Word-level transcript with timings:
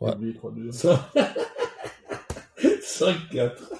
3. 0.00 0.16
5-4. 2.82 3.50
Et 3.60 3.77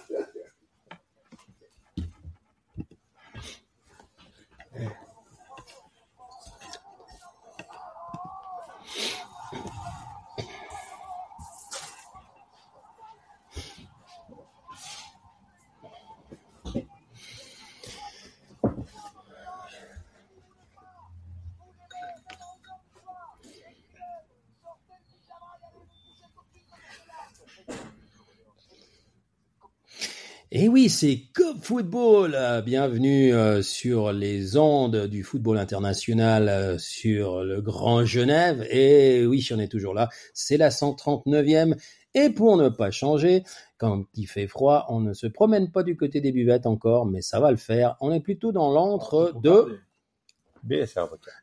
oui, 30.88 30.94
c'est 30.94 31.20
Cop 31.34 31.62
Football. 31.62 32.62
Bienvenue 32.64 33.34
euh, 33.34 33.60
sur 33.60 34.10
les 34.10 34.56
ondes 34.56 35.06
du 35.06 35.22
football 35.22 35.58
international 35.58 36.48
euh, 36.48 36.78
sur 36.78 37.44
le 37.44 37.60
Grand 37.60 38.06
Genève. 38.06 38.66
Et 38.70 39.26
oui, 39.26 39.46
on 39.52 39.58
est 39.58 39.68
toujours 39.68 39.92
là. 39.92 40.08
C'est 40.32 40.56
la 40.56 40.70
139e. 40.70 41.78
Et 42.14 42.30
pour 42.30 42.56
ne 42.56 42.70
pas 42.70 42.90
changer, 42.90 43.44
quand 43.76 44.04
il 44.14 44.26
fait 44.26 44.46
froid, 44.46 44.86
on 44.88 45.00
ne 45.00 45.12
se 45.12 45.26
promène 45.26 45.70
pas 45.70 45.82
du 45.82 45.94
côté 45.94 46.22
des 46.22 46.32
buvettes 46.32 46.64
encore, 46.64 47.04
mais 47.04 47.20
ça 47.20 47.38
va 47.38 47.50
le 47.50 47.58
faire. 47.58 47.96
On 48.00 48.10
est 48.10 48.20
plutôt 48.20 48.50
dans 48.50 48.72
l'antre 48.72 49.34
de... 49.42 49.80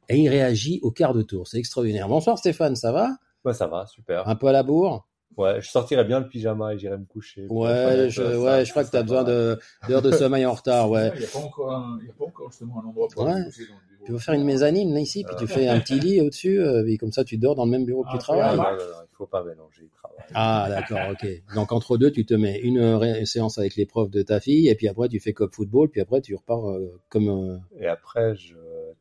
Et 0.09 0.17
il 0.17 0.27
réagit 0.27 0.79
au 0.81 0.89
quart 0.89 1.13
de 1.13 1.21
tour. 1.21 1.47
C'est 1.47 1.59
extraordinaire. 1.59 2.07
Bonsoir 2.07 2.39
Stéphane, 2.39 2.75
ça 2.75 2.91
va? 2.91 3.11
Ça 3.53 3.67
va, 3.67 3.85
super. 3.85 4.27
Un 4.27 4.35
peu 4.35 4.47
à 4.47 4.51
la 4.51 4.63
bourre? 4.63 5.05
Ouais, 5.37 5.61
je 5.61 5.69
sortirais 5.69 6.05
bien 6.05 6.21
le 6.21 6.29
pyjama 6.29 6.73
et 6.73 6.79
j'irais 6.79 6.97
me 6.97 7.05
coucher. 7.05 7.45
Ouais, 7.49 8.07
je, 8.09 8.21
Ça, 8.23 8.39
ouais, 8.39 8.45
ça, 8.45 8.63
je 8.63 8.71
crois 8.71 8.83
que 8.85 8.89
tu 8.91 8.95
as 8.97 9.03
besoin 9.03 9.23
de- 9.25 9.59
d'heures 9.87 10.01
de 10.01 10.11
sommeil 10.11 10.45
en 10.45 10.53
retard, 10.53 10.89
ouais. 10.89 11.11
Il 11.15 11.19
n'y 11.19 11.25
a 11.25 11.27
pas 11.27 11.39
encore, 11.39 11.71
un- 11.75 11.99
il 12.01 12.07
y 12.07 12.09
a 12.09 12.13
pas 12.13 12.23
encore 12.25 12.49
justement 12.51 12.81
un 12.81 12.87
endroit 12.87 13.07
pour 13.09 13.23
Ouais. 13.23 13.31
dans 13.33 13.37
le 13.37 13.43
bureau. 13.43 14.05
Tu 14.05 14.11
veux 14.13 14.17
faire 14.19 14.33
une 14.35 14.45
mezzanine 14.45 14.93
là 14.93 14.99
ici, 15.01 15.23
puis 15.25 15.35
tu 15.35 15.47
fais 15.47 15.67
un 15.67 15.79
petit 15.79 15.99
lit 15.99 16.21
au-dessus, 16.21 16.59
euh, 16.61 16.87
et 16.87 16.97
comme 16.97 17.11
ça 17.11 17.23
tu 17.25 17.37
dors 17.37 17.55
dans 17.55 17.65
le 17.65 17.71
même 17.71 17.83
bureau 17.85 18.03
que 18.03 18.09
tu 18.11 18.15
Ah, 18.15 18.17
Non, 18.17 18.23
travailles. 18.23 18.57
non, 18.57 18.63
non, 18.63 18.69
non, 18.77 18.97
il 19.11 19.15
faut 19.17 19.25
pas 19.25 19.43
mélanger 19.43 19.81
le 19.81 19.89
travail. 19.89 20.17
Ah 20.35 20.67
d'accord, 20.69 21.09
ok. 21.09 21.27
Donc 21.53 21.71
entre 21.73 21.97
deux, 21.97 22.11
tu 22.11 22.25
te 22.25 22.33
mets 22.33 22.59
une 22.59 23.25
séance 23.25 23.57
avec 23.57 23.75
les 23.75 23.85
profs 23.85 24.11
de 24.11 24.21
ta 24.21 24.39
fille, 24.39 24.69
et 24.69 24.75
puis 24.75 24.87
après 24.87 25.09
tu 25.09 25.19
fais 25.19 25.33
cop 25.33 25.53
football, 25.53 25.89
puis 25.89 25.99
après 26.01 26.21
tu 26.21 26.33
repars 26.35 26.69
euh, 26.69 26.97
comme... 27.09 27.27
euh, 27.27 27.57
Et 27.79 27.87
après, 27.87 28.35
je 28.35 28.53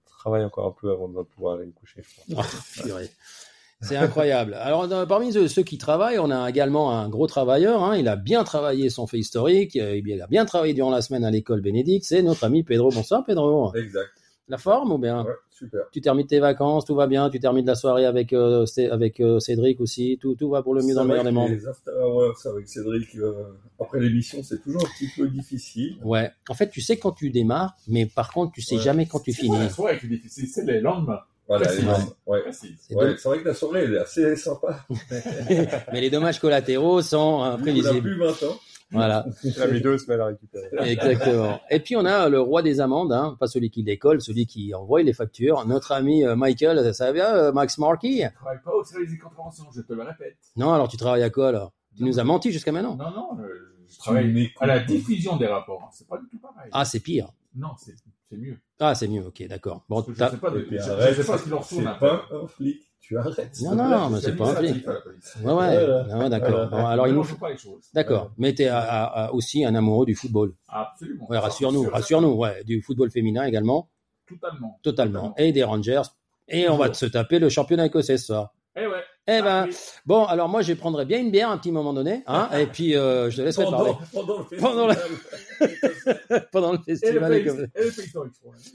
travaille 0.07 0.43
encore 0.45 0.67
un 0.67 0.73
peu 0.81 0.91
avant 0.91 1.07
de 1.09 1.23
pouvoir 1.23 1.57
aller 1.57 1.67
me 1.67 1.73
coucher. 1.73 2.03
je 2.03 2.35
pense. 2.35 2.47
oh, 2.79 2.83
purée. 2.83 3.11
C'est 3.87 3.97
incroyable. 3.97 4.55
Alors 4.55 4.89
dans- 4.89 5.07
parmi 5.07 5.33
ceux 5.33 5.63
qui 5.63 5.79
travaillent, 5.79 6.19
on 6.19 6.31
a 6.31 6.49
également 6.49 6.91
un 6.93 7.09
gros 7.09 7.27
travailleur. 7.27 7.83
hein. 7.85 7.97
Il 7.97 8.09
a 8.09 8.17
bien 8.17 8.43
travaillé 8.45 8.91
son 8.91 9.07
fait 9.07 9.19
historique. 9.19 9.77
euh, 9.77 10.01
Il 10.05 10.21
a 10.23 10.27
bien 10.27 10.45
travaillé 10.45 10.75
durant 10.75 10.91
la 10.91 11.03
semaine 11.03 11.25
à 11.25 11.31
l'école 11.31 11.61
Bénédicte. 11.61 12.05
C'est 12.07 12.23
notre 12.23 12.45
ami 12.45 12.63
Pedro. 12.63 12.91
Bonsoir 12.91 13.25
Pedro. 13.25 13.75
Exact. 13.75 14.09
La 14.49 14.59
forme 14.59 14.93
ou 14.93 14.99
bien? 14.99 15.25
Ouais, 15.25 15.31
super. 15.51 15.81
Tu 15.91 16.03
termines 16.03 16.27
tes 16.27 16.39
vacances, 16.39 16.85
tout 16.85 16.95
va 16.95 17.07
bien. 17.07 17.31
Tu 17.31 17.41
termines 17.41 17.65
la 17.65 17.75
soirée 17.75 18.05
avec 18.05 18.35
euh, 18.35 18.67
avec 18.91 19.21
euh, 19.21 19.41
Cédric 19.41 19.81
aussi. 19.81 20.19
Tout 20.21 20.35
tout 20.35 20.51
va 20.51 20.63
pour 20.63 20.75
le 20.75 20.83
mieux 20.83 20.95
dans 20.95 21.03
le 21.05 21.09
meilleur 21.09 21.25
des 21.25 21.31
mondes. 21.31 21.51
Hours 21.89 22.47
avec 22.47 22.69
Cédric, 22.69 23.09
après 23.81 24.01
l'émission, 24.01 24.43
c'est 24.43 24.63
toujours 24.63 24.83
un 24.83 24.91
petit 24.99 25.09
peu 25.17 25.29
difficile. 25.29 25.97
Ouais. 26.05 26.31
En 26.51 26.55
fait, 26.55 26.69
tu 26.69 26.83
sais 26.83 26.99
quand 26.99 27.13
tu 27.13 27.31
démarres, 27.31 27.75
mais 27.89 28.05
par 28.05 28.33
contre, 28.35 28.53
tu 28.53 28.61
sais 28.61 28.77
Ouais. 28.77 28.83
jamais 28.83 29.07
quand 29.07 29.21
tu 29.21 29.33
C'est 29.33 29.41
finis. 29.43 29.57
pas 29.57 29.63
la 29.63 29.71
soirée 29.71 29.99
qui 29.99 30.07
est 30.07 30.11
difficile, 30.11 30.47
c'est 30.47 30.67
les 30.67 30.81
lendemains. 30.81 31.21
Voilà, 31.47 31.67
ouais. 32.27 32.41
Précis. 32.43 32.75
C'est 32.81 32.95
Ouais, 32.95 33.17
c'est 33.19 33.29
vrai 33.29 33.43
que 33.43 33.49
la 33.49 33.55
soirée 33.55 33.85
elle 33.85 33.95
est 33.95 33.99
assez 33.99 34.35
sympa. 34.37 34.87
mais 35.93 36.01
les 36.01 36.11
dommages 36.11 36.41
collatéraux 36.41 37.03
sont 37.03 37.19
Nous, 37.19 37.41
on 37.41 37.43
a 37.43 37.53
imprévisibles. 37.53 38.01
plus 38.01 38.19
20 38.19 38.31
ans. 38.45 38.59
Voilà. 38.91 39.27
Il 39.45 39.61
a 39.61 39.67
mis 39.67 39.81
deux 39.81 39.99
semaines 39.99 40.21
à 40.21 40.27
récupérer. 40.27 40.69
Exactement. 40.79 41.61
Et 41.71 41.81
puis 41.81 41.97
on 41.97 42.05
a 42.05 42.29
le 42.29 42.41
roi 42.41 42.63
des 42.63 42.81
amendes, 42.81 43.13
hein, 43.13 43.37
pas 43.39 43.47
celui 43.47 43.71
qui 43.71 43.83
décolle, 43.83 44.21
celui 44.23 44.47
qui 44.47 44.75
envoie 44.75 45.03
les 45.03 45.13
factures. 45.13 45.67
Notre 45.67 45.93
ami 45.93 46.25
euh, 46.25 46.37
Michael, 46.37 46.95
ça 46.95 47.07
va 47.07 47.13
bien, 47.13 47.35
euh, 47.35 47.53
Max 47.53 47.77
Markey 47.79 48.29
Je 48.31 48.35
travaille 48.35 48.63
pas 48.65 48.73
au 48.73 48.85
service 48.85 49.11
des 49.11 49.19
contraventions, 49.19 49.65
je 49.75 49.83
te 49.83 49.93
le 49.93 50.03
répète. 50.03 50.37
Non, 50.57 50.73
alors 50.73 50.89
tu 50.89 50.97
travailles 50.97 51.23
à 51.25 51.31
quoi 51.31 51.49
alors? 51.49 51.73
Tu 51.97 52.05
nous 52.05 52.19
as 52.19 52.25
menti 52.25 52.53
jusqu'à 52.53 52.73
maintenant? 52.73 52.97
Non, 52.97 53.11
non, 53.11 53.29
euh, 53.41 53.75
je 53.89 53.99
travaille 53.99 54.51
à 54.61 54.67
la 54.67 54.79
diffusion 54.81 55.37
des 55.37 55.47
rapports. 55.47 55.89
C'est 55.93 56.09
pas 56.09 56.19
du 56.19 56.29
tout 56.29 56.39
pareil. 56.39 56.71
Ah, 56.73 56.85
c'est 56.85 57.01
pire. 57.01 57.29
Non, 57.55 57.69
c'est 57.79 57.95
c'est 58.35 58.41
mieux. 58.41 58.57
Ah, 58.81 58.95
c'est 58.95 59.09
mieux. 59.09 59.25
Ok, 59.27 59.47
d'accord. 59.49 59.85
Bon, 59.89 60.05
je 60.09 60.13
t'as- 60.15 60.31
sais 60.31 60.37
pas, 60.37 60.51
de, 60.51 60.67
je, 60.71 60.77
je 60.77 60.91
arrête, 60.91 61.15
sais 61.15 61.25
pas 61.25 61.39
ce 61.39 61.45
qu'il 61.45 61.55
en 61.55 61.63
c'est 61.63 61.75
retourne 61.77 61.87
après. 61.87 62.09
pas 62.09 62.25
un 62.43 62.47
flic. 62.47 62.83
Tu 63.01 63.19
arrêtes. 63.19 63.61
Non, 63.63 63.75
non, 63.75 64.11
mais 64.11 64.21
c'est 64.21 64.35
pas 64.35 64.51
un 64.51 64.55
flic. 64.57 64.87
Ouais, 64.87 64.93
ouais. 64.93 65.43
Voilà. 65.43 66.05
Non, 66.05 66.29
d'accord. 66.29 66.51
Voilà. 66.51 66.67
Bon, 66.67 66.87
alors 66.87 67.07
il 67.07 67.11
Ne 67.11 67.17
nous 67.17 67.23
mélangeons 67.23 67.37
pas 67.39 67.51
les 67.51 67.57
choses. 67.59 67.85
D'accord. 67.93 68.33
Mais 68.39 68.55
t'es 68.55 68.67
à- 68.69 68.79
à- 68.81 69.25
à- 69.27 69.33
aussi 69.33 69.65
un 69.65 69.75
amoureux 69.75 70.07
du 70.07 70.15
football. 70.15 70.55
Absolument. 70.69 71.31
Ouais, 71.31 71.39
rassure-nous, 71.39 71.89
rassure-nous. 71.91 72.33
Ouais, 72.35 72.65
du 72.65 72.81
football 72.83 73.11
féminin 73.11 73.45
également, 73.45 73.91
Totalement. 74.27 74.81
totalement. 74.83 75.35
Et 75.37 75.53
des 75.53 75.65
Rangers. 75.65 76.03
Et 76.49 76.69
on 76.69 76.77
va 76.79 76.93
se 76.95 77.07
taper 77.07 77.39
le 77.39 77.49
championnat 77.51 77.87
écossais 77.87 78.17
ce 78.17 78.27
soir. 78.27 78.55
Eh 78.77 78.87
ouais. 78.87 79.03
Eh 79.29 79.41
ben, 79.41 79.69
bon, 80.05 80.25
alors 80.25 80.49
moi, 80.49 80.61
je 80.63 80.73
prendrais 80.75 81.05
bien 81.07 81.19
une 81.21 81.31
bière 81.31 81.49
à 81.49 81.53
un 81.53 81.59
petit 81.59 81.71
moment 81.71 81.93
donné, 81.95 82.23
hein, 82.27 82.49
et 82.59 82.67
puis 82.67 82.97
euh, 82.97 83.31
je 83.31 83.37
te 83.39 83.43
laisserai 83.43 83.65
parler 83.71 83.93
Pendant, 84.13 84.45
pendant 84.61 84.89
le 84.89 84.95
Pendant 84.99 85.13
le- 85.63 85.69
festival. 85.69 86.49
pendant 86.53 86.73
le 86.73 86.79
Et 86.79 86.91
le 86.91 86.97
festival. 86.97 87.33
et 87.35 87.43
le. 87.43 87.71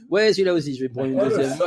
Ouais, 0.10 0.32
celui-là 0.34 0.54
aussi, 0.54 0.76
je 0.76 0.82
vais 0.86 0.90
prendre 0.90 1.08
une 1.10 1.20
Oh, 1.20 1.26
deuxième. 1.26 1.58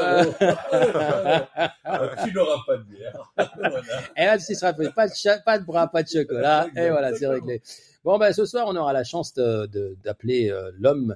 Ah, 1.84 2.10
tu 2.24 2.32
n'auras 2.32 2.58
pas 2.66 2.76
de 2.78 2.82
bière. 2.84 3.32
Voilà. 3.36 3.80
Et 4.16 4.24
là, 4.24 4.38
ce 4.38 4.54
sera 4.54 4.72
pas 4.72 5.08
de, 5.08 5.14
cha- 5.14 5.38
pas 5.40 5.58
de 5.58 5.64
bras, 5.64 5.88
pas 5.88 6.02
de 6.02 6.08
chocolat. 6.08 6.66
Et 6.76 6.88
voilà, 6.90 7.14
c'est 7.14 7.26
réglé. 7.26 7.62
Bon, 8.04 8.18
ben, 8.18 8.32
ce 8.32 8.44
soir, 8.46 8.64
on 8.68 8.74
aura 8.76 8.92
la 8.92 9.04
chance 9.04 9.32
de- 9.34 9.66
de- 9.66 9.96
d'appeler 10.02 10.50
euh, 10.50 10.70
l'homme 10.78 11.14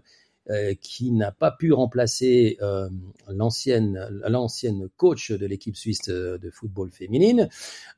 qui 0.80 1.10
n'a 1.12 1.32
pas 1.32 1.50
pu 1.50 1.72
remplacer 1.72 2.56
euh, 2.62 2.88
l'ancienne 3.28 4.08
l'ancienne 4.28 4.88
coach 4.96 5.32
de 5.32 5.46
l'équipe 5.46 5.76
suisse 5.76 6.08
de, 6.08 6.50
football 6.52 6.90
féminine, 6.90 7.48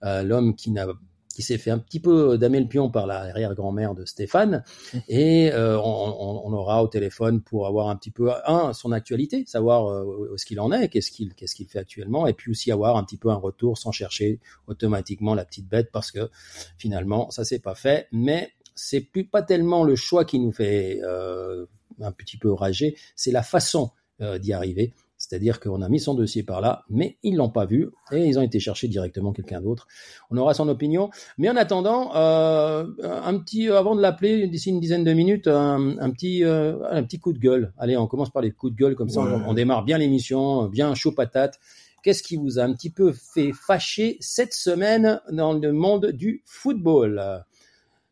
euh, 0.02 0.22
l'homme 0.22 0.54
qui 0.54 0.70
n'a 0.70 0.86
qui 1.34 1.42
s'est 1.42 1.58
fait 1.58 1.70
un 1.70 1.78
petit 1.78 2.00
peu 2.00 2.36
damer 2.36 2.58
le 2.58 2.66
pion 2.66 2.90
par 2.90 3.06
l'arrière-grand-mère 3.06 3.94
de 3.94 4.04
Stéphane, 4.04 4.64
et 5.08 5.52
euh, 5.52 5.78
on, 5.78 6.42
on- 6.46 6.52
aura 6.52 6.82
au 6.82 6.88
téléphone 6.88 7.42
pour 7.42 7.68
avoir 7.68 7.90
un 7.90 7.94
petit 7.96 8.10
peu 8.10 8.32
un 8.44 8.72
son 8.72 8.90
actualité, 8.90 9.44
savoir 9.46 9.88
euh, 9.88 10.32
est-ce 10.34 10.44
qu'il 10.44 10.58
en 10.58 10.72
est, 10.72 10.88
qu'est-ce 10.88 11.12
qu'il 11.12 11.34
qu'est-ce 11.34 11.54
qu'il 11.54 11.68
fait 11.68 11.78
actuellement, 11.78 12.26
et 12.26 12.32
puis 12.32 12.50
aussi 12.50 12.72
avoir 12.72 12.96
un 12.96 13.04
petit 13.04 13.18
peu 13.18 13.28
un 13.30 13.36
retour 13.36 13.78
sans 13.78 13.92
chercher 13.92 14.40
automatiquement 14.66 15.36
la 15.36 15.44
petite 15.44 15.68
bête 15.68 15.90
parce 15.92 16.10
que 16.10 16.28
finalement 16.76 17.30
ça 17.30 17.44
s'est 17.44 17.60
pas 17.60 17.76
fait, 17.76 18.08
mais 18.10 18.50
c'est 18.78 19.00
plus 19.00 19.24
pas 19.26 19.42
tellement 19.42 19.84
le 19.84 19.96
choix 19.96 20.24
qui 20.24 20.38
nous 20.38 20.52
fait 20.52 21.00
euh, 21.02 21.66
un 22.00 22.12
petit 22.12 22.36
peu 22.38 22.52
rager, 22.52 22.96
c'est 23.16 23.32
la 23.32 23.42
façon 23.42 23.90
euh, 24.20 24.38
d'y 24.38 24.52
arriver. 24.52 24.94
C'est-à-dire 25.20 25.58
qu'on 25.58 25.82
a 25.82 25.88
mis 25.88 25.98
son 25.98 26.14
dossier 26.14 26.44
par 26.44 26.60
là, 26.60 26.84
mais 26.88 27.18
ils 27.24 27.34
l'ont 27.34 27.48
pas 27.50 27.66
vu 27.66 27.90
et 28.12 28.24
ils 28.24 28.38
ont 28.38 28.42
été 28.42 28.60
chercher 28.60 28.86
directement 28.86 29.32
quelqu'un 29.32 29.60
d'autre. 29.60 29.88
On 30.30 30.36
aura 30.36 30.54
son 30.54 30.68
opinion, 30.68 31.10
mais 31.38 31.50
en 31.50 31.56
attendant, 31.56 32.14
euh, 32.14 32.84
un 33.02 33.36
petit 33.40 33.66
avant 33.68 33.96
de 33.96 34.00
l'appeler 34.00 34.46
d'ici 34.46 34.70
une 34.70 34.78
dizaine 34.78 35.02
de 35.02 35.12
minutes, 35.12 35.48
un, 35.48 35.98
un 35.98 36.10
petit 36.12 36.44
euh, 36.44 36.76
un 36.88 37.02
petit 37.02 37.18
coup 37.18 37.32
de 37.32 37.40
gueule. 37.40 37.72
Allez, 37.78 37.96
on 37.96 38.06
commence 38.06 38.30
par 38.30 38.42
les 38.42 38.52
coups 38.52 38.72
de 38.74 38.78
gueule 38.78 38.94
comme 38.94 39.08
ça, 39.08 39.22
Ouais. 39.22 39.32
on, 39.44 39.50
on 39.50 39.54
démarre 39.54 39.82
bien 39.84 39.98
l'émission, 39.98 40.66
bien 40.68 40.94
chaud 40.94 41.10
patate. 41.10 41.58
Qu'est-ce 42.04 42.22
qui 42.22 42.36
vous 42.36 42.60
a 42.60 42.62
un 42.62 42.72
petit 42.72 42.90
peu 42.90 43.10
fait 43.10 43.50
fâcher 43.52 44.18
cette 44.20 44.54
semaine 44.54 45.20
dans 45.32 45.52
le 45.52 45.72
monde 45.72 46.12
du 46.12 46.44
football? 46.46 47.42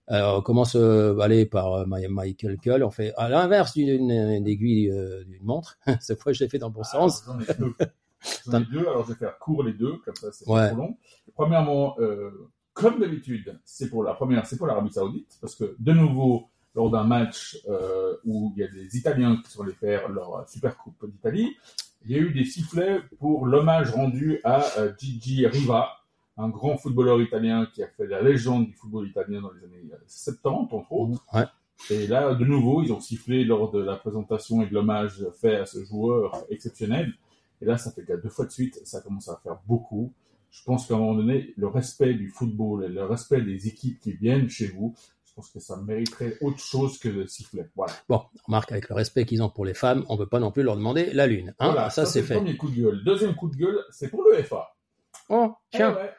Alors, 0.08 0.38
on 0.38 0.42
commence 0.42 0.76
euh, 0.76 1.18
allez, 1.18 1.46
par 1.46 1.72
euh, 1.74 1.84
Michael 1.86 2.58
Cull. 2.58 2.84
On 2.84 2.90
fait 2.90 3.12
à 3.16 3.28
l'inverse 3.28 3.74
d'une 3.74 4.10
aiguille 4.46 4.90
euh, 4.90 5.24
d'une 5.24 5.42
montre. 5.44 5.78
Cette 6.00 6.20
fois, 6.20 6.32
je 6.32 6.44
l'ai 6.44 6.48
fait 6.48 6.58
dans 6.58 6.68
le 6.68 6.74
bon 6.74 6.84
sens. 6.84 7.24
Ah, 7.26 7.32
J'en 7.32 7.40
ai 7.40 7.58
deux. 7.58 7.74
J'en 8.46 8.60
ai 8.60 8.64
deux, 8.70 8.80
alors 8.80 9.04
je 9.04 9.08
vais 9.12 9.18
faire 9.18 9.38
court 9.38 9.64
les 9.64 9.72
deux, 9.72 9.96
comme 10.04 10.14
ça 10.14 10.28
c'est 10.32 10.48
Ouais. 10.48 10.68
trop 10.68 10.76
long. 10.78 10.96
Premièrement, 11.34 11.96
euh, 11.98 12.30
comme 12.72 13.00
d'habitude, 13.00 13.58
c'est 13.64 13.88
pour 13.90 14.04
la 14.04 14.14
première, 14.14 14.46
c'est 14.46 14.56
pour 14.56 14.66
l'Arabie 14.68 14.92
Saoudite, 14.92 15.38
parce 15.40 15.56
que 15.56 15.74
de 15.78 15.92
nouveau, 15.92 16.50
lors 16.74 16.90
d'un 16.90 17.04
match 17.04 17.56
où 18.24 18.52
il 18.54 18.60
y 18.60 18.64
a 18.64 18.68
des 18.68 18.96
Italiens 18.98 19.40
qui 19.42 19.50
sont 19.50 19.62
allés 19.62 19.72
faire 19.72 20.08
leur 20.10 20.46
Super 20.48 20.76
Coupe 20.76 21.10
d'Italie, 21.10 21.56
il 22.04 22.10
y 22.12 22.14
a 22.14 22.18
eu 22.18 22.32
des 22.34 22.44
sifflets 22.44 23.00
pour 23.18 23.46
l'hommage 23.46 23.90
rendu 23.92 24.40
à 24.44 24.62
Gigi 24.98 25.46
Riva, 25.46 25.88
un 26.36 26.48
grand 26.48 26.76
footballeur 26.76 27.20
italien 27.20 27.66
qui 27.72 27.82
a 27.82 27.88
fait 27.88 28.06
la 28.06 28.22
légende 28.22 28.66
du 28.66 28.72
football 28.74 29.08
italien 29.08 29.40
dans 29.40 29.52
les 29.52 29.64
années 29.64 29.90
euh, 29.92 29.96
70, 30.06 30.74
entre 30.74 30.92
autres. 30.92 31.24
Ouais. 31.32 31.44
Et 31.90 32.06
là, 32.06 32.34
de 32.34 32.44
nouveau, 32.44 32.82
ils 32.82 32.92
ont 32.92 33.00
sifflé 33.00 33.44
lors 33.44 33.70
de 33.70 33.78
la 33.78 33.96
présentation 33.96 34.62
et 34.62 34.66
de 34.66 34.74
l'hommage 34.74 35.26
fait 35.40 35.56
à 35.56 35.66
ce 35.66 35.84
joueur 35.84 36.44
exceptionnel. 36.50 37.12
Et 37.60 37.64
là, 37.64 37.78
ça 37.78 37.90
fait 37.90 38.02
que 38.02 38.14
deux 38.14 38.28
fois 38.28 38.46
de 38.46 38.50
suite, 38.50 38.80
ça 38.84 39.00
commence 39.00 39.28
à 39.28 39.40
faire 39.42 39.58
beaucoup. 39.66 40.12
Je 40.50 40.62
pense 40.64 40.86
qu'à 40.86 40.94
un 40.94 40.98
moment 40.98 41.14
donné, 41.14 41.52
le 41.56 41.68
respect 41.68 42.14
du 42.14 42.28
football 42.28 42.84
et 42.84 42.88
le 42.88 43.04
respect 43.04 43.42
des 43.42 43.68
équipes 43.68 44.00
qui 44.00 44.12
viennent 44.12 44.48
chez 44.48 44.68
vous, 44.68 44.94
je 45.24 45.34
pense 45.34 45.50
que 45.50 45.60
ça 45.60 45.76
mériterait 45.76 46.38
autre 46.40 46.58
chose 46.58 46.98
que 46.98 47.10
de 47.10 47.26
siffler. 47.26 47.64
Voilà. 47.76 47.92
Bon, 48.08 48.22
remarque 48.46 48.72
avec 48.72 48.88
le 48.88 48.94
respect 48.94 49.26
qu'ils 49.26 49.42
ont 49.42 49.50
pour 49.50 49.66
les 49.66 49.74
femmes, 49.74 50.04
on 50.08 50.16
peut 50.16 50.28
pas 50.28 50.40
non 50.40 50.50
plus 50.50 50.62
leur 50.62 50.76
demander 50.76 51.12
la 51.12 51.26
lune. 51.26 51.54
Hein? 51.58 51.72
Voilà, 51.72 51.90
ça, 51.90 52.06
c'est 52.06 52.20
le 52.20 52.26
fait. 52.26 52.34
premier 52.36 52.56
coup 52.56 52.70
de 52.70 52.76
gueule. 52.80 53.04
Deuxième 53.04 53.34
coup 53.34 53.50
de 53.50 53.56
gueule, 53.56 53.78
c'est 53.90 54.08
pour 54.08 54.22
le 54.22 54.42
FA. 54.42 54.75
Oh, 55.28 55.52
tiens. 55.70 55.94
Eh 55.96 56.02
ouais. 56.02 56.10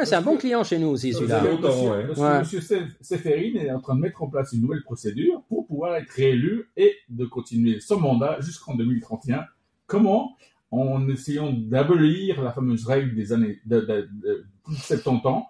Ouais, 0.00 0.06
c'est 0.06 0.14
un 0.14 0.22
bon 0.22 0.36
client 0.38 0.64
chez 0.64 0.78
nous 0.78 0.88
aussi, 0.88 1.12
celui-là. 1.12 1.42
Monsieur, 1.42 1.90
ouais. 1.90 2.04
monsieur, 2.06 2.22
Ouais. 2.24 2.38
monsieur 2.38 2.60
Sef- 2.60 2.96
Seferin 3.02 3.54
est 3.60 3.70
en 3.70 3.80
train 3.80 3.94
de 3.94 4.00
mettre 4.00 4.22
en 4.22 4.28
place 4.28 4.52
une 4.52 4.62
nouvelle 4.62 4.82
procédure 4.82 5.42
pour 5.48 5.66
pouvoir 5.66 5.96
être 5.96 6.10
réélu 6.10 6.70
et 6.76 6.94
de 7.10 7.26
continuer 7.26 7.78
son 7.80 8.00
mandat 8.00 8.40
jusqu'en 8.40 8.74
2031. 8.74 9.44
Comment? 9.86 10.36
En 10.70 11.06
essayant 11.10 11.52
d'abolir 11.52 12.40
la 12.42 12.52
fameuse 12.52 12.86
règle 12.86 13.14
des 13.14 13.32
années 13.34 13.60
de, 13.66 13.80
de- 13.80 14.08
de 14.22 14.46
70 14.74 15.26
ans 15.26 15.48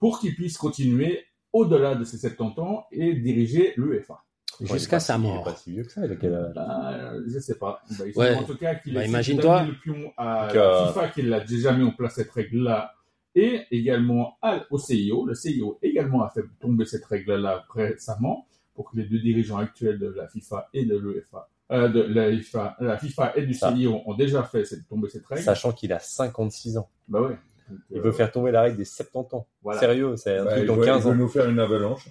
pour 0.00 0.18
qu'il 0.18 0.34
puisse 0.34 0.56
continuer 0.58 1.24
au-delà 1.52 1.94
de 1.94 2.02
ses 2.02 2.18
70 2.18 2.58
ans 2.60 2.84
et 2.90 3.14
diriger 3.14 3.74
l'UEFA. 3.76 4.23
Jusqu'à 4.60 5.00
sa 5.00 5.14
Il 5.14 5.16
est 5.16 5.22
mort. 5.22 5.44
pas 5.44 5.54
si 5.54 5.70
vieux 5.72 5.82
que 5.84 5.92
ça, 5.92 6.06
il 6.06 6.16
Bah, 6.54 6.92
euh, 6.92 7.22
je 7.26 7.38
sais 7.38 7.56
pas. 7.56 7.80
Bah, 7.98 8.04
il 8.06 8.18
Ouais. 8.18 8.34
en 8.34 8.42
tout 8.44 8.56
cas 8.56 8.74
qu'il 8.76 8.94
Bah, 8.94 9.00
a 9.00 9.04
imagine-toi. 9.04 9.60
donné 9.60 9.72
le 9.72 9.78
pion 9.78 10.12
à 10.16 10.46
Donc, 10.48 10.56
euh, 10.56 10.86
FIFA 10.88 11.08
qui 11.08 11.22
l'a 11.22 11.40
déjà 11.40 11.72
mis 11.72 11.84
en 11.84 11.90
place 11.92 12.14
cette 12.14 12.30
règle-là 12.30 12.94
et 13.34 13.62
également 13.70 14.36
à- 14.42 14.64
au 14.70 14.78
CIO. 14.78 15.26
Le 15.26 15.34
CIO 15.34 15.78
également 15.82 16.22
a 16.22 16.30
fait 16.30 16.42
tomber 16.60 16.84
cette 16.84 17.04
règle-là 17.04 17.64
récemment 17.70 18.46
pour 18.74 18.90
que 18.90 18.96
les 18.96 19.04
deux 19.04 19.18
dirigeants 19.20 19.58
actuels 19.58 19.98
de 19.98 20.08
la 20.08 20.28
FIFA 20.28 20.68
et 20.72 20.84
de 20.84 20.96
l'UEFA, 20.96 21.48
euh, 21.72 21.88
de 21.88 22.02
la 22.02 22.30
FIFA, 22.36 22.76
la 22.80 22.98
FIFA 22.98 23.32
et 23.36 23.46
du 23.46 23.54
Ça. 23.54 23.72
CIO 23.74 24.02
ont 24.06 24.14
déjà 24.14 24.42
fait 24.44 24.64
cette, 24.64 24.86
tomber 24.88 25.08
cette 25.08 25.26
règle. 25.26 25.42
Sachant 25.42 25.72
qu'il 25.72 25.92
a 25.92 25.98
56 25.98 26.76
ans. 26.76 26.88
Bah 27.08 27.20
ouais. 27.22 27.36
Donc, 27.70 27.78
Il 27.90 27.98
euh, 27.98 28.02
veut 28.02 28.12
faire 28.12 28.30
tomber 28.30 28.50
la 28.52 28.60
règle 28.62 28.76
des 28.76 28.84
70 28.84 29.34
ans. 29.34 29.46
Voilà. 29.62 29.80
Sérieux, 29.80 30.16
c'est 30.16 30.36
un 30.38 30.44
Bah, 30.44 30.50
truc 30.50 30.62
il 30.64 30.66
dans 30.66 30.76
veut- 30.76 30.84
15 30.84 31.02
il 31.02 31.04
veut 31.06 31.10
ans. 31.12 31.14
nous 31.14 31.28
faire 31.28 31.48
une 31.48 31.58
avalanche. 31.58 32.08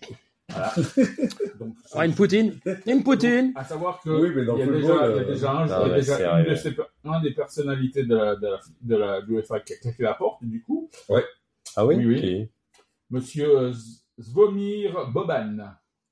donc, 1.60 1.76
Ah, 1.94 2.06
une 2.06 2.14
poutine. 2.16 2.60
Une 2.86 3.04
poutine. 3.04 3.54
À 3.56 3.64
savoir 3.64 4.00
que 4.02 4.10
Oui, 4.10 4.32
mais 4.36 4.46
dans 4.46 4.56
il 4.58 4.60
y 4.60 4.64
a 4.64 4.66
déjà, 4.68 4.88
football, 4.88 5.12
il 5.12 5.18
y 5.18 5.20
a 5.20 5.24
déjà 5.24 5.52
un, 5.52 5.66
non, 5.66 5.66
il 5.66 5.70
y 5.70 5.74
a 5.74 5.88
mais 5.88 5.96
déjà 5.96 6.18
c'est 6.18 6.24
une 6.24 6.30
vrai. 6.30 6.50
de 6.50 6.56
ces, 6.56 6.76
un 7.06 7.22
des 7.22 7.32
personnalités 7.32 8.04
de 8.04 8.16
la, 8.16 8.36
de 8.36 8.48
la, 8.48 8.60
de 8.82 8.96
la, 8.96 9.22
de 9.22 9.28
l'UEFA 9.28 9.60
qui 9.62 9.74
a 9.74 9.78
claqué 9.78 10.04
la 10.04 10.14
porte, 10.14 10.44
du 10.44 10.62
coup, 10.62 10.90
Ah 11.76 11.86
oui, 11.86 11.96
Oui. 12.06 12.50
Monsieur 13.10 13.58
euh, 13.58 13.74
Zvomir 14.20 15.10
Boban. 15.12 15.58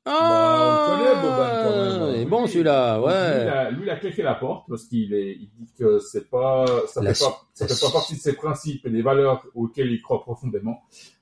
Ah, 0.06 0.88
on 0.90 0.98
connaît 0.98 1.22
Boban 1.22 1.50
quand 1.64 1.76
même, 1.76 2.02
hein. 2.02 2.12
il 2.16 2.22
est 2.22 2.26
bon 2.26 2.48
celui-là, 2.48 2.98
Donc, 2.98 3.06
Lui, 3.08 3.14
il 3.14 3.16
ouais. 3.16 3.50
a, 3.50 3.72
lui, 3.72 3.84
il 3.84 3.90
a 3.92 3.96
claqué 3.98 4.24
la 4.24 4.34
porte 4.34 4.66
parce 4.68 4.86
qu'il 4.86 5.14
est, 5.14 5.34
il 5.34 5.50
dit 5.60 5.72
que 5.78 6.00
c'est 6.00 6.28
pas, 6.30 6.66
ça 6.88 7.04
La 7.04 7.14
fait 7.14 7.24
pas, 7.24 7.42
ça 7.54 7.68
la 7.68 7.76
fait 7.76 7.86
pas 7.86 7.92
partie 7.92 8.16
de 8.16 8.20
ses 8.20 8.34
principes 8.34 8.86
et 8.88 8.90
des 8.90 9.04
valeurs 9.04 9.46
auxquelles 9.54 9.92
il 9.92 10.02
croit 10.02 10.22
profondément. 10.22 10.82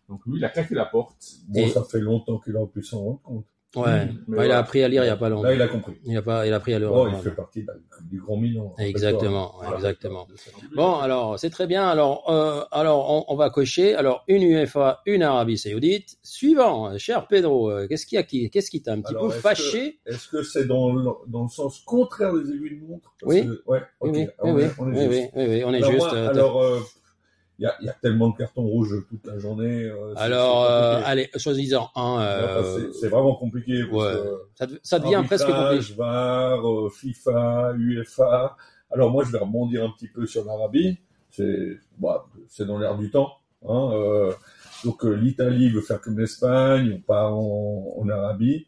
Donc 0.10 0.22
lui, 0.26 0.38
il 0.40 0.44
a 0.46 0.50
claqué 0.50 0.76
la 0.76 0.86
porte. 0.86 1.16
Bon, 1.48 1.60
Et- 1.62 1.70
ça 1.70 1.84
fait 1.84 2.00
longtemps 2.00 2.40
qu'il 2.40 2.56
aurait 2.58 2.72
pu 2.72 2.84
s'en 2.84 3.00
rendre 3.04 3.22
compte. 3.22 3.46
Ouais. 3.76 4.08
Mais 4.28 4.38
Bah, 4.38 4.46
il 4.48 4.52
a 4.52 4.58
appris 4.58 4.82
à 4.82 4.88
lire 4.88 5.04
il 5.04 5.08
y 5.08 5.12
a 5.12 5.16
pas 5.16 5.30
longtemps. 5.30 5.44
Là, 5.44 5.54
il 5.54 5.62
a 5.62 5.68
compris. 5.68 5.94
Il 6.04 6.18
a 6.18 6.24
pas, 6.24 6.48
il 6.48 6.52
a 6.54 6.56
appris 6.56 6.74
à 6.74 6.80
lire. 6.80 6.92
Oh, 6.92 7.08
il 7.08 7.16
fait 7.22 7.30
partie 7.36 7.64
du 8.10 8.20
grand 8.20 8.36
Milan. 8.36 8.74
Exactement, 8.80 9.54
exactement. 9.76 10.28
Bon, 10.76 10.96
alors 10.96 11.38
c'est 11.38 11.52
très 11.52 11.68
bien. 11.68 11.88
Alors, 11.88 12.28
euh, 12.32 12.64
alors 12.72 13.12
on, 13.30 13.32
on 13.32 13.36
va 13.38 13.52
cocher. 13.52 13.94
Alors 13.94 14.24
une 14.28 14.42
UEFA, 14.42 15.02
une 15.06 15.22
Arabie 15.22 15.60
Saoudite. 15.60 16.18
Suivant, 16.24 16.98
cher 16.98 17.28
Pedro, 17.28 17.70
euh, 17.70 17.88
qu'est-ce 17.88 18.08
qui 18.08 18.18
a 18.18 18.24
qui, 18.24 18.50
qu'est-ce 18.50 18.72
qui 18.72 18.82
t'a 18.82 18.94
un 18.94 19.02
petit 19.02 19.12
Alors, 19.14 19.28
peu 19.28 19.34
fâché 19.34 20.00
Est-ce 20.08 20.28
que 20.30 20.42
c'est 20.42 20.66
dans 20.66 20.92
le, 20.92 21.04
dans 21.28 21.44
le 21.44 21.50
sens 21.50 21.80
contraire 21.86 22.34
des 22.34 22.50
aiguilles 22.52 22.80
de 22.82 22.88
montre? 22.88 23.14
Parce 23.22 23.34
Oui. 23.36 23.46
que- 23.46 23.62
ouais, 23.68 23.82
Oui, 24.02 24.10
ok. 24.10 24.16
oui, 24.16 24.28
on 24.40 24.54
oui, 24.56 24.64
est- 24.64 24.66
oui, 24.66 24.72
on 24.80 24.92
est 24.94 25.08
oui, 25.08 25.14
juste. 25.14 25.32
oui, 25.36 25.44
oui, 25.44 25.48
oui, 25.58 25.64
on 25.64 25.74
est 25.74 25.78
Alors, 25.78 25.92
juste. 25.92 26.06
moi, 26.08 26.16
euh, 26.16 26.30
alors, 26.30 26.62
euh, 26.64 26.80
il 27.60 27.64
y, 27.64 27.66
a, 27.66 27.76
y 27.82 27.90
a 27.90 27.94
tellement 27.94 28.30
de 28.30 28.38
cartons 28.38 28.64
rouges 28.64 28.96
toute 29.10 29.26
la 29.28 29.38
journée. 29.38 29.84
euh, 29.84 30.14
alors, 30.16 30.64
euh, 30.64 31.02
allez, 31.04 31.30
choisissant 31.36 31.90
un. 31.96 32.22
Euh, 32.22 32.90
c'est- 32.94 33.10
vraiment 33.10 33.36
compliqué. 33.36 33.84
parce 33.84 34.06
ouais. 34.16 34.22
que, 34.22 34.30
ça, 34.56 34.66
de- 34.66 34.80
ça 34.82 35.00
devient 35.00 35.24
presque 35.26 35.46
compliqué. 35.46 35.94
VAR, 35.98 36.66
euh, 36.68 36.90
FIFA, 36.90 37.74
UEFA. 37.78 38.56
Alors 38.92 39.12
moi, 39.12 39.24
je 39.26 39.32
vais 39.32 39.40
rebondir 39.40 39.84
un 39.84 39.90
petit 39.92 40.08
peu 40.08 40.26
sur 40.26 40.46
l'Arabie. 40.46 40.98
C'est 41.32 41.78
bah, 41.98 42.26
c'est 42.48 42.66
dans 42.66 42.80
l'air 42.80 42.98
du 42.98 43.12
temps. 43.12 43.30
Hein, 43.68 43.92
euh, 43.94 44.32
donc 44.86 45.04
euh, 45.06 45.12
l'Italie 45.14 45.70
veut 45.70 45.82
faire 45.82 46.00
comme 46.00 46.18
l'Espagne, 46.18 46.94
on 46.96 47.02
part 47.02 47.36
en, 47.38 47.94
en 47.98 48.10
Arabie. 48.10 48.68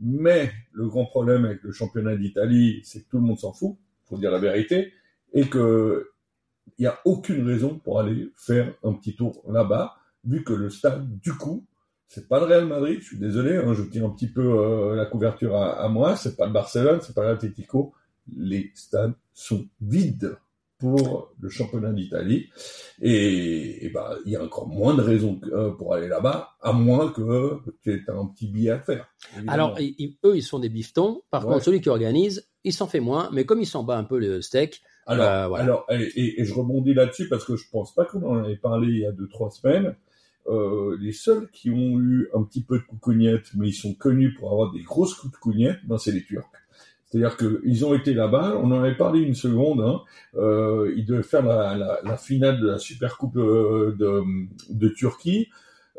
Mais 0.00 0.50
le 0.72 0.88
grand 0.88 1.04
problème 1.06 1.44
avec 1.44 1.62
le 1.62 1.70
championnat 1.70 2.16
d'Italie, 2.16 2.80
c'est 2.82 3.02
que 3.04 3.08
tout 3.08 3.18
le 3.18 3.22
monde 3.22 3.38
s'en 3.38 3.52
fout, 3.52 3.76
faut 4.08 4.18
dire 4.18 4.32
la 4.32 4.40
vérité, 4.40 4.92
et 5.32 5.46
que 5.48 6.10
il 6.78 6.82
n'y 6.82 6.86
a 6.86 6.98
aucune 7.04 7.46
raison 7.46 7.78
pour 7.78 8.00
aller 8.00 8.30
faire 8.36 8.74
un 8.84 8.92
petit 8.94 9.14
tour 9.14 9.42
là-bas, 9.48 9.94
vu 10.24 10.42
que 10.44 10.52
le 10.52 10.70
stade, 10.70 11.18
du 11.20 11.32
coup, 11.34 11.64
c'est 12.08 12.28
pas 12.28 12.38
le 12.40 12.46
Real 12.46 12.66
Madrid, 12.66 12.98
je 13.00 13.06
suis 13.06 13.18
désolé, 13.18 13.56
hein, 13.56 13.72
je 13.74 13.82
tiens 13.84 14.04
un 14.06 14.10
petit 14.10 14.28
peu 14.28 14.42
euh, 14.42 14.94
la 14.96 15.06
couverture 15.06 15.56
à, 15.56 15.82
à 15.82 15.88
moi, 15.88 16.16
c'est 16.16 16.36
pas 16.36 16.46
le 16.46 16.52
Barcelone, 16.52 17.00
c'est 17.02 17.14
pas 17.14 17.24
l'Atletico, 17.24 17.94
les 18.36 18.70
stades 18.74 19.14
sont 19.32 19.66
vides 19.80 20.36
pour 20.78 21.32
le 21.40 21.48
championnat 21.48 21.92
d'Italie, 21.92 22.48
et, 23.00 23.86
et 23.86 23.90
bah, 23.90 24.16
il 24.26 24.32
y 24.32 24.36
a 24.36 24.42
encore 24.42 24.66
moins 24.68 24.94
de 24.94 25.00
raisons 25.02 25.40
euh, 25.52 25.70
pour 25.70 25.94
aller 25.94 26.08
là-bas, 26.08 26.50
à 26.60 26.72
moins 26.72 27.10
que 27.12 27.58
tu 27.82 27.92
aies 27.92 28.02
un 28.08 28.26
petit 28.26 28.48
billet 28.48 28.70
à 28.70 28.80
faire. 28.80 29.06
évidemment. 29.36 29.52
Alors, 29.52 29.80
ils- 29.80 30.16
eux, 30.24 30.36
ils 30.36 30.42
sont 30.42 30.58
des 30.58 30.68
bifetons. 30.68 31.22
Par 31.30 31.46
Ouais. 31.46 31.52
contre, 31.54 31.64
celui 31.64 31.80
qui 31.80 31.88
organise, 31.88 32.48
il 32.64 32.72
s'en 32.72 32.86
fait 32.88 33.00
moins. 33.00 33.30
Mais 33.32 33.44
comme 33.44 33.60
il 33.60 33.66
s'en 33.66 33.84
bat 33.84 33.96
un 33.96 34.04
peu 34.04 34.18
le 34.18 34.42
steak, 34.42 34.82
Alors, 35.06 35.26
Euh, 35.28 35.48
voilà. 35.48 35.64
alors 35.64 35.86
et, 35.90 36.02
et- 36.16 36.40
et 36.40 36.44
je 36.44 36.54
rebondis 36.54 36.94
là-dessus 36.94 37.28
parce 37.28 37.44
que 37.44 37.56
je 37.56 37.64
pense 37.70 37.94
pas 37.94 38.04
qu'on 38.04 38.22
en 38.24 38.44
avait 38.44 38.56
parlé 38.56 38.88
il 38.88 38.98
y 39.00 39.06
a 39.06 39.12
deux 39.12 39.28
trois 39.28 39.50
semaines. 39.50 39.96
Euh, 40.48 40.96
les 41.00 41.12
seuls 41.12 41.48
qui 41.52 41.70
ont 41.70 41.98
eu 42.00 42.28
un 42.34 42.42
petit 42.42 42.62
peu 42.62 42.78
de 42.78 42.84
coucougnette, 42.84 43.46
mais 43.56 43.68
ils 43.68 43.72
sont 43.74 43.94
connus 43.94 44.34
pour 44.34 44.50
avoir 44.52 44.72
des 44.72 44.82
grosses 44.82 45.14
cougnette, 45.40 45.78
ben 45.86 45.98
c'est 45.98 46.12
les 46.12 46.22
Turcs. 46.24 46.44
C'est-à-dire 47.06 47.36
qu'ils 47.36 47.84
ont 47.84 47.94
été 47.94 48.14
là-bas, 48.14 48.58
on 48.62 48.72
en 48.72 48.82
avait 48.82 48.96
parlé 48.96 49.20
une 49.20 49.34
seconde, 49.34 49.80
hein, 49.82 50.00
euh, 50.36 50.92
ils 50.96 51.04
devaient 51.04 51.22
faire 51.22 51.42
la, 51.44 51.76
la, 51.76 52.00
la 52.02 52.16
finale 52.16 52.58
de 52.60 52.68
la 52.68 52.78
Super 52.78 53.18
Coupe 53.18 53.36
euh, 53.36 53.94
de, 53.98 54.22
de 54.70 54.88
Turquie. 54.88 55.48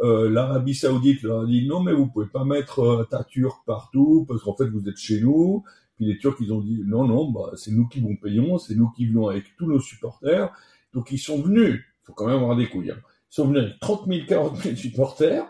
Euh, 0.02 0.28
L'Arabie 0.30 0.74
Saoudite 0.74 1.22
leur 1.22 1.42
a 1.42 1.46
dit 1.46 1.68
non 1.68 1.82
mais 1.82 1.94
vous 1.94 2.08
pouvez 2.08 2.26
pas 2.26 2.44
mettre 2.46 2.80
euh, 2.80 3.04
ta 3.10 3.24
turque 3.24 3.64
partout 3.66 4.26
parce 4.28 4.42
qu'en 4.42 4.56
fait 4.56 4.66
vous 4.66 4.90
êtes 4.90 4.98
chez 4.98 5.22
nous. 5.22 5.64
Puis 6.04 6.12
les 6.14 6.18
Turcs, 6.18 6.36
ils 6.42 6.52
ont 6.52 6.62
dit 6.62 6.82
non, 6.86 7.06
non, 7.06 7.32
bah, 7.32 7.52
c'est 7.56 7.72
nous 7.72 7.88
qui 7.88 8.00
vous 8.02 8.16
payons, 8.22 8.58
c'est 8.58 8.76
nous 8.76 8.90
qui 8.92 9.06
venons 9.08 9.28
avec 9.30 9.44
tous 9.58 9.68
nos 9.68 9.80
supporters. 9.80 10.50
Donc 10.94 11.12
ils 11.12 11.18
sont 11.20 11.42
venus, 11.42 11.76
il 11.76 12.06
faut 12.06 12.14
quand 12.14 12.28
même 12.28 12.36
avoir 12.38 12.56
des 12.56 12.68
couilles, 12.68 12.92
hein. 12.92 12.98
ils 13.32 13.36
sont 13.36 13.48
venus 13.48 13.62
avec 13.64 13.80
30 13.80 14.08
000, 14.08 14.26
40 14.28 14.58
000 14.58 14.76
supporters 14.76 15.46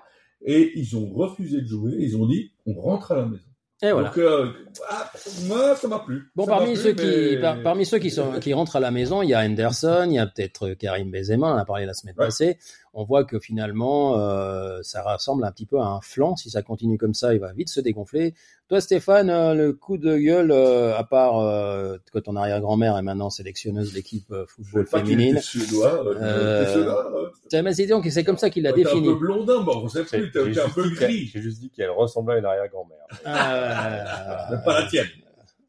et 0.46 0.72
ils 0.76 0.96
ont 0.96 1.10
refusé 1.14 1.62
de 1.62 1.68
jouer. 1.68 1.94
Ils 2.00 2.16
ont 2.18 2.26
dit 2.28 2.52
on 2.66 2.74
rentre 2.74 3.12
à 3.14 3.16
la 3.18 3.26
maison. 3.26 3.44
et 3.82 3.92
voilà. 3.92 4.10
Donc 4.10 4.18
euh, 4.20 4.52
ah, 4.90 5.12
moi, 5.48 5.76
ça 5.76 5.88
m'a 5.88 6.00
plu. 6.00 6.30
Bon, 6.36 6.46
Ça 6.46 6.52
parmi 6.52 6.74
plu, 6.74 6.82
ceux 6.82 6.94
qui, 6.94 7.06
mais- 7.06 7.42
par- 7.42 7.62
parmi 7.62 7.86
ceux 7.86 8.00
qui 8.00 8.10
sont, 8.12 8.40
qui 8.40 8.54
rentrent 8.54 8.76
à 8.78 8.80
la 8.80 8.92
maison, 8.92 9.22
il 9.22 9.30
y 9.30 9.34
a 9.34 9.42
Henderson, 9.46 10.06
il 10.10 10.14
y 10.16 10.20
a 10.20 10.28
peut-être 10.28 10.70
euh, 10.70 10.76
Karim 10.76 11.12
Benzema, 11.12 11.48
on 11.48 11.52
en 11.56 11.58
a 11.58 11.66
parlé 11.66 11.86
la 11.86 11.94
semaine 11.94 12.16
Ouais. 12.18 12.26
passée. 12.26 12.58
On 12.96 13.06
voit 13.06 13.24
que 13.24 13.40
finalement, 13.40 14.20
euh, 14.20 14.80
ça 14.84 15.02
ressemble 15.02 15.44
un 15.46 15.52
petit 15.52 15.66
peu 15.66 15.80
à 15.80 15.86
un 15.86 16.00
flanc. 16.02 16.36
Si 16.36 16.52
ça 16.52 16.62
continue 16.62 17.00
comme 17.00 17.16
ça, 17.16 17.34
il 17.34 17.40
va 17.40 17.52
vite 17.52 17.70
se 17.70 17.80
dégonfler. 17.80 18.36
Toi, 18.70 18.82
Stéphane, 18.82 19.32
euh, 19.32 19.56
le 19.56 19.74
coup 19.74 19.98
de 19.98 20.16
gueule, 20.16 20.52
euh, 20.52 20.96
à 20.96 21.04
part 21.04 21.40
euh, 21.40 21.98
que 22.14 22.20
ton 22.20 22.36
arrière-grand-mère 22.36 22.96
est 22.98 23.02
maintenant 23.02 23.32
sélectionneuse 23.32 23.90
de 23.92 23.96
l'équipe 23.96 24.32
euh, 24.32 24.46
football 24.48 24.86
féminine. 24.86 25.40
suédois. 25.40 26.06
Euh. 26.22 27.30
C'est 27.50 27.62
mais 27.64 27.74
c'est 27.74 27.88
donc 27.88 28.06
c'est 28.12 28.24
comme 28.24 28.38
ça 28.38 28.50
qu'il 28.52 28.64
l'a 28.64 28.74
T'es 28.74 28.84
défini. 28.84 29.08
un 29.10 29.14
peu 29.14 29.18
blondin, 29.20 29.62
bon, 29.62 29.82
on 29.86 29.88
sait 29.88 30.04
J'ai 30.12 30.28
plus, 30.30 30.32
t'es 30.54 30.60
un 30.60 30.70
peu 30.70 30.88
gris. 30.92 31.32
j'ai 31.34 31.42
juste 31.42 31.60
dit 31.62 31.72
qu'elle 31.72 31.90
ressemblait 31.90 32.36
à 32.36 32.38
une 32.40 32.46
arrière-grand-mère. 32.46 33.20
Ah, 33.26 34.50
pas 34.66 34.82
la 34.82 34.88
tienne. 34.88 35.08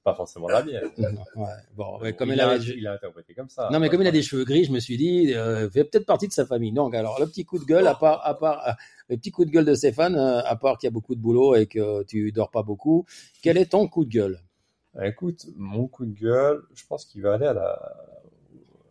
Pas 0.04 0.14
forcément 0.14 0.48
la 0.48 0.62
mienne. 0.62 0.82
ouais. 0.98 1.46
Bon, 1.74 1.98
ouais, 1.98 2.12
comme 2.14 2.28
il 2.30 2.38
a, 2.40 2.50
avait, 2.50 2.74
il 2.76 2.86
a 2.86 2.92
interprété 2.92 3.32
comme 3.34 3.48
ça. 3.48 3.70
Non, 3.72 3.80
mais 3.80 3.88
comme 3.88 4.02
il 4.02 4.06
a 4.06 4.10
des 4.10 4.22
cheveux 4.22 4.44
gris, 4.44 4.64
je 4.64 4.70
me 4.72 4.78
suis 4.78 4.98
dit, 4.98 5.32
euh, 5.34 5.68
fait 5.70 5.84
peut-être 5.84 6.04
partie 6.04 6.28
de 6.28 6.32
sa 6.34 6.44
famille. 6.44 6.72
Donc, 6.72 6.94
alors, 6.94 7.18
le 7.18 7.26
petit 7.26 7.46
coup 7.46 7.58
de 7.58 7.64
gueule, 7.64 7.86
à 7.86 7.94
part, 7.94 8.20
à 8.26 8.34
part, 8.38 8.68
euh, 8.68 8.72
le 9.08 9.16
petit 9.16 9.30
coup 9.30 9.46
de 9.46 9.50
gueule 9.50 9.64
de 9.64 9.74
Stéphane, 9.74 10.14
euh, 10.14 10.42
à 10.44 10.56
part 10.56 10.76
qu'il 10.76 10.86
y 10.86 10.88
a 10.88 10.90
beaucoup 10.92 11.14
de 11.14 11.20
boulot 11.20 11.54
et 11.54 11.66
que 11.66 12.02
tu 12.04 12.30
dors 12.32 12.50
pas 12.50 12.62
beaucoup, 12.62 13.06
quel 13.42 13.56
est 13.56 13.70
ton 13.72 13.88
coup 13.88 14.04
de 14.04 14.10
gueule? 14.10 14.40
Ah, 14.94 15.06
Écoute, 15.08 15.46
mon 15.56 15.88
coup 15.88 16.04
de 16.04 16.12
gueule, 16.12 16.62
je 16.74 16.84
pense 16.86 17.06
qu'il 17.06 17.22
va 17.22 17.34
aller 17.34 17.46
à 17.46 17.54
la, 17.54 17.96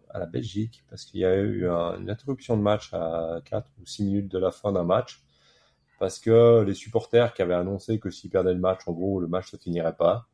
à 0.09 0.17
la 0.19 0.25
Belgique 0.25 0.83
parce 0.89 1.05
qu'il 1.05 1.19
y 1.19 1.25
a 1.25 1.35
eu 1.35 1.67
un- 1.69 1.99
une 1.99 2.09
interruption 2.09 2.57
de 2.57 2.61
match 2.63 2.89
à 2.93 3.39
4 3.45 3.69
ou 3.81 3.85
6 3.85 4.03
minutes 4.03 4.29
de 4.31 4.37
la 4.39 4.51
fin 4.51 4.71
d'un 4.71 4.83
match 4.83 5.21
parce 5.99 6.19
que 6.19 6.63
les 6.63 6.73
supporters 6.73 7.33
qui 7.33 7.41
avaient 7.41 7.53
annoncé 7.53 7.99
que 7.99 8.09
s'ils 8.09 8.29
perdaient 8.29 8.53
le 8.53 8.59
match, 8.59 8.81
en 8.87 8.91
gros, 8.93 9.19
le 9.19 9.27
match 9.27 9.51
se 9.51 9.57
finirait 9.57 9.95
pas. 9.95 10.27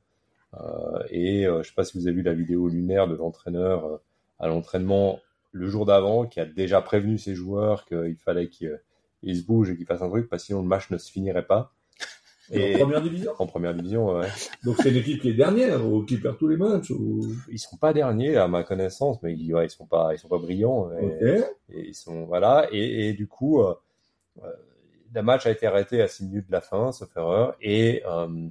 Euh, 0.55 1.03
et 1.09 1.45
euh, 1.45 1.61
je 1.61 1.69
sais 1.69 1.75
pas 1.75 1.83
si 1.83 1.97
vous 1.97 2.07
avez 2.07 2.15
vu 2.15 2.21
la 2.23 2.33
vidéo 2.33 2.67
lunaire 2.67 3.07
de 3.07 3.15
l'entraîneur 3.15 3.85
euh, 3.85 3.97
à 4.39 4.47
l'entraînement 4.47 5.19
le 5.51 5.67
jour 5.67 5.85
d'avant 5.85 6.25
qui 6.25 6.39
a 6.39 6.45
déjà 6.45 6.81
prévenu 6.81 7.17
ses 7.17 7.35
joueurs 7.35 7.85
qu'il 7.85 8.17
fallait 8.17 8.49
qu'ils 8.49 8.79
ils 9.21 9.37
se 9.37 9.45
bougent 9.45 9.71
et 9.71 9.77
qu'ils 9.77 9.85
fassent 9.85 10.01
un 10.01 10.09
truc 10.09 10.29
parce 10.29 10.43
que 10.43 10.47
sinon 10.47 10.61
le 10.61 10.67
match 10.67 10.89
ne 10.91 10.97
se 10.97 11.11
finirait 11.11 11.45
pas. 11.45 11.73
Et 12.51 12.75
en 12.75 12.79
première 12.79 13.01
division. 13.01 13.31
en 13.37 13.45
première 13.45 13.73
division, 13.75 14.17
ouais. 14.17 14.27
Donc 14.63 14.77
c'est 14.77 14.89
l'équipe 14.89 15.21
qui 15.21 15.29
est 15.29 15.33
dernière, 15.33 15.85
ou 15.85 16.03
qui 16.03 16.17
perd 16.17 16.37
tous 16.37 16.47
les 16.47 16.57
matchs. 16.57 16.89
Ou... 16.89 17.21
ils 17.51 17.59
sont 17.59 17.77
pas 17.77 17.93
derniers 17.93 18.37
à 18.37 18.47
ma 18.47 18.63
connaissance, 18.63 19.21
mais 19.21 19.33
ils, 19.33 19.53
ouais, 19.53 19.67
ils 19.67 19.69
sont 19.69 19.85
pas, 19.85 20.13
ils 20.13 20.17
sont 20.17 20.29
pas 20.29 20.39
brillants. 20.39 20.89
Et, 20.93 21.05
Ok. 21.05 21.21
et 21.69 21.87
ils 21.89 21.93
sont 21.93 22.25
voilà. 22.25 22.67
Et, 22.71 23.09
et 23.09 23.13
du 23.13 23.27
coup, 23.27 23.61
euh, 23.61 23.75
euh, 24.43 24.51
le 25.13 25.21
match 25.21 25.45
a 25.45 25.51
été 25.51 25.67
arrêté 25.67 26.01
à 26.01 26.07
6 26.07 26.25
minutes 26.25 26.47
de 26.47 26.51
la 26.51 26.61
fin, 26.61 26.91
sauf 26.91 27.15
erreur. 27.15 27.55
Et 27.61 28.01
euh, 28.07 28.47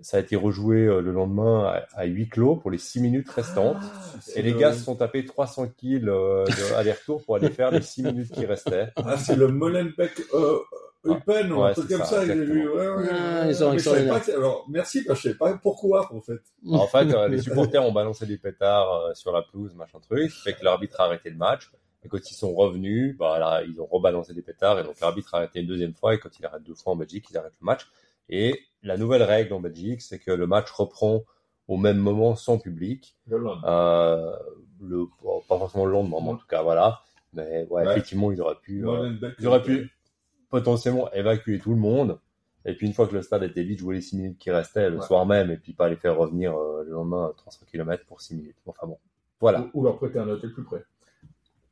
Ça 0.00 0.16
a 0.16 0.20
été 0.20 0.34
rejoué 0.36 0.78
euh, 0.86 1.00
le 1.00 1.12
lendemain 1.12 1.64
à, 1.66 1.86
à 2.00 2.04
huis 2.04 2.28
clos 2.28 2.56
pour 2.56 2.70
les 2.70 2.78
6 2.78 3.00
minutes 3.00 3.30
restantes. 3.30 3.78
C'est 4.20 4.40
Et 4.40 4.42
les 4.42 4.52
le- 4.52 4.58
gars 4.58 4.72
se 4.72 4.80
sont 4.84 4.96
tapés 4.96 5.24
300 5.24 5.68
kills 5.76 6.08
euh, 6.08 6.44
aller-retour 6.76 7.22
pour 7.24 7.36
aller 7.36 7.50
faire 7.50 7.70
les 7.70 7.80
6 7.80 8.02
minutes 8.02 8.30
qui 8.32 8.44
restaient. 8.44 8.92
Ah, 8.96 9.16
c'est 9.16 9.36
le 9.36 9.48
Molenbeek 9.48 10.20
euh, 10.34 10.58
Eupen 11.04 11.52
ou 11.52 11.62
Ouais, 11.62 11.70
un 11.70 11.72
truc 11.74 11.86
c'est 11.88 11.96
comme 11.96 12.06
ça. 12.06 12.22
Ouais, 12.22 12.34
ouais, 12.34 13.08
Ah, 13.12 13.44
ils 13.46 13.54
sont 13.54 13.70
Mais 13.72 13.78
je 13.78 13.84
savais 13.84 14.00
extraordinaires. 14.00 14.14
pas 14.14 14.20
que- 14.20 14.32
Alors, 14.32 14.66
merci, 14.68 15.04
parce 15.04 15.20
que 15.22 15.28
je 15.28 15.34
savais 15.34 15.52
pas 15.52 15.58
pourquoi, 15.62 16.12
en 16.12 16.20
fait. 16.20 16.40
En 16.70 16.86
fait, 16.88 17.12
euh, 17.14 17.28
les 17.28 17.38
supporters 17.42 17.84
ont 17.86 17.92
balancé 17.92 18.26
des 18.26 18.36
pétards 18.38 18.92
euh, 18.92 19.14
sur 19.14 19.30
la 19.32 19.42
pelouse, 19.42 19.74
machin 19.76 20.00
truc, 20.00 20.30
fait 20.32 20.54
que 20.54 20.64
l'arbitre 20.64 21.00
a 21.00 21.04
arrêté 21.04 21.30
le 21.30 21.36
match. 21.36 21.70
Et 22.04 22.08
quand 22.08 22.18
ils 22.30 22.34
sont 22.34 22.52
revenus, 22.52 23.16
bah 23.16 23.38
là, 23.38 23.62
ils 23.66 23.80
ont 23.80 23.86
rebalancé 23.86 24.34
des 24.34 24.42
pétards, 24.42 24.78
et 24.80 24.82
donc 24.82 24.98
l'arbitre 25.00 25.34
a 25.34 25.38
arrêté 25.38 25.60
une 25.60 25.66
deuxième 25.66 25.94
fois, 25.94 26.14
et 26.14 26.18
quand 26.18 26.28
il 26.38 26.44
arrête 26.44 26.62
deux 26.62 26.74
fois 26.74 26.92
en 26.92 26.96
Belgique, 26.96 27.26
ils 27.30 27.38
arrêtent 27.38 27.56
le 27.60 27.64
match. 27.64 27.86
Et 28.28 28.60
la 28.82 28.96
nouvelle 28.96 29.22
règle 29.22 29.52
en 29.54 29.60
Belgique, 29.60 30.02
c'est 30.02 30.18
que 30.18 30.30
le 30.30 30.46
match 30.46 30.70
reprend 30.70 31.22
au 31.68 31.76
même 31.76 31.98
moment 31.98 32.36
sans 32.36 32.58
public. 32.58 33.16
Le 33.26 33.38
lendemain. 33.38 33.66
Euh, 33.68 34.36
le, 34.80 35.06
bon, 35.22 35.42
pas 35.48 35.58
forcément 35.58 35.86
le 35.86 35.92
lendemain, 35.92 36.18
mais 36.22 36.30
en 36.30 36.36
tout 36.36 36.46
cas, 36.46 36.62
voilà. 36.62 37.00
Mais 37.32 37.66
ouais, 37.70 37.84
Ouais. 37.84 37.90
effectivement, 37.92 38.30
ils 38.32 38.40
auraient 38.40 38.58
pu, 38.60 38.86
euh, 38.86 39.12
ils 39.38 39.46
auraient 39.46 39.62
pu 39.62 39.90
potentiellement 40.50 41.10
évacuer 41.12 41.58
tout 41.58 41.70
le 41.70 41.76
monde. 41.76 42.18
Et 42.66 42.74
puis 42.74 42.86
une 42.86 42.92
fois 42.94 43.06
que 43.06 43.14
le 43.14 43.22
stade 43.22 43.42
était 43.42 43.62
vide, 43.62 43.78
jouer 43.78 43.96
les 43.96 44.00
6 44.00 44.16
minutes 44.16 44.38
qui 44.38 44.50
restaient 44.50 44.88
le 44.88 44.98
Ouais. 44.98 45.06
soir 45.06 45.26
même, 45.26 45.50
et 45.50 45.56
puis 45.56 45.72
pas 45.72 45.88
les 45.88 45.96
faire 45.96 46.16
revenir 46.16 46.56
euh, 46.56 46.82
le 46.84 46.92
lendemain 46.92 47.26
à 47.26 47.32
300 47.36 47.66
km 47.66 48.04
pour 48.06 48.20
6 48.20 48.36
minutes. 48.36 48.56
Enfin 48.66 48.86
bon, 48.86 48.98
voilà, 49.40 49.60
Ou, 49.74 49.80
ou 49.80 49.84
leur 49.84 49.96
prêter 49.98 50.18
un 50.18 50.28
hôtel 50.28 50.52
plus 50.52 50.64
près. 50.64 50.82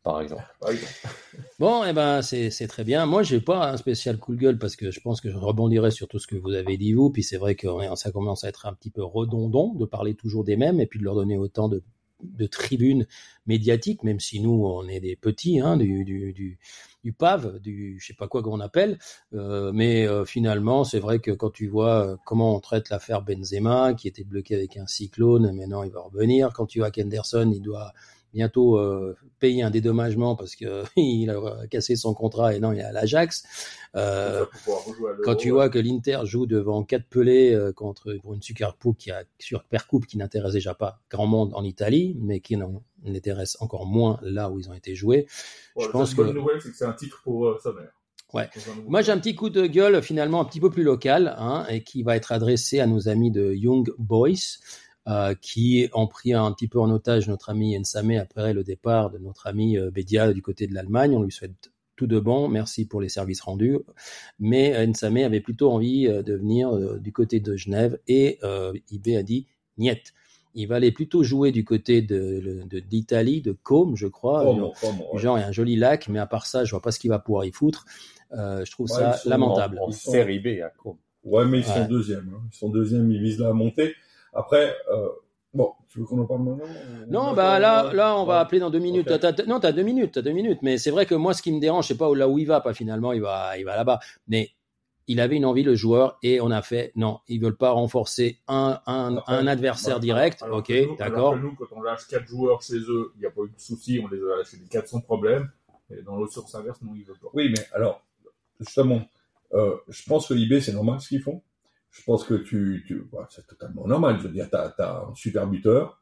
Par 0.02 0.20
exemple. 0.20 0.44
Exemple. 0.68 0.92
Bon, 1.58 1.84
eh 1.84 1.92
ben, 1.92 2.22
c'est 2.22 2.66
très 2.66 2.82
bien. 2.82 3.06
Moi, 3.06 3.22
j'ai 3.22 3.40
pas 3.40 3.70
un 3.70 3.76
spécial 3.76 4.18
coup 4.18 4.34
de 4.34 4.40
gueule 4.40 4.58
parce 4.58 4.74
que 4.74 4.90
je 4.90 4.98
pense 4.98 5.20
que 5.20 5.30
je 5.30 5.36
rebondirai 5.36 5.92
sur 5.92 6.08
tout 6.08 6.18
ce 6.18 6.26
que 6.26 6.34
vous 6.34 6.54
avez 6.54 6.76
dit 6.76 6.92
vous. 6.92 7.10
Puis 7.10 7.22
c'est 7.22 7.36
vrai 7.36 7.54
que 7.54 7.68
ça 7.94 8.10
commence 8.10 8.42
à 8.42 8.48
être 8.48 8.66
un 8.66 8.72
petit 8.72 8.90
peu 8.90 9.04
redondant 9.04 9.72
de 9.74 9.86
parler 9.86 10.14
toujours 10.14 10.42
des 10.42 10.56
mêmes 10.56 10.80
et 10.80 10.86
puis 10.86 10.98
de 10.98 11.04
leur 11.04 11.14
donner 11.14 11.36
autant 11.36 11.68
de, 11.68 11.84
de 12.22 12.46
tribunes 12.46 13.06
médiatiques, 13.46 14.02
même 14.02 14.20
si 14.20 14.40
nous, 14.40 14.64
on 14.64 14.88
est 14.88 15.00
des 15.00 15.16
petits, 15.16 15.60
hein, 15.60 15.76
du, 15.76 16.04
du, 16.04 16.32
du, 16.32 16.58
du 17.04 17.12
PAV, 17.12 17.58
du 17.60 17.98
je 18.00 18.06
sais 18.06 18.14
pas 18.14 18.28
quoi 18.28 18.42
qu'on 18.42 18.60
appelle. 18.60 18.98
Euh, 19.34 19.72
mais 19.72 20.06
euh, 20.06 20.24
finalement, 20.24 20.84
c'est 20.84 21.00
vrai 21.00 21.18
que 21.18 21.30
quand 21.30 21.50
tu 21.50 21.68
vois 21.68 22.06
euh, 22.06 22.16
comment 22.24 22.56
on 22.56 22.60
traite 22.60 22.90
l'affaire 22.90 23.22
Benzema, 23.22 23.94
qui 23.94 24.08
était 24.08 24.24
bloqué 24.24 24.54
avec 24.54 24.76
un 24.76 24.86
cyclone, 24.86 25.52
maintenant 25.52 25.82
il 25.82 25.90
va 25.90 26.00
revenir. 26.00 26.52
Quand 26.52 26.66
tu 26.66 26.78
vois 26.78 26.90
qu'Henderson, 26.90 27.50
il 27.54 27.62
doit 27.62 27.92
bientôt 28.32 28.78
euh, 28.78 29.16
payer 29.38 29.62
un 29.62 29.70
dédommagement 29.70 30.36
parce 30.36 30.56
que 30.56 30.84
il 30.96 31.30
a 31.30 31.66
cassé 31.70 31.96
son 31.96 32.14
contrat 32.14 32.54
et 32.54 32.60
non, 32.60 32.72
il 32.72 32.78
est 32.78 32.84
à 32.84 32.92
l'Ajax. 32.92 33.44
Euh, 33.94 34.46
quand 35.24 35.36
tu 35.36 35.50
vois 35.50 35.68
que 35.68 35.78
l'Inter 35.78 36.20
joue 36.24 36.46
devant 36.46 36.82
quatre 36.82 37.06
pelés 37.06 37.52
euh, 37.52 37.72
contre 37.72 38.14
pour 38.22 38.34
une 38.34 38.40
super 38.42 38.78
coupe 38.78 38.96
qui 38.96 39.10
a 39.10 39.24
qui 39.38 40.16
n'intéresse 40.18 40.54
déjà 40.54 40.74
pas 40.74 41.00
grand 41.10 41.26
monde 41.26 41.52
en 41.54 41.62
Italie, 41.62 42.16
mais 42.20 42.40
qui 42.40 42.56
n'intéresse 43.04 43.56
encore 43.60 43.86
moins 43.86 44.18
là 44.22 44.50
où 44.50 44.58
ils 44.58 44.70
ont 44.70 44.74
été 44.74 44.94
joués. 44.94 45.26
Je 45.78 45.86
pense 45.88 46.14
bonne 46.14 46.28
que- 46.28 46.38
nouvelle, 46.38 46.60
c'est 46.62 46.70
que 46.70 46.76
c'est 46.76 46.84
un 46.86 46.92
titre 46.94 47.20
pour 47.22 47.46
euh, 47.46 47.58
Sommer. 47.62 47.84
Ouais. 48.32 48.48
Moi, 48.86 49.02
j'ai 49.02 49.12
un 49.12 49.18
petit 49.18 49.34
coup 49.34 49.50
de 49.50 49.66
gueule 49.66 50.02
finalement 50.02 50.40
un 50.40 50.46
petit 50.46 50.60
peu 50.60 50.70
plus 50.70 50.84
local, 50.84 51.34
hein, 51.38 51.66
et 51.68 51.82
qui 51.82 52.02
va 52.02 52.16
être 52.16 52.32
adressé 52.32 52.80
à 52.80 52.86
nos 52.86 53.08
amis 53.10 53.30
de 53.30 53.52
Young 53.52 53.90
Boys, 53.98 54.56
euh, 55.08 55.34
qui 55.40 55.88
ont 55.94 56.06
pris 56.06 56.32
un 56.32 56.50
petit 56.52 56.68
peu 56.68 56.78
en 56.80 56.90
otage 56.90 57.28
notre 57.28 57.50
ami 57.50 57.76
Ensame 57.78 58.12
après 58.12 58.52
le 58.52 58.62
départ 58.64 59.10
de 59.10 59.18
notre 59.18 59.46
ami 59.46 59.76
euh, 59.76 59.90
Bedia 59.90 60.32
du 60.32 60.42
côté 60.42 60.66
de 60.66 60.74
l'Allemagne. 60.74 61.16
On 61.16 61.22
lui 61.22 61.32
souhaite 61.32 61.70
tout 61.96 62.06
de 62.06 62.18
bon, 62.20 62.48
merci 62.48 62.86
pour 62.86 63.00
les 63.00 63.08
services 63.08 63.40
rendus. 63.40 63.78
Mais 64.38 64.74
euh, 64.74 64.86
Nsame 64.86 65.18
avait 65.18 65.40
plutôt 65.40 65.70
envie 65.72 66.06
euh, 66.08 66.22
de 66.22 66.34
venir 66.34 66.74
euh, 66.74 66.98
du 66.98 67.12
côté 67.12 67.40
de 67.40 67.56
Genève 67.56 67.98
et 68.08 68.38
euh, 68.44 68.72
IB 68.90 69.16
a 69.16 69.22
dit 69.22 69.46
niet. 69.78 70.12
Il 70.54 70.66
va 70.68 70.76
aller 70.76 70.92
plutôt 70.92 71.22
jouer 71.22 71.50
du 71.50 71.64
côté 71.64 72.02
de 72.02 72.62
de- 72.68 72.78
d'Italie, 72.80 73.40
de, 73.40 73.52
Côme, 73.52 73.96
je 73.96 74.06
crois. 74.06 74.44
Oh, 74.46 74.54
bon, 74.54 74.72
oh, 74.82 74.92
bon, 74.92 75.06
ouais. 75.14 75.18
Genre, 75.20 75.38
il 75.38 75.40
y 75.40 75.44
a 75.44 75.48
un 75.48 75.52
joli 75.52 75.76
lac, 75.76 76.08
mais 76.08 76.18
à 76.18 76.26
part 76.26 76.44
ça, 76.46 76.64
je 76.64 76.70
vois 76.72 76.82
pas 76.82 76.90
ce 76.92 76.98
qu'il 76.98 77.08
va 77.10 77.18
pouvoir 77.18 77.44
y 77.46 77.52
foutre. 77.52 77.86
Euh, 78.32 78.62
je 78.64 78.70
trouve 78.70 78.90
Ouais, 78.90 78.98
ça 78.98 79.14
ils 79.16 79.22
sont 79.22 79.30
lamentable. 79.30 79.78
En, 79.80 79.86
en 79.86 79.88
Ils 79.88 79.94
sont- 79.94 80.10
série 80.10 80.40
B, 80.40 80.60
à 80.62 80.68
Côme. 80.68 80.96
Ouais, 81.24 81.46
mais 81.46 81.58
ils 81.60 81.64
sont 81.64 81.80
Ouais. 81.80 81.88
deuxièmes. 81.88 82.30
hein. 82.36 82.42
Ils 82.52 82.56
sont 82.56 82.68
deuxièmes, 82.68 83.10
ils 83.10 83.22
visent 83.22 83.38
la 83.40 83.52
montée. 83.54 83.94
Après, 84.32 84.74
euh, 84.90 85.08
bon, 85.54 85.72
tu 85.88 85.98
veux 86.00 86.04
qu'on 86.06 86.20
en 86.20 86.26
parle 86.26 86.42
maintenant 86.42 86.64
Non, 87.08 87.30
On 87.30 87.34
bah 87.34 87.58
là, 87.58 87.92
là, 87.92 88.16
on 88.16 88.24
va 88.24 88.40
appeler 88.40 88.60
dans 88.60 88.70
deux 88.70 88.78
minutes. 88.78 89.10
Ok. 89.10 89.20
T'as- 89.20 89.32
t'as- 89.32 89.44
non, 89.46 89.60
t'as 89.60 89.72
deux 89.72 89.82
minutes, 89.82 90.12
t'as 90.14 90.22
deux 90.22 90.32
minutes. 90.32 90.60
Mais 90.62 90.78
c'est 90.78 90.90
vrai 90.90 91.06
que 91.06 91.14
moi, 91.14 91.34
ce 91.34 91.42
qui 91.42 91.52
me 91.52 91.60
dérange, 91.60 91.86
c'est 91.88 91.96
pas 91.98 92.14
là 92.14 92.28
où 92.28 92.38
il 92.38 92.46
va, 92.46 92.60
pas 92.60 92.74
finalement, 92.74 93.12
il 93.12 93.20
va, 93.20 93.58
il 93.58 93.64
va 93.64 93.76
là-bas. 93.76 94.00
Mais 94.28 94.50
il 95.08 95.20
avait 95.20 95.36
une 95.36 95.44
envie, 95.44 95.62
le 95.64 95.74
joueur, 95.74 96.18
et 96.22 96.40
on 96.40 96.50
a 96.50 96.62
fait, 96.62 96.92
non, 96.94 97.18
ils 97.28 97.40
veulent 97.40 97.56
pas 97.56 97.70
renforcer 97.72 98.38
un, 98.48 98.80
un, 98.86 99.16
Après, 99.16 99.34
un 99.34 99.46
adversaire 99.46 100.00
direct. 100.00 100.42
Alors 100.42 100.58
ok, 100.60 100.72
d'accord. 100.96 101.34
que 101.34 101.40
nous, 101.40 101.54
quand 101.56 101.66
on 101.72 101.82
lâche 101.82 102.06
quatre 102.06 102.26
joueurs 102.26 102.62
chez 102.62 102.76
eux, 102.78 103.12
il 103.16 103.20
n'y 103.20 103.26
a 103.26 103.30
pas 103.30 103.42
eu 103.42 103.50
de 103.50 103.60
souci, 103.60 104.00
on 104.02 104.08
les 104.08 104.18
a 104.22 104.36
lâchés 104.38 104.56
les 104.62 104.68
quatre 104.68 104.88
sans 104.88 105.00
problème. 105.00 105.50
Et 105.90 106.02
dans 106.02 106.16
l'autre 106.16 106.32
sens 106.32 106.54
inverse, 106.54 106.80
non, 106.82 106.92
ils 106.94 107.04
veulent 107.04 107.18
pas. 107.18 107.28
Oui, 107.34 107.50
mais 107.50 107.62
alors, 107.74 108.00
justement, 108.60 109.02
euh, 109.54 109.74
je 109.88 110.02
pense 110.04 110.28
que 110.28 110.34
l'IB, 110.34 110.60
c'est 110.60 110.72
normal 110.72 111.00
ce 111.00 111.08
qu'ils 111.08 111.20
font. 111.20 111.42
Je 111.92 112.02
pense 112.02 112.24
que 112.24 112.34
tu, 112.34 112.84
tu 112.86 113.06
bah, 113.12 113.28
c'est 113.30 113.46
totalement 113.46 113.86
normal. 113.86 114.16
Je 114.18 114.26
veux 114.26 114.32
dire, 114.32 114.48
t'as, 114.50 114.70
t'as 114.70 115.04
un 115.04 115.14
super 115.14 115.46
buteur, 115.46 116.00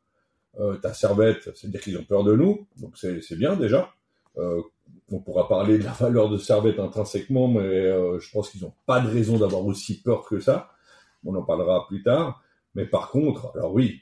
euh, 0.59 0.77
t'as 0.77 0.95
Servette, 0.95 1.55
c'est-à-dire 1.55 1.81
qu'ils 1.81 1.99
ont 1.99 2.05
peur 2.05 2.25
de 2.25 2.35
nous, 2.35 2.67
donc 2.79 2.97
c'est, 2.97 3.37
bien 3.37 3.57
déjà. 3.57 3.93
Euh, 4.39 4.63
on 5.11 5.19
pourra 5.19 5.49
parler 5.49 5.79
de 5.79 5.85
la 5.85 5.93
valeur 5.93 6.29
de 6.31 6.39
Servette 6.39 6.79
intrinsèquement, 6.79 7.49
mais 7.49 7.61
euh, 7.61 8.19
je 8.21 8.31
pense 8.31 8.51
qu'ils 8.51 8.63
n'ont 8.63 8.75
pas 8.87 9.01
de 9.01 9.09
raison 9.09 9.39
d'avoir 9.39 9.65
aussi 9.67 10.01
peur 10.01 10.25
que 10.25 10.41
ça. 10.41 10.71
On 11.25 11.35
en 11.35 11.43
parlera 11.43 11.87
plus 11.89 12.03
tard. 12.03 12.43
Mais 12.75 12.87
par 12.87 13.11
contre, 13.11 13.53
alors 13.57 13.75
oui, 13.75 14.01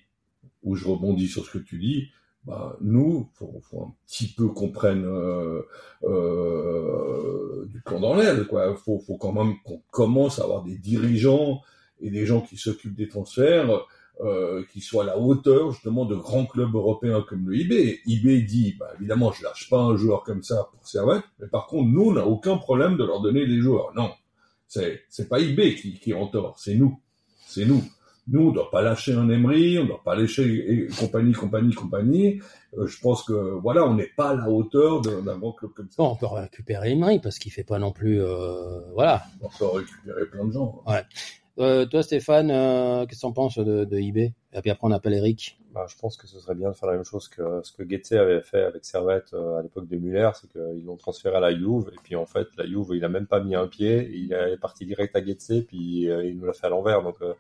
où 0.63 0.77
je 0.77 0.87
rebondis 0.87 1.29
sur 1.29 1.45
ce 1.45 1.53
que 1.53 1.59
tu 1.59 1.79
dis, 1.79 2.11
bah, 2.45 2.77
nous, 2.81 3.29
faut, 3.35 3.61
faut 3.63 3.83
un 3.83 3.95
petit 4.07 4.29
peu 4.29 4.49
qu'on 4.49 4.71
prenne 4.71 5.05
euh, 5.05 5.63
euh, 6.05 7.67
du 7.67 7.81
plomb 7.81 8.01
dans 8.01 8.15
l'aile, 8.15 8.47
quoi. 8.47 8.75
Faut, 8.77 9.01
faut 9.01 9.17
quand 9.17 9.33
même 9.33 9.55
qu'on 9.65 9.83
commence 9.91 10.39
à 10.39 10.45
avoir 10.45 10.63
des 10.63 10.79
dirigeants 10.79 11.61
et 12.01 12.11
des 12.11 12.27
gens 12.27 12.41
qui 12.41 12.57
s'occupent 12.57 12.97
des 12.97 13.09
transferts 13.09 13.87
euh, 14.21 14.65
qui 14.73 14.81
soient 14.81 15.05
à 15.05 15.07
la 15.07 15.19
hauteur 15.19 15.71
justement 15.71 16.05
de 16.05 16.17
grands 16.17 16.45
clubs 16.45 16.75
européens 16.75 17.25
comme 17.29 17.49
le 17.49 17.57
IB. 17.57 18.01
IB 18.05 18.45
dit, 18.45 18.75
bah, 18.77 18.89
évidemment, 18.99 19.31
je 19.31 19.45
lâche 19.45 19.71
pas 19.71 19.79
un 19.79 19.97
joueur 19.97 20.25
comme 20.25 20.43
ça 20.43 20.69
pour 20.73 20.89
Servette, 20.89 21.23
mais 21.39 21.47
par 21.47 21.69
contre, 21.69 21.89
nous, 21.89 22.07
on 22.07 22.13
n'a 22.15 22.27
aucun 22.27 22.57
problème 22.57 22.97
de 22.97 23.05
leur 23.05 23.21
donner 23.21 23.47
des 23.47 23.61
joueurs. 23.61 23.93
Non, 23.95 24.11
c'est 24.67 25.03
c'est 25.09 25.29
pas 25.29 25.39
IB 25.39 25.77
qui, 25.77 26.01
qui 26.01 26.11
est 26.11 26.15
en 26.15 26.27
tort, 26.27 26.59
c'est 26.59 26.75
nous, 26.75 26.99
c'est 27.47 27.65
nous. 27.65 27.85
Nous, 28.31 28.49
on 28.49 28.51
doit 28.51 28.71
pas 28.71 28.83
lâcher 28.83 29.15
un 29.15 29.31
Emery, 29.31 29.79
on 29.79 29.87
doit 29.87 30.03
pas 30.05 30.15
lâcher 30.15 30.45
et 30.45 30.89
compagnie, 30.99 31.33
compagnie, 31.33 31.73
compagnie. 31.73 32.41
Euh, 32.77 32.87
je 32.87 33.01
pense 33.01 33.23
que 33.23 33.33
voilà, 33.33 33.87
on 33.87 33.95
n'est 33.95 34.11
pas 34.17 34.31
à 34.31 34.35
la 34.35 34.51
hauteur 34.51 35.01
d'un 35.01 35.39
grand 35.39 35.53
club 35.53 35.73
comme 35.73 35.89
ça. 35.89 35.95
Bon, 35.97 36.11
on 36.11 36.17
peut 36.17 36.27
récupérer 36.27 36.91
Emery 36.91 37.21
parce 37.21 37.39
qu'il 37.39 37.53
fait 37.53 37.65
pas 37.65 37.79
non 37.79 37.93
plus, 37.93 38.21
euh, 38.21 38.81
voilà. 38.95 39.23
On 39.41 39.49
peut 39.49 39.65
récupérer 39.67 40.27
plein 40.27 40.45
de 40.45 40.53
gens. 40.53 40.83
Euh, 41.59 41.87
toi, 41.87 42.03
Stéphane, 42.03 42.51
euh, 42.51 43.05
qu'est-ce 43.07 43.21
que 43.21 43.27
t'en 43.27 43.33
penses 43.33 43.59
de, 43.59 43.85
de 43.85 43.99
IB 43.99 44.19
Et 44.19 44.61
puis 44.61 44.71
après, 44.71 44.87
on 44.87 44.93
appelle 44.93 45.15
Eric. 45.15 45.59
Bah, 45.73 45.87
je 45.89 45.97
pense 45.99 46.17
que 46.17 46.27
ce 46.27 46.39
serait 46.39 46.55
bien 46.55 46.71
de 46.71 46.75
faire 46.75 46.89
la 46.89 46.95
même 46.95 47.05
chose 47.05 47.29
que 47.29 47.61
ce 47.63 47.73
que 47.73 47.83
Goetze 47.83 48.13
avait 48.13 48.41
fait 48.43 48.63
avec 48.63 48.85
Servette 48.85 49.35
euh, 49.35 49.59
à 49.59 49.63
l'époque 49.63 49.87
de 49.87 49.97
Muller, 49.97 50.31
c'est 50.35 50.49
qu'ils 50.49 50.85
l'ont 50.85 50.97
transféré 50.97 51.37
à 51.37 51.41
la 51.41 51.55
Juve, 51.55 51.91
et 51.93 51.99
puis 52.03 52.17
en 52.17 52.27
fait, 52.27 52.49
la 52.57 52.67
Juve, 52.67 52.89
il 52.95 53.05
a 53.05 53.09
même 53.09 53.27
pas 53.27 53.41
mis 53.41 53.55
un 53.55 53.67
pied, 53.67 54.09
il 54.13 54.33
est 54.33 54.57
parti 54.57 54.87
direct 54.87 55.15
à 55.15 55.21
Goetze, 55.21 55.65
puis 55.67 56.09
euh, 56.09 56.25
il 56.25 56.39
nous 56.39 56.47
l'a 56.47 56.53
fait 56.53 56.67
à 56.67 56.71
l'envers. 56.71 57.03
Donc, 57.03 57.17
euh, 57.23 57.35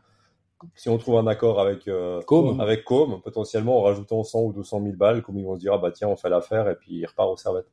si 0.75 0.89
on 0.89 0.99
trouve 0.99 1.17
un 1.17 1.27
accord 1.27 1.61
avec 1.61 1.89
euh, 1.89 2.21
Com. 2.23 2.61
avec 2.61 2.85
Com, 2.85 3.21
potentiellement 3.23 3.79
en 3.79 3.83
rajoutant 3.83 4.23
100 4.25 4.41
ou 4.43 4.53
200 4.53 4.83
000 4.83 4.97
balles, 4.97 5.23
comme 5.23 5.39
ils 5.39 5.45
vont 5.45 5.55
se 5.55 5.61
dire, 5.61 5.73
ah 5.75 5.79
bah 5.79 5.93
tiens, 5.93 6.09
on 6.09 6.17
fait 6.17 6.29
l'affaire, 6.29 6.69
et 6.69 6.75
puis 6.75 6.95
il 6.95 7.07
repart 7.07 7.31
au 7.31 7.37
Servette. 7.37 7.67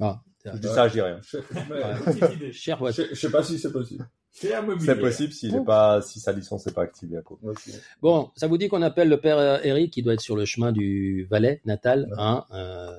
Ah, 0.00 0.20
Je 0.54 0.58
dis 0.60 0.68
ça, 0.68 0.88
je 0.88 0.92
dis 0.94 1.00
rien. 1.00 1.20
Je, 1.22 1.38
Ouais. 1.38 2.12
Petite 2.20 2.34
idée. 2.36 2.52
cher 2.52 2.78
je, 2.92 3.02
je 3.10 3.14
sais 3.14 3.30
pas 3.30 3.42
si 3.42 3.58
c'est 3.58 3.72
possible. 3.72 4.08
C'est 4.30 4.98
possible 5.00 5.32
est 5.32 5.64
pas, 5.64 6.02
si 6.02 6.20
sa 6.20 6.30
licence 6.32 6.66
n'est 6.66 6.72
pas 6.72 6.82
activée 6.82 7.16
à. 7.16 7.22
Bon, 8.02 8.30
ça 8.36 8.46
vous 8.46 8.58
dit 8.58 8.68
qu'on 8.68 8.82
appelle 8.82 9.08
le 9.08 9.18
père 9.18 9.38
euh, 9.38 9.58
Eric, 9.62 9.92
qui 9.94 10.02
doit 10.02 10.12
être 10.12 10.20
sur 10.20 10.36
le 10.36 10.44
chemin 10.44 10.72
du 10.72 11.26
Valais 11.30 11.62
natal, 11.64 12.06
Ouais. 12.10 12.16
hein, 12.18 12.44
euh, 12.52 12.90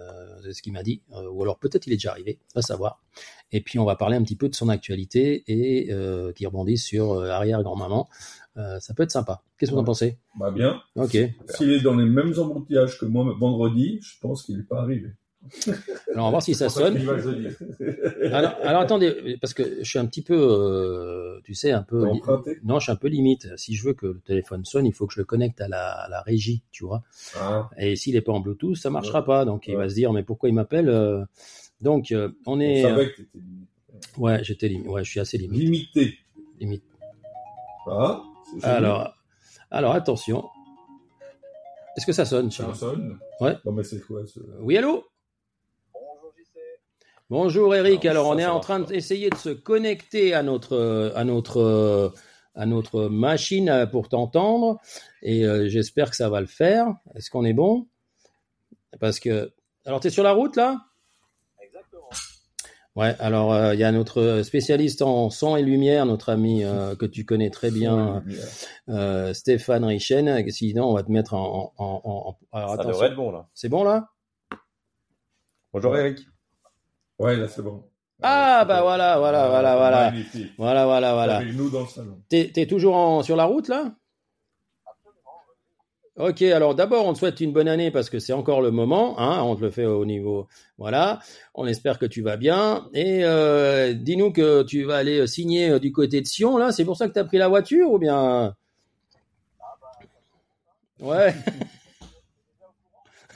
c'est 0.44 0.54
ce 0.54 0.62
qu'il 0.64 0.74
m'a 0.74 0.82
dit, 0.82 1.04
Euh, 1.14 1.30
ou 1.30 1.44
alors 1.44 1.60
peut-être 1.60 1.86
il 1.86 1.94
est 1.94 1.98
déjà 1.98 2.10
arrivé, 2.12 2.40
à 2.56 2.64
savoir. 2.64 3.04
Et 3.52 3.62
puis 3.62 3.78
on 3.78 3.86
va 3.86 3.96
parler 3.96 4.18
un 4.18 4.24
petit 4.24 4.36
peu 4.36 4.50
de 4.50 4.56
son 4.56 4.68
actualité 4.68 5.44
et 5.48 5.94
euh, 5.94 6.34
qui 6.34 6.46
rebondit 6.48 6.78
sur 6.80 7.14
euh, 7.14 7.30
arrière 7.30 7.62
grand-maman. 7.62 8.10
Euh, 8.58 8.80
ça 8.80 8.96
peut 8.96 9.04
être 9.04 9.12
sympa. 9.12 9.44
Qu'est-ce 9.60 9.70
que 9.72 9.76
vous 9.76 9.82
en 9.82 9.86
pensez? 9.86 10.18
Bah 10.40 10.50
bien. 10.50 10.82
Ok. 10.96 11.16
S'il 11.50 11.70
est 11.72 11.82
dans 11.82 11.96
les 11.96 12.06
mêmes 12.06 12.34
embouteillages 12.40 12.98
que 13.00 13.06
moi 13.06 13.32
vendredi, 13.40 14.00
je 14.02 14.20
pense 14.20 14.42
qu'il 14.44 14.58
n'est 14.58 14.64
pas 14.64 14.80
arrivé. 14.82 15.12
Alors 16.14 16.24
on 16.24 16.24
va 16.26 16.30
voir 16.32 16.42
si 16.42 16.54
ça 16.56 16.68
sonne. 16.70 16.98
Alors, 18.32 18.56
alors, 18.64 18.82
attendez, 18.82 19.38
parce 19.40 19.54
que 19.54 19.78
je 19.82 19.90
suis 19.90 20.00
un 20.00 20.06
petit 20.06 20.22
peu, 20.22 20.36
euh, 20.38 21.40
tu 21.44 21.54
sais, 21.54 21.72
un 21.72 21.84
peu. 21.84 22.06
Non, 22.64 22.80
je 22.80 22.84
suis 22.84 22.92
un 22.92 22.96
peu 22.98 23.08
limite. 23.08 23.48
Si 23.56 23.76
je 23.76 23.86
veux 23.88 23.94
que 23.94 24.08
le 24.08 24.20
téléphone 24.20 24.66
sonne, 24.66 24.86
il 24.86 24.94
faut 24.94 25.08
que 25.08 25.14
je 25.14 25.20
le 25.20 25.26
connecte 25.26 25.62
à 25.62 25.68
la, 25.68 25.92
à 25.92 26.10
la 26.10 26.22
régie, 26.22 26.64
tu 26.72 26.86
vois. 26.86 27.04
Ah, 27.36 27.70
Et 27.78 27.96
s'il 27.96 28.16
n'est 28.16 28.22
pas 28.22 28.34
en 28.34 28.40
Bluetooth, 28.40 28.76
ça 28.76 28.90
marchera 28.90 29.20
Ouais. 29.22 29.26
pas. 29.26 29.46
Donc 29.46 29.68
il 29.68 29.72
Ouais. 29.76 29.84
va 29.84 29.90
se 29.90 29.96
dire, 29.96 30.12
mais 30.12 30.24
pourquoi 30.24 30.50
il 30.50 30.54
m'appelle 30.56 30.90
euh, 30.90 31.24
Donc 31.82 32.12
euh, 32.12 32.30
on 32.46 32.58
on 32.58 32.60
est. 32.60 32.82
savait 32.82 33.10
que 33.12 33.16
tu 33.16 33.22
étais 33.24 33.38
limité. 33.40 33.68
Ouais, 34.18 34.44
j'étais 34.44 34.68
limite. 34.68 34.88
Ouais, 34.88 35.04
je 35.04 35.10
suis 35.10 35.20
assez 35.20 35.38
limite. 35.38 35.60
Limité. 35.62 36.18
limite. 36.60 36.84
Ah, 37.90 38.22
Alors, 38.64 39.14
alors 39.72 39.94
attention. 39.94 40.44
Est-ce 41.96 42.06
que 42.06 42.12
ça 42.12 42.26
sonne 42.26 42.52
Ça 42.52 42.74
sonne. 42.74 43.18
Non, 43.42 43.72
mais 43.72 43.84
c'est 43.84 44.02
quoi 44.02 44.26
ce... 44.28 44.40
Oui, 44.60 44.78
allô? 44.78 45.06
Bonjour 47.30 47.76
Eric. 47.76 48.06
Alors, 48.06 48.28
on 48.30 48.38
est 48.38 48.46
en 48.46 48.60
train 48.60 48.80
d'essayer 48.80 49.30
de 49.30 49.36
se 49.36 49.50
connecter 49.50 50.34
à 50.34 50.44
notre 50.44 51.12
à 51.16 51.24
notre 51.26 52.14
à 52.56 52.66
notre 52.66 53.04
machine 53.10 53.88
pour 53.92 54.10
t'entendre 54.10 54.80
et 55.22 55.46
euh, 55.46 55.68
j'espère 55.68 56.10
que 56.10 56.16
ça 56.16 56.30
va 56.30 56.40
le 56.42 56.48
faire. 56.48 56.88
Est-ce 57.16 57.30
qu'on 57.30 57.44
est 57.44 57.54
bon? 57.54 57.88
Parce 59.00 59.20
que 59.20 59.52
alors 59.86 60.00
tu 60.00 60.08
es 60.08 60.10
sur 60.10 60.24
la 60.24 60.32
route 60.32 60.56
là? 60.56 60.82
Exactement. 61.62 62.10
Ouais, 62.96 63.14
alors 63.20 63.54
euh, 63.54 63.74
il 63.76 63.80
y 63.80 63.84
a 63.84 63.92
notre 63.92 64.42
spécialiste 64.44 65.02
en 65.04 65.30
son 65.30 65.56
et 65.58 65.62
lumière, 65.62 66.06
notre 66.08 66.30
ami 66.30 66.64
euh, 66.64 66.96
que 66.96 67.06
tu 67.06 67.26
connais 67.26 67.52
très 67.52 67.70
bien, 67.70 68.24
euh, 68.90 69.34
Stéphane 69.36 69.84
Richen. 69.84 70.50
Sinon, 70.50 70.90
on 70.90 70.94
va 70.94 71.04
te 71.04 71.12
mettre 71.12 71.34
en. 71.36 71.74
en, 71.78 72.02
en- 72.04 72.30
en- 72.30 72.58
alors 72.58 72.70
Ça 72.70 72.74
attention, 72.76 72.90
devrait 72.94 73.08
être 73.10 73.16
bon 73.16 73.32
là. 73.32 73.48
c'est 73.54 73.70
bon 73.70 73.84
là? 73.84 74.10
Bonjour 75.74 75.96
Eric. 75.96 76.20
Ouais, 77.20 77.36
là, 77.36 77.48
c'est 77.48 77.62
bon. 77.62 77.84
Ah, 78.22 78.66
bah 78.66 78.82
voilà, 78.82 79.20
voilà, 79.20 79.48
voilà, 79.48 79.76
voilà. 79.76 80.12
Magnifique. 80.12 80.52
Voilà, 80.58 80.86
voilà, 80.86 81.14
voilà. 81.14 81.38
Avec 81.38 81.56
nous 81.56 81.70
dans 81.70 81.82
le 81.82 81.88
salon. 81.88 82.20
T'es 82.30 82.50
t'es 82.52 82.66
toujours 82.66 82.96
en, 82.96 83.22
sur 83.22 83.36
la 83.36 83.46
route 83.46 83.68
là? 83.68 83.94
Ok, 86.18 86.42
alors 86.42 86.74
d'abord 86.74 87.06
on 87.06 87.14
te 87.14 87.20
souhaite 87.20 87.42
une 87.42 87.54
bonne 87.54 87.68
année 87.68 87.92
parce 87.92 88.10
que 88.10 88.18
c'est 88.18 88.34
encore 88.34 88.64
le 88.64 88.72
moment, 88.72 89.20
hein, 89.20 89.44
on 89.44 89.56
te 89.56 89.62
le 89.62 89.70
fait 89.70 89.86
au 89.86 90.04
niveau, 90.04 90.48
voilà. 90.80 91.20
On 91.54 91.68
espère 91.68 92.00
que 92.00 92.08
tu 92.08 92.24
vas 92.24 92.38
bien 92.38 92.90
et 92.96 93.24
euh, 93.24 93.94
dis-nous 93.94 94.32
que 94.32 94.64
tu 94.64 94.84
vas 94.84 94.98
aller 94.98 95.28
signer 95.28 95.70
euh, 95.70 95.80
du 95.80 95.92
côté 95.92 96.20
de 96.20 96.26
Sion 96.26 96.58
là. 96.58 96.72
C'est 96.72 96.86
pour 96.86 96.98
ça 96.98 97.08
que 97.08 97.14
tu 97.14 97.20
as 97.20 97.24
pris 97.24 97.38
la 97.38 97.50
voiture 97.50 97.92
ou 97.92 98.00
bien? 98.00 98.56
Ouais. 101.00 101.36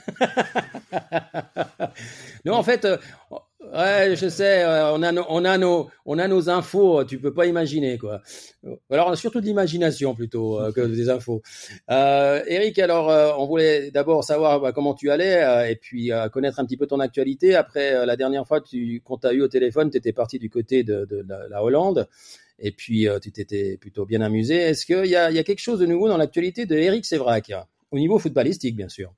non, 2.44 2.54
en 2.54 2.62
fait, 2.64 2.84
euh, 2.84 2.96
ouais, 3.74 4.14
je 4.16 4.28
sais, 4.28 4.64
on 4.66 5.02
a, 5.02 5.12
nos, 5.12 5.24
on 5.28 5.44
a 5.44 5.58
nos, 5.58 5.90
on 6.06 6.18
a 6.18 6.28
nos 6.28 6.48
infos. 6.50 7.04
Tu 7.04 7.18
peux 7.18 7.32
pas 7.32 7.46
imaginer 7.46 7.98
quoi. 7.98 8.22
Alors, 8.90 9.08
on 9.08 9.12
a 9.12 9.16
surtout 9.16 9.40
de 9.40 9.46
l'imagination 9.46 10.14
plutôt 10.14 10.60
euh, 10.60 10.72
que 10.72 10.80
des 10.80 11.10
infos. 11.10 11.42
Euh, 11.90 12.42
Eric, 12.46 12.78
alors, 12.78 13.10
euh, 13.10 13.32
on 13.38 13.46
voulait 13.46 13.90
d'abord 13.90 14.24
savoir 14.24 14.60
bah, 14.60 14.72
comment 14.72 14.94
tu 14.94 15.10
allais 15.10 15.70
et 15.70 15.76
puis 15.76 16.10
connaître 16.32 16.60
un 16.60 16.64
petit 16.64 16.76
peu 16.76 16.86
ton 16.86 17.00
actualité. 17.00 17.54
Après, 17.54 18.06
la 18.06 18.16
dernière 18.16 18.46
fois, 18.46 18.60
tu, 18.60 19.02
as 19.24 19.32
eu 19.32 19.42
au 19.42 19.48
téléphone, 19.48 19.90
tu 19.90 19.98
étais 19.98 20.12
parti 20.12 20.38
du 20.38 20.50
côté 20.50 20.82
de, 20.84 21.06
la, 21.28 21.48
la 21.48 21.62
Hollande. 21.64 22.08
Et 22.58 22.70
puis, 22.72 23.08
tu 23.22 23.32
t'étais 23.32 23.76
plutôt 23.78 24.06
bien 24.06 24.20
amusé. 24.20 24.56
Est-ce 24.56 24.86
qu'il 24.86 25.06
y 25.06 25.16
a, 25.16 25.30
y 25.30 25.38
a 25.38 25.42
quelque 25.44 25.60
chose 25.60 25.80
de 25.80 25.86
nouveau 25.86 26.08
dans 26.08 26.16
l'actualité 26.16 26.66
de 26.66 26.76
Eric 26.76 27.04
Sévrac 27.04 27.52
Au 27.90 27.98
niveau 27.98 28.18
footballistique, 28.18 28.76
bien 28.76 28.88
sûr? 28.88 29.12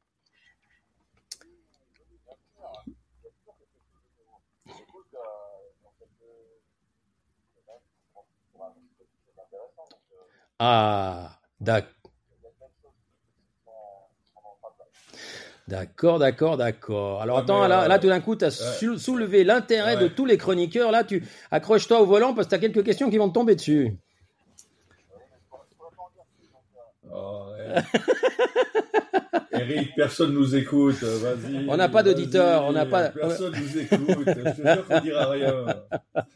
Écoute, 4.66 5.06
euh, 5.14 5.18
dans 5.82 5.92
quelques 5.98 6.10
semaines, 6.20 6.62
je 7.54 7.60
pense 7.66 7.82
qu'on 8.14 8.24
pourra 8.52 8.66
annoncer 8.66 8.94
quelque 8.98 9.18
chose 9.26 9.34
d'intéressant. 9.36 9.84
Donc, 9.90 10.00
euh, 10.12 10.16
Ah, 10.16 10.16
d'ac- 10.16 10.16
il 10.16 10.16
y 10.16 10.16
a 10.16 10.16
plein 10.16 10.16
de 10.16 10.16
choses 10.16 10.16
qui 10.16 10.16
sont 10.16 10.20
en 10.20 10.28
train 10.28 10.43
de 10.60 11.82
d'accord, 15.66 16.18
d'accord, 16.18 16.56
d'accord. 16.56 17.22
Alors 17.22 17.38
Ah, 17.38 17.40
attends, 17.40 17.62
mais, 17.62 17.68
là, 17.68 17.84
euh, 17.84 17.88
là 17.88 17.98
tout 17.98 18.08
d'un 18.08 18.20
coup, 18.20 18.36
tu 18.36 18.44
as 18.44 18.50
soulevé 18.50 19.44
l'intérêt 19.44 19.96
de 19.96 20.08
tous 20.08 20.26
les 20.26 20.36
chroniqueurs. 20.38 20.90
Là, 20.90 21.04
tu 21.04 21.24
accroches-toi 21.50 22.00
au 22.00 22.06
volant 22.06 22.34
parce 22.34 22.46
que 22.46 22.50
tu 22.50 22.54
as 22.56 22.58
quelques 22.58 22.84
questions 22.84 23.10
qui 23.10 23.18
vont 23.18 23.28
te 23.28 23.34
tomber 23.34 23.54
dessus. 23.56 23.96
Oh, 27.12 27.46
ouais. 27.56 27.82
Eric, 29.60 29.94
personne 29.94 30.32
nous 30.34 30.56
écoute. 30.56 31.00
Vas-y. 31.02 31.66
On 31.68 31.76
n'a 31.76 31.88
pas 31.88 32.02
d'auditeurs, 32.02 32.62
vas-y. 32.62 32.70
on 32.70 32.72
n'a 32.72 32.86
pas- 32.86 33.10
Personne 33.10 33.54
nous 33.56 33.78
écoute. 33.78 34.24
Je 34.26 34.32
te 34.32 34.68
jure 34.74 34.86
qu'on 34.86 35.00
dira 35.00 35.30
rien. 35.30 35.64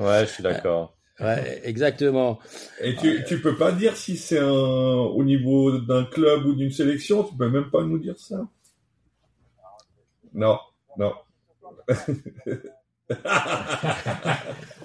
Ouais, 0.00 0.26
je 0.26 0.30
suis 0.30 0.42
d'accord. 0.42 0.96
Ouais, 1.20 1.60
exactement. 1.64 2.38
Et 2.80 2.96
tu, 2.96 3.22
tu 3.28 3.42
peux 3.42 3.56
pas 3.56 3.72
dire 3.72 3.94
si 3.94 4.16
c'est 4.16 4.38
un, 4.38 4.48
au 4.48 5.22
niveau 5.22 5.78
d'un 5.78 6.06
club 6.06 6.46
ou 6.46 6.54
d'une 6.54 6.70
sélection. 6.70 7.24
Tu 7.24 7.36
peux 7.36 7.50
même 7.50 7.70
pas 7.70 7.82
nous 7.82 7.98
dire 7.98 8.18
ça. 8.18 8.48
Non, 10.32 10.58
non. 10.96 11.12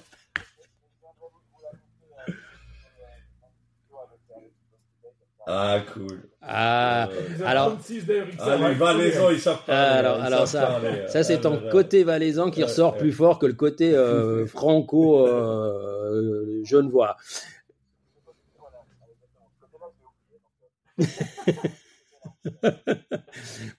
ah, 5.47 5.79
cool. 5.93 6.21
Ah, 6.41 7.09
Euh, 7.11 7.45
alors- 7.45 7.67
36 7.73 8.05
d'Eric 8.05 8.35
Ah, 8.39 8.45
Serra, 8.45 8.57
les 8.57 8.73
il 8.73 8.77
faut 8.77 8.85
Valaisans, 8.85 9.19
dire. 9.21 9.31
ils 9.31 9.39
savent 9.39 9.65
pas. 9.65 9.73
alors, 9.91 10.17
ils 10.19 10.25
alors 10.25 10.47
savent 10.47 10.61
ça, 10.61 10.67
parler. 10.67 11.07
ça 11.07 11.23
c'est 11.23 11.35
Ah, 11.35 11.41
ton 11.41 11.59
côté 11.71 12.03
valaisan 12.03 12.51
qui 12.51 12.63
ressort 12.63 12.93
ouais. 12.93 12.99
plus 12.99 13.11
fort 13.11 13.39
que 13.39 13.45
le 13.45 13.53
côté 13.53 13.93
euh, 13.95 14.45
franco 14.47 15.25
euh, 15.27 16.61
genevois. 16.63 17.17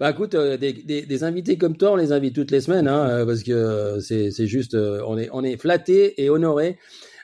Bah 0.00 0.10
écoute, 0.10 0.34
euh, 0.34 0.56
des, 0.56 0.72
des, 0.72 1.02
des 1.06 1.24
invités 1.24 1.56
comme 1.56 1.76
toi, 1.76 1.92
on 1.92 1.96
les 1.96 2.12
invite 2.12 2.34
toutes 2.34 2.50
les 2.50 2.60
semaines, 2.60 2.88
hein, 2.88 3.08
euh, 3.08 3.26
parce 3.26 3.42
que 3.42 3.52
euh, 3.52 4.00
c'est 4.00 4.30
c'est 4.30 4.46
juste, 4.46 4.74
euh, 4.74 5.00
on 5.06 5.16
est 5.18 5.28
on 5.32 5.42
est 5.44 5.56
flatté 5.56 6.20
et 6.22 6.30
honoré. 6.30 6.78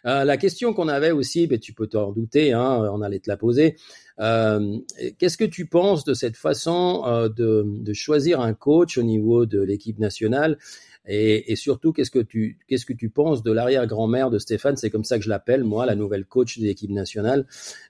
Euh, 0.07 0.25
la 0.25 0.37
question 0.37 0.73
qu'on 0.73 0.89
avait 0.89 1.11
aussi, 1.11 1.47
ben, 1.47 1.59
tu 1.59 1.73
peux 1.75 1.87
t'en 1.89 2.13
douter, 2.13 2.53
hein, 2.53 2.89
on 2.93 3.03
allait 3.03 3.19
te 3.21 3.29
la 3.29 3.37
poser. 3.37 3.77
Euh, 4.21 4.79
Qu'est-ce 5.19 5.37
que 5.37 5.45
tu 5.45 5.67
penses 5.67 6.05
de 6.05 6.15
cette 6.15 6.37
façon 6.37 7.03
euh, 7.07 7.29
de, 7.29 7.93
choisir 7.93 8.41
un 8.41 8.55
coach 8.55 8.99
au 8.99 9.03
niveau 9.03 9.47
de 9.47 9.61
l'équipe 9.61 9.99
nationale 9.99 10.59
et, 11.05 11.57
surtout, 11.57 11.93
qu'est-ce 11.93 12.13
que 12.13 12.21
tu 12.21 12.61
qu'est-ce 12.69 12.87
que 12.87 12.93
tu 12.93 13.11
penses 13.11 13.43
de 13.43 13.51
l'arrière-grand-mère 13.51 14.31
de 14.31 14.39
Stéphane? 14.39 14.77
C'est 14.77 14.89
comme 14.89 15.03
ça 15.03 15.19
que 15.19 15.25
je 15.25 15.29
l'appelle, 15.29 15.65
moi, 15.65 15.85
la 15.85 15.97
nouvelle 15.97 16.25
coach 16.25 16.61
de 16.61 16.65
l'équipe 16.65 16.93
nationale. 16.93 17.45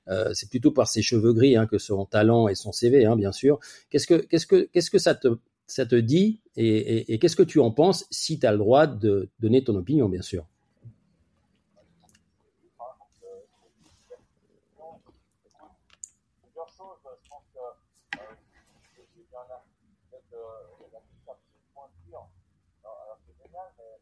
Euh, 0.08 0.30
c'est 0.32 0.48
plutôt 0.48 0.70
par 0.70 0.88
ses 0.88 1.02
cheveux 1.02 1.34
gris 1.34 1.54
hein, 1.54 1.66
que 1.66 1.76
son 1.76 2.06
talent 2.06 2.48
et 2.48 2.54
son 2.54 2.72
CV, 2.72 3.04
hein, 3.04 3.16
bien 3.16 3.30
sûr. 3.30 3.60
Qu'est-ce 3.90 4.06
que 4.06 4.14
qu'est-ce 4.14 4.46
que 4.46 4.66
qu'est-ce 4.72 4.90
que 4.90 4.98
ça 4.98 5.14
te 5.14 5.28
ça 5.66 5.84
te 5.84 5.94
dit 5.94 6.40
et, 6.56 7.12
et 7.12 7.18
qu'est-ce 7.18 7.36
que 7.36 7.42
tu 7.42 7.60
en 7.60 7.70
penses 7.70 8.06
si 8.10 8.38
tu 8.38 8.46
as 8.46 8.52
le 8.52 8.58
droit 8.58 8.86
de 8.86 9.28
donner 9.40 9.62
ton 9.62 9.76
opinion, 9.76 10.08
bien 10.08 10.22
sûr? 10.22 10.46
plusieurs 16.52 16.68
choses. 16.68 16.98
Je 17.24 17.28
pense 17.28 17.44
que 17.54 18.18
euh, 18.18 18.34
j'ai 19.14 19.22
bien 19.30 19.40
la 19.48 19.64
peut-être 20.10 20.32
euh, 20.34 20.86
la 20.92 21.00
petite 21.00 21.28
un 21.28 21.34
petit 21.34 21.62
point 21.74 21.86
de 21.86 22.10
tir. 22.10 22.20
Alors, 22.84 22.98
alors 23.04 23.18
c'est 23.26 24.01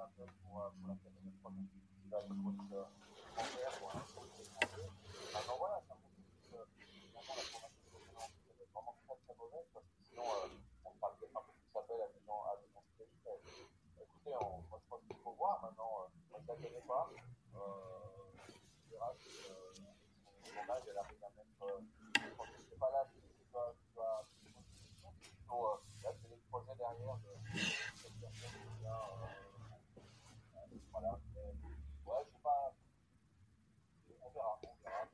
mais 0.00 0.24
il 0.24 0.32
faudrait 1.42 1.66
avoir 3.66 3.96
aussi 3.96 4.20
des 4.32 4.48
voilà. 30.92 31.18
Mais, 31.34 31.40
ouais, 32.06 32.22
je 32.26 32.30
sais 32.32 32.42
pas. 32.42 32.74
On 34.22 34.30
verra. 34.30 34.58
On 34.62 34.74
verra. 34.82 35.06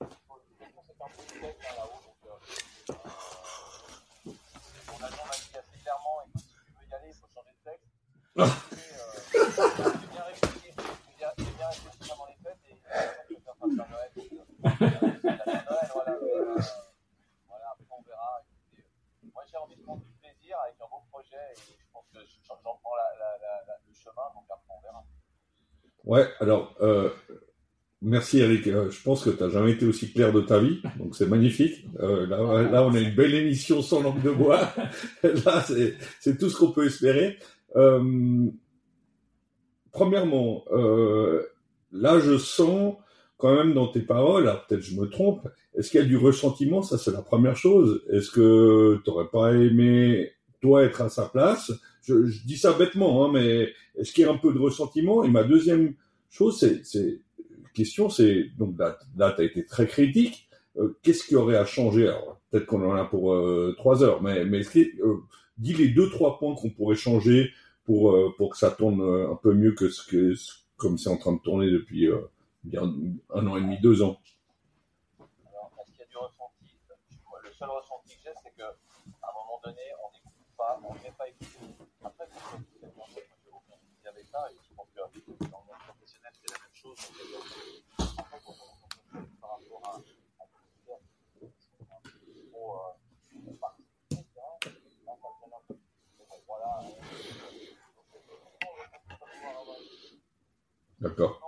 De 0.00 0.06
toute 0.06 0.58
façon, 0.58 0.82
c'est 0.86 1.02
un 1.02 1.08
peu 1.08 1.22
de 1.22 1.40
test 1.40 1.58
hein, 1.62 1.74
là-haut. 1.76 2.02
Donc, 2.06 2.20
euh, 2.26 2.30
euh 2.90 4.32
on, 4.88 5.02
a, 5.02 5.06
on 5.06 5.28
a 5.30 5.36
dit 5.36 5.56
assez 5.56 5.78
clairement 5.82 6.22
écoute, 6.26 6.42
si 6.42 6.54
tu 6.64 6.72
veux 6.72 6.86
y 6.88 6.94
aller, 6.94 7.08
il 7.08 7.14
faut 7.14 7.28
changer 7.34 7.52
de 7.52 7.70
texte. 7.70 7.90
Ah. 8.38 8.42
Euh, 8.42 9.92
j'ai 10.00 10.06
bien 10.08 10.24
réfléchi. 10.24 10.70
J'ai 11.08 11.44
bien, 11.56 11.68
réfléchi 11.68 12.12
avant 12.12 12.26
les 12.26 12.36
fêtes. 12.42 12.64
Et 12.68 12.72
euh, 12.72 12.76
je 13.28 13.34
vais 13.34 13.40
faire 13.40 13.54
Père 13.56 13.90
Noël. 13.90 14.10
Voilà. 17.48 17.66
Après, 17.70 17.86
on 17.90 18.02
verra. 18.02 18.42
Moi, 19.32 19.44
j'ai 19.50 19.56
envie 19.56 19.76
de 19.76 19.82
prendre 19.82 20.02
du 20.02 20.12
plaisir 20.20 20.58
avec 20.60 20.76
un 20.80 20.86
beau 20.88 21.02
projet 21.10 21.54
j'en 22.46 22.56
prends 22.56 22.96
la, 22.96 23.18
la, 23.66 23.74
le 23.86 23.94
chemin, 23.94 24.22
donc 24.34 24.44
après 24.50 24.74
on 24.76 24.82
verra. 24.82 25.04
Ouais, 26.04 26.28
alors, 26.38 26.74
euh, 26.80 27.10
merci 28.00 28.38
Eric. 28.38 28.66
Euh, 28.68 28.90
je 28.90 29.02
pense 29.02 29.24
que 29.24 29.30
tu 29.30 29.42
n'as 29.42 29.50
jamais 29.50 29.72
été 29.72 29.86
aussi 29.86 30.12
clair 30.12 30.32
de 30.32 30.40
ta 30.40 30.60
vie, 30.60 30.80
donc 30.98 31.16
c'est 31.16 31.26
magnifique. 31.26 31.84
Euh, 32.00 32.26
là, 32.26 32.62
là, 32.70 32.84
on 32.84 32.94
a 32.94 33.00
une 33.00 33.14
belle 33.14 33.34
émission 33.34 33.82
sans 33.82 34.02
langue 34.02 34.22
de 34.22 34.30
bois. 34.30 34.72
là, 35.22 35.64
c'est 36.20 36.38
tout 36.38 36.48
ce 36.48 36.56
qu'on 36.56 36.70
peut 36.70 36.86
espérer. 36.86 37.38
Premièrement, 39.92 40.64
là, 41.92 42.20
je 42.20 42.38
sens 42.38 42.96
quand 43.36 43.54
même 43.54 43.74
dans 43.74 43.88
tes 43.88 44.00
paroles, 44.00 44.48
alors 44.48 44.66
peut-être 44.66 44.82
je 44.82 44.98
me 44.98 45.06
trompe, 45.06 45.46
est-ce 45.74 45.90
qu'il 45.90 46.00
y 46.00 46.02
a 46.02 46.06
du 46.06 46.16
ressentiment? 46.16 46.82
Ça, 46.82 46.96
c'est 46.96 47.12
la 47.12 47.22
première 47.22 47.56
chose. 47.56 48.02
Est-ce 48.10 48.30
que 48.30 49.00
tu 49.04 49.10
n'aurais 49.10 49.28
pas 49.28 49.52
aimé, 49.52 50.32
toi, 50.62 50.84
être 50.84 51.02
à 51.02 51.08
sa 51.08 51.26
place? 51.26 51.72
Je, 52.06 52.46
dis 52.46 52.56
ça 52.56 52.72
bêtement, 52.72 53.24
hein, 53.24 53.30
mais 53.32 53.72
est-ce 53.96 54.12
qu'il 54.12 54.24
y 54.24 54.26
a 54.26 54.32
un 54.32 54.38
peu 54.38 54.52
de 54.52 54.58
ressentiment 54.58 55.24
Et 55.24 55.28
ma 55.28 55.42
deuxième 55.42 55.94
chose, 56.30 56.58
c'est, 56.58 57.20
question, 57.74 58.08
c'est 58.08 58.50
donc 58.58 58.78
là, 58.78 58.98
là 59.16 59.32
tu 59.32 59.42
as 59.42 59.44
été 59.44 59.66
très 59.66 59.86
critique. 59.86 60.48
Euh, 60.78 60.98
qu'est-ce 61.02 61.24
qui 61.24 61.36
aurait 61.36 61.56
à 61.56 61.64
changer? 61.64 62.12
Peut-être 62.50 62.66
qu'on 62.66 62.88
en 62.88 62.94
a 62.94 63.04
pour 63.04 63.34
euh, 63.34 63.74
trois 63.76 64.02
heures, 64.02 64.22
mais, 64.22 64.44
euh, 64.44 65.16
dis 65.58 65.74
les 65.74 65.88
deux 65.88 66.10
trois 66.10 66.38
points 66.38 66.54
qu'on 66.54 66.70
pourrait 66.70 66.96
changer 66.96 67.50
pour 67.84 68.12
euh, 68.12 68.34
que 68.38 68.56
ça 68.56 68.70
tourne 68.70 69.02
un 69.02 69.36
peu 69.36 69.52
mieux 69.52 69.72
que 69.72 69.88
ce 69.88 70.06
que 70.06 70.34
comme 70.76 70.98
c'est 70.98 71.08
en 71.08 71.16
train 71.16 71.32
de 71.32 71.40
tourner 71.40 71.70
depuis 71.70 72.08
bien 72.64 72.82
un 73.34 73.46
an 73.46 73.56
et 73.56 73.62
demi, 73.62 73.78
deux 73.80 74.02
ans. 74.02 74.18
Alors, 75.18 75.72
est-ce 75.80 75.92
qu'il 75.92 76.00
y 76.00 76.02
a 76.02 76.06
du 76.06 76.16
ressenti 76.16 76.76
Le 77.42 77.52
seul 77.52 77.68
ressenti 77.70 78.14
que 78.16 78.22
j'ai, 78.22 78.30
c'est 78.42 78.54
qu'à 78.56 78.68
un 78.68 79.32
moment 79.34 79.60
donné, 79.64 79.82
on 80.04 80.12
n'écoute 80.12 80.32
pas, 80.56 80.80
on 80.84 80.94
n'est 80.94 81.14
pas 81.16 81.28
écouté. 81.28 81.58
Après, 82.04 82.26
comme 82.26 82.60
je 82.60 82.74
disais, 82.74 82.92
moi, 82.94 83.06
j'ai 83.14 83.22
aucun 83.50 83.78
souci 83.80 84.06
avec 84.06 84.25
ça, 84.36 84.50
et 84.52 84.54
que 85.20 85.30
dans 85.50 85.60
le 85.60 85.66
monde 85.66 85.82
professionnel, 85.86 86.32
c'est 86.34 86.52
la 86.52 86.58
même 86.58 86.74
chose. 86.74 86.96
Donc, 86.96 87.16
euh, 87.20 87.40
on 88.46 88.52
on- 88.52 89.24
par 89.40 89.50
rapport 89.50 89.82
à, 89.84 89.96
à 89.96 90.46
l'univers, 90.52 91.00
trop. 92.52 92.76
Là, 95.06 95.16
ça 95.20 95.46
un 95.56 95.62
peu. 95.68 95.74
Mais 96.18 96.26
bon, 96.28 96.36
voilà. 96.46 96.82
D'accord. 101.00 101.42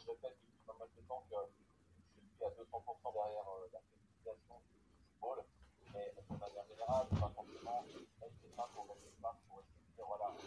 Je 0.00 0.06
répète 0.06 0.49
pas 0.70 0.78
mal 0.78 0.88
de 0.94 1.02
temps 1.02 1.26
que 1.30 1.36
je 2.30 2.36
suis 2.36 2.44
à 2.44 2.50
200% 2.50 3.12
derrière 3.12 3.48
euh, 3.50 3.68
la 3.72 3.80
féminisation 3.82 4.62
du 4.62 5.02
football, 5.02 5.46
mais 5.92 6.14
de 6.14 6.36
manière 6.38 6.66
générale, 6.68 7.08
pas 7.18 7.30
forcément 7.34 7.90
mettre 8.20 8.36
des 8.42 8.50
mains 8.54 8.70
pour 8.74 8.86
mains 9.20 9.36
pour 9.48 9.62
de 9.62 9.94
dire 9.96 10.06
voilà, 10.06 10.38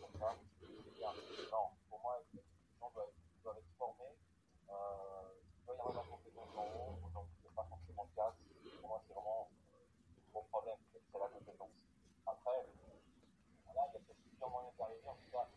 comme 0.00 0.14
ça, 0.20 0.38
c'est 0.84 0.94
bien. 0.96 1.14
Non, 1.50 1.74
pour 1.90 2.00
moi, 2.02 2.22
les 2.34 2.42
gens 2.80 2.90
doivent, 2.92 3.14
être 3.58 3.72
formés. 3.78 4.14
Euh, 4.70 5.42
il 5.58 5.66
doit 5.66 5.76
y 5.76 5.80
avoir 5.80 5.92
de 5.94 5.98
la 5.98 6.04
compétence 6.04 6.50
en 6.56 6.62
haut. 6.64 7.00
Aujourd'hui, 7.02 7.36
c'est 7.42 7.54
pas 7.54 7.66
forcément 7.68 8.04
le 8.04 8.14
cas. 8.16 8.36
Pour 8.80 8.90
moi, 8.90 9.04
c'est 9.08 9.14
vraiment 9.14 9.50
le 10.16 10.32
gros 10.32 10.44
problème, 10.44 10.78
c'est 10.92 11.02
la 11.20 11.28
compétence. 11.28 11.74
Après, 12.26 12.70
voilà, 13.66 13.90
il 13.90 13.94
y 13.94 13.96
a 13.96 14.00
peut-être 14.00 14.22
plusieurs 14.28 14.50
moyens 14.50 14.76
d'arriver. 14.78 15.08
En 15.08 15.16
tout 15.16 15.30
cas, 15.32 15.50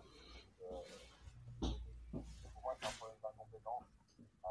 euh, 0.62 1.70
pour 2.52 2.62
moi, 2.62 2.76
c'est 2.78 2.86
un 2.86 2.92
problème 3.00 3.16
d'incompétence. 3.22 3.84
Euh, 4.44 4.48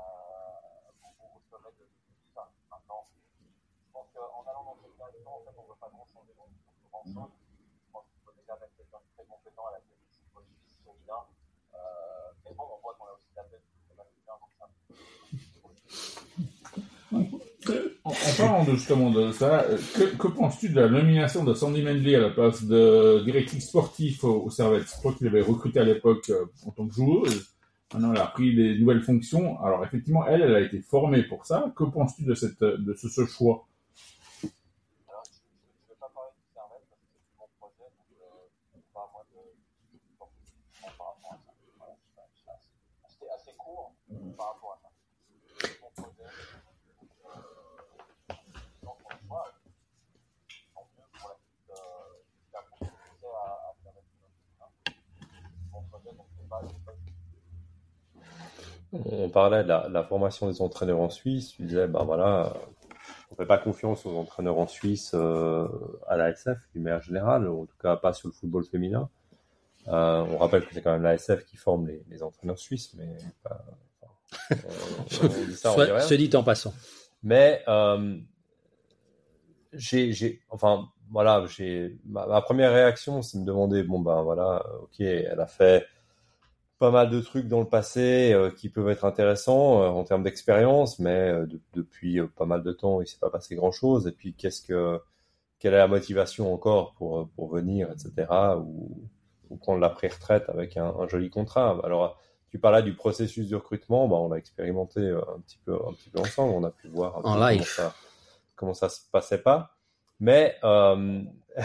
pour 1.02 1.13
se 1.50 1.56
remettre 1.56 1.78
de 1.78 1.86
tout 1.86 2.34
ça. 2.34 2.50
Maintenant, 2.72 3.06
je 3.86 3.92
pense 3.94 4.08
qu'en 4.13 4.42
allant 4.50 4.63
dans 4.65 4.78
cette 4.82 4.96
direction, 4.96 5.30
en 5.30 5.42
fait, 5.46 5.54
on 5.58 5.63
ne 5.63 5.68
veut 5.70 5.80
pas 5.80 5.89
grand 5.89 6.08
dans 6.10 6.24
grand 6.89 7.04
chose. 7.06 7.34
Je 7.86 7.92
pense 7.94 8.06
qu'il 8.10 8.22
faut 8.26 8.34
déjà 8.34 8.54
mettre 8.58 8.76
quelqu'un 8.76 8.98
de 8.98 9.10
très 9.13 9.26
compétent 9.26 9.65
à 9.68 9.72
la 9.78 9.82
tête 9.86 10.02
football 10.18 10.46
suisse 10.50 10.82
féminin. 10.82 11.22
Euh, 11.76 12.34
mais 12.46 12.54
bon, 12.54 12.65
on 12.74 12.82
voit 12.82 12.96
qu'on 12.96 13.06
a 13.06 13.13
aussi 13.13 13.30
la 13.36 13.44
tête 13.44 13.62
donc 14.26 14.54
ça. 14.58 14.70
En, 18.10 18.12
en 18.12 18.36
parlant 18.38 18.63
de, 18.63 18.72
justement 18.72 19.12
de 19.12 19.32
ça, 19.32 19.62
euh, 19.63 19.78
que, 19.95 20.04
que 20.17 20.28
penses-tu 20.28 20.69
de 20.69 20.80
la 20.80 20.89
nomination 20.89 21.43
de 21.43 21.54
Sandy 21.54 21.82
Mendley 21.84 22.15
à 22.15 22.19
la 22.19 22.30
place 22.32 22.63
de 22.63 23.22
directrice 23.24 23.67
sportif 23.67 24.24
au, 24.24 24.45
au 24.45 24.50
Servette 24.50 24.88
Je 24.88 24.93
crois 24.93 25.13
qu'il 25.13 25.28
avait 25.28 25.41
recruté 25.41 25.80
à 25.80 25.84
l'époque 25.84 26.30
euh, 26.30 26.45
en 26.65 26.72
tant 26.72 26.88
que 26.88 26.93
joueuse. 26.93 27.54
Maintenant, 27.93 28.13
elle 28.13 28.22
a 28.22 28.28
pris 28.28 28.56
des 28.56 28.78
nouvelles 28.80 29.02
fonctions. 29.04 29.60
Alors, 29.63 29.84
effectivement, 29.86 30.26
elle, 30.28 30.41
elle 30.41 30.56
a 30.56 30.62
été 30.62 30.82
formée 30.82 31.24
pour 31.24 31.45
ça. 31.45 31.72
Que 31.76 31.84
penses-tu 31.84 32.24
de, 32.24 32.34
cette, 32.36 32.63
de 32.63 32.93
ce, 32.95 33.10
ce 33.10 33.26
choix? 33.28 33.67
Alors, 35.08 35.24
je 35.26 35.38
ne 35.38 35.89
vais 35.89 36.00
pas 36.00 36.10
parler 36.13 36.32
du 36.38 36.43
Servette 36.54 36.86
parce 36.89 37.02
que 37.02 37.10
c'est 37.13 37.38
mon 37.38 37.48
projet, 37.60 37.89
donc 37.89 38.10
euh, 38.22 38.50
c'est 38.74 38.86
pas 38.93 39.02
à 39.02 39.10
moi 39.13 39.24
de 39.30 39.38
de 39.38 40.98
par 40.98 41.08
rapport 41.13 41.34
à 41.34 41.38
ça. 41.38 41.52
Voilà, 41.78 41.93
je 42.34 42.38
suis 42.39 42.50
assez- 42.50 42.74
C'était 43.10 43.32
assez 43.34 43.54
court 43.58 43.93
par 44.38 44.48
rapport 44.54 44.74
à 44.74 44.82
ça. 44.82 44.89
C'est 45.62 45.82
mon 45.82 45.89
projet. 45.98 46.30
Donc, 46.30 47.10
euh, 47.26 47.41
donc, 48.86 48.98
on 49.02 49.17
voit, 49.28 49.50
tant 50.78 50.86
mieux 50.93 51.10
pour 51.17 51.30
la 51.30 51.36
suite, 51.41 51.74
euh, 51.74 52.22
la 52.54 52.62
continuité 52.69 53.26
à, 53.34 53.65
à 53.65 53.74
faire 53.82 53.98
avec 53.98 54.06
mon 55.74 55.82
projet, 55.89 56.13
donc 56.13 56.30
c'est 56.30 56.38
pas, 56.38 56.38
c'est 56.38 56.38
pas 56.38 56.39
On 58.92 59.30
parlait 59.30 59.64
de 59.64 59.68
la, 59.70 60.04
formation 60.04 60.50
des 60.50 60.62
entraîneurs 60.62 61.00
en 61.00 61.10
Suisse. 61.10 61.50
Tu 61.52 61.64
disais, 61.64 61.88
ben 61.88 62.04
voilà, 62.04 62.54
on 63.32 63.36
fait 63.36 63.46
pas 63.46 63.60
confiance 63.60 64.06
aux 64.06 64.16
entraîneurs 64.18 64.58
en 64.58 64.68
Suisse 64.68 65.12
euh, 65.14 65.68
à 66.08 66.18
la 66.18 66.30
SF, 66.32 66.58
d'une 66.74 66.84
manière 66.84 67.02
générale, 67.02 67.48
en 67.48 67.66
tout 67.66 67.78
cas 67.82 67.96
pas 67.98 68.14
sur 68.14 68.30
le 68.30 68.34
football 68.34 68.64
féminin. 68.66 69.10
Euh, 69.88 70.26
on 70.32 70.38
rappelle 70.38 70.66
que 70.66 70.74
c'est 70.74 70.82
quand 70.82 70.92
même 70.92 71.04
la 71.04 71.14
SF 71.16 71.46
qui 71.46 71.56
forme 71.56 71.88
les, 71.88 72.04
les 72.10 72.24
entraîneurs 72.24 72.60
suisses, 72.60 72.94
mais 72.96 73.16
pas- 73.44 73.64
on- 74.52 75.28
dit 75.46 75.56
ça, 75.56 75.72
on 75.72 75.76
Soit, 75.76 76.00
se 76.02 76.14
dit 76.16 76.36
en 76.36 76.44
passant. 76.44 76.74
Mais 77.24 77.64
euh, 77.68 78.18
j'ai, 79.74 80.12
j'ai, 80.14 80.42
enfin, 80.50 80.88
voilà, 81.12 81.46
j'ai 81.48 81.98
ma, 82.06 82.26
ma 82.26 82.42
première 82.42 82.72
réaction, 82.72 83.22
c'est 83.22 83.38
de 83.38 83.44
me 83.44 83.48
demander, 83.48 83.84
bon 83.84 84.00
ben 84.00 84.22
voilà, 84.24 84.64
ok, 84.82 85.00
elle 85.00 85.40
a 85.40 85.48
fait 85.48 85.86
pas 86.80 86.92
mal 86.92 87.10
de 87.10 87.20
trucs 87.22 87.48
dans 87.48 87.60
le 87.60 87.68
passé 87.70 88.32
euh, 88.34 88.52
qui 88.52 88.70
peuvent 88.70 88.89
être 88.89 89.06
intéressants 89.06 89.84
euh, 89.84 89.88
en 89.89 90.04
termes 90.06 90.24
d'expérience, 90.24 91.00
mais 91.00 91.30
euh, 91.32 91.46
de- 91.46 91.62
depuis 91.74 92.22
pas 92.38 92.46
mal 92.46 92.63
de 92.63 92.72
temps, 92.74 93.02
il 93.02 93.08
s'est 93.08 93.20
pas 93.20 93.30
passé 93.30 93.56
grand-chose. 93.56 94.08
Et 94.08 94.12
puis, 94.12 94.34
qu'est-ce 94.34 94.62
que, 94.62 95.00
quelle 95.60 95.74
est 95.74 95.78
la 95.78 95.88
motivation 95.88 96.54
encore 96.54 96.94
pour 96.96 97.30
pour 97.32 97.50
venir, 97.50 97.92
etc. 97.92 98.58
Ou, 98.60 99.10
ou 99.50 99.58
prendre 99.58 99.80
la 99.82 99.89
pré-retraite 99.89 100.50
avec 100.50 100.78
un, 100.78 100.86
un 100.88 101.08
joli 101.08 101.30
contrat? 101.30 101.80
Alors, 101.84 102.20
tu 102.52 102.60
parlais 102.60 102.84
du 102.84 102.96
processus 102.96 103.50
de 103.50 103.56
recrutement, 103.58 104.08
bah, 104.08 104.18
on 104.18 104.30
l'a 104.30 104.38
expérimenté 104.38 105.10
un 105.10 105.39
petit 105.42 105.60
peu, 105.65 105.76
un 105.76 105.94
petit 105.94 106.10
peu 106.10 106.20
ensemble. 106.20 106.54
On 106.56 106.63
a 106.63 106.72
pu 106.72 106.88
voir 106.89 107.18
un 107.18 107.24
En 107.24 107.36
peu 107.36 107.39
live. 107.39 107.62
comment 107.62 107.65
ça, 107.65 107.94
comment 108.56 108.74
ça 108.74 108.89
se 108.89 109.02
passait 109.12 109.42
pas. 109.42 109.78
Mais, 110.19 110.55
euh, 110.63 111.21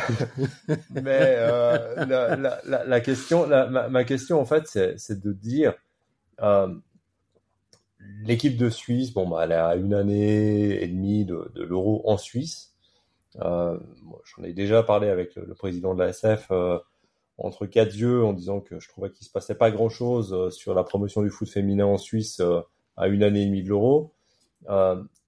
mais 0.90 1.36
euh, 1.38 2.36
la, 2.64 3.00
question, 3.00 3.46
ma, 3.46 4.04
question 4.04 4.40
en 4.40 4.44
fait, 4.44 4.66
c'est 4.66 5.20
de 5.20 5.32
dire 5.32 5.74
euh, 6.40 6.72
l'équipe 8.22 8.56
de 8.56 8.70
Suisse, 8.70 9.12
bon, 9.12 9.28
bah, 9.28 9.44
elle 9.44 9.52
à 9.52 9.74
une 9.76 9.94
année 9.94 10.82
et 10.82 10.88
demie 10.88 11.24
de, 11.24 11.50
l'Euro 11.56 12.02
en 12.04 12.16
Suisse. 12.16 12.74
J'en 13.40 14.44
ai 14.44 14.52
déjà 14.52 14.82
parlé 14.82 15.08
avec 15.08 15.34
le, 15.34 15.54
président 15.54 15.94
de 15.94 16.02
la 16.02 16.10
SF 16.10 16.50
entre 17.36 17.66
quatre 17.66 17.96
yeux 17.96 18.24
en 18.24 18.32
disant 18.32 18.60
que 18.60 18.78
je 18.78 18.88
trouvais 18.88 19.10
qu'il 19.10 19.26
se 19.26 19.32
passait 19.32 19.56
pas 19.56 19.72
grand 19.72 19.88
chose 19.88 20.54
sur 20.54 20.72
la 20.74 20.84
promotion 20.84 21.22
du 21.22 21.30
foot 21.30 21.48
féminin 21.48 21.86
en 21.86 21.98
Suisse 21.98 22.40
à 22.96 23.08
une 23.08 23.24
année 23.24 23.42
et 23.42 23.46
demie 23.46 23.64
de 23.64 23.68
l'Euro. 23.68 24.14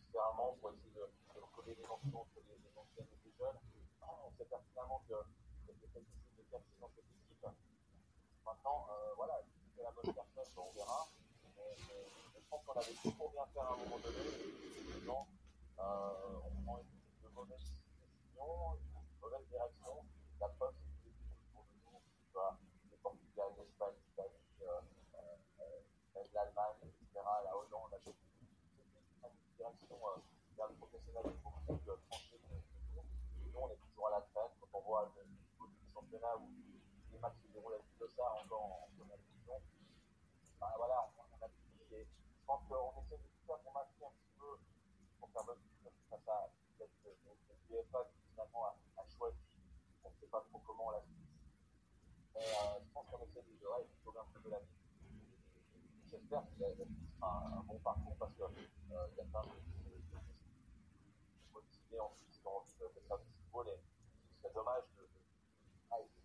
différemment 0.00 0.56
pour 0.60 0.72
essayer 0.72 0.90
de, 0.96 1.04
de 1.34 1.40
recoller 1.40 1.74
les 1.76 1.84
anciens 1.84 2.18
entre 2.18 2.40
les, 2.48 2.56
les 2.56 2.74
anciennes 2.76 3.08
et 3.12 3.20
les 3.24 3.32
jeunes. 3.38 3.60
On 4.02 4.30
sait 4.36 4.44
pertinemment 4.44 5.02
que 5.08 5.14
c'est 5.66 5.74
quelque 5.92 6.08
chose 6.08 6.36
de 6.38 6.42
pertinent 6.50 6.88
dans 6.88 6.92
cette 6.96 7.04
équipe. 7.04 7.46
Maintenant, 8.44 8.86
euh, 8.90 9.14
voilà, 9.16 9.40
c'est 9.76 9.82
la 9.82 9.90
bonne 9.92 10.12
personne, 10.14 10.48
on 10.56 10.72
verra. 10.72 11.06
Mais, 11.56 11.76
je 12.34 12.48
pense 12.48 12.64
qu'on 12.64 12.72
avait 12.80 12.96
tout 13.02 13.12
pour 13.12 13.30
bien 13.30 13.46
faire 13.54 13.62
à 13.62 13.74
un 13.74 13.76
moment 13.76 13.98
donné. 13.98 14.50
Euh, 15.80 16.40
on 16.44 16.62
prend 16.62 16.78
une 16.78 17.22
de 17.22 17.28
mauvaises 17.34 17.72
décisions, 17.96 18.76
une 18.76 19.20
mauvaise 19.20 19.46
direction. 19.48 20.04
La 20.38 20.48
preuve, 20.48 20.74
c'est 20.76 20.92
que 20.92 21.08
les 21.08 21.16
équipes 21.16 21.56
autour 21.56 21.64
de 21.64 21.76
nous, 21.88 22.00
tu 22.20 22.32
vois, 22.32 22.58
le 22.90 22.96
Portugal, 22.98 23.48
l'Espagne, 23.56 23.96
l'Italie, 24.04 24.44
euh, 24.60 24.80
euh, 25.16 25.36
euh, 25.60 26.24
l'Allemagne, 26.34 26.84
etc., 26.84 27.24
la 27.44 27.56
Hollande, 27.56 27.92
la 27.92 27.98
Belgique, 27.98 28.28
c'est 28.36 29.28
une 29.28 29.49
direction 29.60 29.96
euh, 30.00 30.16
vers 30.56 30.68
le 30.68 30.74
professionnalisme 30.80 31.36
beaucoup 31.44 31.60
plus 31.68 31.92
euh, 31.92 31.96
tranché 32.08 32.40
que 32.40 32.48
nous. 32.48 33.60
On 33.60 33.68
est 33.68 33.76
toujours 33.76 34.08
à 34.08 34.10
la 34.16 34.20
traîne. 34.32 34.48
Quand 34.56 34.72
on 34.72 34.80
voit 34.80 35.12
le 35.16 35.24
niveau 35.28 35.68
du 35.68 35.84
championnat 35.92 36.32
où 36.40 36.48
les 37.12 37.18
matchs 37.20 37.36
se 37.44 37.52
déroulent 37.52 37.76
à 37.76 37.82
Villosa 37.92 38.24
encore 38.40 38.88
en 38.88 38.88
première 38.96 39.20
division, 39.20 39.60
bah, 40.58 40.72
voilà, 40.80 41.12
on, 41.12 41.44
a 41.44 41.48
fini 41.48 41.76
et 41.92 42.08
je 42.08 42.44
pense 42.46 42.64
qu'on 42.68 42.96
essaie 43.04 43.20
de 43.20 43.28
tout 43.28 43.44
faire 43.44 43.60
pour 43.60 43.72
masquer 43.76 44.04
un 44.08 44.16
petit 44.16 44.32
peu, 44.40 44.48
pour 45.20 45.28
faire 45.28 45.44
bonne 45.44 45.60
figure 45.60 45.92
face 46.08 46.28
à 46.28 46.48
l'UEFA 47.68 48.00
qui 48.08 48.32
finalement 48.32 48.64
a, 48.64 48.72
a 48.96 49.04
choisi, 49.12 49.44
on 50.04 50.08
ne 50.08 50.14
sait 50.16 50.32
pas 50.32 50.40
trop 50.48 50.62
comment 50.64 50.90
la 50.90 51.02
suite. 51.04 51.28
Mais 52.32 52.48
euh, 52.48 52.80
je 52.80 52.88
pense 52.96 53.04
qu'on 53.12 53.20
essaie 53.28 53.44
de, 53.44 53.66
ouais, 53.68 53.84
de 53.84 53.96
sauver 54.00 54.24
un 54.24 54.28
peu 54.32 54.40
de 54.40 54.48
la 54.48 54.58
vie. 54.60 54.80
J'espère 56.08 56.48
qu'il 56.48 56.64
sera 56.64 57.44
un, 57.44 57.62
bon 57.68 57.78
parcours 57.84 58.16
parce 58.18 58.32
qu'il 58.32 58.79
euh, 58.92 59.06
y 59.16 59.20
a 59.20 59.24
plein 59.24 59.42
de 59.42 59.48
en 61.98 62.10
plus 62.10 62.78
de 62.78 62.84
de 62.94 63.00
faire 63.06 63.18
du 63.18 63.26
football 63.32 63.68
et 63.68 63.78
ce 63.78 64.40
serait 64.40 64.54
dommage 64.54 64.84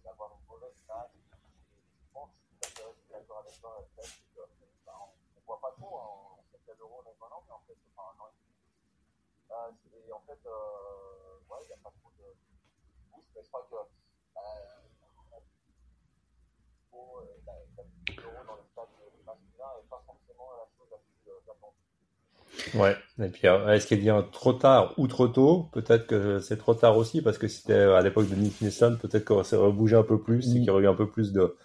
d'avoir 0.03 0.31
une 0.33 0.45
mauvaise 0.47 0.75
image. 0.83 1.11
Je 1.17 2.13
pense 2.13 2.29
que 2.29 2.67
je 2.67 3.01
suis 3.01 3.11
d'accord 3.11 3.39
avec 3.39 3.59
toi, 3.59 3.83
c'est 3.95 4.07
que 4.35 4.41
on 4.87 5.39
ne 5.39 5.45
voit 5.45 5.59
pas 5.59 5.71
trop, 5.71 5.97
hein, 5.97 6.37
on 6.37 6.43
sait 6.51 6.59
qu'il 6.59 6.69
y 6.69 6.71
a 6.71 6.75
l'euro 6.75 7.03
dans 7.03 7.25
un 7.25 7.29
an, 7.31 7.43
mais 7.47 7.53
en 7.53 7.61
fait, 7.67 7.77
pas 7.95 8.13
un 8.15 8.21
an 8.21 8.29
et 8.29 8.33
demi. 8.37 10.07
Et 10.07 10.11
en 10.11 10.21
fait, 10.21 10.39
il 10.43 11.67
n'y 11.67 11.73
a 11.73 11.77
pas 11.77 11.91
trop 11.99 12.11
de 12.17 12.35
boost, 13.11 13.27
mais 13.35 13.43
je 13.43 13.47
crois 13.49 13.67
que 13.69 13.75
euh, 13.75 14.81
faut, 16.91 17.19
euh, 17.19 17.41
la, 17.45 17.53
la 17.77 17.83
petite 17.83 18.19
euro 18.19 18.43
dans 18.45 18.55
le 18.55 18.63
stade 18.71 18.89
masculin 19.25 19.71
n'est 19.77 19.89
pas 19.89 20.03
forcément 20.05 20.51
la 20.53 20.67
chose 20.77 20.89
la 20.91 20.97
plus 20.97 21.31
euh, 21.31 21.51
attendue. 21.51 21.94
Ouais. 22.73 22.95
Et 23.23 23.29
puis, 23.29 23.47
euh, 23.47 23.69
est-ce 23.73 23.87
qu'elle 23.87 23.99
vient 23.99 24.21
trop 24.21 24.53
tard 24.53 24.93
ou 24.97 25.07
trop 25.07 25.27
tôt? 25.27 25.69
Peut-être 25.71 26.07
que 26.07 26.39
c'est 26.39 26.57
trop 26.57 26.73
tard 26.73 26.97
aussi, 26.97 27.21
parce 27.21 27.37
que 27.37 27.47
c'était 27.47 27.73
à 27.73 28.01
l'époque 28.01 28.27
de 28.29 28.35
Nick 28.35 28.59
Nilsson, 28.61 28.97
peut-être 29.01 29.25
qu'on 29.25 29.43
s'est 29.43 29.55
rebougé 29.55 29.95
un 29.95 30.03
peu 30.03 30.19
plus 30.21 30.47
et 30.47 30.49
Mm. 30.49 30.53
qu'il 30.53 30.63
y 30.65 30.69
aurait 30.69 30.83
eu 30.83 30.87
un 30.87 30.95
peu 30.95 31.09
plus 31.09 31.31
de, 31.31 31.55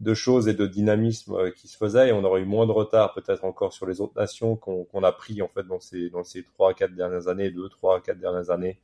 de 0.00 0.14
choses 0.14 0.48
et 0.48 0.54
de 0.54 0.66
dynamisme 0.66 1.34
euh, 1.34 1.50
qui 1.52 1.68
se 1.68 1.76
faisaient 1.76 2.08
et 2.10 2.12
on 2.12 2.24
aurait 2.24 2.42
eu 2.42 2.46
moins 2.46 2.66
de 2.66 2.72
retard 2.72 3.14
peut-être 3.14 3.44
encore 3.44 3.72
sur 3.72 3.86
les 3.86 4.00
autres 4.00 4.14
nations 4.20 4.56
qu'on 4.56 5.02
a 5.04 5.12
pris 5.12 5.42
en 5.42 5.48
fait 5.48 5.64
dans 5.64 5.80
ces 5.80 6.10
dans 6.10 6.24
ces 6.24 6.42
trois 6.44 6.74
quatre 6.74 6.94
dernières 6.94 7.28
années, 7.28 7.50
deux 7.50 7.68
trois 7.70 8.00
quatre 8.02 8.18
dernières 8.20 8.50
années 8.50 8.78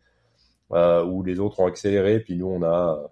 euh, 0.73 1.05
où 1.05 1.23
les 1.23 1.41
autres 1.41 1.61
ont 1.61 1.67
accéléré 1.67 2.21
puis 2.21 2.37
nous 2.37 2.47
on 2.47 2.63
a 2.63 3.11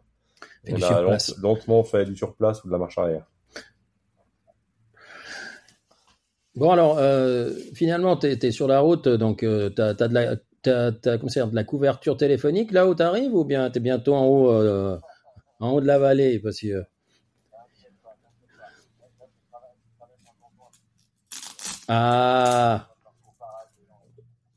on 0.69 0.79
lent- 0.79 1.17
lentement 1.43 1.85
fait 1.85 2.05
du 2.07 2.17
surplace 2.17 2.65
ou 2.65 2.69
de 2.69 2.73
la 2.73 2.79
marche 2.79 2.99
arrière. 2.99 3.27
Bon, 6.57 6.71
alors, 6.71 6.99
euh, 6.99 7.53
finalement, 7.75 8.17
tu 8.17 8.27
es, 8.27 8.51
sur 8.51 8.67
la 8.67 8.81
route, 8.81 9.09
donc 9.09 9.43
euh, 9.43 9.71
tu 9.71 9.83
as, 9.83 9.95
de, 9.95 10.15
la, 10.15 10.37
ça, 10.65 11.47
de 11.47 11.55
la 11.55 11.65
couverture 11.65 12.17
téléphonique 12.17 12.73
là 12.73 12.87
où 12.87 12.95
tu 12.95 13.03
arrives 13.03 13.35
ou 13.35 13.45
bien 13.45 13.71
tu 13.71 13.79
es 13.79 13.81
bientôt 13.81 14.15
en 14.15 14.27
haut, 14.27 14.51
euh, 14.51 14.99
en 15.61 15.71
haut 15.71 15.81
de 15.81 15.87
la 15.87 15.99
vallée 15.99 16.39
parce 16.41 16.61
que, 16.61 16.67
euh, 16.69 16.83
Ah, 21.93 22.87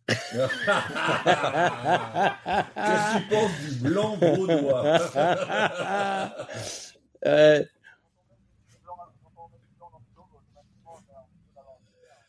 Qu'est-ce 0.07 0.37
que 2.75 3.17
tu 3.17 3.23
penses 3.29 3.59
du 3.61 3.71
blanc 3.89 4.17
brodois 4.17 4.99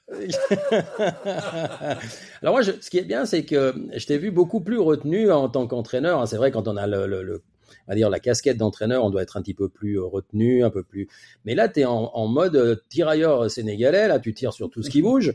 Alors 2.42 2.54
moi, 2.54 2.62
je- 2.62 2.72
ce 2.80 2.90
qui 2.90 2.98
est 2.98 3.04
bien, 3.04 3.24
c'est 3.26 3.44
que 3.44 3.74
je 3.96 4.06
t'ai 4.06 4.18
vu 4.18 4.30
beaucoup 4.30 4.60
plus 4.60 4.78
retenu 4.78 5.30
en 5.30 5.48
tant 5.48 5.66
qu'entraîneur. 5.66 6.26
C'est 6.28 6.36
vrai, 6.36 6.50
quand 6.50 6.68
on 6.68 6.76
a 6.76 6.86
le, 6.86 7.06
le- 7.06 7.22
le- 7.22 7.42
on 7.86 7.92
va 7.92 7.96
dire 7.96 8.08
la 8.10 8.20
casquette 8.20 8.56
d'entraîneur, 8.56 9.04
on 9.04 9.10
doit 9.10 9.22
être 9.22 9.36
un 9.36 9.42
petit 9.42 9.54
peu 9.54 9.68
plus 9.68 9.98
euh, 9.98 10.04
retenu, 10.04 10.64
un 10.64 10.70
peu 10.70 10.82
plus. 10.82 11.08
Mais 11.44 11.54
là, 11.54 11.68
tu 11.68 11.80
es 11.80 11.84
en, 11.84 12.10
en 12.14 12.26
mode 12.28 12.56
euh, 12.56 12.76
tirailleur 12.88 13.50
sénégalais. 13.50 14.08
Là, 14.08 14.18
tu 14.18 14.32
tires 14.32 14.52
sur 14.54 14.70
tout 14.70 14.82
ce 14.82 14.90
qui 14.90 15.02
bouge. 15.08 15.34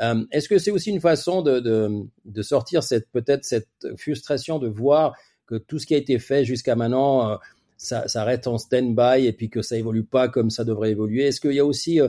Euh, 0.00 0.24
Est-ce 0.30 0.48
que 0.48 0.58
c'est 0.58 0.70
aussi 0.70 0.90
une 0.90 1.00
façon 1.00 1.42
de, 1.42 1.58
de, 1.60 1.90
de 2.24 2.42
sortir 2.42 2.82
cette 2.84 3.08
peut-être 3.10 3.44
cette 3.44 3.68
frustration 3.96 4.58
de 4.60 4.68
voir 4.68 5.14
que 5.46 5.56
tout 5.56 5.78
ce 5.78 5.86
qui 5.86 5.94
a 5.94 5.98
été 5.98 6.18
fait 6.20 6.44
jusqu'à 6.44 6.76
maintenant, 6.76 7.30
euh, 7.32 7.36
ça, 7.78 8.06
ça 8.06 8.22
reste 8.24 8.46
en 8.46 8.58
stand-by 8.58 9.26
et 9.26 9.32
puis 9.32 9.50
que 9.50 9.62
ça 9.62 9.76
évolue 9.76 10.04
pas 10.04 10.28
comme 10.28 10.50
ça 10.50 10.64
devrait 10.64 10.90
évoluer? 10.90 11.26
Est-ce 11.26 11.40
qu'il 11.40 11.52
y 11.52 11.60
a 11.60 11.64
aussi 11.64 12.00
euh, 12.00 12.08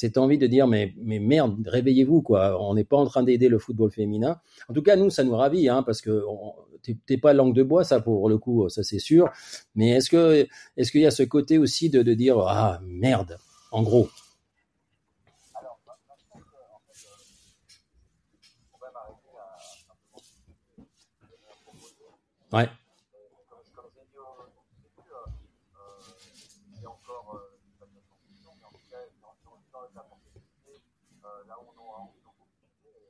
cette 0.00 0.16
envie 0.24 0.38
de 0.44 0.48
dire 0.54 0.66
mais 0.72 0.84
mais 1.10 1.18
merde 1.32 1.54
réveillez-vous 1.76 2.22
quoi. 2.28 2.40
On 2.66 2.72
n'est 2.76 2.88
pas 2.92 2.96
en 2.96 3.06
train 3.12 3.22
d'aider 3.28 3.48
le 3.54 3.58
football 3.58 3.90
féminin. 3.90 4.40
En 4.68 4.72
tout 4.74 4.82
cas 4.88 4.96
nous 4.96 5.10
ça 5.16 5.22
nous 5.24 5.36
ravit 5.36 5.68
hein, 5.68 5.82
parce 5.82 6.00
que 6.00 6.12
t'es 7.06 7.18
pas 7.18 7.32
langue 7.34 7.54
de 7.54 7.62
bois 7.70 7.84
ça 7.84 8.00
pour 8.00 8.28
le 8.32 8.38
coup 8.38 8.68
ça 8.68 8.82
c'est 8.82 8.98
sûr. 9.10 9.24
Mais 9.74 9.88
est-ce 9.96 10.08
que 10.14 10.46
est-ce 10.76 10.90
qu'il 10.92 11.02
y 11.02 11.06
a 11.06 11.10
ce 11.20 11.24
côté 11.24 11.58
aussi 11.58 11.90
de, 11.90 12.02
de 12.02 12.14
dire 12.14 12.38
ah 12.38 12.80
merde 12.82 13.38
en 13.72 13.82
gros? 13.82 14.08
Alors, 15.60 15.76
moi, 15.84 15.94
moi, 16.06 16.16
je 16.18 16.24
pense 16.30 16.40
que, 16.48 16.58
en 16.76 16.80
fait, 16.86 17.00
euh, 17.06 17.18
on 18.74 18.78
va 18.82 18.88
m'arrêter 18.96 19.32
à 19.36 19.58
simplement 19.60 20.16
ce 20.16 21.12
que 21.20 21.26
je 21.30 21.54
proposer. 21.62 22.08
ouais 22.52 22.68
Mais 23.12 23.24
comme, 23.50 23.66
comme 23.76 23.90
j'ai 23.94 24.04
dit 24.10 24.18
au 24.18 24.30
au 24.42 24.74
début, 24.80 25.10
euh, 25.12 25.28
euh, 25.76 26.02
il 26.76 26.82
y 26.82 26.86
a 26.86 26.90
encore 26.90 27.26
euh, 27.36 27.52
pas 27.78 27.86
de 27.86 27.94
construction, 28.08 28.50
mais 28.58 28.66
en 28.70 28.74
tout 28.78 28.88
cas, 28.90 29.02
dans, 29.22 29.34
dans, 29.44 29.56
dans 29.74 29.82
le 29.86 29.90
cas 29.94 30.04
pour 30.08 30.18
s'expliquer, 30.24 30.76
euh, 31.26 31.42
là 31.48 31.54
où 31.60 31.64
on 31.70 31.76
aura 31.84 31.98
envie 32.06 32.22
d'opportunités, 32.24 32.94
et 33.06 33.09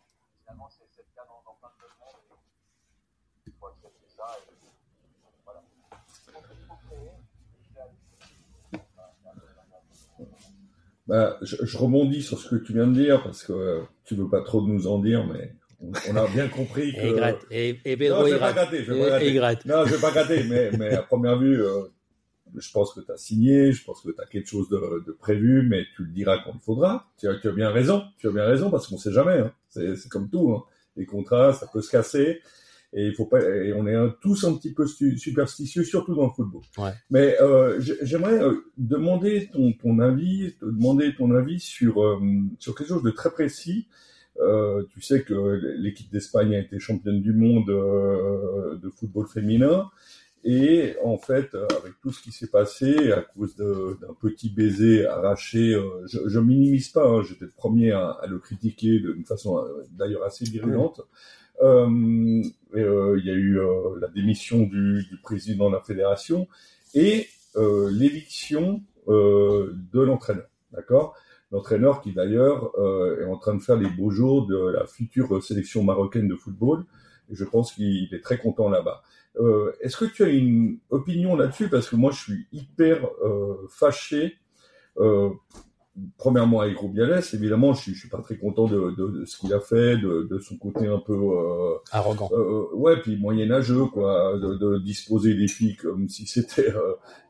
finalement, 0.61 0.69
c'est 0.69 0.85
c'est 0.89 1.01
le 1.01 1.13
cas 1.15 1.25
dans, 1.27 1.41
dans 1.45 1.57
plein 1.59 1.69
de 1.69 1.81
domaines, 1.81 2.21
et 2.27 3.49
il 3.49 3.53
faut 3.59 3.67
accepter 3.67 4.07
ça, 4.07 4.25
et 4.37 4.53
voilà. 5.43 5.61
Donc, 6.33 6.43
il 6.49 6.65
faut 6.67 6.75
créer, 6.87 7.11
Bah, 11.07 11.37
je, 11.41 11.57
je 11.65 11.77
rebondis 11.77 12.21
sur 12.21 12.39
ce 12.39 12.49
que 12.55 12.55
tu 12.63 12.73
viens 12.73 12.87
de 12.87 12.93
dire 12.93 13.21
parce 13.23 13.43
que 13.43 13.51
euh, 13.51 13.81
tu 14.05 14.15
veux 14.15 14.29
pas 14.29 14.41
trop 14.43 14.61
nous 14.65 14.87
en 14.87 14.99
dire, 14.99 15.25
mais 15.25 15.55
on, 15.81 15.91
on 16.09 16.15
a 16.15 16.27
bien 16.27 16.47
compris 16.47 16.93
que. 16.95 16.99
et 17.01 17.13
gratte 17.13 17.45
et, 17.49 17.69
et 17.83 17.95
Non, 17.95 17.97
Pedro 17.97 18.23
je 18.23 18.27
il 18.29 18.33
vais 18.33 18.39
pas 18.39 18.53
gratte 18.53 18.69
gratter, 18.69 18.83
je 18.85 18.93
vais 18.93 19.09
pas 19.09 19.31
gratter. 19.33 19.69
Non, 19.69 19.85
je 19.85 19.95
vais 19.95 20.01
pas 20.01 20.11
gratter, 20.11 20.43
mais, 20.43 20.71
mais 20.77 20.93
à 20.93 21.01
première 21.01 21.37
vue, 21.37 21.61
euh, 21.61 21.87
je 22.57 22.71
pense 22.71 22.93
que 22.93 23.01
tu 23.01 23.11
as 23.11 23.17
signé, 23.17 23.71
je 23.71 23.83
pense 23.83 24.01
que 24.01 24.11
tu 24.11 24.21
as 24.21 24.25
quelque 24.25 24.47
chose 24.47 24.69
de, 24.69 25.03
de, 25.05 25.11
prévu, 25.11 25.67
mais 25.67 25.85
tu 25.95 26.03
le 26.03 26.11
diras 26.11 26.39
quand 26.43 26.51
il 26.53 26.61
faudra. 26.61 27.09
Tu 27.17 27.27
as, 27.27 27.35
tu 27.35 27.47
as 27.47 27.51
bien 27.51 27.69
raison, 27.69 28.03
tu 28.17 28.27
as 28.27 28.31
bien 28.31 28.45
raison 28.45 28.69
parce 28.69 28.87
qu'on 28.87 28.97
sait 28.97 29.11
jamais. 29.11 29.39
Hein. 29.39 29.53
C'est 29.69 30.09
comme 30.09 30.29
tout. 30.29 30.51
Hein. 30.51 30.63
Les 30.97 31.05
contrats, 31.05 31.53
ça 31.53 31.67
peut 31.71 31.81
se 31.81 31.89
casser. 31.89 32.41
Et 32.93 33.07
il 33.07 33.13
faut 33.13 33.25
pas. 33.25 33.41
Et 33.41 33.71
on 33.73 33.87
est 33.87 33.95
un, 33.95 34.13
tous 34.21 34.43
un 34.43 34.53
petit 34.55 34.73
peu 34.73 34.85
superstitieux, 34.85 35.83
surtout 35.83 36.13
dans 36.13 36.25
le 36.25 36.31
football. 36.31 36.61
Ouais. 36.77 36.91
Mais 37.09 37.39
euh, 37.39 37.79
j'aimerais 38.01 38.43
euh, 38.43 38.65
demander 38.77 39.49
ton, 39.53 39.71
ton 39.71 39.99
avis, 39.99 40.55
te 40.59 40.65
demander 40.65 41.15
ton 41.15 41.33
avis 41.33 41.61
sur 41.61 42.03
euh, 42.03 42.19
sur 42.59 42.75
quelque 42.75 42.89
chose 42.89 43.03
de 43.03 43.11
très 43.11 43.31
précis. 43.31 43.87
Euh, 44.39 44.83
tu 44.89 45.01
sais 45.01 45.23
que 45.23 45.33
l'équipe 45.77 46.11
d'Espagne 46.11 46.55
a 46.55 46.59
été 46.59 46.79
championne 46.79 47.21
du 47.21 47.33
monde 47.33 47.69
euh, 47.69 48.77
de 48.77 48.89
football 48.89 49.27
féminin. 49.27 49.89
Et 50.43 50.95
en 51.03 51.17
fait, 51.17 51.53
avec 51.53 51.93
tout 52.01 52.11
ce 52.11 52.21
qui 52.21 52.31
s'est 52.31 52.49
passé, 52.49 53.11
à 53.11 53.21
cause 53.21 53.55
d'un 53.55 54.13
petit 54.19 54.49
baiser 54.49 55.05
arraché, 55.05 55.75
euh, 55.75 56.05
je, 56.07 56.19
je 56.25 56.39
minimise 56.39 56.89
pas, 56.89 57.07
hein, 57.07 57.21
j'étais 57.21 57.45
le 57.45 57.51
premier 57.55 57.91
à, 57.91 58.09
à, 58.09 58.25
le 58.25 58.39
critiquer 58.39 58.99
d'une 58.99 59.25
façon 59.25 59.59
euh, 59.59 59.83
d'ailleurs 59.91 60.23
assez 60.23 60.45
virulente. 60.45 61.01
Euh, 61.61 62.41
euh, 62.75 63.19
il 63.19 63.25
y 63.25 63.29
a 63.29 63.33
eu 63.33 63.59
euh, 63.59 63.99
la 63.99 64.07
démission 64.07 64.61
du, 64.63 65.05
du, 65.09 65.17
président 65.21 65.69
de 65.69 65.75
la 65.75 65.81
fédération 65.81 66.47
et 66.93 67.27
l'éviction 67.55 68.81
de 69.07 69.99
l'entraîneur. 70.01 70.47
D'accord? 70.71 71.15
L'entraîneur 71.51 72.01
qui 72.01 72.13
d'ailleurs 72.13 72.71
est 73.19 73.25
en 73.25 73.37
train 73.37 73.55
de 73.55 73.61
faire 73.61 73.75
les 73.75 73.89
beaux 73.89 74.09
jours 74.09 74.47
de 74.47 74.69
la 74.69 74.87
future 74.87 75.43
sélection 75.43 75.83
marocaine 75.83 76.29
de 76.29 76.35
football. 76.35 76.85
Et 77.29 77.35
je 77.35 77.43
pense 77.43 77.73
qu'il 77.73 78.13
est 78.13 78.23
très 78.23 78.37
content 78.37 78.69
là-bas. 78.69 79.03
Euh, 79.39 79.71
Est-ce 79.81 79.97
que 79.97 80.05
tu 80.05 80.23
as 80.23 80.29
une 80.29 80.79
opinion 80.89 81.35
là-dessus? 81.35 81.69
Parce 81.69 81.89
que 81.89 81.95
moi, 81.95 82.11
je 82.11 82.19
suis 82.19 82.47
hyper 82.51 83.05
euh, 83.23 83.67
fâché. 83.69 84.37
Euh, 84.97 85.29
premièrement, 86.17 86.61
avec 86.61 86.77
Rubiales, 86.77 87.21
évidemment, 87.33 87.73
je 87.73 87.81
suis, 87.81 87.93
je 87.93 87.99
suis 87.99 88.09
pas 88.09 88.21
très 88.21 88.37
content 88.37 88.65
de, 88.65 88.91
de, 88.91 89.07
de 89.19 89.25
ce 89.25 89.37
qu'il 89.37 89.53
a 89.53 89.59
fait, 89.59 89.97
de, 89.97 90.27
de, 90.29 90.39
son 90.39 90.57
côté 90.57 90.87
un 90.87 90.99
peu 90.99 91.13
euh, 91.13 91.75
arrogant. 91.91 92.29
ouais, 92.73 92.99
puis 93.01 93.17
moyenâgeux, 93.17 93.85
quoi, 93.85 94.37
de, 94.37 94.77
disposer 94.79 95.35
des 95.35 95.47
filles 95.47 95.75
comme 95.75 96.09
si 96.09 96.25
c'était 96.25 96.73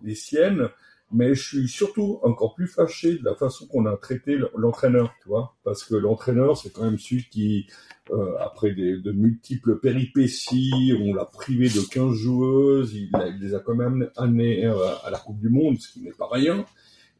les 0.03 0.15
siennes 0.15 0.69
mais 1.13 1.35
je 1.35 1.43
suis 1.43 1.67
surtout 1.67 2.19
encore 2.23 2.55
plus 2.55 2.67
fâché 2.67 3.17
de 3.17 3.23
la 3.25 3.35
façon 3.35 3.67
qu'on 3.67 3.85
a 3.85 3.95
traité 3.97 4.37
l'entraîneur, 4.55 5.13
tu 5.21 5.29
vois, 5.29 5.55
parce 5.63 5.83
que 5.83 5.95
l'entraîneur, 5.95 6.57
c'est 6.57 6.71
quand 6.71 6.83
même 6.83 6.97
celui 6.97 7.25
qui, 7.29 7.67
euh, 8.11 8.35
après 8.39 8.71
des, 8.73 8.97
de 8.97 9.11
multiples 9.11 9.79
péripéties, 9.79 10.93
on 10.99 11.13
l'a 11.13 11.25
privé 11.25 11.67
de 11.67 11.81
15 11.81 12.13
joueuses, 12.13 12.93
il, 12.93 13.09
il, 13.13 13.39
les 13.41 13.53
a 13.53 13.59
quand 13.59 13.75
même 13.75 14.09
amenées 14.15 14.65
à 14.65 15.09
la 15.09 15.17
Coupe 15.17 15.39
du 15.39 15.49
Monde, 15.49 15.77
ce 15.79 15.91
qui 15.91 16.01
n'est 16.01 16.11
pas 16.11 16.29
rien, 16.31 16.65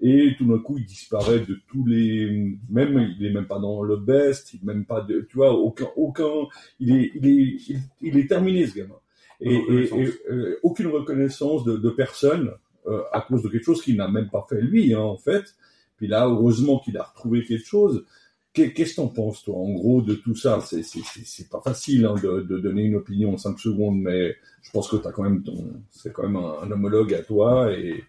et 0.02 0.36
tout 0.38 0.46
d'un 0.46 0.58
coup, 0.58 0.78
il 0.80 0.86
disparaît 0.86 1.42
de 1.42 1.60
tous 1.68 1.86
les, 1.86 2.58
même, 2.70 3.14
il 3.20 3.26
est 3.26 3.32
même 3.32 3.46
pas 3.46 3.60
dans 3.60 3.84
le 3.84 3.98
best, 3.98 4.54
il 4.54 4.66
même 4.66 4.86
pas 4.86 5.02
de, 5.02 5.28
tu 5.30 5.38
vois, 5.38 5.54
aucun, 5.54 5.90
aucun, 5.96 6.48
il 6.80 6.96
est, 6.96 7.12
il 7.16 7.28
est, 7.28 7.70
il, 7.70 7.80
il 8.02 8.18
est 8.18 8.28
terminé, 8.28 8.66
ce 8.66 8.76
gamin. 8.76 8.96
Et, 9.42 9.56
et, 9.56 10.00
et 10.00 10.08
euh, 10.30 10.60
aucune 10.64 10.88
reconnaissance 10.88 11.64
de, 11.64 11.78
de 11.78 11.90
personne, 11.90 12.52
euh, 12.88 13.04
à 13.12 13.22
cause 13.22 13.44
de 13.44 13.50
quelque 13.50 13.64
chose 13.64 13.82
qu'il 13.82 13.96
n'a 13.98 14.08
même 14.08 14.30
pas 14.30 14.46
fait 14.50 14.62
lui, 14.62 14.94
hein, 14.94 15.00
en 15.00 15.18
fait. 15.18 15.56
Puis 15.98 16.08
là, 16.08 16.28
heureusement 16.28 16.80
qu'il 16.80 16.98
a 16.98 17.04
retrouvé 17.04 17.44
quelque 17.44 17.66
chose. 17.66 18.06
Qu'est-ce 18.54 18.92
que 18.92 18.96
t'en 18.98 19.08
penses, 19.08 19.44
toi, 19.44 19.56
en 19.56 19.72
gros, 19.72 20.02
de 20.02 20.16
tout 20.16 20.36
ça 20.36 20.60
C'est 20.62 21.50
pas 21.50 21.62
facile 21.62 22.06
hein, 22.06 22.16
de, 22.22 22.58
donner 22.58 22.84
une 22.84 22.96
opinion 22.96 23.34
en 23.34 23.38
5 23.38 23.58
secondes, 23.60 24.00
mais 24.02 24.36
je 24.62 24.72
pense 24.72 24.90
que 24.90 24.98
t'as 24.98 25.12
quand 25.12 25.24
même 25.24 25.42
ton, 25.42 25.72
c'est 25.90 26.12
quand 26.12 26.24
même 26.24 26.36
un, 26.36 26.70
homologue 26.70 27.14
à 27.14 27.22
toi, 27.22 27.72
et, 27.72 28.04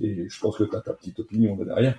je 0.00 0.40
pense 0.40 0.56
que 0.56 0.64
t'as 0.64 0.80
ta 0.80 0.92
petite 0.92 1.18
opinion 1.18 1.56
de 1.56 1.64
derrière. 1.64 1.98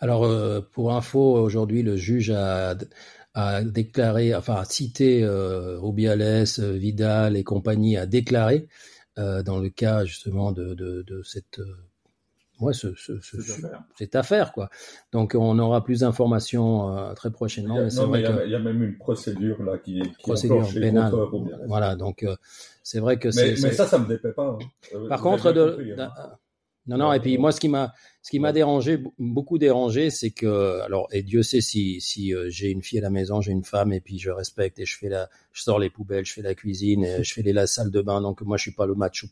Alors, 0.00 0.24
euh, 0.24 0.60
pour 0.60 0.94
info, 0.94 1.20
aujourd'hui, 1.20 1.82
le 1.82 1.96
juge 1.96 2.30
a, 2.30 2.74
déclaré, 3.64 4.34
enfin, 4.34 4.64
cité 4.64 5.22
euh, 5.22 5.78
Vidal 6.58 7.36
et 7.36 7.44
compagnie, 7.44 7.96
a 7.96 8.06
déclaré, 8.06 8.68
euh, 9.18 9.42
dans 9.42 9.58
le 9.58 9.68
cas 9.70 10.04
justement 10.04 10.52
de, 10.52 11.22
cette, 11.24 11.60
ouais, 12.60 12.72
ce, 12.72 12.94
ce, 12.94 13.20
ce, 13.20 13.36
Cette 13.96 14.14
affaire. 14.16 14.52
quoi. 14.52 14.68
Donc, 15.12 15.34
on 15.38 15.58
aura 15.58 15.84
plus 15.84 16.00
d'informations 16.00 16.96
euh, 16.96 17.14
très 17.14 17.30
prochainement. 17.30 17.76
Il 17.76 17.78
y 17.78 17.80
a, 17.80 17.84
mais 17.84 17.94
non, 17.94 18.08
mais 18.08 18.44
il 18.46 18.50
y, 18.50 18.54
a, 18.54 18.58
même 18.58 18.82
une 18.82 18.96
procédure 18.98 19.62
là 19.62 19.78
qui 19.78 20.00
est, 20.00 20.02
qui 20.16 20.22
procédure 20.22 20.68
pénale. 20.72 21.12
Voilà, 21.66 21.96
donc 21.96 22.22
euh, 22.22 22.36
c'est 22.82 23.00
vrai 23.00 23.18
que 23.18 23.28
Mais, 23.28 23.32
c'est. 23.32 23.50
mais 23.50 23.56
c'est- 23.56 23.72
ça, 23.72 23.86
ça 23.86 23.98
me 23.98 24.06
déplaît 24.06 24.32
pas. 24.32 24.48
hein. 24.48 24.58
Euh, 24.94 25.08
Par 25.08 25.18
vous 25.18 25.24
contre, 25.24 25.52
de, 25.52 25.70
compris, 25.70 25.92
hein. 25.92 26.12
Non, 26.88 26.98
non, 26.98 27.12
et 27.12 27.18
puis 27.18 27.36
moi, 27.36 27.50
ce 27.50 27.58
qui 27.58 27.68
m'a, 27.68 27.94
ce 28.22 28.30
qui 28.30 28.38
m'a 28.38 28.52
dérangé, 28.52 29.02
beaucoup 29.18 29.58
dérangé, 29.58 30.10
c'est 30.10 30.30
que, 30.30 30.80
alors, 30.82 31.08
et 31.10 31.22
Dieu 31.24 31.42
sait 31.42 31.60
si, 31.60 32.00
si 32.00 32.32
euh, 32.32 32.48
j'ai 32.48 32.70
une 32.70 32.80
fille 32.80 33.00
à 33.00 33.02
la 33.02 33.10
maison, 33.10 33.40
j'ai 33.40 33.50
une 33.50 33.64
femme, 33.64 33.92
et 33.92 34.00
puis 34.00 34.20
je 34.20 34.30
respecte, 34.30 34.78
et 34.78 34.84
je 34.84 34.96
fais 34.96 35.08
la, 35.08 35.28
je 35.52 35.62
sors 35.62 35.80
les 35.80 35.90
poubelles, 35.90 36.24
je 36.24 36.32
fais 36.32 36.42
la 36.42 36.54
cuisine, 36.54 37.04
et 37.04 37.24
je 37.24 37.34
fais 37.34 37.42
les, 37.42 37.52
la 37.52 37.66
salle 37.66 37.90
de 37.90 38.00
bain, 38.00 38.20
donc 38.20 38.40
moi, 38.42 38.56
je 38.56 38.62
suis 38.62 38.72
pas 38.72 38.86
le 38.86 38.94
match, 38.94 39.26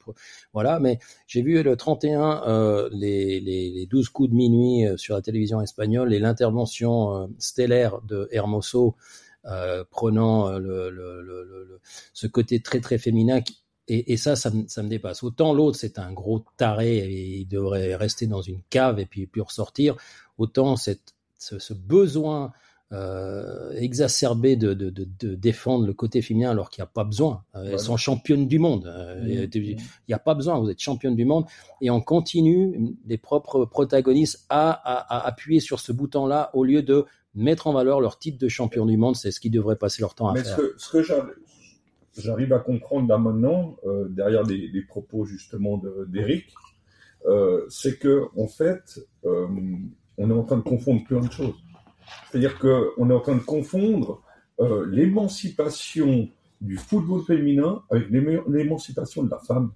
voilà, 0.53 0.81
mais 0.81 0.99
j'ai 1.29 1.43
vu 1.43 1.63
le 1.63 1.77
31, 1.77 2.43
euh, 2.49 2.89
les, 2.93 3.39
les, 3.39 3.71
les 3.71 3.87
12 3.87 4.09
coups 4.09 4.31
de 4.31 4.35
minuit 4.35 4.87
euh, 4.87 4.97
sur 4.97 5.15
la 5.15 5.23
télévision 5.23 5.61
espagnole, 5.61 6.13
et 6.13 6.19
l'intervention 6.19 7.17
euh, 7.17 7.27
stellaire 7.39 8.01
de 8.03 8.29
Hermoso, 8.33 8.97
euh, 9.47 9.85
prenant 9.91 10.59
le, 10.59 10.91
le, 10.91 11.23
le, 11.23 11.45
le, 11.45 11.81
ce 12.15 12.27
côté 12.27 12.61
très 12.61 12.81
très 12.81 12.97
féminin 12.97 13.43
qui, 13.43 13.64
et, 13.89 14.13
et, 14.13 14.17
ça, 14.17 14.37
ça 14.37 14.51
me, 14.51 14.67
ça 14.67 14.83
me 14.83 14.89
dépasse. 14.89 15.23
Autant 15.23 15.53
l'autre, 15.53 15.79
c'est 15.79 15.99
un 15.99 16.13
gros 16.13 16.45
taré 16.57 16.99
et 16.99 17.39
il 17.41 17.47
devrait 17.47 17.95
rester 17.95 18.27
dans 18.27 18.43
une 18.43 18.61
cave 18.71 18.99
et 18.99 19.07
puis 19.07 19.27
plus 19.27 19.43
ressortir. 19.43 19.97
Autant 20.39 20.77
cette, 20.77 21.15
ce, 21.39 21.59
ce 21.59 21.75
besoin 21.75 22.53
euh, 22.93 23.73
exacerbé 23.73 24.57
de, 24.57 24.73
de, 24.73 24.89
de, 24.91 25.07
de, 25.19 25.35
défendre 25.35 25.87
le 25.87 25.93
côté 25.95 26.23
féminin 26.23 26.51
alors 26.51 26.71
qu'il 26.71 26.81
n'y 26.83 26.85
a 26.85 26.91
pas 26.93 27.05
besoin. 27.05 27.43
Euh, 27.57 27.73
elles 27.73 27.79
sont 27.81 27.97
championnes 27.97 28.47
du 28.47 28.59
monde. 28.59 28.87
Euh, 28.87 29.47
mmh. 29.47 29.49
Il 29.55 29.77
n'y 30.09 30.15
a 30.15 30.19
pas 30.19 30.35
besoin. 30.35 30.59
Vous 30.61 30.71
êtes 30.71 30.81
championne 30.81 31.17
du 31.17 31.25
monde. 31.25 31.45
Et 31.81 31.91
on 31.91 32.01
continue, 32.01 32.95
les 33.07 33.19
propres 33.19 33.65
protagonistes, 33.65 34.47
à, 34.49 34.71
à, 34.71 35.19
à 35.19 35.27
appuyer 35.27 35.61
sur 35.61 35.81
ce 35.81 35.93
bouton-là 35.93 36.51
au 36.55 36.63
lieu 36.63 36.83
de 36.83 37.05
mettre 37.35 37.67
en 37.67 37.73
valeur 37.73 38.01
leur 38.01 38.19
titre 38.19 38.39
de 38.39 38.49
champion 38.49 38.87
du 38.87 38.97
monde. 38.97 39.17
C'est 39.17 39.33
ce 39.33 39.41
qu'ils 39.41 39.51
devraient 39.51 39.77
passer 39.77 40.01
leur 40.01 40.15
temps 40.15 40.29
à 40.29 40.35
Mais 40.35 40.45
faire. 40.45 40.57
Ce 40.57 40.61
que, 40.61 40.75
ce 40.79 40.91
que 40.93 41.03
j'arrive 42.17 42.53
à 42.53 42.59
comprendre 42.59 43.09
là 43.09 43.19
maintenant, 43.19 43.77
euh, 43.87 44.09
derrière 44.09 44.43
les, 44.45 44.69
les, 44.69 44.83
propos 44.83 45.25
justement 45.25 45.83
d'Eric, 46.09 46.47
euh, 47.27 47.65
c'est 47.69 47.99
que 47.99 48.25
en 48.37 48.47
fait, 48.47 49.01
euh, 49.25 49.47
on 50.19 50.31
est 50.31 50.35
en 50.35 50.45
train 50.45 50.59
de 50.59 50.63
confondre 50.63 51.05
plein 51.05 51.21
de 51.21 51.31
choses. 51.31 51.55
C'est-à-dire 52.31 52.59
qu'on 52.59 53.11
est 53.11 53.15
en 53.15 53.21
train 53.21 53.37
de 53.37 53.43
confondre 53.43 54.23
l'émancipation 54.87 56.29
du 56.61 56.77
football 56.77 57.23
féminin 57.25 57.83
avec 57.91 58.09
l'émancipation 58.11 59.25
de 59.25 59.31
la 59.31 59.39
femme. 59.39 59.73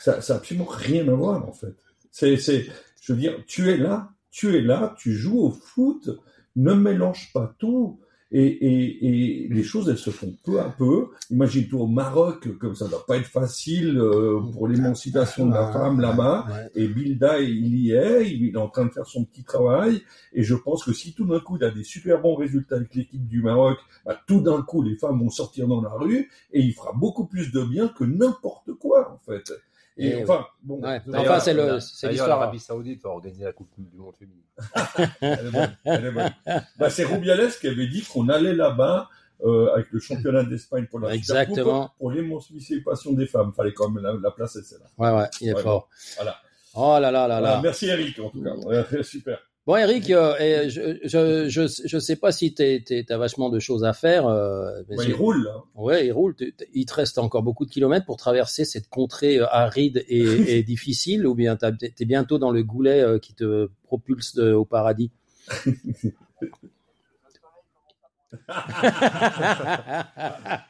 Ça, 0.00 0.22
ça 0.22 0.34
a 0.34 0.36
absolument 0.38 0.66
rien 0.66 1.06
à 1.08 1.12
voir 1.12 1.46
en 1.46 1.52
fait. 1.52 1.74
C'est, 2.10 2.36
je 2.36 3.12
veux 3.12 3.18
dire, 3.18 3.36
tu 3.46 3.70
es 3.70 3.76
là, 3.76 4.12
tu 4.30 4.56
es 4.56 4.60
là, 4.60 4.94
tu 4.98 5.12
joues 5.12 5.40
au 5.40 5.50
foot, 5.50 6.08
ne 6.56 6.72
mélange 6.72 7.32
pas 7.32 7.54
tout. 7.58 8.00
Et, 8.36 8.46
et, 8.46 9.44
et, 9.44 9.48
les 9.48 9.62
choses, 9.62 9.88
elles 9.88 9.96
se 9.96 10.10
font 10.10 10.34
peu 10.42 10.60
à 10.60 10.68
peu. 10.68 11.06
Imagine-toi 11.30 11.82
au 11.82 11.86
Maroc, 11.86 12.48
comme 12.58 12.74
ça 12.74 12.86
ne 12.86 12.90
doit 12.90 13.06
pas 13.06 13.16
être 13.16 13.28
facile 13.28 13.96
euh, 13.96 14.40
pour 14.52 14.66
l'émancipation 14.66 15.46
de 15.46 15.54
la 15.54 15.70
femme 15.70 16.00
là-bas. 16.00 16.48
Et 16.74 16.88
Bilda, 16.88 17.38
il 17.38 17.76
y 17.76 17.92
est, 17.92 18.28
il 18.28 18.48
est 18.48 18.56
en 18.56 18.68
train 18.68 18.86
de 18.86 18.90
faire 18.90 19.06
son 19.06 19.24
petit 19.24 19.44
travail. 19.44 20.02
Et 20.32 20.42
je 20.42 20.56
pense 20.56 20.82
que 20.82 20.92
si 20.92 21.14
tout 21.14 21.26
d'un 21.26 21.38
coup, 21.38 21.58
il 21.58 21.64
a 21.64 21.70
des 21.70 21.84
super 21.84 22.20
bons 22.20 22.34
résultats 22.34 22.74
avec 22.74 22.92
l'équipe 22.96 23.24
du 23.24 23.40
Maroc, 23.40 23.78
bah, 24.04 24.20
tout 24.26 24.40
d'un 24.40 24.62
coup, 24.62 24.82
les 24.82 24.96
femmes 24.96 25.20
vont 25.20 25.30
sortir 25.30 25.68
dans 25.68 25.80
la 25.80 25.90
rue 25.90 26.28
et 26.52 26.60
il 26.60 26.72
fera 26.72 26.92
beaucoup 26.92 27.26
plus 27.26 27.52
de 27.52 27.62
bien 27.62 27.86
que 27.86 28.02
n'importe 28.02 28.72
quoi, 28.72 29.12
en 29.12 29.18
fait. 29.24 29.52
Et, 29.96 30.08
et 30.08 30.22
enfin, 30.24 30.46
bon. 30.62 30.80
Ouais. 30.82 31.00
Enfin, 31.14 31.38
c'est 31.40 31.54
le, 31.54 31.78
c'est 31.80 32.08
l'histoire. 32.08 32.28
L'Arabie 32.40 32.58
Saoudite 32.58 33.02
va 33.02 33.10
organiser 33.10 33.44
la 33.44 33.52
Coupe 33.52 33.70
du 33.78 33.96
Monde 33.96 34.14
féminine. 34.16 34.42
elle 35.20 35.46
est 35.46 35.50
bonne. 35.50 35.76
Elle 35.84 36.04
est 36.06 36.10
bonne. 36.10 36.34
Bah, 36.78 36.90
c'est 36.90 37.04
Rubiales 37.04 37.52
qui 37.60 37.68
avait 37.68 37.86
dit 37.86 38.02
qu'on 38.02 38.28
allait 38.28 38.54
là-bas 38.54 39.08
euh, 39.44 39.72
avec 39.74 39.90
le 39.92 40.00
championnat 40.00 40.42
d'Espagne 40.44 40.86
pour 40.86 41.00
la 41.00 41.14
Exactement. 41.14 41.88
Coupe, 41.88 41.98
pour 41.98 42.10
l'émancipation 42.10 43.12
des 43.12 43.26
femmes. 43.26 43.52
Fallait 43.54 43.72
quand 43.72 43.88
même 43.88 44.02
la, 44.02 44.14
la 44.14 44.30
placer 44.30 44.62
celle-là. 44.62 44.86
Ouais, 44.98 45.16
ouais, 45.16 45.28
il 45.40 45.48
est 45.50 45.54
Ouais, 45.54 45.62
fort. 45.62 45.88
Voilà. 46.16 46.36
Oh 46.74 46.98
là 47.00 47.12
là 47.12 47.28
là 47.28 47.38
Voilà, 47.38 47.40
là. 47.56 47.60
Merci 47.62 47.86
Eric 47.86 48.18
en 48.18 48.30
tout 48.30 48.42
cas. 48.42 48.54
Ouais, 48.54 48.84
super. 49.04 49.38
Bon, 49.66 49.76
Eric, 49.76 50.10
euh, 50.10 50.68
je, 50.68 50.98
je, 51.04 51.48
je, 51.48 51.62
je 51.86 51.98
sais 51.98 52.16
pas 52.16 52.32
si 52.32 52.52
tu 52.54 52.62
as 53.08 53.16
vachement 53.16 53.48
de 53.48 53.58
choses 53.58 53.82
à 53.84 53.94
faire. 53.94 54.26
Euh, 54.26 54.82
mais 54.90 54.96
Ouais, 54.96 55.04
il 55.08 55.14
roule 55.14 55.42
là. 55.44 55.62
Ouais, 55.74 56.06
il 56.06 56.12
roule. 56.12 56.34
Tu- 56.36 56.54
tu- 56.54 56.66
Il 56.74 56.84
te 56.84 56.92
reste 56.94 57.16
encore 57.16 57.42
beaucoup 57.42 57.64
de 57.64 57.70
kilomètres 57.70 58.04
pour 58.04 58.18
traverser 58.18 58.66
cette 58.66 58.88
contrée 58.90 59.38
euh, 59.38 59.46
aride 59.50 60.04
et, 60.08 60.18
et 60.58 60.62
difficile, 60.62 61.26
ou 61.26 61.34
bien 61.34 61.56
t'as- 61.56 61.72
t'es 61.72 62.04
bientôt 62.04 62.36
dans 62.38 62.50
le 62.50 62.62
goulet 62.62 63.00
euh, 63.00 63.18
qui 63.18 63.32
te 63.34 63.70
propulse 63.84 64.34
de- 64.34 64.52
au 64.52 64.66
paradis? 64.66 65.10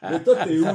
Mais 0.09 0.23
toi, 0.23 0.35
t'es 0.43 0.59
où 0.59 0.65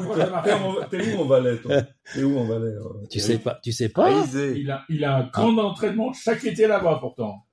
T'es 0.90 1.14
où 1.16 1.20
en 1.20 1.24
Valais, 1.26 1.56
toi? 1.58 1.82
T'es 2.12 2.22
où 2.22 2.38
en 2.38 2.44
Valais 2.44 2.66
euh, 2.66 3.06
tu 3.10 3.20
sais 3.20 3.38
pas, 3.38 3.58
tu 3.62 3.72
sais 3.72 3.88
pas? 3.88 4.10
Il 4.56 4.70
a, 4.70 4.82
il 4.88 5.04
a 5.04 5.16
un 5.16 5.24
camp 5.24 5.52
d'entraînement 5.52 6.12
chaque 6.12 6.44
été 6.44 6.66
là-bas 6.66 6.98
pourtant. 7.00 7.44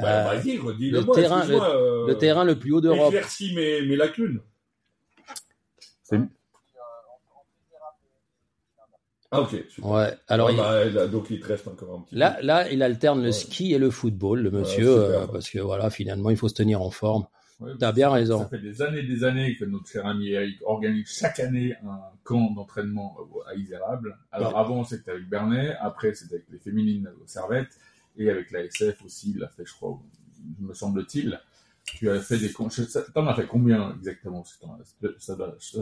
Bah, 0.00 0.30
Euh, 0.32 0.34
Vas-y, 0.36 0.58
redis-le 0.58 0.98
le 1.00 1.04
moi. 1.04 1.14
terrain- 1.16 1.48
euh, 1.50 2.06
Le 2.06 2.16
terrain 2.18 2.44
le 2.44 2.58
plus 2.58 2.72
haut 2.72 2.80
d'Europe. 2.80 3.08
Éclaircis 3.12 3.54
mes, 3.54 3.82
mes 3.82 3.96
lacunes. 3.96 4.40
Ah 9.32 9.42
ok. 9.42 9.64
Super. 9.68 9.90
Ouais. 9.90 10.12
Alors 10.26 10.48
Ouais, 10.48 10.54
il- 10.54 10.56
bah, 10.56 10.84
là, 10.86 11.06
donc 11.06 11.30
il 11.30 11.38
te 11.40 11.46
reste 11.46 11.68
encore 11.68 11.98
un 11.98 12.02
petit 12.02 12.16
là, 12.16 12.32
peu. 12.40 12.46
là, 12.46 12.68
il 12.70 12.82
alterne 12.82 13.20
le 13.20 13.26
Ouais. 13.26 13.32
ski 13.32 13.72
et 13.72 13.78
le 13.78 13.90
football, 13.90 14.40
le 14.40 14.50
monsieur, 14.50 14.86
super. 15.04 15.20
euh, 15.20 15.26
parce 15.28 15.48
que 15.48 15.60
voilà, 15.60 15.88
finalement, 15.90 16.30
il 16.30 16.36
faut 16.36 16.48
se 16.48 16.54
tenir 16.54 16.82
en 16.82 16.90
forme. 16.90 17.26
Ouais, 17.60 17.70
T'as 17.78 17.86
ça- 17.88 17.92
bien 17.92 18.10
raison. 18.10 18.38
Ça 18.40 18.48
fait 18.48 18.58
des 18.58 18.82
années 18.82 19.00
et 19.00 19.02
des 19.04 19.22
années 19.22 19.54
que 19.54 19.64
notre 19.66 19.86
cher 19.86 20.04
ami 20.06 20.30
Eric 20.30 20.56
organise 20.64 21.06
chaque 21.16 21.38
année 21.38 21.74
un 21.84 22.00
camp 22.24 22.50
d'entraînement 22.52 23.16
à 23.48 23.54
Isérable. 23.54 24.18
Alors 24.32 24.58
avant 24.58 24.82
c'était 24.82 25.10
avec 25.12 25.28
Bernet, 25.28 25.76
après 25.80 26.14
c'était 26.14 26.36
avec 26.36 26.46
les 26.50 26.58
féminines 26.58 27.08
aux 27.22 27.26
Servettes 27.26 27.78
et 28.20 28.30
avec 28.30 28.50
la 28.50 28.64
SF 28.64 29.04
aussi, 29.04 29.30
il 29.30 29.38
l'a 29.38 29.48
fait 29.48 29.64
je 29.64 29.72
crois, 29.74 29.98
me 30.58 30.74
semble-t-il. 30.74 31.40
Tu 31.84 32.10
as 32.10 32.20
fait 32.20 32.38
des 32.38 32.52
t'en 32.52 33.26
as 33.26 33.34
fait 33.34 33.46
combien 33.46 33.94
exactement 33.96 34.44
ça 34.44 34.58
doit, 34.60 34.78
ça 35.18 35.34
doit, 35.34 35.56
ça 35.58 35.78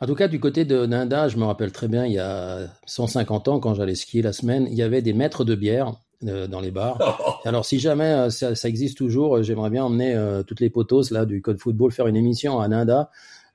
En 0.00 0.06
tout 0.06 0.14
cas, 0.14 0.28
du 0.28 0.38
côté 0.38 0.64
de 0.64 0.86
Nanda, 0.86 1.26
je 1.26 1.36
me 1.38 1.44
rappelle 1.44 1.72
très 1.72 1.88
bien, 1.88 2.06
il 2.06 2.12
y 2.12 2.20
a 2.20 2.68
150 2.86 3.48
ans, 3.48 3.58
quand 3.58 3.74
j'allais 3.74 3.96
skier 3.96 4.22
la 4.22 4.32
semaine, 4.32 4.68
il 4.70 4.76
y 4.76 4.82
avait 4.82 5.02
des 5.02 5.12
maîtres 5.12 5.44
de 5.44 5.56
bière 5.56 5.94
euh, 6.24 6.46
dans 6.46 6.60
les 6.60 6.70
bars. 6.70 7.40
Alors, 7.44 7.66
si 7.66 7.80
jamais 7.80 8.04
euh, 8.04 8.30
ça, 8.30 8.54
ça 8.54 8.68
existe 8.68 8.96
toujours, 8.96 9.38
euh, 9.38 9.42
j'aimerais 9.42 9.70
bien 9.70 9.84
emmener 9.84 10.14
euh, 10.14 10.44
toutes 10.44 10.60
les 10.60 10.70
potos 10.70 11.10
là 11.10 11.24
du 11.24 11.42
code 11.42 11.58
football 11.58 11.90
faire 11.90 12.06
une 12.06 12.16
émission 12.16 12.60
à 12.60 12.68
Nanda, 12.68 13.10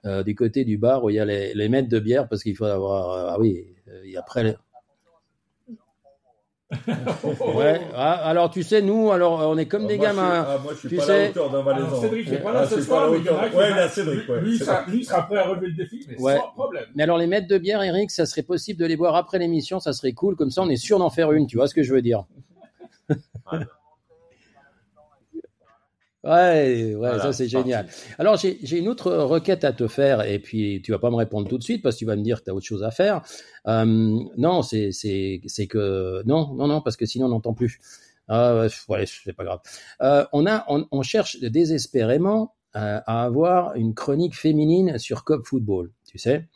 euh, 0.05 0.21
du 0.23 0.35
côté 0.35 0.65
du 0.65 0.77
bar 0.77 1.05
où 1.05 1.09
il 1.09 1.15
y 1.15 1.19
a 1.19 1.25
les, 1.25 1.53
les 1.53 1.69
maîtres 1.69 1.87
de 1.87 1.99
bière, 1.99 2.27
parce 2.27 2.43
qu'il 2.43 2.57
faut 2.57 2.65
avoir, 2.65 3.33
ah 3.33 3.39
oui, 3.39 3.65
euh, 3.87 4.03
et 4.03 4.17
après. 4.17 4.57
Ouais. 7.55 7.81
Ah, 7.95 8.13
alors 8.27 8.49
tu 8.49 8.63
sais, 8.63 8.81
nous, 8.81 9.11
alors 9.11 9.39
on 9.49 9.57
est 9.57 9.65
comme 9.65 9.85
Ah, 9.85 9.87
des 9.87 9.97
moi, 9.97 10.07
je 10.07 10.11
suis- 10.11 10.17
gamins. 10.21 10.45
ah, 10.47 10.57
moi, 10.63 10.73
je 10.73 10.79
suis 10.79 10.89
Tu 10.89 10.95
pas 10.97 11.03
à 11.03 11.05
sais- 11.05 11.23
la 11.23 11.29
hauteur 11.29 11.49
d'un 11.49 11.59
Alors, 11.59 11.65
Valaisan. 11.65 12.01
Cédric 12.01 12.31
n'est 12.31 12.37
pas 12.37 12.49
Ah, 12.49 12.53
là 12.53 12.67
ce 12.67 12.81
soir, 12.81 13.09
mais 13.11 13.17
la 13.17 13.21
il 13.21 13.25
y 13.25 13.29
en 13.29 13.33
a 13.33 13.35
hauteur. 13.37 13.49
qui 13.51 13.57
Ouais, 13.57 13.69
là, 13.69 13.89
Cédric, 13.89 14.29
ouais. 14.29 14.41
lui, 14.41 14.57
C'est 14.57 14.63
sera, 14.65 14.85
lui 14.87 15.05
sera 15.05 15.21
prêt 15.27 15.37
à 15.37 15.43
relever 15.47 15.67
le 15.67 15.73
défi, 15.73 16.05
mais 16.09 16.19
Ouais. 16.19 16.37
sans 16.37 16.47
problème. 16.51 16.85
Mais 16.95 17.03
alors 17.03 17.17
les 17.17 17.27
maîtres 17.27 17.47
de 17.47 17.57
bière, 17.57 17.81
Eric, 17.83 18.11
ça 18.11 18.25
serait 18.25 18.43
possible 18.43 18.79
de 18.79 18.85
les 18.85 18.95
boire 18.97 19.15
après 19.15 19.39
l'émission, 19.39 19.79
ça 19.79 19.93
serait 19.93 20.13
cool. 20.13 20.35
Comme 20.35 20.51
ça, 20.51 20.61
on 20.61 20.69
est 20.69 20.75
sûr 20.75 20.99
d'en 20.99 21.09
faire 21.09 21.31
une. 21.31 21.47
Tu 21.47 21.57
vois 21.57 21.67
ce 21.67 21.73
que 21.75 21.83
je 21.83 21.93
veux 21.93 22.01
dire 22.01 22.25
Ouais, 26.23 26.31
ouais, 26.31 26.93
Voilà, 26.93 27.19
ça 27.19 27.33
c'est 27.33 27.49
génial. 27.49 27.87
Alors 28.17 28.37
j'ai 28.37 28.57
j'ai 28.63 28.79
une 28.79 28.87
autre 28.87 29.11
requête 29.11 29.65
à 29.65 29.73
te 29.73 29.87
faire 29.87 30.21
et 30.25 30.39
puis 30.39 30.81
tu 30.81 30.91
vas 30.93 30.99
pas 30.99 31.09
me 31.09 31.17
répondre 31.17 31.49
tout 31.49 31.57
de 31.57 31.63
suite 31.63 31.83
parce 31.83 31.95
que 31.95 31.99
tu 31.99 32.05
vas 32.05 32.15
me 32.15 32.21
dire 32.23 32.39
que 32.39 32.45
tu 32.45 32.49
as 32.51 32.53
autre 32.53 32.65
chose 32.65 32.81
à 32.83 32.91
faire. 32.91 33.21
Euh, 33.67 33.83
non, 34.37 34.61
c'est 34.61 34.93
c'est 34.93 35.41
c'est 35.47 35.67
que 35.67 36.23
non 36.25 36.53
non 36.53 36.67
non 36.67 36.79
parce 36.81 36.95
que 36.95 37.05
sinon 37.05 37.25
on 37.25 37.29
n'entend 37.29 37.53
plus. 37.53 37.79
Ouais, 38.29 38.69
ouais, 38.87 39.05
c'est 39.05 39.33
pas 39.33 39.43
grave. 39.43 39.59
Euh, 40.01 40.25
on 40.31 40.45
a 40.47 40.63
on, 40.69 40.87
on 40.91 41.01
cherche 41.01 41.41
désespérément 41.41 42.55
euh, 42.77 43.01
à 43.05 43.23
avoir 43.25 43.75
une 43.75 43.93
chronique 43.93 44.35
féminine 44.37 44.97
sur 44.99 45.25
Cop 45.25 45.45
Football. 45.45 45.91
Tu 46.09 46.17
sais, 46.19 46.47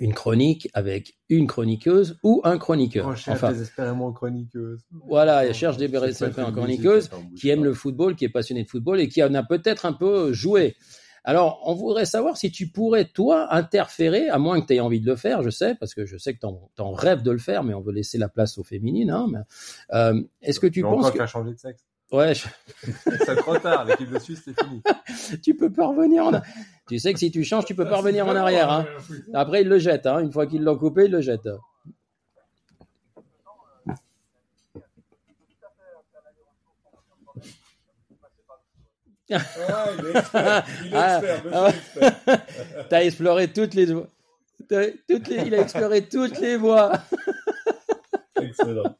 une 0.00 0.14
chronique 0.14 0.68
avec 0.74 1.18
une 1.28 1.46
chroniqueuse 1.46 2.18
ou 2.22 2.40
un 2.44 2.58
chroniqueur. 2.58 3.08
Enfin, 3.08 3.52
désespérément 3.52 4.12
chroniqueuse. 4.12 4.80
voilà, 5.06 5.44
elle 5.44 5.54
cherche 5.54 5.76
désespérément 5.76 6.50
bouge 6.52 7.08
qui 7.36 7.48
aime 7.50 7.64
le 7.64 7.74
football, 7.74 8.16
qui 8.16 8.24
est 8.24 8.30
passionné 8.30 8.64
de 8.64 8.68
football 8.68 9.00
et 9.00 9.08
qui 9.08 9.22
en 9.22 9.34
a 9.34 9.42
peut-être 9.42 9.86
un 9.86 9.92
peu 9.92 10.32
joué. 10.32 10.76
Alors, 11.24 11.60
on 11.64 11.74
voudrait 11.74 12.06
savoir 12.06 12.36
si 12.36 12.50
tu 12.50 12.68
pourrais, 12.68 13.04
toi, 13.04 13.52
interférer, 13.54 14.28
à 14.30 14.38
moins 14.38 14.60
que 14.60 14.66
tu 14.66 14.74
aies 14.74 14.80
envie 14.80 15.00
de 15.00 15.06
le 15.06 15.16
faire, 15.16 15.42
je 15.42 15.50
sais, 15.50 15.74
parce 15.74 15.92
que 15.94 16.06
je 16.06 16.16
sais 16.16 16.32
que 16.32 16.38
tu 16.40 16.82
en, 16.82 16.92
rêves 16.92 17.22
de 17.22 17.30
le 17.30 17.38
faire, 17.38 17.64
mais 17.64 17.74
on 17.74 17.82
veut 17.82 17.92
laisser 17.92 18.16
la 18.16 18.28
place 18.28 18.56
aux 18.56 18.64
féminines. 18.64 19.10
Hein, 19.10 19.44
euh, 19.92 20.22
Est-ce 20.40 20.58
que 20.58 20.66
tu 20.66 20.82
penses 20.82 21.10
que... 21.10 21.18
qu'à 21.18 21.26
changer 21.26 21.52
de 21.52 21.58
sexe. 21.58 21.84
Ouais, 22.10 22.34
je- 22.34 22.46
C'est 23.24 23.36
trop 23.36 23.58
tard, 23.58 23.84
l'équipe 23.84 24.10
de 24.10 24.18
Suisse, 24.18 24.40
c'est 24.44 24.58
fini. 24.58 24.82
tu 25.42 25.54
peux 25.54 25.70
pas 25.70 25.86
revenir 25.88 26.24
en. 26.26 26.40
Tu 26.88 26.98
sais 26.98 27.12
que 27.12 27.18
si 27.18 27.30
tu 27.30 27.44
changes, 27.44 27.66
tu 27.66 27.74
peux 27.74 27.86
pas 27.88 27.96
revenir 27.98 28.26
en 28.26 28.34
arrière. 28.34 28.70
Hein. 28.72 28.86
Après, 29.34 29.60
il 29.62 29.68
le 29.68 29.78
jette. 29.78 30.06
Hein. 30.06 30.20
Une 30.20 30.32
fois 30.32 30.46
qu'ils 30.46 30.62
l'ont 30.64 30.78
coupé, 30.78 31.04
il 31.04 31.10
le 31.12 31.20
jette. 31.20 31.48
Ah, 39.30 39.86
il 39.98 40.06
est 40.06 40.18
expert. 40.18 40.64
Il 40.84 40.92
est 40.92 40.96
Ah, 40.96 41.18
expert, 41.18 41.42
ah. 41.52 41.68
expert. 41.68 42.46
T'as 42.88 43.04
exploré 43.04 43.52
toutes 43.52 43.74
les 43.74 43.86
voies. 43.92 44.06
Toutes 45.08 45.28
les... 45.28 45.42
Il 45.46 45.54
a 45.54 45.60
exploré 45.60 46.06
toutes 46.08 46.38
les 46.40 46.56
voies. 46.56 46.92
Excellent. 48.40 48.96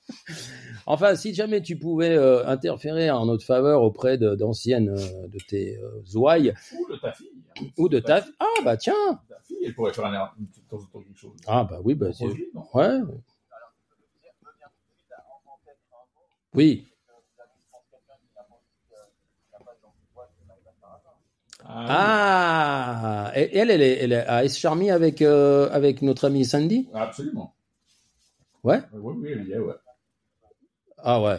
Enfin, 0.90 1.16
si 1.16 1.34
jamais 1.34 1.60
tu 1.60 1.76
pouvais 1.76 2.16
euh, 2.16 2.46
interférer 2.46 3.10
en 3.10 3.26
notre 3.26 3.44
faveur 3.44 3.82
auprès 3.82 4.16
de- 4.16 4.34
d'anciennes 4.34 4.88
euh, 4.88 5.26
de 5.28 5.38
tes 5.46 5.76
euh, 5.76 6.02
ouailles 6.14 6.54
Ou 6.72 6.90
de 6.90 6.96
ta 6.96 7.12
fille. 7.12 7.28
ou 7.76 7.88
de 7.90 7.98
ta. 7.98 8.24
Ah, 8.40 8.46
bah 8.64 8.78
tiens 8.78 8.94
Ta 9.28 9.38
fille, 9.44 9.58
elle 9.66 9.74
pourrait 9.74 9.92
faire 9.92 10.06
un 10.06 10.14
air, 10.14 10.34
de 10.38 10.46
temps 10.70 10.76
en 10.82 10.86
temps 10.86 11.02
quelque 11.02 11.18
chose. 11.18 11.32
Ah, 11.46 11.64
bah 11.70 11.80
oui, 11.84 11.94
bah 11.94 12.08
c'est. 12.14 12.24
Ouais. 12.72 13.00
Oui. 16.54 16.86
Ah, 21.64 23.32
et 23.34 23.56
elle, 23.58 23.70
elle 23.70 23.82
est, 23.82 23.98
elle 24.04 24.12
est 24.12 24.26
à 24.26 24.44
Escharmy 24.44 24.90
avec, 24.90 25.20
euh, 25.22 25.68
avec 25.70 26.02
notre 26.02 26.26
amie 26.26 26.44
Sandy? 26.44 26.88
Absolument. 26.94 27.54
Ouais? 28.64 28.80
Oui, 28.92 29.14
oui, 29.18 29.28
elle 29.32 29.46
y 29.48 29.52
est, 29.52 29.58
ouais. 29.58 29.74
Ah 31.02 31.22
ouais. 31.22 31.38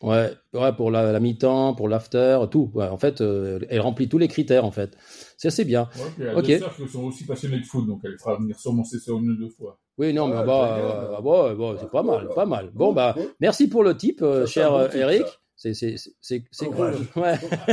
Ouais, 0.00 0.30
ouais 0.52 0.72
pour 0.74 0.92
la, 0.92 1.10
la 1.10 1.18
mi-temps, 1.18 1.74
pour 1.74 1.88
l'after, 1.88 2.38
tout. 2.50 2.70
Ouais, 2.74 2.86
en 2.86 2.98
fait, 2.98 3.20
euh, 3.20 3.58
elle 3.68 3.80
remplit 3.80 4.08
tous 4.08 4.18
les 4.18 4.28
critères, 4.28 4.64
en 4.64 4.70
fait. 4.70 4.96
C'est 5.36 5.48
assez 5.48 5.64
bien. 5.64 5.88
Ouais, 5.96 6.10
puis 6.16 6.28
a 6.28 6.36
Ok. 6.36 6.46
deux 6.46 6.58
sœurs 6.58 6.76
qui 6.76 6.88
sont 6.88 7.04
aussi 7.04 7.26
passionnées 7.26 7.58
de 7.58 7.64
foot, 7.66 7.84
donc 7.86 8.00
elle 8.04 8.16
fera 8.18 8.36
venir 8.36 8.58
sûrement 8.58 8.84
ses 8.84 9.00
sœurs 9.00 9.18
une 9.18 9.30
ou 9.30 9.36
deux 9.36 9.48
fois. 9.50 9.80
Oui, 9.98 10.12
non, 10.12 10.28
mais 10.28 10.44
bah, 10.44 10.76
euh, 10.78 11.20
bah, 11.20 11.20
ouais, 11.20 11.54
bah, 11.56 11.76
c'est 11.80 11.90
pas 11.90 12.04
mal, 12.04 12.26
Cool. 12.26 12.34
pas 12.34 12.46
mal. 12.46 12.70
Bon, 12.72 12.92
bah, 12.92 13.16
merci 13.40 13.66
pour 13.68 13.82
le 13.82 13.96
type, 13.96 14.22
euh, 14.22 14.46
cher 14.46 14.70
bon 14.70 14.78
euh, 14.78 14.86
type, 14.86 15.00
Eric. 15.00 15.26
ça. 15.26 15.32
C'est, 15.60 15.74
c'est, 15.74 15.96
c'est, 15.96 16.12
c'est 16.20 16.44
c'est 16.52 16.66
cool. 16.66 16.92
Ouais. 17.16 17.34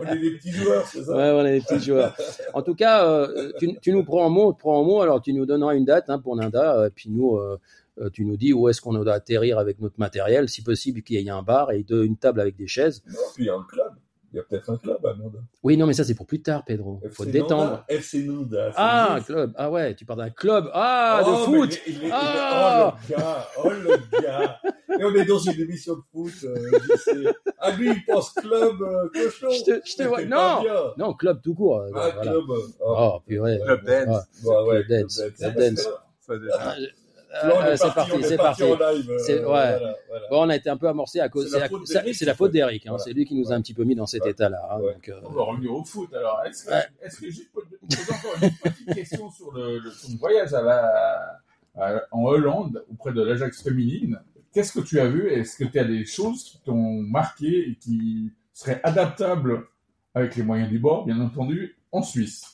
On 0.00 0.06
est 0.12 0.18
des 0.18 0.30
petits 0.32 0.50
joueurs, 0.50 0.84
c'est 0.86 1.04
ça? 1.04 1.14
Ouais, 1.16 1.30
on 1.30 1.46
est 1.46 1.60
des 1.60 1.64
petits 1.64 1.84
joueurs. 1.84 2.16
En 2.52 2.62
tout 2.62 2.74
cas, 2.74 3.06
euh, 3.08 3.52
tu, 3.60 3.78
tu 3.80 3.92
nous 3.92 4.04
prends 4.04 4.24
en 4.26 4.30
mot, 4.30 4.52
prends 4.52 4.80
en 4.80 4.84
mot. 4.84 5.00
Alors, 5.00 5.22
tu 5.22 5.32
nous 5.32 5.46
donneras 5.46 5.74
une 5.76 5.84
date 5.84 6.10
hein, 6.10 6.18
pour 6.18 6.34
Nanda, 6.34 6.76
euh, 6.80 6.90
puis 6.92 7.10
nous, 7.10 7.36
euh, 7.36 7.58
tu 8.12 8.24
nous 8.24 8.36
dis 8.36 8.52
où 8.52 8.68
est-ce 8.68 8.80
qu'on 8.80 8.92
doit 8.92 9.12
atterrir 9.12 9.58
avec 9.60 9.80
notre 9.80 9.94
matériel, 9.98 10.48
si 10.48 10.62
possible 10.62 11.02
qu'il 11.02 11.20
y 11.20 11.26
ait 11.26 11.30
un 11.30 11.42
bar 11.42 11.70
et 11.70 11.84
de- 11.84 12.02
une 12.02 12.16
table 12.16 12.40
avec 12.40 12.56
des 12.56 12.66
chaises. 12.66 13.02
Non, 13.08 13.14
puis 13.36 13.48
un 13.48 13.62
club. 13.68 13.92
Il 14.34 14.38
y 14.38 14.40
a 14.40 14.42
peut-être 14.42 14.68
un 14.68 14.76
club 14.78 15.06
à 15.06 15.14
Nanda. 15.14 15.38
Oui, 15.62 15.76
non, 15.76 15.86
mais 15.86 15.92
ça 15.92 16.02
c'est 16.02 16.16
pour 16.16 16.26
plus 16.26 16.42
tard, 16.42 16.64
Pedro. 16.64 16.98
Faut 17.12 17.22
FC 17.22 17.26
te 17.26 17.30
détendre. 17.30 17.84
FC 17.88 18.24
Nanda. 18.24 18.72
Ah, 18.74 19.14
un 19.14 19.20
club. 19.20 19.52
Ah 19.56 19.70
ouais, 19.70 19.94
tu 19.94 20.04
parles 20.04 20.18
d'un 20.18 20.30
club. 20.30 20.68
Ah, 20.74 21.22
Oh, 21.24 21.30
de 21.46 21.52
mais 21.52 21.58
foot. 21.68 21.80
il 21.86 21.92
il 21.94 21.98
il 22.00 22.04
est- 22.06 22.10
Ah. 22.12 22.96
Oh 22.98 23.08
le 23.08 23.16
gars, 23.16 23.48
oh 23.62 23.70
le 23.70 24.20
gars. 24.20 24.58
Et 24.98 25.04
on 25.04 25.14
est 25.14 25.24
dans 25.24 25.38
une 25.38 25.60
émission 25.60 25.94
de 25.94 26.00
foot, 26.10 26.32
euh. 26.42 27.32
Ah 27.60 27.70
lui, 27.70 27.90
il 27.90 28.04
pense 28.04 28.30
club 28.32 28.82
euh, 28.82 29.08
cochon. 29.14 29.50
Je 29.50 29.62
te, 29.64 29.80
je 29.88 29.96
te 29.96 30.02
Mais 30.02 30.08
vois. 30.08 30.24
Non, 30.24 30.62
bien. 30.62 30.74
non, 30.98 31.14
club 31.14 31.40
tout 31.40 31.54
court. 31.54 31.78
euh, 31.82 31.90
Ah, 31.94 32.10
voilà. 32.12 32.32
club. 32.32 32.50
euh, 32.50 32.66
oh. 32.80 32.94
Oh, 32.98 33.20
purée. 33.24 33.60
Club 33.64 33.84
dance. 33.86 34.24
Bah 34.44 34.64
ouais, 34.64 34.82
Club 34.84 35.00
dance, 35.02 35.16
club 35.16 35.34
club 35.36 35.54
dance. 35.76 35.88
Euh, 37.42 37.72
est 37.72 37.76
c'est 37.76 37.94
parti, 37.94 38.12
est 38.12 38.22
c'est 38.22 38.36
parti 38.36 38.62
parti. 38.62 38.84
en 38.84 38.90
live. 38.92 39.10
euh, 39.10 39.16
ouais. 39.38 39.42
voilà, 39.42 39.96
voilà. 40.08 40.28
Bon, 40.30 40.42
on 40.44 40.48
a 40.48 40.56
été 40.56 40.70
un 40.70 40.76
peu 40.76 40.88
amorcé 40.88 41.20
à 41.20 41.28
cause. 41.28 41.50
C'est 41.50 41.58
la 41.58 41.68
faute 41.68 41.86
d'Eric, 41.86 42.14
c'est 42.14 42.24
la 42.24 42.32
en 42.32 42.34
faute 42.36 42.52
fait. 42.52 42.58
d'Eric. 42.58 42.82
Hein. 42.86 42.90
Voilà. 42.90 43.04
C'est 43.04 43.12
lui 43.12 43.24
qui 43.24 43.34
nous 43.34 43.50
a 43.50 43.54
un 43.54 43.60
petit 43.60 43.74
peu 43.74 43.84
mis 43.84 43.94
dans 43.94 44.06
cet 44.06 44.26
état-là. 44.26 44.68
hein. 44.70 44.80
Ouais. 44.80 44.96
Euh, 45.08 45.20
On 45.24 45.32
va 45.32 45.42
revenir 45.42 45.72
au 45.74 45.84
foot. 45.84 46.12
Alors, 46.14 46.42
est-ce 46.46 46.64
que, 46.64 46.70
Ouais. 46.70 46.84
est-ce 47.02 47.20
que 47.20 47.26
juste 47.30 47.50
pour 47.52 47.62
te 47.62 47.74
poser 47.76 48.12
encore 48.12 48.34
une 48.42 48.50
petite 48.72 48.94
question 48.94 49.30
sur 49.30 49.52
le, 49.52 49.78
le- 49.78 49.90
ton 49.90 50.16
voyage 50.18 50.52
à 50.54 50.62
la, 50.62 51.40
à- 51.76 52.02
en 52.12 52.24
Hollande 52.24 52.84
auprès 52.92 53.12
de 53.12 53.22
l'Ajax 53.22 53.62
féminine, 53.62 54.20
qu'est-ce 54.52 54.78
que 54.78 54.84
tu 54.84 55.00
as 55.00 55.06
vu 55.08 55.28
Est-ce 55.30 55.56
que 55.56 55.64
tu 55.64 55.78
as 55.78 55.84
des 55.84 56.04
choses 56.04 56.44
qui 56.44 56.60
t'ont 56.64 57.00
marqué 57.02 57.70
et 57.70 57.76
qui 57.80 58.30
seraient 58.52 58.80
adaptables 58.84 59.64
avec 60.14 60.36
les 60.36 60.44
moyens 60.44 60.68
du 60.70 60.78
bord, 60.78 61.04
bien 61.06 61.20
entendu, 61.20 61.76
en 61.90 62.02
Suisse? 62.02 62.53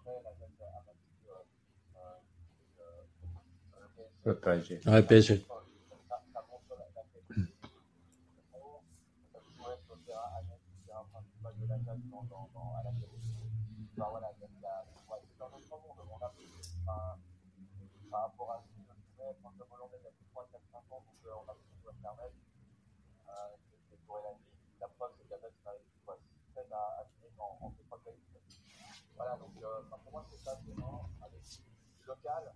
la 22.17 22.27
vie. 22.29 22.41
La 24.79 24.87
preuve, 24.87 25.11
c'est 25.17 25.27
qu'Ajax 25.29 25.53
a 25.65 25.71
réussi 25.71 25.97
quoi, 26.05 26.17
6 26.55 26.57
à, 26.71 27.01
à 27.01 27.05
finir 27.05 27.31
en, 27.39 27.57
en 27.65 27.69
deux 27.69 27.83
fois 27.89 27.99
qualifié. 28.03 28.30
Voilà, 29.15 29.35
donc 29.37 29.51
euh, 29.61 29.81
pour 30.03 30.11
moi, 30.11 30.25
c'est 30.31 30.37
ça, 30.43 30.51
un, 30.53 31.25
avec 31.25 31.41
du 31.43 32.05
local, 32.05 32.53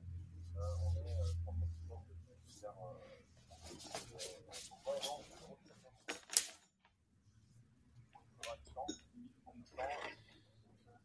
euh, 0.57 0.75
on 0.83 0.95
est 0.97 1.19
euh, 1.19 1.33
complètement 1.45 2.03
de 2.07 2.51
faire. 2.51 2.73
Euh, 2.81 2.93
euh, 3.65 4.19
ouais, 4.85 4.99
non, 5.05 5.23
c'est 5.23 5.35
vraiment 5.35 5.57
très 5.63 5.75
bien. 5.75 5.91
Pour 8.37 8.51
l'instant, 8.51 8.87
pour 9.43 9.53
l'instant, 9.53 9.85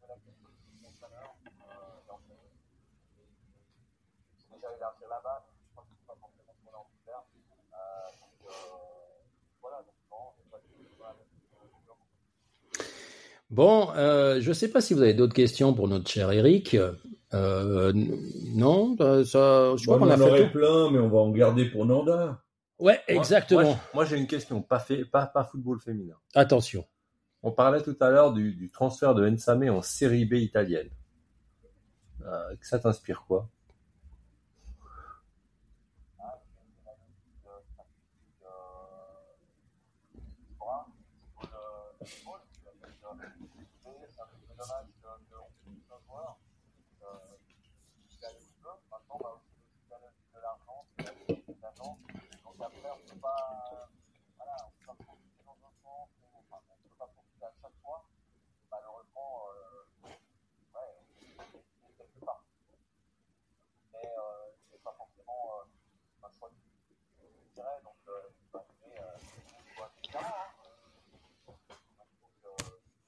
de 0.02 0.08
la 0.08 0.16
question 0.16 0.48
de 0.50 0.82
mon 0.82 0.90
salaire, 0.92 1.34
euh, 1.44 2.00
donc, 2.08 2.20
euh, 2.30 2.34
c'est 4.38 4.54
déjà 4.54 4.70
élargir 4.76 5.08
la 5.08 5.20
base, 5.20 5.42
je 5.66 5.70
crois 5.72 5.84
que 5.84 5.90
c'est 5.94 6.06
pas 6.06 6.16
forcément 6.20 6.54
ce 6.54 6.60
qu'on 6.64 6.74
a 6.74 6.78
envie 6.80 6.96
de 6.96 7.04
faire. 7.04 7.22
Euh, 7.74 8.10
donc, 8.20 8.38
euh, 8.46 8.52
voilà, 9.60 9.78
donc 9.82 9.94
non, 10.10 10.32
c'est 10.36 10.50
pas 10.50 10.58
du 10.58 10.68
tout. 10.68 10.94
Voilà, 10.96 11.14
donc, 11.14 11.28
euh, 11.54 11.66
Bon, 13.50 13.90
euh, 13.96 14.40
je 14.40 14.48
ne 14.48 14.54
sais 14.54 14.68
pas 14.70 14.80
si 14.80 14.94
vous 14.94 15.02
avez 15.02 15.14
d'autres 15.14 15.34
questions 15.34 15.74
pour 15.74 15.88
notre 15.88 16.08
cher 16.08 16.30
Eric. 16.30 16.76
Euh, 17.34 17.92
non, 18.54 18.96
euh, 19.00 19.24
ça, 19.24 19.76
je 19.76 19.84
crois 19.84 19.98
Bon, 19.98 20.06
qu'on 20.06 20.10
a 20.10 20.16
en 20.16 20.20
aurait 20.20 20.50
plein, 20.50 20.90
mais 20.90 20.98
on 20.98 21.08
va 21.08 21.18
en 21.18 21.30
garder 21.30 21.64
pour 21.66 21.84
Nanda. 21.86 22.42
Ouais, 22.78 23.00
Moi- 23.08 23.18
exactement. 23.18 23.62
Moi, 23.62 23.78
moi, 23.94 24.04
j'ai 24.04 24.16
une 24.16 24.26
question, 24.26 24.62
pas, 24.62 24.78
fait, 24.78 25.04
pas, 25.04 25.26
pas 25.26 25.44
football 25.44 25.80
féminin. 25.80 26.14
Attention. 26.34 26.86
On 27.42 27.52
parlait 27.52 27.82
tout 27.82 27.96
à 28.00 28.10
l'heure 28.10 28.32
du, 28.32 28.52
du 28.54 28.70
transfert 28.70 29.14
de 29.14 29.28
Nsame 29.28 29.68
en 29.70 29.82
série 29.82 30.24
B 30.24 30.34
italienne. 30.34 30.88
Euh, 32.26 32.54
ça 32.60 32.78
t'inspire 32.78 33.24
quoi? 33.26 33.48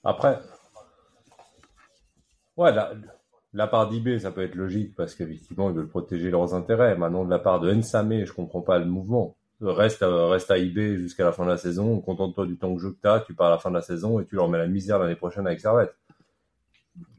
Après, 0.05 0.41
ouais, 2.57 2.73
la, 3.53 3.67
part 3.69 3.89
d'IB, 3.89 4.19
ça 4.19 4.33
peut 4.33 4.43
être 4.43 4.57
logique 4.57 4.95
parce 4.97 5.15
qu'effectivement, 5.15 5.71
ils 5.71 5.77
veulent 5.77 5.89
protéger 5.89 6.31
leurs 6.31 6.55
intérêts. 6.55 6.97
Maintenant, 6.97 7.25
de 7.25 7.31
la 7.31 7.39
part 7.39 7.61
de 7.61 7.73
Nsame, 7.73 8.25
je 8.25 8.33
comprends 8.33 8.63
pas 8.63 8.79
le 8.79 8.87
mouvement. 8.87 9.37
Reste, 9.63 10.03
à- 10.03 10.29
reste 10.29 10.51
à 10.51 10.59
IB 10.59 10.97
jusqu'à 10.99 11.25
la 11.25 11.33
fin 11.33 11.45
de 11.45 11.51
la 11.51 11.57
saison. 11.57 12.01
Contente-toi 12.01 12.47
du 12.47 12.59
temps 12.59 12.75
que 12.75 12.81
jeu 12.81 12.91
que 12.91 13.01
t'as. 13.01 13.21
Tu 13.21 13.33
pars 13.35 13.47
à 13.47 13.51
la 13.51 13.59
fin 13.59 13.71
de 13.71 13.77
la 13.77 13.83
saison 13.83 14.19
et 14.19 14.27
tu 14.27 14.35
leur 14.35 14.49
mets 14.49 14.59
la 14.59 14.67
misère 14.67 14.99
l'année 14.99 15.15
prochaine 15.15 15.47
avec 15.47 15.61
Servette. 15.61 15.95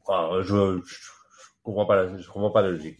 Enfin, 0.05 0.41
je, 0.41 0.81
je, 0.83 0.93
je 0.93 0.99
comprends 1.63 1.85
pas 1.85 1.95
la, 1.95 2.17
je 2.17 2.27
comprends 2.29 2.51
pas 2.51 2.61
la 2.61 2.71
logique. 2.71 2.99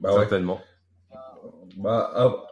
Bah 0.00 0.12
ouais. 0.12 0.18
Certainement. 0.20 0.60
Bah, 1.76 2.10
ah, 2.14 2.46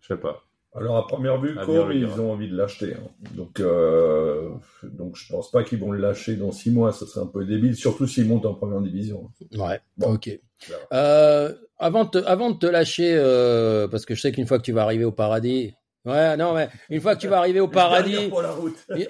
Je 0.00 0.14
sais 0.14 0.20
pas. 0.20 0.47
Alors 0.74 0.96
à 0.98 1.06
première 1.06 1.40
vue, 1.40 1.58
À 1.58 1.64
Com, 1.64 1.74
bien 1.74 1.86
le 1.86 1.94
ils 1.96 2.20
ont 2.20 2.32
envie 2.32 2.48
de 2.48 2.56
l'acheter. 2.56 2.94
hein. 2.94 3.08
Donc, 3.34 3.58
euh, 3.60 4.50
donc 4.84 5.16
je 5.16 5.32
pense 5.32 5.50
pas 5.50 5.64
qu'ils 5.64 5.78
vont 5.80 5.90
le 5.92 5.98
lâcher 5.98 6.36
dans 6.36 6.52
six 6.52 6.70
mois. 6.70 6.92
Ça 6.92 7.06
serait 7.06 7.24
un 7.24 7.26
peu 7.26 7.44
débile, 7.44 7.74
surtout 7.74 8.06
s'ils 8.06 8.26
montent 8.26 8.46
en 8.46 8.54
première 8.54 8.80
division. 8.80 9.30
Ouais, 9.56 9.80
Bon. 9.96 10.14
ok. 10.14 10.38
Euh, 10.92 11.52
avant, 11.78 12.04
de 12.04 12.10
te, 12.10 12.18
avant 12.18 12.50
de 12.50 12.58
te 12.58 12.66
lâcher, 12.66 13.14
euh, 13.16 13.88
parce 13.88 14.04
que 14.04 14.14
je 14.14 14.20
sais 14.20 14.32
qu'une 14.32 14.46
fois 14.46 14.58
que 14.58 14.64
tu 14.64 14.72
vas 14.72 14.82
arriver 14.82 15.04
au 15.04 15.12
paradis, 15.12 15.74
ouais, 16.04 16.36
non, 16.36 16.52
mais 16.54 16.68
une 16.90 17.00
fois 17.00 17.14
que 17.14 17.20
tu 17.20 17.28
vas 17.28 17.38
arriver 17.38 17.60
au 17.60 17.68
paradis, 17.68 18.30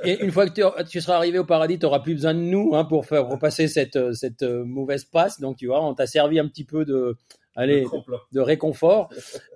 et, 0.04 0.22
une 0.22 0.30
fois 0.30 0.46
que 0.48 0.52
tu, 0.52 0.84
tu 0.88 1.00
seras 1.00 1.16
arrivé 1.16 1.38
au 1.38 1.44
paradis, 1.44 1.78
tu 1.78 1.86
n'auras 1.86 2.00
plus 2.00 2.14
besoin 2.14 2.34
de 2.34 2.40
nous 2.40 2.72
hein, 2.74 2.84
pour 2.84 3.06
faire 3.06 3.26
repasser 3.26 3.66
cette, 3.68 4.14
cette 4.14 4.42
euh, 4.42 4.64
mauvaise 4.64 5.04
passe. 5.04 5.40
Donc, 5.40 5.56
tu 5.56 5.66
vois, 5.66 5.82
on 5.84 5.94
t'a 5.94 6.06
servi 6.06 6.38
un 6.38 6.46
petit 6.48 6.64
peu 6.64 6.84
de, 6.84 7.16
allez, 7.58 7.86
de 8.32 8.40
réconfort. 8.40 9.10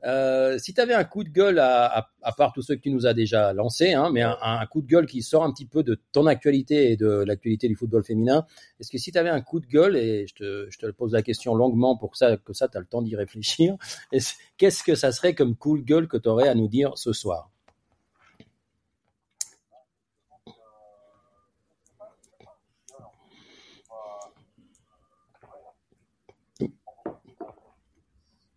Euh, 0.04 0.58
si 0.58 0.74
tu 0.74 0.80
avais 0.80 0.94
un 0.94 1.04
coup 1.04 1.24
de 1.24 1.28
gueule, 1.30 1.58
à, 1.58 1.86
à, 1.86 2.10
à 2.22 2.32
part 2.32 2.52
tous 2.52 2.62
ceux 2.62 2.76
que 2.76 2.80
tu 2.80 2.90
nous 2.90 3.06
as 3.06 3.14
déjà 3.14 3.52
lancés, 3.52 3.92
hein, 3.94 4.10
mais 4.12 4.22
un, 4.22 4.36
un 4.42 4.66
coup 4.66 4.82
de 4.82 4.86
gueule 4.86 5.06
qui 5.06 5.22
sort 5.22 5.44
un 5.44 5.52
petit 5.52 5.66
peu 5.66 5.82
de 5.82 5.98
ton 6.12 6.26
actualité 6.26 6.92
et 6.92 6.96
de 6.96 7.08
l'actualité 7.08 7.68
du 7.68 7.76
football 7.76 8.04
féminin, 8.04 8.46
est-ce 8.80 8.90
que 8.90 8.98
si 8.98 9.12
tu 9.12 9.18
avais 9.18 9.30
un 9.30 9.40
coup 9.40 9.60
de 9.60 9.66
gueule, 9.66 9.96
et 9.96 10.26
je 10.26 10.34
te, 10.34 10.66
je 10.70 10.78
te 10.78 10.86
pose 10.90 11.12
la 11.12 11.22
question 11.22 11.54
longuement 11.54 11.96
pour 11.96 12.10
que 12.10 12.18
ça, 12.18 12.36
que 12.36 12.52
ça 12.52 12.68
tu 12.68 12.76
as 12.76 12.80
le 12.80 12.86
temps 12.86 13.02
d'y 13.02 13.16
réfléchir, 13.16 13.76
est-ce- 14.12 14.34
qu'est-ce 14.58 14.82
que 14.82 14.94
ça 14.94 15.12
serait 15.12 15.34
comme 15.34 15.56
coup 15.56 15.78
de 15.78 15.82
gueule 15.84 16.08
que 16.08 16.16
tu 16.16 16.28
aurais 16.28 16.48
à 16.48 16.54
nous 16.54 16.68
dire 16.68 16.92
ce 16.96 17.12
soir 17.12 17.50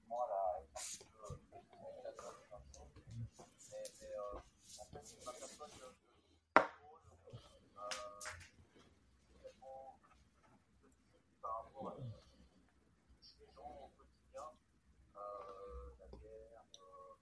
moi 0.08 0.26
là, 0.30 0.62
est 0.62 0.66
un 0.72 0.76
petit 0.76 1.06
peu 1.06 1.22
la 2.04 2.12
mais, 3.72 3.84
mais 4.00 4.16
euh, 4.16 4.40
en 4.80 4.86
fait, 4.86 5.16
je 5.20 5.26
m'aperçois 5.26 5.68
que 5.68 5.80
le 5.80 5.96
football, 6.56 7.02
euh, 7.78 8.20
vraiment, 9.42 9.98
par 11.42 11.64
rapport 11.64 11.90
à 11.90 11.96
les 11.98 13.48
gens 13.56 13.72
au 13.84 13.90
quotidien, 13.98 14.48
euh, 15.18 15.90
la 16.00 16.08
guerre, 16.18 16.64
euh, 16.80 17.14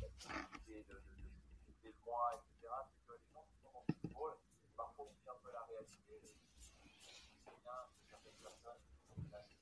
l'activité 0.00 0.84
de, 0.88 0.94
de, 0.94 1.00
de, 1.66 1.72
des 1.82 1.94
mois, 2.06 2.30
etc., 2.36 2.72
c'est 2.90 3.06
que 3.06 3.12
les 3.18 3.28
gens 3.32 3.44
qui 3.48 3.56
sont 3.62 3.72
dans 3.72 3.84
le 3.88 3.94
football, 4.00 4.32
parfois 4.76 5.04
oublient 5.06 5.28
un 5.30 5.40
peu 5.42 5.50
la 5.52 5.62
réalité. 5.68 6.14
et 6.14 6.34
C'est 7.44 7.56
bien 7.62 7.78
que 7.88 7.98
certaines 8.10 8.40
personnes, 8.42 8.82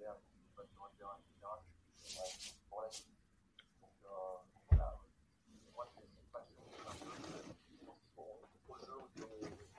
Ouais, 0.00 0.06
pour 2.68 2.82
la 2.82 2.90
suite. 2.90 3.06
Donc 3.80 3.90
euh, 4.04 4.08
voilà, 4.68 4.98
moi 5.74 5.86
au, 8.68 8.78
jeu, 8.78 8.92
au, 8.92 9.08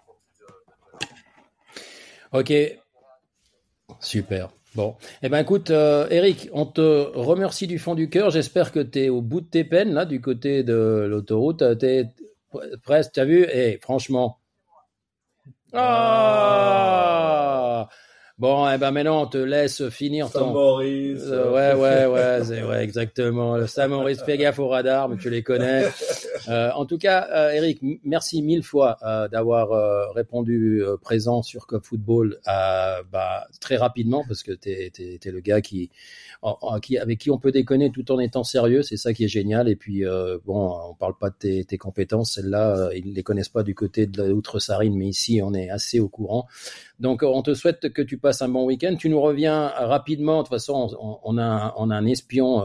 profit 0.03 0.34
de, 0.39 0.45
de, 0.45 0.99
de, 0.99 1.05
Ok, 2.32 2.51
super. 3.99 4.49
Bon, 4.76 4.95
eh 5.22 5.30
ben 5.30 5.39
écoute, 5.39 5.70
euh, 5.70 6.07
Eric, 6.09 6.49
on 6.51 6.66
te 6.66 6.82
remercie 6.82 7.68
du 7.68 7.80
fond 7.80 7.95
du 7.95 8.09
cœur. 8.09 8.30
J'espère 8.30 8.74
que 8.74 8.82
tu 8.82 8.99
es 8.99 9.09
au 9.09 9.22
bout 9.22 9.39
de 9.39 9.47
tes 9.47 9.63
peines 9.63 9.93
là, 9.93 10.03
du 10.05 10.20
côté 10.20 10.63
de 10.63 11.07
l'autoroute. 11.09 11.63
T'es 11.80 12.09
presque, 12.84 13.13
t'as 13.13 13.24
vu? 13.24 13.43
Et 13.43 13.80
franchement, 13.82 14.39
ah 15.74 17.88
Bon, 18.38 18.70
eh 18.70 18.78
ben 18.78 18.92
maintenant 18.92 19.22
on 19.22 19.28
te 19.28 19.38
laisse 19.38 19.88
finir 19.90 20.30
ton. 20.30 20.48
Saint-Maurice. 20.48 21.22
Euh, 21.24 21.52
ouais, 21.52 21.74
ouais, 21.74 22.06
ouais, 22.06 22.44
c'est 22.44 22.60
vrai, 22.60 22.84
exactement. 22.84 23.56
Le 23.56 23.66
Sam 23.66 23.92
Maurice, 23.92 24.22
fais 24.24 24.38
gaffe 24.38 24.60
au 24.60 24.68
radar, 24.68 25.08
mais 25.08 25.16
tu 25.16 25.30
les 25.30 25.42
connais. 25.42 25.86
Euh, 26.48 26.72
en 26.72 26.86
tout 26.86 26.98
cas, 26.98 27.28
euh, 27.32 27.52
Eric, 27.52 27.80
merci 28.04 28.41
mille 28.41 28.64
fois 28.64 28.98
euh, 29.04 29.28
d'avoir 29.28 29.72
euh, 29.72 30.10
répondu 30.12 30.84
euh, 30.84 30.98
présent 30.98 31.41
sur 31.41 31.66
Cop 31.68 31.84
Football 31.84 32.39
euh, 32.48 33.02
bah, 33.12 33.48
très 33.60 33.78
rapidement, 33.78 34.24
parce 34.28 34.43
que 34.43 34.52
t'es 34.52 34.91
es, 34.98 35.32
le 35.32 35.39
gars 35.39 35.62
qui, 35.62 35.89
en- 36.41 36.58
en- 36.62 36.80
qui, 36.80 36.98
avec 36.98 37.20
qui 37.20 37.32
on 37.32 37.38
peut 37.39 37.52
déconner 37.52 37.91
tout 37.91 38.12
en 38.12 38.20
étant 38.20 38.43
sérieux, 38.43 38.84
c'est 38.84 38.98
ça 38.98 39.14
qui 39.14 39.24
est 39.26 39.30
génial. 39.30 39.68
Et 39.70 39.76
puis, 39.76 40.04
bon, 40.46 40.78
on 40.89 40.93
parle 40.93 41.18
pas 41.18 41.30
de 41.30 41.36
tes, 41.36 41.66
tes 41.66 41.78
compétences, 41.78 42.34
celles-là, 42.34 42.89
ils 42.96 43.14
les 43.14 43.24
connaissent 43.24 43.50
pas 43.50 43.64
du 43.64 43.74
côté 43.76 44.06
de 44.06 44.24
l'outre-Sarine, 44.24 44.96
mais 44.96 45.08
ici, 45.08 45.41
on 45.43 45.54
est 45.54 45.70
assez 45.70 46.00
au 46.00 46.10
courant. 46.10 46.48
Donc, 47.00 47.24
on 47.24 47.41
te 47.41 47.54
souhaite 47.54 47.91
que 47.91 48.02
tu 48.02 48.18
passes 48.18 48.41
un 48.41 48.50
bon 48.50 48.66
week-end. 48.66 48.96
Tu 48.98 49.10
nous 49.10 49.20
reviens 49.22 49.68
rapidement. 49.68 50.38
De 50.38 50.43
toute 50.43 50.50
façon, 50.50 50.96
on, 51.00 51.20
on 51.24 51.38
a, 51.38 51.74
on 51.78 51.89
a 51.89 51.96
un 51.96 52.06
espion 52.06 52.64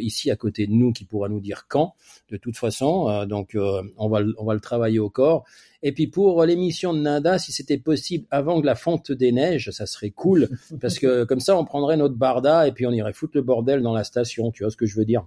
ici 0.00 0.30
à 0.30 0.36
côté 0.36 0.66
de 0.66 0.72
nous 0.72 0.92
qui 0.92 1.04
pourra 1.04 1.28
nous 1.28 1.40
dire 1.40 1.66
quand. 1.68 1.94
De 2.30 2.36
toute 2.36 2.56
façon, 2.56 3.08
euh, 3.08 3.26
donc 3.26 3.54
euh, 3.54 3.82
on 3.96 4.08
va, 4.08 4.20
on 4.38 4.44
va 4.44 4.54
le 4.54 4.60
travailler 4.60 4.98
au 4.98 5.10
corps. 5.10 5.44
Et 5.82 5.92
puis 5.92 6.06
pour 6.06 6.44
l'émission 6.44 6.94
de 6.94 7.00
Nada, 7.00 7.38
si 7.38 7.52
c'était 7.52 7.78
possible 7.78 8.26
avant 8.30 8.60
que 8.60 8.66
la 8.66 8.74
fonte 8.74 9.12
des 9.12 9.32
neiges, 9.32 9.70
ça 9.70 9.86
serait 9.86 10.10
cool 10.10 10.48
parce 10.80 10.98
que 10.98 11.24
comme 11.24 11.40
ça, 11.40 11.56
on 11.58 11.64
prendrait 11.64 11.96
notre 11.96 12.14
barda 12.14 12.66
et 12.66 12.72
puis 12.72 12.86
on 12.86 12.92
irait 12.92 13.12
foutre 13.12 13.36
le 13.36 13.42
bordel 13.42 13.82
dans 13.82 13.92
la 13.92 14.04
station. 14.04 14.50
Tu 14.50 14.62
vois 14.62 14.70
ce 14.70 14.76
que 14.76 14.86
je 14.86 14.96
veux 14.96 15.04
dire? 15.04 15.24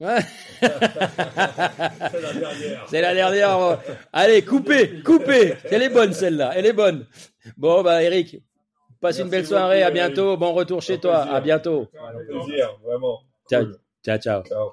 C'est 0.00 0.70
la 2.20 2.32
dernière. 2.34 2.86
C'est 2.88 3.00
la 3.00 3.14
dernière. 3.14 3.80
Allez, 4.12 4.44
coupez, 4.44 5.02
coupez. 5.02 5.54
Elle 5.70 5.82
est 5.82 5.88
bonne 5.88 6.12
celle-là. 6.12 6.52
Elle 6.54 6.66
est 6.66 6.72
bonne. 6.72 7.06
Bon, 7.56 7.82
bah 7.82 8.02
Eric, 8.02 8.40
passe 9.00 9.18
une 9.18 9.28
belle 9.28 9.46
soirée. 9.46 9.82
À 9.82 9.90
bientôt. 9.90 10.36
Bon 10.36 10.52
retour 10.52 10.82
chez 10.82 10.98
toi. 10.98 11.22
plaisir. 11.22 11.34
À 11.34 11.40
bientôt. 11.40 11.88
Un 12.00 12.24
plaisir, 12.24 12.78
vraiment. 12.84 13.20
Ciao, 13.50 13.64
Cool. 13.64 13.78
ciao, 14.04 14.18
ciao. 14.18 14.42
Ciao. 14.44 14.72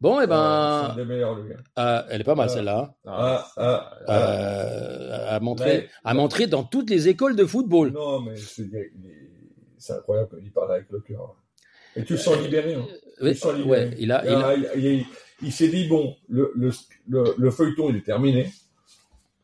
Bon, 0.00 0.18
eh 0.20 0.22
C'est 0.22 0.26
ben, 0.28 0.94
gars. 0.96 1.56
euh, 1.78 2.02
elle 2.10 2.20
est 2.20 2.24
pas 2.24 2.36
mal 2.36 2.46
Ah. 2.50 2.52
celle-là. 2.54 2.94
Ah, 3.06 3.46
ah, 3.56 3.90
ah. 4.06 4.12
Euh, 4.12 5.36
à 5.36 5.40
montrer, 5.40 5.88
à 6.04 6.14
montrer 6.14 6.46
dans 6.46 6.62
toutes 6.62 6.88
les 6.90 7.08
écoles 7.08 7.34
de 7.34 7.44
football. 7.44 7.90
Non, 7.92 8.20
mais 8.20 8.34
c'est 8.36 9.92
incroyable 9.94 10.28
quand 10.30 10.36
il 10.40 10.52
parle 10.52 10.72
avec 10.72 10.88
le 10.90 11.00
cœur. 11.00 11.34
Et 11.98 12.04
tu 12.04 12.14
le 12.14 12.18
sens 12.18 12.38
libéré. 12.40 12.74
Hein. 12.74 12.86
Oui, 12.88 12.96
Tu 13.18 13.24
le 13.26 13.34
sens 13.34 13.54
libéré. 13.54 13.70
ouais, 13.88 13.96
il 13.98 14.12
a, 14.12 14.24
il 14.24 14.34
a- 14.34 14.54
il, 14.76 14.84
il- 14.84 15.06
il 15.42 15.52
s'est 15.52 15.68
dit 15.68 15.86
bon, 15.86 16.16
le, 16.28 16.52
le, 16.56 16.70
le, 17.08 17.34
le 17.38 17.50
feuilleton 17.50 17.90
il 17.90 17.96
est 17.96 18.02
terminé. 18.06 18.50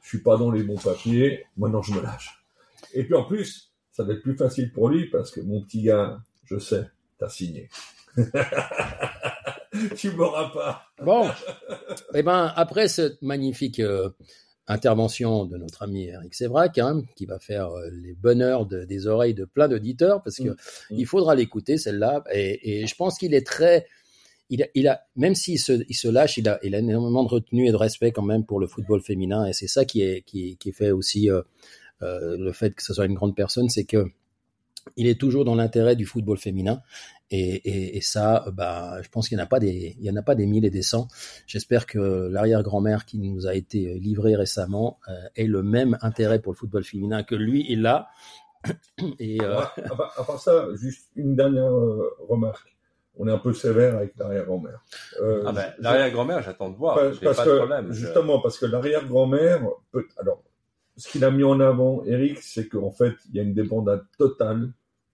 Je 0.03 0.09
suis 0.09 0.19
pas 0.23 0.37
dans 0.37 0.51
les 0.51 0.63
bons 0.63 0.77
papiers. 0.79 1.45
Maintenant, 1.57 1.83
je 1.83 1.93
me 1.93 2.01
lâche. 2.03 2.43
Et 2.95 3.05
puis 3.05 3.15
en 3.15 3.25
plus, 3.25 3.73
ça 3.93 4.03
va 4.05 4.13
être 4.15 4.23
plus 4.23 4.37
facile 4.37 4.73
pour 4.73 4.89
lui 4.89 5.09
parce 5.11 5.31
que 5.31 5.41
mon 5.41 5.63
petit 5.63 5.83
gars, 5.83 6.19
je 6.45 6.59
sais, 6.59 6.85
t'as 7.19 7.29
signé. 7.29 7.69
tu 9.97 10.11
m'auras 10.13 10.51
pas. 10.51 10.83
Bon, 11.03 11.29
eh 12.15 12.23
ben 12.23 12.53
après 12.57 12.89
cette 12.89 13.21
magnifique 13.23 13.81
euh, 13.81 14.11
intervention 14.67 15.45
de 15.45 15.57
notre 15.59 15.83
ami 15.83 16.05
Eric 16.07 16.35
Sévrac, 16.35 16.79
hein, 16.79 17.03
qui 17.17 17.27
va 17.27 17.39
faire 17.39 17.69
euh, 17.71 17.91
les 17.93 18.15
bonheurs 18.15 18.67
de- 18.67 18.85
des 18.85 19.07
oreilles 19.07 19.35
de 19.35 19.45
plein 19.45 19.69
d'auditeurs, 19.69 20.23
parce 20.23 20.37
que 20.39 20.51
Mm. 20.51 20.57
il 20.99 21.07
faudra 21.07 21.35
l'écouter 21.35 21.77
celle-là, 21.77 22.25
et, 22.33 22.81
et 22.83 22.87
je 22.87 22.95
pense 22.95 23.19
qu'il 23.19 23.35
est 23.35 23.47
très, 23.47 23.87
il 24.51 24.63
a, 24.63 24.67
il 24.75 24.89
a, 24.89 25.03
même 25.17 25.35
s'il 25.35 25.59
se, 25.59 25.85
il 25.89 25.95
se 25.95 26.09
lâche, 26.09 26.39
il 26.39 26.49
a, 26.49 26.59
il 26.63 26.75
a 26.75 26.79
énormément 26.79 27.25
de 27.25 27.29
retenue 27.29 27.67
et 27.69 27.73
de 27.73 27.77
respect 27.77 28.13
quand 28.13 28.23
même 28.23 28.45
pour 28.47 28.59
le 28.59 28.67
football 28.67 29.01
féminin, 29.03 29.47
et 29.47 29.53
c'est 29.53 29.69
ça 29.69 29.85
qui 29.85 30.01
est, 30.03 30.23
qui, 30.23 30.57
qui 30.57 30.73
fait 30.73 30.91
aussi 30.93 31.31
euh, 31.31 31.43
euh, 32.03 32.37
le 32.39 32.53
fait 32.53 32.75
que 32.75 32.83
ce 32.83 32.95
soit 32.95 33.07
une 33.07 33.15
grande 33.15 33.37
personne, 33.37 33.69
c'est 33.69 33.85
que 33.85 34.07
il 34.97 35.07
est 35.07 35.19
toujours 35.19 35.47
dans 35.47 35.55
l'intérêt 35.55 35.97
du 35.97 36.05
football 36.05 36.37
féminin, 36.37 36.83
et, 37.37 37.55
et, 37.69 37.97
et 37.97 38.01
ça, 38.01 38.45
bah, 38.53 39.01
je 39.03 39.09
pense 39.09 39.29
qu'il 39.29 39.37
n'y 39.37 39.43
en 39.43 39.45
a 39.45 39.49
pas 39.49 39.61
des, 39.61 39.97
il 39.99 40.05
y 40.05 40.11
en 40.11 40.17
a 40.17 40.23
pas 40.23 40.35
des 40.35 40.47
mille 40.47 40.65
et 40.65 40.71
des 40.71 40.83
cents. 40.83 41.09
J'espère 41.47 41.87
que 41.87 41.99
l'arrière-grand-mère 42.31 43.05
qui 43.05 43.19
nous 43.19 43.47
a 43.47 43.55
été 43.55 43.99
livrée 43.99 44.37
récemment 44.37 44.99
euh, 45.09 45.13
ait 45.37 45.47
le 45.47 45.63
même 45.63 45.99
intérêt 46.03 46.39
pour 46.41 46.53
le 46.53 46.57
football 46.57 46.85
féminin 46.85 47.23
que 47.23 47.35
lui, 47.35 47.65
il. 47.69 47.85
Et 49.19 49.39
euh, 49.43 49.59
À, 49.61 49.95
part, 49.97 50.15
à 50.17 50.25
part 50.25 50.41
ça, 50.41 50.67
juste 50.75 51.11
une 51.17 51.37
dernière 51.37 51.73
euh, 51.73 52.11
remarque. 52.29 52.71
On 53.17 53.29
est 53.29 53.33
un 53.33 53.39
peu 53.39 53.53
sévère 53.55 53.97
avec 53.97 54.15
l'arrière-grand-mère. 54.19 54.81
Euh, 55.21 55.45
Ah 55.47 55.53
ben, 55.53 55.73
l'arrière-grand-mère, 55.79 56.43
j'attends 56.43 56.71
de 56.71 56.77
voir. 56.77 56.97
Parce, 56.97 57.15
J'ai 57.15 57.25
parce 57.25 57.37
pas 57.37 57.45
que, 57.45 57.51
de 57.51 57.57
problème. 57.59 57.87
Je- 57.93 58.01
justement, 58.01 58.41
parce 58.41 58.59
que 58.59 58.67
l'arrière-grand-mère, 58.67 59.69
peut, 59.93 60.05
alors, 60.19 60.43
ce 60.97 61.09
qu'il 61.09 61.25
a 61.25 61.31
mis 61.31 61.45
en 61.45 61.61
avant, 61.61 62.03
Eric, 62.05 62.39
c'est 62.39 62.69
qu'en 62.69 62.91
fait, 62.91 63.15
il 63.29 63.37
y 63.37 63.41
a 63.41 63.43
une 63.43 63.55
débandade 63.55 64.05
totale 64.19 64.73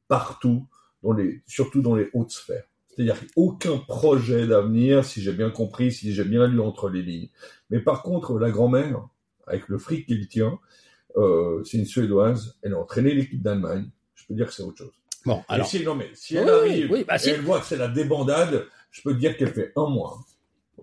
partout, 0.08 0.66
dans 1.02 1.12
les, 1.12 1.42
surtout 1.46 1.82
dans 1.82 1.94
les 1.94 2.08
hautes 2.12 2.30
sphères. 2.32 2.64
C'est-à-dire 2.88 3.16
aucun 3.36 3.78
projet 3.78 4.46
d'avenir, 4.46 5.04
si 5.04 5.22
j'ai 5.22 5.32
bien 5.32 5.50
compris, 5.50 5.92
si 5.92 6.12
j'ai 6.12 6.24
bien 6.24 6.46
lu 6.46 6.60
entre 6.60 6.88
les 6.90 7.02
lignes. 7.02 7.28
Mais 7.70 7.80
par 7.80 8.02
contre, 8.02 8.38
la 8.38 8.50
grand-mère, 8.50 9.06
avec 9.46 9.68
le 9.68 9.78
fric 9.78 10.06
qu'il 10.06 10.28
tient, 10.28 10.58
euh, 11.16 11.62
c'est 11.64 11.78
une 11.78 11.86
Suédoise, 11.86 12.56
elle 12.62 12.74
a 12.74 12.78
entraîné 12.78 13.14
l'équipe 13.14 13.40
d'Allemagne. 13.42 13.88
Je 14.14 14.26
peux 14.26 14.34
dire 14.34 14.46
que 14.48 14.52
c'est 14.52 14.62
autre 14.62 14.78
chose. 14.78 14.92
bon, 15.24 15.38
Et 15.48 15.54
alors, 15.54 15.66
si, 15.66 15.82
non, 15.84 15.94
mais 15.94 16.10
si 16.14 16.36
elle 16.36 16.44
Oui, 16.44 16.50
arrive 16.50 16.90
oui, 16.92 17.04
bah, 17.06 17.16
et 17.16 17.18
si. 17.18 17.30
elle 17.30 17.40
voit 17.40 17.60
que 17.60 17.66
c'est 17.66 17.76
la 17.76 17.88
débandade, 17.88 18.66
je 18.90 19.02
peux 19.02 19.14
te 19.14 19.18
dire 19.18 19.36
qu'elle 19.36 19.52
fait 19.52 19.72
un 19.76 19.88
mois. 19.88 20.18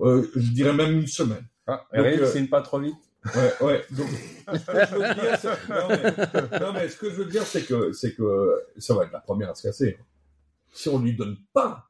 Euh, 0.02 0.28
je 0.36 0.52
dirais 0.52 0.74
même 0.74 0.94
une 1.00 1.08
semaine. 1.08 1.46
Ah, 1.68 1.86
euh, 1.96 2.32
signe 2.32 2.48
pas 2.48 2.62
trop 2.62 2.80
vite. 2.80 2.96
Ouais, 3.36 3.66
ouais. 3.66 3.86
Donc, 3.92 4.08
ce 4.54 4.66
que 4.72 4.86
je 4.86 4.96
veux 4.96 5.14
dire, 5.14 5.38
c'est- 5.40 5.70
non, 5.70 5.88
mais, 5.90 6.60
non, 6.60 6.74
mais 6.74 6.90
ce 6.90 6.98
que 6.98 7.10
je 7.10 7.16
veux 7.16 7.26
dire, 7.26 7.44
c'est 7.44 7.64
que, 7.64 7.92
c'est 7.92 8.14
que 8.16 8.64
ça 8.78 8.94
va 8.94 9.04
être 9.06 9.12
la 9.12 9.20
première 9.20 9.50
à 9.52 9.56
se 9.56 9.64
casser. 9.64 9.98
hein. 10.00 10.04
Si 10.74 10.90
on 10.90 11.00
lui 11.00 11.16
donne 11.16 11.38
pas 11.54 11.86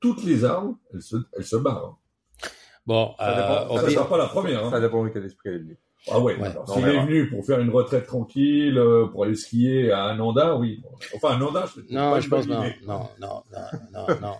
toutes 0.00 0.24
les 0.24 0.44
armes, 0.44 0.76
elle 0.92 1.02
se, 1.02 1.16
elle 1.32 1.44
se 1.44 1.56
barre. 1.56 1.84
hein. 1.84 2.48
bon, 2.86 3.14
Ça 3.18 3.34
dépend. 3.34 3.74
euh, 3.76 3.80
Ça 3.80 3.86
fait- 3.86 3.94
sera 3.94 4.08
pas 4.08 4.18
la 4.18 4.26
première. 4.26 4.68
Ça 4.70 4.76
Hein. 4.76 4.80
dépend 4.80 5.04
de 5.04 5.08
quel 5.10 5.24
esprit 5.24 5.50
elle 5.50 5.70
est. 5.70 5.78
Ah 6.10 6.18
ouais. 6.18 6.36
S'il 6.66 6.84
est 6.88 7.00
venu 7.06 7.30
pour 7.30 7.44
faire 7.46 7.60
une 7.60 7.70
retraite 7.70 8.06
tranquille, 8.06 8.76
euh, 8.76 9.06
pour 9.06 9.22
aller 9.24 9.36
skier 9.36 9.92
à 9.92 10.06
Ananda, 10.06 10.56
oui. 10.56 10.82
Enfin, 11.14 11.36
Ananda, 11.36 11.64
je 11.74 11.94
Non, 11.94 12.18
je 12.18 12.28
pense 12.28 12.46
non, 12.48 12.64
non, 12.86 13.08
non, 13.20 13.42
non, 13.52 13.78
non, 13.92 14.06
non. 14.20 14.34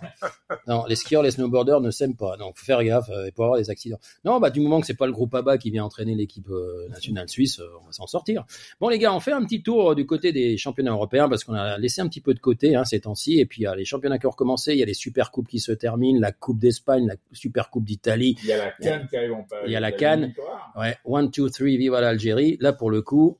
Non, 0.67 0.85
les 0.87 0.95
skieurs, 0.97 1.23
les 1.23 1.31
snowboarders 1.31 1.79
ne 1.79 1.89
s'aiment 1.89 2.15
pas. 2.17 2.35
Donc, 2.37 2.57
faut 2.57 2.65
faire 2.65 2.83
gaffe. 2.83 3.09
euh, 3.09 3.27
Il 3.27 3.31
peut 3.31 3.43
y 3.43 3.45
avoir 3.45 3.57
des 3.59 3.69
accidents. 3.69 3.99
Non, 4.25 4.39
bah, 4.41 4.49
du 4.49 4.59
moment 4.59 4.81
que 4.81 4.85
c'est 4.87 4.93
pas 4.97 5.05
le 5.05 5.13
groupe 5.13 5.33
ABA 5.35 5.57
qui 5.57 5.71
vient 5.71 5.85
entraîner 5.85 6.15
l'équipe 6.15 6.49
euh, 6.49 6.87
nationale 6.89 7.29
suisse, 7.29 7.59
euh, 7.59 7.67
on 7.81 7.85
va 7.85 7.91
s'en 7.93 8.07
sortir. 8.07 8.43
Bon, 8.81 8.89
les 8.89 8.99
gars, 8.99 9.13
on 9.13 9.19
fait 9.21 9.31
un 9.31 9.43
petit 9.45 9.63
tour 9.63 9.91
euh, 9.91 9.95
du 9.95 10.05
côté 10.05 10.33
des 10.33 10.57
championnats 10.57 10.91
européens 10.91 11.29
parce 11.29 11.45
qu'on 11.45 11.53
a 11.53 11.77
laissé 11.77 12.01
un 12.01 12.07
petit 12.09 12.21
peu 12.21 12.33
de 12.33 12.39
côté 12.39 12.75
hein, 12.75 12.83
ces 12.83 12.99
temps-ci. 12.99 13.39
Et 13.39 13.45
puis, 13.45 13.61
il 13.61 13.63
y 13.63 13.67
a 13.67 13.75
les 13.75 13.85
championnats 13.85 14.19
qui 14.19 14.27
ont 14.27 14.31
recommencé. 14.31 14.73
Il 14.73 14.79
y 14.79 14.83
a 14.83 14.85
les 14.85 14.93
super 14.93 15.31
coupes 15.31 15.47
qui 15.47 15.59
se 15.61 15.71
terminent, 15.71 16.19
la 16.19 16.33
Coupe 16.33 16.59
d'Espagne, 16.59 17.07
la 17.07 17.15
super 17.31 17.69
coupe 17.69 17.85
d'Italie. 17.85 18.35
Il 18.43 18.49
y 18.49 18.51
a 18.51 18.57
la 18.57 18.71
canne 18.71 19.07
qui 19.07 19.15
arrive 19.15 19.33
en 19.33 19.43
Paris. 19.43 19.63
Il 19.67 19.71
y 19.71 19.75
a 19.77 19.79
la 19.79 19.91
une 19.91 19.95
canne. 19.97 20.25
victoire. 20.25 20.73
Ouais, 20.77 20.97
one, 21.05 21.31
two, 21.31 21.49
three, 21.53 21.77
vive 21.77 21.93
l'Algérie. 21.93 22.57
Là, 22.59 22.73
pour 22.73 22.89
le 22.91 23.01
coup, 23.01 23.37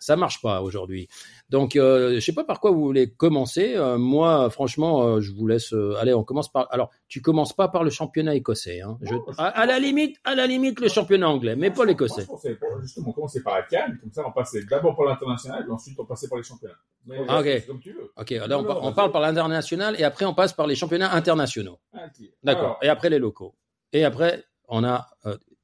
ça 0.00 0.14
marche 0.16 0.40
pas 0.40 0.62
aujourd'hui. 0.62 1.08
Donc, 1.50 1.76
euh, 1.76 2.14
je 2.14 2.20
sais 2.20 2.34
pas 2.34 2.44
par 2.44 2.60
quoi 2.60 2.70
vous 2.70 2.82
voulez 2.82 3.10
commencer. 3.10 3.74
Euh, 3.74 3.96
moi, 3.98 4.48
franchement, 4.50 5.02
euh, 5.02 5.20
je 5.20 5.32
vous 5.32 5.46
laisse. 5.48 5.72
euh, 5.72 5.96
allez, 5.98 6.12
on 6.14 6.22
commence 6.22 6.52
par. 6.52 6.68
Alors, 6.70 6.90
tu 7.08 7.20
commences 7.22 7.54
pas 7.54 7.68
par 7.68 7.82
le 7.84 7.90
championnat 7.90 8.34
écossais. 8.34 8.80
Hein. 8.82 8.98
Je- 9.02 9.14
Non, 9.14 9.24
je- 9.28 9.34
à, 9.40 9.46
à 9.46 9.66
la 9.66 9.78
limite, 9.78 10.16
à 10.24 10.34
la 10.34 10.46
limite, 10.46 10.78
le 10.78 10.88
championnat 10.88 11.28
anglais, 11.28 11.56
mais 11.56 11.70
pas 11.70 11.84
l'écossais. 11.86 12.26
justement 12.82 13.12
commencer 13.12 13.42
par 13.42 13.54
la 13.56 13.62
canne, 13.62 13.98
comme 14.00 14.12
ça 14.12 14.22
on 14.26 14.30
passait 14.32 14.62
d'abord 14.64 14.94
par 14.94 15.06
l'international, 15.06 15.66
ensuite 15.70 15.98
on 15.98 16.04
passait 16.04 16.28
par 16.28 16.36
les 16.38 16.44
championnats. 16.44 16.74
Mais 17.06 17.16
Ah, 17.26 17.40
ok. 17.40 17.66
comme 17.66 17.80
tu 17.80 17.92
veux. 17.92 18.12
Ok, 18.16 18.30
là, 18.30 18.58
on, 18.58 18.86
on 18.86 18.92
parle 18.92 19.10
par 19.10 19.22
l'international 19.22 19.96
et 19.98 20.04
après 20.04 20.26
on 20.26 20.34
passe 20.34 20.52
par 20.52 20.66
les 20.66 20.74
championnats 20.76 21.12
internationaux. 21.14 21.78
Ah. 21.94 22.06
D'accord. 22.44 22.62
Alors, 22.64 22.78
Et 22.82 22.88
après 22.88 23.08
les 23.10 23.18
locaux. 23.18 23.54
Et 23.94 24.04
après, 24.04 24.44
on 24.68 24.84
a. 24.84 25.08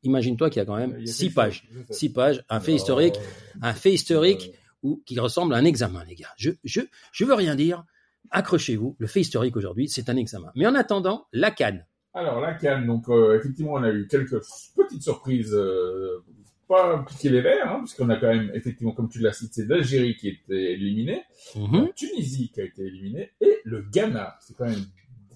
euh, 0.05 0.09
Imagine-toi 0.09 0.51
qu'il 0.51 0.61
y 0.61 0.63
a 0.63 0.67
quand 0.67 0.77
même 0.77 0.95
a 1.03 1.07
six 1.07 1.31
pages. 1.31 1.65
Six 1.91 2.11
pages, 2.11 2.45
un 2.49 2.61
fait 2.61 2.73
Oh, 2.73 2.77
historique, 2.77 3.15
un 3.63 3.73
fait 3.75 3.93
historique 3.93 4.51
Euh, 4.53 4.59
ou 4.83 5.03
qui 5.07 5.19
ressemble 5.19 5.55
à 5.55 5.57
un 5.57 5.65
examen, 5.65 6.05
les 6.05 6.15
gars. 6.15 6.29
Je, 6.37 6.51
je, 6.63 6.83
je 7.11 7.25
veux 7.25 7.33
rien 7.35 7.55
dire. 7.55 7.85
Accrochez-vous. 8.31 8.97
Le 8.99 9.07
fait 9.07 9.21
historique 9.21 9.57
aujourd'hui, 9.57 9.89
c'est 9.89 10.09
un 10.11 10.17
examen. 10.17 10.51
Mais 10.57 10.67
en 10.67 10.75
attendant, 10.75 11.27
la 11.33 11.51
canne. 11.51 11.87
Alors, 12.13 12.41
la 12.41 12.53
canne, 12.55 12.87
donc 12.87 13.09
euh, 13.09 13.39
effectivement, 13.39 13.73
on 13.73 13.83
a 13.83 13.91
eu 13.91 14.07
quelques 14.09 14.41
petites 14.77 15.03
surprises, 15.03 15.53
euh, 15.55 16.23
pas 16.69 17.05
piquer 17.09 17.29
les 17.31 17.41
verres, 17.41 17.71
hein, 17.73 17.81
puisqu'on 17.81 18.09
a 18.11 18.17
quand 18.17 18.29
même, 18.29 18.51
effectivement, 18.55 18.93
comme 18.93 19.09
tu 19.09 19.19
l'as 19.21 19.33
cité, 19.33 19.65
l'Algérie 19.67 20.17
qui 20.17 20.29
était 20.29 20.73
éliminée, 20.75 21.23
Mhm. 21.57 21.87
la 21.87 21.93
Tunisie 21.93 22.51
qui 22.53 22.61
a 22.61 22.65
été 22.65 22.83
éliminée, 22.85 23.31
et 23.41 23.59
le 23.65 23.83
Ghana. 23.91 24.37
C'est 24.41 24.55
quand 24.57 24.67
même 24.67 24.85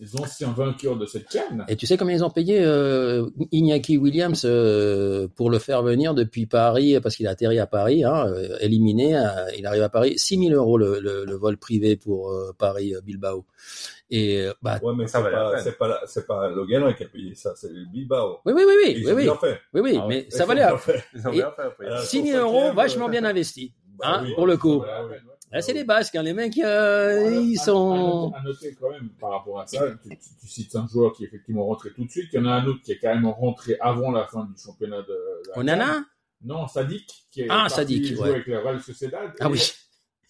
des 0.00 0.16
anciens 0.20 0.52
vainqueurs 0.52 0.96
de 0.96 1.06
cette 1.06 1.28
canne. 1.28 1.64
Et 1.68 1.76
tu 1.76 1.86
sais 1.86 1.96
combien 1.96 2.14
ils 2.16 2.24
ont 2.24 2.30
payé 2.30 2.60
euh, 2.62 3.28
Iñaki 3.52 3.96
Williams 3.98 4.42
euh, 4.44 5.28
pour 5.34 5.50
le 5.50 5.58
faire 5.58 5.82
venir 5.82 6.14
depuis 6.14 6.46
Paris, 6.46 6.98
parce 7.00 7.16
qu'il 7.16 7.26
a 7.26 7.30
atterri 7.30 7.58
à 7.58 7.66
Paris, 7.66 8.04
hein, 8.04 8.26
euh, 8.28 8.56
éliminé, 8.60 9.16
euh, 9.16 9.24
il 9.56 9.66
arrive 9.66 9.82
à 9.82 9.88
Paris, 9.88 10.14
6 10.18 10.38
000 10.48 10.52
euros 10.52 10.78
le, 10.78 11.00
le, 11.00 11.24
le 11.24 11.34
vol 11.34 11.56
privé 11.56 11.96
pour 11.96 12.30
euh, 12.30 12.52
Paris-Bilbao. 12.58 13.44
Et 14.10 14.48
bah, 14.62 14.78
Ouais, 14.82 14.94
mais 14.96 15.06
Ça 15.06 15.22
c'est 15.22 15.30
pas, 15.30 15.58
c'est 15.58 15.78
pas, 15.78 16.00
c'est 16.06 16.26
pas 16.26 16.48
le 16.48 16.64
Ghana 16.64 16.94
qui 16.94 17.04
a 17.04 17.08
payé 17.08 17.34
ça, 17.34 17.52
c'est 17.56 17.70
le 17.70 17.84
Bilbao. 17.92 18.38
oui, 18.46 18.52
oui, 18.56 18.62
oui, 18.66 18.74
oui, 18.86 18.94
Ils 18.98 19.04
oui, 19.06 19.12
ont 19.12 19.16
oui, 19.16 19.22
bien 19.24 19.34
fait. 19.36 19.60
oui, 19.74 19.80
oui, 19.82 19.98
Ah 20.00 20.06
mais 20.08 20.26
Ils 20.30 20.32
ça 20.34 20.44
ont 20.44 20.46
valait 20.46 20.64
bien 20.66 20.76
fait. 20.78 21.04
Ils 21.14 21.28
ont 21.28 21.32
Et- 21.32 21.36
bien 21.36 21.50
fait 21.50 21.62
après. 21.62 21.86
Euh, 21.86 21.98
6 22.02 22.22
000 22.22 22.38
euros, 22.42 22.72
vachement 22.72 23.08
bien 23.08 23.24
investis. 23.24 23.70
Bah 23.98 24.06
Hein, 24.20 24.20
oui. 24.24 24.34
pour 24.34 24.46
le 24.46 24.56
coup. 24.56 24.78
Voilà, 24.78 25.04
ouais, 25.04 25.10
ouais. 25.10 25.18
Là, 25.50 25.62
c'est 25.62 25.72
les 25.72 25.84
Basques, 25.84 26.14
hein, 26.14 26.22
les 26.22 26.34
mecs, 26.34 26.58
euh, 26.58 27.40
ils 27.42 27.58
à- 27.58 27.62
sont... 27.64 28.32
À, 28.36 28.42
noter 28.42 28.76
quand 28.78 28.90
même 28.90 29.08
par 29.18 29.30
rapport 29.30 29.60
à 29.60 29.66
ça, 29.66 29.82
tu, 30.02 30.10
tu- 30.10 30.16
tu 30.40 30.46
cites 30.46 30.76
un 30.76 30.86
joueur 30.86 31.12
qui 31.14 31.24
est 31.24 31.26
effectivement 31.28 31.64
rentré 31.64 31.90
tout 31.94 32.04
de 32.04 32.10
suite. 32.10 32.28
Il 32.32 32.36
y 32.36 32.38
en 32.40 32.44
a 32.46 32.50
un 32.52 32.66
autre 32.66 32.82
qui 32.82 32.92
est 32.92 32.98
carrément 32.98 33.32
rentré 33.32 33.76
avant 33.80 34.10
la 34.10 34.26
fin 34.26 34.44
du 34.44 34.60
championnat 34.62 35.00
de. 35.02 35.16
la 35.48 35.58
Onana? 35.58 36.04
Non, 36.44 36.68
Sadik 36.68 37.26
qui 37.30 37.40
est 37.42 37.46
Ah, 37.48 37.66
parti 37.68 37.74
Sadik, 37.76 38.06
jouer 38.14 38.20
ouais. 38.24 38.30
avec 38.34 38.46
la 38.46 38.60
Real 38.60 38.80
Sociedad. 38.82 39.32
Ah 39.40 39.48
oui, 39.48 39.60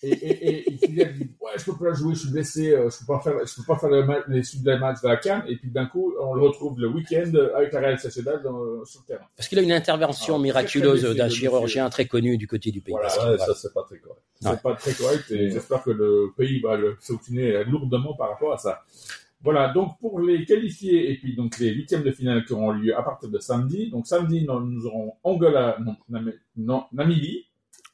Et, 0.03 0.11
et, 0.11 0.49
et, 0.49 0.71
il 0.71 0.79
Kylian 0.79 1.09
dit 1.13 1.31
ouais 1.41 1.51
je 1.59 1.65
peux 1.65 1.77
pas 1.77 1.93
jouer, 1.93 2.15
je 2.15 2.21
suis 2.21 2.31
blessé, 2.31 2.73
euh, 2.73 2.89
je 2.89 2.99
peux 3.01 3.07
pas 3.13 3.19
faire, 3.21 3.35
je 3.45 3.55
peux 3.57 3.65
pas 3.67 3.77
faire 3.79 3.89
le 3.89 4.05
les 4.33 4.45
suites 4.45 4.63
des 4.63 4.79
matchs 4.79 5.03
de 5.03 5.09
la 5.09 5.17
CAN. 5.17 5.43
Et 5.49 5.57
puis 5.57 5.71
d'un 5.71 5.87
coup 5.87 6.15
on 6.21 6.35
le 6.35 6.41
retrouve 6.43 6.79
le 6.79 6.87
week-end 6.89 7.33
avec 7.57 7.73
la 7.73 7.81
Real 7.81 7.99
Sociedad 7.99 8.41
dans- 8.43 8.85
sur 8.85 9.01
le 9.01 9.07
terrain. 9.07 9.27
parce 9.37 9.49
qu'il 9.49 9.59
a 9.59 9.63
une 9.63 9.73
intervention 9.73 10.37
Ah, 10.37 10.39
miraculeuse 10.39 11.03
d'un 11.17 11.29
chirurgien 11.29 11.91
très 11.91 12.07
connu 12.07 12.37
du 12.39 12.47
côté 12.47 12.71
du 12.71 12.81
pays 12.81 12.93
Voilà, 12.93 13.09
basque. 13.09 13.21
Ouais, 13.23 13.37
Voilà. 13.37 13.47
ça, 13.47 13.55
c'est 13.55 13.75
pas 13.75 13.83
très 13.83 13.99
correct. 13.99 14.23
C'est 14.41 14.49
Ouais. 14.51 14.57
pas 14.63 14.75
très 14.77 14.93
correct 14.93 15.31
et 15.33 15.51
j'espère 15.51 15.83
que 15.83 15.91
le 15.91 16.33
pays 16.37 16.61
va 16.61 16.77
le 16.77 16.97
sanctionner 17.01 17.65
lourdement 17.65 18.15
par 18.15 18.31
rapport 18.31 18.53
à 18.53 18.59
ça. 18.59 18.85
Voilà, 19.43 19.73
donc 19.73 19.99
pour 20.01 20.21
les 20.21 20.45
qualifiés 20.45 21.11
et 21.13 21.17
puis 21.19 21.35
donc 21.37 21.59
les 21.59 21.71
huitièmes 21.71 22.03
de 22.03 22.11
finale 22.13 22.45
qui 22.45 22.53
auront 22.53 22.71
lieu 22.73 22.97
à 22.97 23.03
partir 23.03 23.29
de 23.31 23.39
samedi. 23.41 23.89
Donc 23.91 24.07
samedi, 24.07 24.45
nous, 24.47 24.61
nous 24.61 24.87
aurons 24.87 25.15
Angola, 25.25 25.77
non, 25.85 25.97
Nam- 26.09 26.33
non, 26.57 26.85
Namibie. 26.93 27.47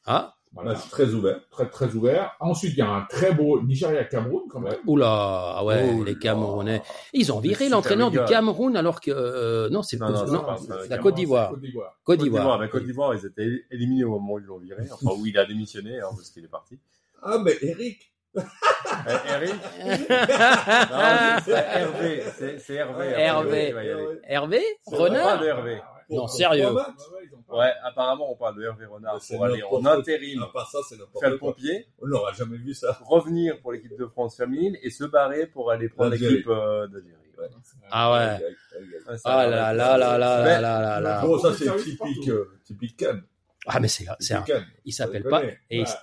Ah, 0.05 0.35
Voilà, 0.55 0.75
c'est 0.75 0.89
très 0.89 1.13
ouvert. 1.13 1.39
très 1.51 1.69
très 1.69 1.93
ouvert. 1.95 2.35
Ensuite, 2.39 2.71
il 2.73 2.79
y 2.79 2.81
a 2.81 2.89
un 2.89 3.01
très 3.09 3.33
beau 3.33 3.61
Nigeria-Cameroun 3.61 4.43
quand 4.49 4.61
même. 4.61 4.77
oula, 4.87 5.55
ah 5.57 5.63
ouais, 5.65 5.93
Oh 5.99 6.03
les. 6.03 6.17
Camerounais. 6.17 6.81
Ils 7.13 7.31
ont 7.33 7.39
viré 7.41 7.65
Le 7.65 7.71
l'entraîneur 7.71 8.09
du 8.09 8.23
Cameroun 8.23 8.77
alors 8.77 9.01
que... 9.01 9.11
euh, 9.11 9.69
non, 9.69 9.83
c'est 9.83 9.99
Non, 9.99 10.09
non, 10.25 10.43
pas 10.43 10.57
la 10.89 10.97
Côte 10.97 11.15
d'Ivoire. 11.15 11.49
Côte 11.51 11.59
d'Ivoire. 11.59 11.89
Côte 12.03 12.17
Côte 12.17 12.19
d'Ivoire, 12.23 12.41
d'Ivoire. 12.43 12.59
mais 12.59 12.69
Côte 12.69 12.85
d'Ivoire, 12.85 13.15
ils 13.15 13.25
étaient 13.25 13.65
éliminés 13.69 14.05
au 14.05 14.11
moment 14.11 14.33
où 14.33 14.39
ils 14.39 14.45
l'ont 14.45 14.59
viré, 14.59 14.83
enfin 14.91 15.11
où 15.19 15.25
il 15.25 15.37
a 15.37 15.45
démissionné, 15.45 15.99
hein, 15.99 16.07
parce 16.15 16.29
qu'il 16.29 16.45
est 16.45 16.49
parti. 16.49 16.79
Ah, 17.21 17.37
mais 17.43 17.57
Eric, 17.61 18.11
Euh, 18.37 18.41
Eric 19.29 19.55
Non, 19.79 21.41
c'est 21.45 21.51
Hervé, 21.51 22.23
c'est 22.37 22.59
c'est 22.59 22.73
Hervé. 22.75 23.05
Hervé. 23.17 24.19
Hervé 24.27 24.61
Renard 24.87 25.23
parle 25.25 25.39
de 25.41 25.45
Hervé. 25.47 25.81
Non, 26.09 26.27
sérieux. 26.27 26.67
Ouais, 27.49 27.71
apparemment, 27.83 28.31
on 28.31 28.35
parle 28.35 28.57
de 28.57 28.63
Hervé 28.63 28.85
Renard 28.85 29.19
pour 29.29 29.45
aller 29.45 29.63
en 29.63 29.85
intérim, 29.85 30.43
À 30.43 30.47
part 30.47 30.69
ça, 30.69 30.79
c'est 30.87 30.95
faire 31.19 31.29
le 31.29 31.37
pompier, 31.37 31.87
On 32.01 32.07
n'aura 32.07 32.31
jamais 32.33 32.57
vu 32.57 32.73
ça. 32.73 32.97
revenir 33.05 33.59
pour 33.61 33.71
l'équipe 33.71 33.97
de 33.97 34.05
France 34.05 34.37
féminine 34.37 34.77
et 34.81 34.89
se 34.89 35.03
barrer 35.05 35.47
pour 35.47 35.71
aller 35.71 35.89
prendre 35.89 36.11
l'équipe 36.11 36.47
euh, 36.47 36.87
d'Algérie. 36.87 37.15
Ouais. 37.37 37.47
Ah 37.91 38.13
ouais. 38.13 38.45
Ah 39.25 39.45
là 39.45 39.73
là 39.73 39.97
là 39.97 40.17
là 40.17 40.17
là 40.17 40.61
là 40.61 40.79
là 40.81 40.99
là. 41.01 41.21
Bon, 41.21 41.37
ça, 41.37 41.53
c'est 41.53 41.75
typique, 41.77 42.29
euh, 42.29 42.49
typique 42.63 42.97
Cannes. 42.97 43.23
Ah 43.67 43.79
mais 43.79 43.87
c'est 43.87 44.05
c'est 44.19 44.33
un- 44.35 44.43
il 44.85 44.91
s'appelle 44.93 45.23
pas 45.23 45.41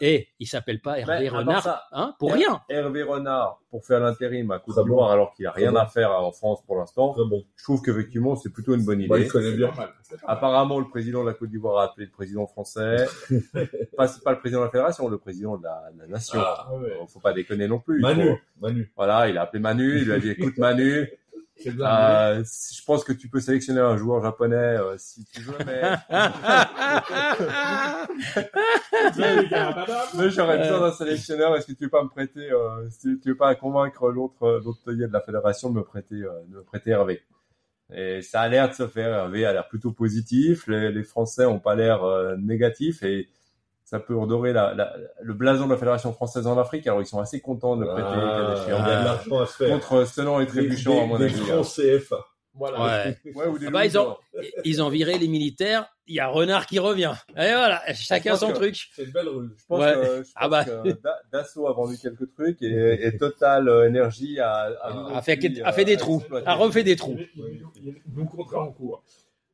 et, 0.01 0.29
il 0.39 0.47
s'appelle 0.47 0.81
pas 0.81 0.99
Hervé 0.99 1.29
à 1.29 1.31
part 1.31 1.41
Renard 1.41 1.63
ça, 1.63 1.83
hein 1.93 2.15
pour 2.19 2.31
Her- 2.31 2.35
rien. 2.37 2.61
Hervé 2.69 3.03
Renard 3.03 3.61
pour 3.71 3.85
faire 3.85 4.01
l'intérim 4.01 4.51
à 4.51 4.59
d'Ivoire 4.67 4.85
bon. 4.87 5.05
alors 5.07 5.33
qu'il 5.35 5.47
a 5.47 5.53
rien 5.53 5.73
bon. 5.73 5.79
à 5.79 5.87
faire 5.87 6.11
en 6.11 6.33
France 6.33 6.61
pour 6.67 6.77
l'instant. 6.77 7.13
Très 7.15 7.25
bon. 7.25 7.45
Je 7.57 7.63
trouve 7.65 7.81
qu'effectivement 7.83 8.37
c'est 8.37 8.51
plutôt 8.51 8.75
une 8.75 8.85
bonne 8.85 9.01
idée. 9.01 9.09
Bah, 9.09 9.19
il 9.19 9.29
connaît 9.29 9.53
bien. 9.53 9.71
mal. 9.77 9.91
Apparemment, 10.27 10.79
le 10.79 10.89
président 10.89 11.23
de 11.23 11.29
la 11.29 11.35
Côte 11.35 11.49
d'Ivoire 11.51 11.79
a 11.79 11.85
appelé 11.91 12.07
le 12.07 12.13
président 12.13 12.47
français. 12.47 13.07
pas, 13.97 14.07
c'est 14.09 14.23
pas 14.23 14.33
le 14.33 14.39
président 14.41 14.61
de 14.61 14.65
la 14.67 14.71
fédération, 14.71 15.09
le 15.09 15.19
président 15.19 15.57
de 15.57 15.63
la, 15.65 15.91
de 15.95 16.01
la 16.01 16.07
nation. 16.07 16.39
Ah, 16.43 16.69
Ouais, 16.75 16.93
Faut 17.09 17.21
pas 17.21 17.33
déconner 17.33 17.67
non 17.69 17.79
plus. 17.79 18.01
Manu. 18.01 18.29
faut- 18.31 18.39
Manu. 18.61 18.93
Voilà, 18.97 19.29
il 19.29 19.39
a 19.39 19.43
appelé 19.43 19.61
Manu, 19.61 19.99
il 19.99 20.05
lui 20.05 20.13
a 20.13 20.19
dit 20.19 20.31
écoute 20.31 20.59
Manu. 20.59 21.09
Euh, 21.71 22.43
si- 22.45 22.75
je 22.77 22.85
pense 22.85 23.05
que 23.05 23.13
tu 23.13 23.29
peux 23.29 23.41
sélectionner 23.41 23.81
un 23.81 23.97
joueur 23.97 24.23
japonais 24.23 24.57
euh, 24.57 24.95
si 24.99 25.25
tu 25.25 25.41
veux, 25.43 25.55
mais, 25.67 25.83
mais 30.17 30.31
j'aurais 30.31 30.59
besoin 30.59 30.81
d'un 30.81 30.93
sélectionneur. 30.93 31.57
Est-ce 31.57 31.67
que 31.67 31.73
tu 31.73 31.85
veux 31.85 31.91
pas 31.91 32.03
me 32.03 32.09
prêter, 32.09 32.51
euh, 32.51 32.89
si 32.91 33.19
tu 33.21 33.31
veux 33.31 33.37
pas 33.37 33.55
convaincre 33.55 34.11
l'autre 34.11 34.43
euh, 34.45 34.61
l'autre 34.65 34.93
de 34.93 35.07
la 35.13 35.21
fédération 35.21 35.71
de 35.71 35.77
me 35.77 35.83
prêter 35.85 36.17
euh, 36.17 36.31
de 36.49 36.57
me 36.57 36.63
prêter 36.63 36.91
Hervé? 36.91 37.23
Et 37.95 38.23
ça 38.23 38.41
a 38.43 38.49
l'air 38.49 38.69
de 38.71 38.75
se 38.75 38.87
faire. 38.89 39.13
Hervé 39.13 39.45
a 39.45 39.53
l'air 39.53 39.69
plutôt 39.69 39.93
positif. 39.93 40.67
Les, 40.67 40.91
les 40.91 41.03
Français 41.03 41.45
ont 41.45 41.61
pas 41.61 41.75
l'air 41.75 42.03
euh, 42.05 42.37
négatifs 42.39 43.03
et 43.03 43.29
ça 43.93 44.01
peut 44.01 44.17
redorer 44.17 44.55
la, 44.55 44.73
la- 44.75 44.97
le 45.21 45.35
blason 45.35 45.67
de 45.67 45.73
la 45.73 45.77
fédération 45.77 46.13
française 46.15 46.47
en 46.47 46.59
Afrique. 46.59 46.87
Alors 46.87 47.03
ils 47.03 47.07
sont 47.07 47.21
assez 47.21 47.41
contents 47.43 47.77
de 47.77 47.85
prêter 47.85 48.09
Ah, 48.11 48.55
Kadeshi 48.57 48.63
il 48.67 48.71
y 48.71 48.73
a 48.73 48.79
Hervé 48.79 48.91
de 49.01 49.05
l'argent 49.05 49.41
à 49.41 49.47
se 49.47 49.53
faire. 49.53 49.69
contre 49.69 50.05
Stenant 50.07 50.41
et 50.41 50.47
Trébuchant 50.47 51.03
à 51.03 51.07
mon 51.07 51.19
des, 51.19 51.25
avis. 51.27 51.45
des 51.45 51.51
hein. 51.53 51.61
CFA. 51.63 52.25
Voilà. 52.55 52.83
Ouais. 52.85 53.33
Ouais, 53.35 53.47
ou 53.49 53.59
des 53.59 53.67
Ah 53.67 53.71
bah, 53.71 53.85
ils 53.87 53.99
ont, 53.99 54.17
losers. 54.35 54.51
ils 54.65 54.83
ont 54.83 54.89
viré 54.89 55.19
les 55.19 55.29
militaires. 55.29 55.87
Il 56.07 56.15
y 56.17 56.21
a 56.21 56.27
Renard 56.29 56.67
qui 56.67 56.79
revient. 56.79 57.13
Et 57.31 57.35
voilà, 57.35 57.81
chacun 57.95 58.35
son 58.37 58.49
que- 58.49 58.55
truc. 58.57 58.89
C'est 58.95 59.05
une 59.05 59.11
belle 59.11 59.29
ruse. 59.29 59.51
Je 59.59 59.65
pense 59.67 59.81
Ouais. 59.81 59.93
que, 59.95 60.05
je 60.05 60.17
pense 60.19 60.33
Ah 60.37 60.49
bah. 60.49 60.65
que 60.65 60.93
Da- 61.03 61.19
Dassault 61.33 61.67
a 61.69 61.73
vendu 61.73 61.97
quelques 61.97 62.31
trucs 62.35 62.61
et, 62.63 63.07
et 63.07 63.17
Total 63.19 63.69
euh, 63.69 63.89
Energy 63.89 64.39
a, 64.41 64.51
a, 64.83 65.17
A 65.17 65.23
fait, 65.23 65.39
aussi, 65.39 65.63
a 65.63 65.73
fait 65.73 65.85
des 65.85 65.95
euh, 65.95 65.99
trous. 65.99 66.23
A 66.45 66.55
refait 66.55 66.83
des 66.83 66.97
trous. 66.97 67.17
Nous 68.15 68.25
comptera 68.27 68.61
en 68.63 68.73
cours. 68.73 69.03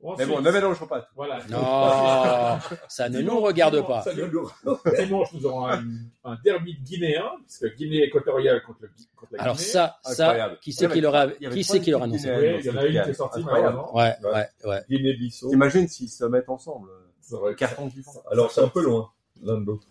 Mais 0.01 0.11
Ensuite, 0.11 0.28
bon, 0.28 0.40
ne 0.40 0.51
mélange 0.53 0.86
pas. 0.88 1.01
tout. 1.01 1.07
Voilà. 1.16 1.38
Non, 1.51 2.61
ça 2.88 3.09
ne 3.09 3.20
nous 3.20 3.40
regarde 3.40 3.84
pas. 3.86 4.03
Ça 4.03 4.12
Dimanche, 5.05 5.28
nous 5.32 5.44
aurons 5.46 5.66
un, 5.66 5.82
un 6.24 6.36
derby 6.44 6.78
guinéen, 6.82 7.24
puisque 7.44 7.74
Guinée 7.76 8.05
équatoriale 8.05 8.62
contre, 8.62 8.78
le, 8.82 8.90
contre 9.16 9.32
la 9.34 9.42
Alors 9.42 9.57
Guinée. 9.57 9.66
ça, 9.68 9.99
ça, 10.05 10.24
Incroyable. 10.28 10.59
qui 10.61 10.72
c'est 10.72 10.88
qui 10.88 11.01
leur 11.01 11.16
a, 11.16 11.20
avait- 11.22 11.36
il 11.40 11.44
y 11.44 11.46
avait 11.46 11.57
qui 11.57 11.64
c'est 11.64 11.80
qui 11.80 11.92
annoncé 11.92 12.28
il 12.28 12.64
y 12.64 12.70
en 12.70 12.76
a 12.76 12.86
une 12.86 13.03
qui 13.03 13.11
est 13.11 13.14
sortie, 13.14 13.42
malheureusement. 13.44 13.96
Ouais, 13.96 14.14
ouais, 14.22 14.46
ouais. 14.64 14.84
Guinée-Bissau. 14.88 15.51
T'imagines 15.51 15.88
s'ils 15.88 16.09
se 16.11 16.24
mettent 16.26 16.49
ensemble 16.49 16.90
Ça 17.20 17.36
être- 17.51 17.57
carton. 17.57 17.90
Alors 18.30 18.53
c'est 18.53 18.62
un 18.62 18.68
peu 18.68 18.82
loin, 18.84 19.11
l'un 19.42 19.61
de 19.61 19.66
l'autre. 19.66 19.86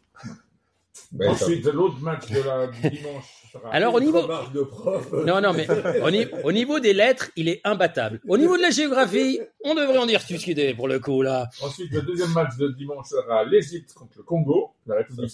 Mais 1.14 1.28
Ensuite, 1.28 1.66
l'autre 1.66 2.00
match 2.02 2.30
de 2.30 2.42
la, 2.42 2.68
dimanche 2.90 3.26
sera. 3.52 3.70
Alors 3.72 3.94
au 3.94 4.00
niveau, 4.00 4.22
Remarque 4.22 4.52
de 4.54 4.62
prof. 4.62 5.12
non, 5.26 5.40
non, 5.42 5.54
mais 5.54 5.68
au, 6.02 6.12
ni- 6.12 6.28
au 6.44 6.52
niveau 6.52 6.80
des 6.80 6.94
lettres, 6.94 7.30
il 7.36 7.48
est 7.50 7.62
imbattable. 7.64 8.20
Au 8.28 8.38
niveau 8.38 8.58
de 8.58 8.62
la 8.62 8.70
géographie, 8.72 9.40
on 9.64 9.74
devrait 9.76 9.98
en 9.98 10.06
dire 10.06 10.20
discuter 10.28 10.74
pour 10.74 10.88
le 10.88 11.00
coup 11.00 11.22
là, 11.22 11.50
Ensuite, 11.62 11.92
le 11.92 12.02
deuxième 12.02 12.32
match 12.34 12.58
de 12.58 12.68
dimanche 12.70 13.08
sera 13.08 13.44
l'Égypte 13.46 13.94
contre 13.94 14.18
le 14.18 14.24
Congo, 14.24 14.72
la 14.86 14.96
République 14.96 15.32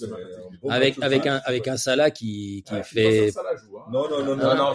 un 0.70 1.02
avec 1.02 1.28
un 1.28 1.42
avec 1.46 1.68
un 1.68 1.78
Salah 1.78 2.12
qui 2.12 2.64
qui 2.68 2.74
Ouais, 2.74 2.84
fait. 2.84 3.32
joue, 3.32 3.78
hein. 3.80 3.86
Non, 3.92 4.10
non, 4.10 4.20
non, 4.24 4.36
Non, 4.36 4.56
non, 4.56 4.56
non, 4.56 4.74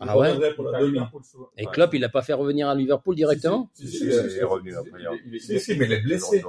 Ah 0.00 0.18
ouais. 0.18 0.28
reviendrait 0.32 0.54
pour 0.54 0.64
la 0.70 0.80
demi. 0.80 0.98
Et 1.56 1.66
Klopp, 1.66 1.94
il 1.94 2.00
l'a 2.00 2.08
pas 2.08 2.22
fait 2.22 2.32
revenir 2.32 2.68
à 2.68 2.74
Liverpool 2.74 3.14
directement. 3.14 3.70
Si, 3.74 3.86
Si, 3.86 3.96
si, 3.98 4.04
il 4.06 4.12
si, 4.12 4.18
est 4.18 4.28
si, 4.30 4.42
revenu 4.42 4.70
si, 4.72 4.76
après, 4.76 4.90
il 4.98 5.04
est- 5.04 5.06
hein. 5.06 5.74
mais 5.78 5.86
il 5.86 5.92
est 5.92 6.00
blessé. 6.00 6.40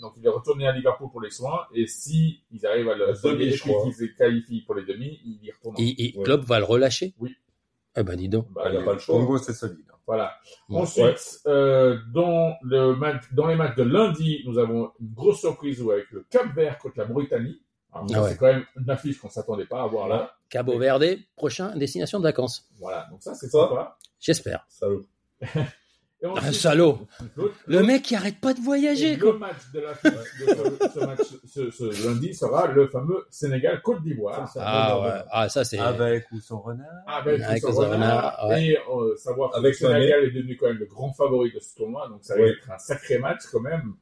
Donc 0.00 0.12
il 0.16 0.24
est 0.24 0.28
retourné 0.28 0.68
à 0.68 0.72
Liverpool 0.72 1.08
pour 1.10 1.20
les 1.20 1.30
soins 1.30 1.60
et 1.74 1.86
si 1.86 2.40
ils 2.52 2.64
arrivent 2.66 2.88
à 2.88 2.94
le 2.94 3.06
La 3.06 3.12
demi, 3.14 3.50
je 3.50 3.62
crois. 3.62 3.82
qu'ils 3.82 3.94
se 3.94 4.04
qualifient 4.16 4.62
pour 4.62 4.74
les 4.76 4.84
demi, 4.84 5.20
il 5.24 5.40
y 5.44 5.50
retourne. 5.50 5.74
Et, 5.78 6.04
et 6.04 6.16
Ouais. 6.18 6.24
Klopp 6.24 6.44
va 6.44 6.58
le 6.60 6.64
relâcher. 6.64 7.14
Oui. 7.18 7.34
Eh 7.96 8.02
ben 8.04 8.14
dis 8.16 8.28
donc. 8.28 8.46
Bah, 8.52 8.62
Ah, 8.66 8.70
il 8.70 8.76
a 8.76 8.82
pas 8.82 8.92
le 8.92 8.98
choix. 9.00 9.16
Congo, 9.18 9.38
c'est 9.38 9.54
solide. 9.54 9.84
Voilà. 10.06 10.32
Ensuite, 10.70 11.40
euh, 11.46 11.98
dans 12.14 12.54
le 12.62 12.94
match, 12.94 13.24
dans 13.32 13.46
les 13.48 13.56
matchs 13.56 13.76
de 13.76 13.82
lundi, 13.82 14.42
nous 14.46 14.56
avons 14.58 14.92
une 15.00 15.12
grosse 15.12 15.40
surprise 15.40 15.82
avec 15.82 16.10
le 16.12 16.24
Cap 16.30 16.54
Vert 16.54 16.78
contre 16.78 16.98
la 16.98 17.06
Mauritanie. 17.06 17.60
Alors, 17.92 18.06
Ah 18.14 18.22
ouais. 18.22 18.30
C'est 18.30 18.36
quand 18.36 18.46
même 18.46 18.64
une 18.80 18.90
affiche 18.90 19.18
qu'on 19.18 19.30
s'attendait 19.30 19.66
pas 19.66 19.82
à 19.82 19.86
voir 19.86 20.08
là. 20.08 20.34
Cabo 20.50 20.78
Verde, 20.78 21.04
prochain 21.36 21.74
destination 21.76 22.18
de 22.18 22.24
vacances. 22.24 22.66
Voilà. 22.78 23.06
Donc 23.10 23.22
ça, 23.22 23.34
c'est 23.34 23.50
Quoi 23.50 23.68
sympa. 23.68 23.98
J'espère. 24.20 24.66
Salaud. 24.68 25.04
Et 26.20 26.26
Un 26.26 26.52
salaud. 26.52 26.98
l'autre- 27.36 27.54
Le 27.68 27.80
mec 27.84 28.02
qui 28.02 28.16
arrête 28.16 28.40
pas 28.40 28.52
de 28.52 28.58
voyager 28.58 29.16
quoi. 29.18 29.34
le 29.34 29.38
match 29.38 29.56
de 29.72 29.78
la 29.78 29.92
de 29.92 29.98
ce, 30.88 30.88
ce 30.94 31.06
match 31.06 31.20
ce, 31.46 31.70
ce 31.70 32.08
lundi 32.08 32.34
sera 32.34 32.66
le 32.66 32.88
fameux 32.88 33.24
Sénégal-Côte 33.30 34.02
d'Ivoire. 34.02 34.52
Ah 34.58 35.00
ouais. 35.00 35.10
Ah 35.30 35.48
ça 35.48 35.62
c'est. 35.62 35.78
Avec 35.78 36.24
ou 36.32 36.40
sans 36.40 36.58
renard 36.58 36.88
Avec, 37.06 37.40
Avec 37.40 37.62
ce 37.62 37.68
le 37.68 37.72
renard, 37.72 37.92
renard, 38.36 38.48
ouais. 38.48 38.64
Et 38.64 38.78
euh, 38.78 39.14
savoir 39.16 39.52
que 39.52 39.58
Avec 39.58 39.78
le 39.80 39.86
Sénégal 39.88 40.24
est 40.24 40.30
devenu 40.32 40.56
quand 40.56 40.66
même 40.66 40.78
le 40.78 40.86
grand 40.86 41.12
favori 41.12 41.52
de 41.52 41.60
ce 41.60 41.76
tournoi, 41.76 42.08
donc 42.08 42.24
ça 42.24 42.34
va 42.36 42.42
être 42.48 42.68
un 42.68 42.78
sacré 42.78 43.18
match 43.18 43.42
quand 43.52 43.60
même 43.60 43.94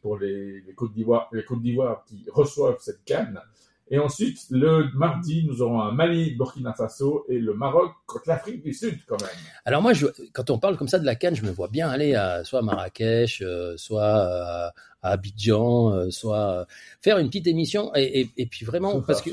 pour 0.00 0.18
les, 0.18 0.60
les 0.60 0.74
Côtes 0.74 0.92
d'Ivoire, 0.92 1.28
les 1.32 1.44
Côtes 1.44 1.62
d'Ivoire 1.62 2.04
qui 2.04 2.24
reçoivent 2.32 2.78
cette 2.80 3.04
canne. 3.04 3.40
Et 3.92 3.98
ensuite, 3.98 4.38
le 4.50 4.88
mardi, 4.94 5.44
nous 5.44 5.62
aurons 5.62 5.80
un 5.80 5.90
Mali, 5.90 6.36
Burkina 6.36 6.72
Faso 6.72 7.26
et 7.28 7.40
le 7.40 7.54
Maroc 7.54 7.90
contre 8.06 8.28
l'Afrique 8.28 8.62
du 8.62 8.72
Sud 8.72 9.00
quand 9.04 9.20
même. 9.20 9.30
Alors 9.64 9.82
moi, 9.82 9.92
quand 10.32 10.48
on 10.50 10.60
parle 10.60 10.76
comme 10.76 10.86
ça 10.86 11.00
de 11.00 11.04
la 11.04 11.16
canne, 11.16 11.34
je 11.34 11.42
me 11.42 11.50
vois 11.50 11.66
bien 11.66 11.88
aller 11.88 12.14
à 12.14 12.44
soit 12.44 12.60
à 12.60 12.62
Marrakech, 12.62 13.42
euh, 13.42 13.76
soit 13.76 14.04
à, 14.04 14.72
à 15.02 15.12
Abidjan, 15.12 15.92
euh, 15.92 16.10
soit 16.10 16.60
euh, 16.60 16.64
faire 17.00 17.18
une 17.18 17.28
petite 17.28 17.46
émission 17.46 17.90
et, 17.94 18.20
et, 18.20 18.30
et 18.36 18.46
puis 18.46 18.64
vraiment 18.66 19.00
parce 19.00 19.22
que 19.22 19.30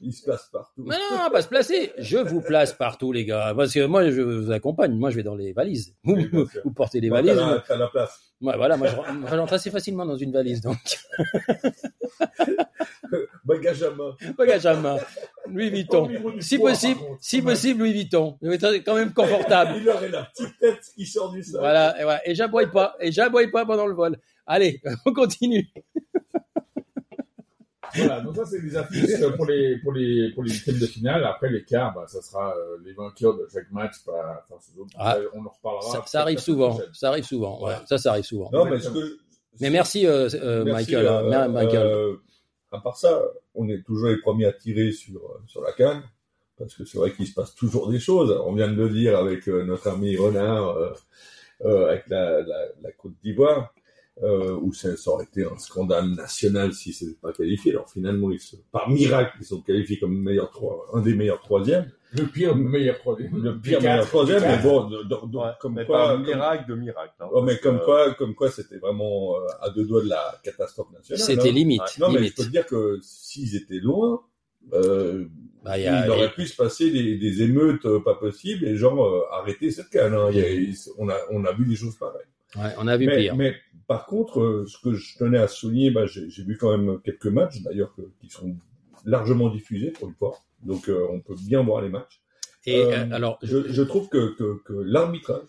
il 0.00 0.12
se 0.12 0.22
place 0.22 0.48
partout. 0.52 0.84
Mais 0.86 0.94
non, 0.94 1.22
on 1.26 1.30
va 1.32 1.42
se 1.42 1.48
placer. 1.48 1.90
Je 1.98 2.18
vous 2.18 2.40
place 2.40 2.72
partout, 2.72 3.10
les 3.10 3.24
gars. 3.24 3.52
Parce 3.56 3.72
que 3.74 3.84
moi, 3.84 4.08
je 4.08 4.20
vous 4.20 4.52
accompagne. 4.52 4.92
Moi, 4.94 5.10
je 5.10 5.16
vais 5.16 5.22
dans 5.24 5.34
les 5.34 5.52
valises. 5.52 5.92
Vous, 6.04 6.70
portez 6.72 7.00
les 7.00 7.08
valises. 7.10 7.34
t'as 7.36 7.54
la- 7.54 7.60
t'as 7.66 7.76
la 7.76 7.88
place. 7.88 8.20
Ouais, 8.40 8.56
voilà, 8.56 8.76
moi, 8.76 8.86
je, 8.86 8.94
rentre- 8.94 9.08
je 9.28 9.34
rentre 9.34 9.52
assez 9.54 9.70
facilement 9.72 10.06
dans 10.06 10.14
une 10.16 10.30
valise. 10.30 10.60
Donc, 10.60 10.76
Bagage 13.44 13.82
à 13.82 13.90
main. 13.90 14.14
bagage 14.36 14.66
à 14.66 14.74
main, 14.74 14.96
Louis 15.52 15.70
Vuitton. 15.70 16.08
Si 16.40 16.58
possible, 16.58 17.00
si 17.20 17.42
possible, 17.42 17.80
Louis 17.80 17.92
Vuitton. 17.92 18.38
Mais 18.42 18.58
quand 18.58 18.94
même 18.94 19.12
confortable. 19.12 19.72
Il 19.80 19.88
aurait 19.88 20.08
la 20.08 20.24
petite 20.24 20.58
tête 20.58 20.80
qui 20.94 21.06
sort 21.06 21.30
du 21.30 21.42
sac. 21.42 21.60
Voilà, 21.60 21.98
et, 21.98 22.02
voilà. 22.02 22.28
et 22.28 22.34
j'aboie 22.34 22.66
pas. 22.66 22.96
Et 23.00 23.12
j'aboie 23.12 23.46
pas 23.50 23.64
pendant 23.66 23.86
le 23.86 23.94
vol. 23.94 24.16
Allez, 24.46 24.80
on 25.06 25.12
continue. 25.12 25.68
Voilà, 27.94 28.20
donc 28.20 28.36
ça 28.36 28.44
c'est 28.44 28.60
des 28.60 28.76
affiches 28.76 29.18
pour 29.36 29.46
les 29.46 29.78
pour 29.78 29.92
les 29.92 30.30
pour 30.34 30.44
les 30.44 30.52
huitièmes 30.52 30.78
de 30.78 30.86
finale. 30.86 31.24
Après 31.24 31.48
les 31.48 31.64
quarts, 31.64 31.94
bah, 31.94 32.04
ça 32.06 32.20
sera 32.20 32.54
euh, 32.54 32.76
les 32.84 32.92
vainqueurs 32.92 33.34
de 33.34 33.48
chaque 33.52 33.70
match. 33.72 33.94
Ah. 34.98 35.16
On 35.34 35.44
en 35.44 35.48
reparlera. 35.48 36.04
Ça, 36.06 36.20
arrive 36.20 36.38
souvent. 36.38 36.78
Ça 36.92 37.08
arrive 37.08 37.24
souvent. 37.24 37.64
Ouais, 37.64 37.74
ça, 37.86 37.96
ça 37.96 38.10
arrive 38.10 38.24
souvent. 38.24 38.50
Non, 38.52 38.66
mais 38.66 38.78
ce 38.78 38.90
que. 38.90 39.18
Mais 39.60 39.70
merci, 39.70 40.06
euh, 40.06 40.28
euh, 40.34 40.64
Merci, 40.64 40.92
Michael. 40.92 41.08
hein. 41.08 41.22
euh, 41.32 41.48
Michael. 41.48 42.16
À 42.70 42.78
part 42.80 42.96
ça, 42.96 43.22
on 43.54 43.68
est 43.68 43.82
toujours 43.82 44.08
les 44.08 44.18
premiers 44.18 44.46
à 44.46 44.52
tirer 44.52 44.92
sur, 44.92 45.20
euh, 45.20 45.40
sur 45.46 45.62
la 45.62 45.72
canne, 45.72 46.02
parce 46.58 46.74
que 46.74 46.84
c'est 46.84 46.98
vrai 46.98 47.12
qu'il 47.12 47.26
se 47.26 47.34
passe 47.34 47.54
toujours 47.54 47.90
des 47.90 48.00
choses. 48.00 48.30
On 48.44 48.52
vient 48.52 48.68
de 48.68 48.76
le 48.76 48.90
dire 48.90 49.16
avec 49.16 49.48
euh, 49.48 49.64
notre 49.64 49.88
ami 49.88 50.16
Renard, 50.16 50.76
euh, 51.64 51.88
avec 51.88 52.08
la, 52.08 52.42
la, 52.42 52.66
la 52.80 52.92
Côte 52.92 53.14
d'Ivoire, 53.22 53.74
euh, 54.22 54.56
où 54.60 54.72
ça, 54.72 54.96
ça 54.96 55.10
aurait 55.12 55.24
été 55.24 55.44
un 55.44 55.56
scandale 55.58 56.08
national 56.10 56.72
si 56.72 56.92
c'était 56.92 57.16
pas 57.20 57.32
qualifié. 57.32 57.72
Alors 57.72 57.88
finalement, 57.90 58.30
ils 58.30 58.40
se, 58.40 58.56
par 58.72 58.90
miracle, 58.90 59.36
ils 59.40 59.44
sont 59.46 59.60
qualifiés 59.60 59.98
comme 59.98 60.16
meilleur 60.18 60.50
trois, 60.50 60.86
un 60.92 61.00
des 61.00 61.14
meilleurs 61.14 61.40
troisièmes, 61.40 61.90
Le 62.12 62.24
pire 62.26 62.56
meilleur 62.56 62.98
troisième. 62.98 63.30
le 63.42 63.58
pire 63.60 63.80
meilleur 63.80 64.06
troisième. 64.06 64.40
Mais 64.42 64.58
bon, 64.62 64.88
de- 64.88 65.02
de- 65.04 65.30
de- 65.30 65.36
Ouais, 65.36 65.44
comme 65.60 65.74
mais 65.74 65.86
quoi, 65.86 66.10
un 66.10 66.16
comme- 66.16 66.26
miracle 66.26 66.68
de 66.68 66.74
miracle. 66.74 67.14
hein, 67.20 67.26
Oh, 67.32 67.42
mais 67.42 67.58
comme 67.58 67.78
que- 67.78 67.84
quoi, 67.84 68.14
comme 68.14 68.34
quoi, 68.34 68.50
c'était 68.50 68.78
vraiment 68.78 69.36
euh, 69.36 69.46
à 69.60 69.70
deux 69.70 69.84
doigts 69.86 70.02
de 70.02 70.08
la 70.08 70.34
catastrophe 70.42 70.90
nationale. 70.92 71.22
C'était 71.24 71.48
hein. 71.50 71.52
limite. 71.52 71.80
Non, 72.00 72.08
mais 72.08 72.14
je 72.14 72.18
limite. 72.18 72.36
peux 72.36 72.44
te 72.44 72.48
dire 72.50 72.66
que 72.66 72.98
s'ils 73.02 73.54
étaient 73.54 73.78
loin, 73.80 74.20
euh, 74.72 75.26
Bah, 75.64 75.78
il 75.78 76.10
aurait 76.10 76.32
pu 76.32 76.46
se 76.46 76.56
passer 76.56 76.90
des, 76.90 77.16
des 77.18 77.42
émeutes 77.42 77.84
euh, 77.86 78.00
pas 78.00 78.14
possibles 78.14 78.64
et 78.66 78.76
genre 78.76 79.04
euh, 79.06 79.22
arrêter 79.32 79.70
cette 79.70 79.90
canne. 79.90 80.14
hein. 80.14 80.28
Il 80.32 80.38
y 80.38 80.42
a- 80.42 80.50
il- 80.50 80.74
on, 80.98 81.08
a, 81.08 81.16
on 81.30 81.44
a 81.44 81.52
vu 81.52 81.66
des 81.66 81.76
choses 81.76 81.96
pareilles. 81.96 82.26
Ouais, 82.56 82.74
on 82.78 82.86
a 82.86 82.96
vu 82.96 83.06
Mais, 83.06 83.16
pire. 83.18 83.36
mais 83.36 83.54
par 83.86 84.06
contre, 84.06 84.40
euh, 84.40 84.66
ce 84.66 84.78
que 84.78 84.94
je 84.94 85.16
tenais 85.18 85.38
à 85.38 85.48
souligner, 85.48 85.90
bah, 85.90 86.06
j'ai 86.06 86.42
vu 86.44 86.56
quand 86.58 86.76
même 86.76 87.00
quelques 87.00 87.26
matchs 87.26 87.62
d'ailleurs 87.62 87.94
qui 88.20 88.28
sont 88.28 88.56
largement 89.04 89.48
diffusés 89.48 89.90
pour 89.90 90.08
une 90.08 90.14
fois. 90.14 90.38
Donc 90.62 90.88
euh, 90.88 91.06
on 91.10 91.20
peut 91.20 91.36
bien 91.46 91.62
voir 91.62 91.82
les 91.82 91.88
matchs. 91.88 92.20
Et 92.66 92.82
euh, 92.82 93.10
alors, 93.12 93.38
Je, 93.42 93.72
je 93.72 93.82
trouve 93.82 94.08
que, 94.08 94.34
que, 94.34 94.60
que 94.64 94.72
l'arbitrage 94.74 95.46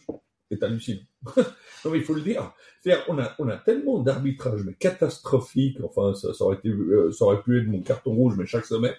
est 0.51 0.63
hallucinant. 0.63 1.01
non, 1.37 1.91
mais 1.91 1.97
il 1.97 2.03
faut 2.03 2.13
le 2.13 2.21
dire. 2.21 2.53
C'est-à-dire, 2.81 3.03
on 3.09 3.19
a, 3.19 3.35
on 3.39 3.49
a 3.49 3.57
tellement 3.57 3.99
d'arbitrage, 3.99 4.61
mais 4.63 4.73
catastrophique, 4.73 5.77
enfin, 5.83 6.13
ça, 6.13 6.33
ça, 6.33 6.45
aurait 6.45 6.57
été, 6.57 6.71
ça 7.11 7.25
aurait 7.25 7.41
pu 7.41 7.59
être 7.59 7.67
mon 7.67 7.81
carton 7.81 8.13
rouge, 8.13 8.35
mais 8.37 8.45
chaque 8.45 8.65
semaine, 8.65 8.95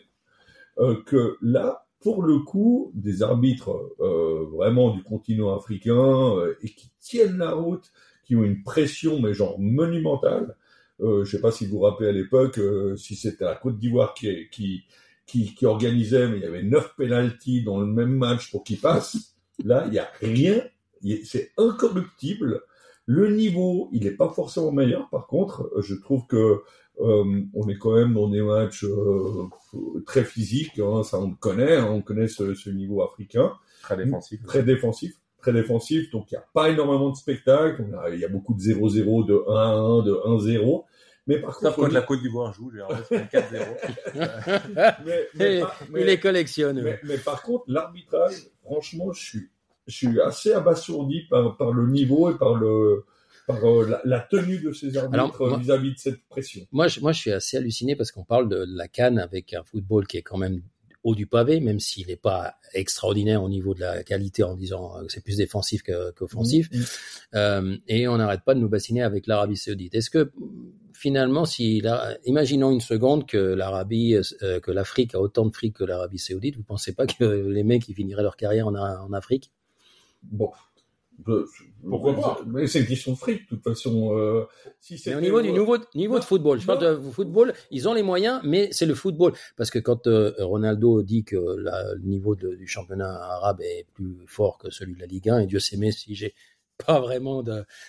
euh, 0.79 1.03
que 1.07 1.39
là, 1.41 1.87
pour 2.01 2.23
le 2.23 2.39
coup, 2.39 2.93
des 2.95 3.23
arbitres 3.23 3.95
euh, 4.01 4.47
vraiment 4.51 4.91
du 4.91 5.03
continent 5.03 5.55
africain 5.55 6.37
euh, 6.37 6.57
et 6.63 6.71
qui 6.71 6.91
tiennent 6.99 7.39
la 7.39 7.53
route, 7.53 7.93
qui 8.25 8.37
ont 8.37 8.43
une 8.43 8.63
pression, 8.63 9.21
mais 9.21 9.35
genre 9.35 9.59
monumentale. 9.59 10.57
Euh, 11.01 11.25
je 11.25 11.31
sais 11.31 11.41
pas 11.41 11.51
si 11.51 11.67
vous 11.67 11.79
vous 11.79 11.83
rappelez 11.83 12.09
à 12.09 12.13
l'époque, 12.13 12.59
euh, 12.59 12.97
si 12.97 13.17
c'était 13.17 13.45
la 13.45 13.55
Côte 13.55 13.79
d'Ivoire 13.79 14.15
qui, 14.15 14.49
qui, 14.51 14.85
qui, 15.27 15.55
qui 15.55 15.67
organisait, 15.67 16.29
mais 16.29 16.39
il 16.39 16.43
y 16.43 16.47
avait 16.47 16.63
neuf 16.63 16.95
pénalties 16.97 17.63
dans 17.63 17.79
le 17.79 17.87
même 17.87 18.17
match 18.17 18.51
pour 18.51 18.65
qu'il 18.65 18.79
passe. 18.79 19.35
Là, 19.65 19.85
il 19.87 19.95
y 19.95 19.99
a 19.99 20.09
rien. 20.21 20.63
C'est 21.25 21.53
incorruptible. 21.57 22.63
Le 23.07 23.35
niveau, 23.35 23.89
il 23.93 24.05
n'est 24.05 24.11
pas 24.11 24.29
forcément 24.29 24.73
meilleur. 24.73 25.09
Par 25.11 25.27
contre, 25.27 25.71
je 25.81 25.95
trouve 25.95 26.27
que 26.27 26.63
euh, 27.01 27.43
on 27.55 27.69
est 27.69 27.79
quand 27.79 27.95
même 27.95 28.15
dans 28.15 28.29
des 28.29 28.43
matchs 28.43 28.85
euh, 28.85 29.45
très 30.07 30.25
physiques. 30.25 30.79
hein, 30.79 31.03
ça, 31.03 31.19
on 31.19 31.29
le 31.31 31.37
connaît. 31.37 31.77
hein, 31.77 31.89
on 31.91 32.03
connaît 32.03 32.29
ce, 32.29 32.55
ce 32.55 32.71
niveau 32.71 33.03
africain 33.03 33.53
Très 33.83 33.97
défensif. 33.97 34.41
très 34.47 34.63
défensif, 34.63 35.15
très 35.41 35.53
défensif. 35.53 36.11
Donc 36.11 36.31
il 36.31 36.35
n'y 36.35 36.39
a 36.39 36.45
pas 36.53 36.69
énormément 36.71 37.11
de 37.11 37.17
spectacles. 37.17 37.85
Il 38.13 38.19
y 38.21 38.25
a 38.25 38.29
beaucoup 38.29 38.55
de 38.55 38.61
0-0, 38.61 39.27
de 39.27 39.35
1-1, 39.35 40.05
de 40.05 40.13
1-0. 40.13 40.85
Mais 41.27 41.39
par 41.39 41.57
contre, 41.57 41.77
quand 41.77 41.93
la 41.93 42.03
Côte 42.03 42.21
d'Ivoire 42.23 42.53
joue, 42.53 42.71
j'ai 42.73 42.79
l'impression 42.79 43.17
que 43.19 43.25
c'est 43.31 43.39
4-0. 44.15 44.61
mais, 45.05 45.27
mais 45.35 45.57
Et- 45.57 45.61
par- 45.61 45.77
mais- 45.91 46.01
Il 46.01 46.07
les 46.07 46.19
collectionne. 46.21 46.83
mais- 46.83 46.99
mais 47.05 47.19
par 47.19 47.43
contre, 47.43 47.65
l'arbitrage, 47.69 48.35
franchement, 48.65 49.13
je 49.13 49.23
suis, 49.25 49.49
je 49.87 49.95
suis 49.95 50.21
assez 50.21 50.53
abasourdi 50.53 51.23
par, 51.31 51.57
par 51.57 51.73
le 51.73 51.87
niveau 51.87 52.31
et 52.31 52.37
par 52.39 52.55
le, 52.55 53.05
par 53.53 53.65
euh, 53.65 53.87
la, 53.89 54.01
la 54.05 54.21
tenue 54.21 54.59
de 54.61 54.73
ces 54.73 54.97
arbitres 54.97 55.47
moi- 55.49 55.59
vis-à-vis 55.59 55.93
de 55.93 55.99
cette 55.99 56.23
pression. 56.29 56.67
Moi, 56.73 56.89
je, 56.89 57.01
moi, 57.01 57.13
je 57.13 57.19
suis 57.21 57.33
assez 57.33 57.57
halluciné 57.57 57.97
parce 57.97 58.13
qu'on 58.13 58.25
parle 58.25 58.49
de 58.49 58.65
la 58.69 58.89
canne 58.89 59.19
avec 59.19 59.55
un 59.55 59.63
football 59.65 60.07
qui 60.07 60.17
est 60.19 60.23
quand 60.23 60.39
même 60.39 60.63
haut 61.03 61.15
du 61.15 61.27
pavé, 61.27 61.61
même 61.61 61.81
s'il 61.81 62.09
n'est 62.09 62.17
pas 62.17 62.57
extraordinaire 62.75 63.43
au 63.43 63.49
niveau 63.49 63.73
de 63.73 63.81
la 63.81 64.03
qualité 64.05 64.43
en 64.43 64.55
disant 64.55 64.99
euh, 64.99 65.07
que 65.07 65.13
c'est 65.13 65.25
plus 65.25 65.39
défensif 65.39 65.83
qu'offensif. 66.17 66.69
Mhm. 66.73 66.85
Euh, 67.37 67.77
et 67.89 68.07
on 68.07 68.19
n'arrête 68.19 68.43
pas 68.45 68.55
de 68.55 68.61
nous 68.61 68.69
bassiner 68.69 69.03
avec 69.03 69.27
l'Arabie 69.27 69.57
Saoudite. 69.57 69.95
Est-ce 69.95 70.11
que 70.11 70.31
finalement, 70.93 71.47
si 71.47 71.81
la- 71.81 72.19
imaginons 72.27 72.71
une 72.71 72.83
seconde 72.83 73.27
que 73.27 73.39
l'Arabie, 73.39 74.17
euh, 74.43 74.61
que 74.61 74.71
l'Afrique 74.71 75.15
a 75.15 75.21
autant 75.21 75.47
de 75.47 75.55
fric 75.55 75.77
que 75.77 75.85
l'Arabie 75.85 76.19
Saoudite, 76.19 76.57
vous 76.57 76.63
pensez 76.65 76.93
pas 76.93 77.07
que 77.07 77.25
les 77.25 77.63
mecs 77.65 77.89
ils 77.89 77.95
finiraient 77.95 78.23
leur 78.23 78.37
carrière 78.37 78.67
en, 78.69 78.75
en 78.75 79.13
Afrique? 79.15 79.51
Bon. 80.23 80.51
Pourquoi 81.89 82.15
pas 82.15 82.41
Mais 82.47 82.67
c'est 82.67 82.81
une 82.81 82.87
question 82.87 83.13
de 83.13 83.17
fric, 83.19 83.43
de 83.45 83.57
toute 83.57 83.63
façon. 83.65 84.17
Euh, 84.17 84.45
si 84.81 84.95
Mais 84.95 84.99
c'était- 84.99 85.15
au 85.17 85.21
niveau 85.21 85.41
du 85.43 85.53
nouveau, 85.53 85.77
niveau 85.95 86.19
de 86.19 86.25
football, 86.25 86.61
je 86.61 86.67
parle 86.67 86.81
de 86.81 87.11
football, 87.11 87.53
ils 87.71 87.89
ont 87.89 87.95
les 87.95 88.03
moyens, 88.03 88.41
mais 88.45 88.69
c'est 88.73 88.87
le 88.87 88.95
football. 88.95 89.33
Parce 89.57 89.71
que 89.71 89.79
quand 89.79 90.07
euh, 90.07 90.33
Ronaldo 90.39 91.03
dit 91.03 91.25
que 91.25 91.37
la- 91.37 91.95
le 91.95 92.03
niveau 92.03 92.35
de- 92.35 92.55
du 92.55 92.67
championnat 92.67 93.11
arabe 93.11 93.61
est 93.63 93.87
plus 93.95 94.17
fort 94.27 94.59
que 94.59 94.71
celui 94.71 94.95
de 94.95 95.01
la 95.01 95.07
Ligue 95.07 95.29
1, 95.31 95.41
et 95.41 95.47
Dieu 95.47 95.59
sait 95.59 95.77
mais 95.77 95.93
si 95.93 96.15
j'ai 96.15 96.35
pas 96.87 97.01
vraiment 97.01 97.43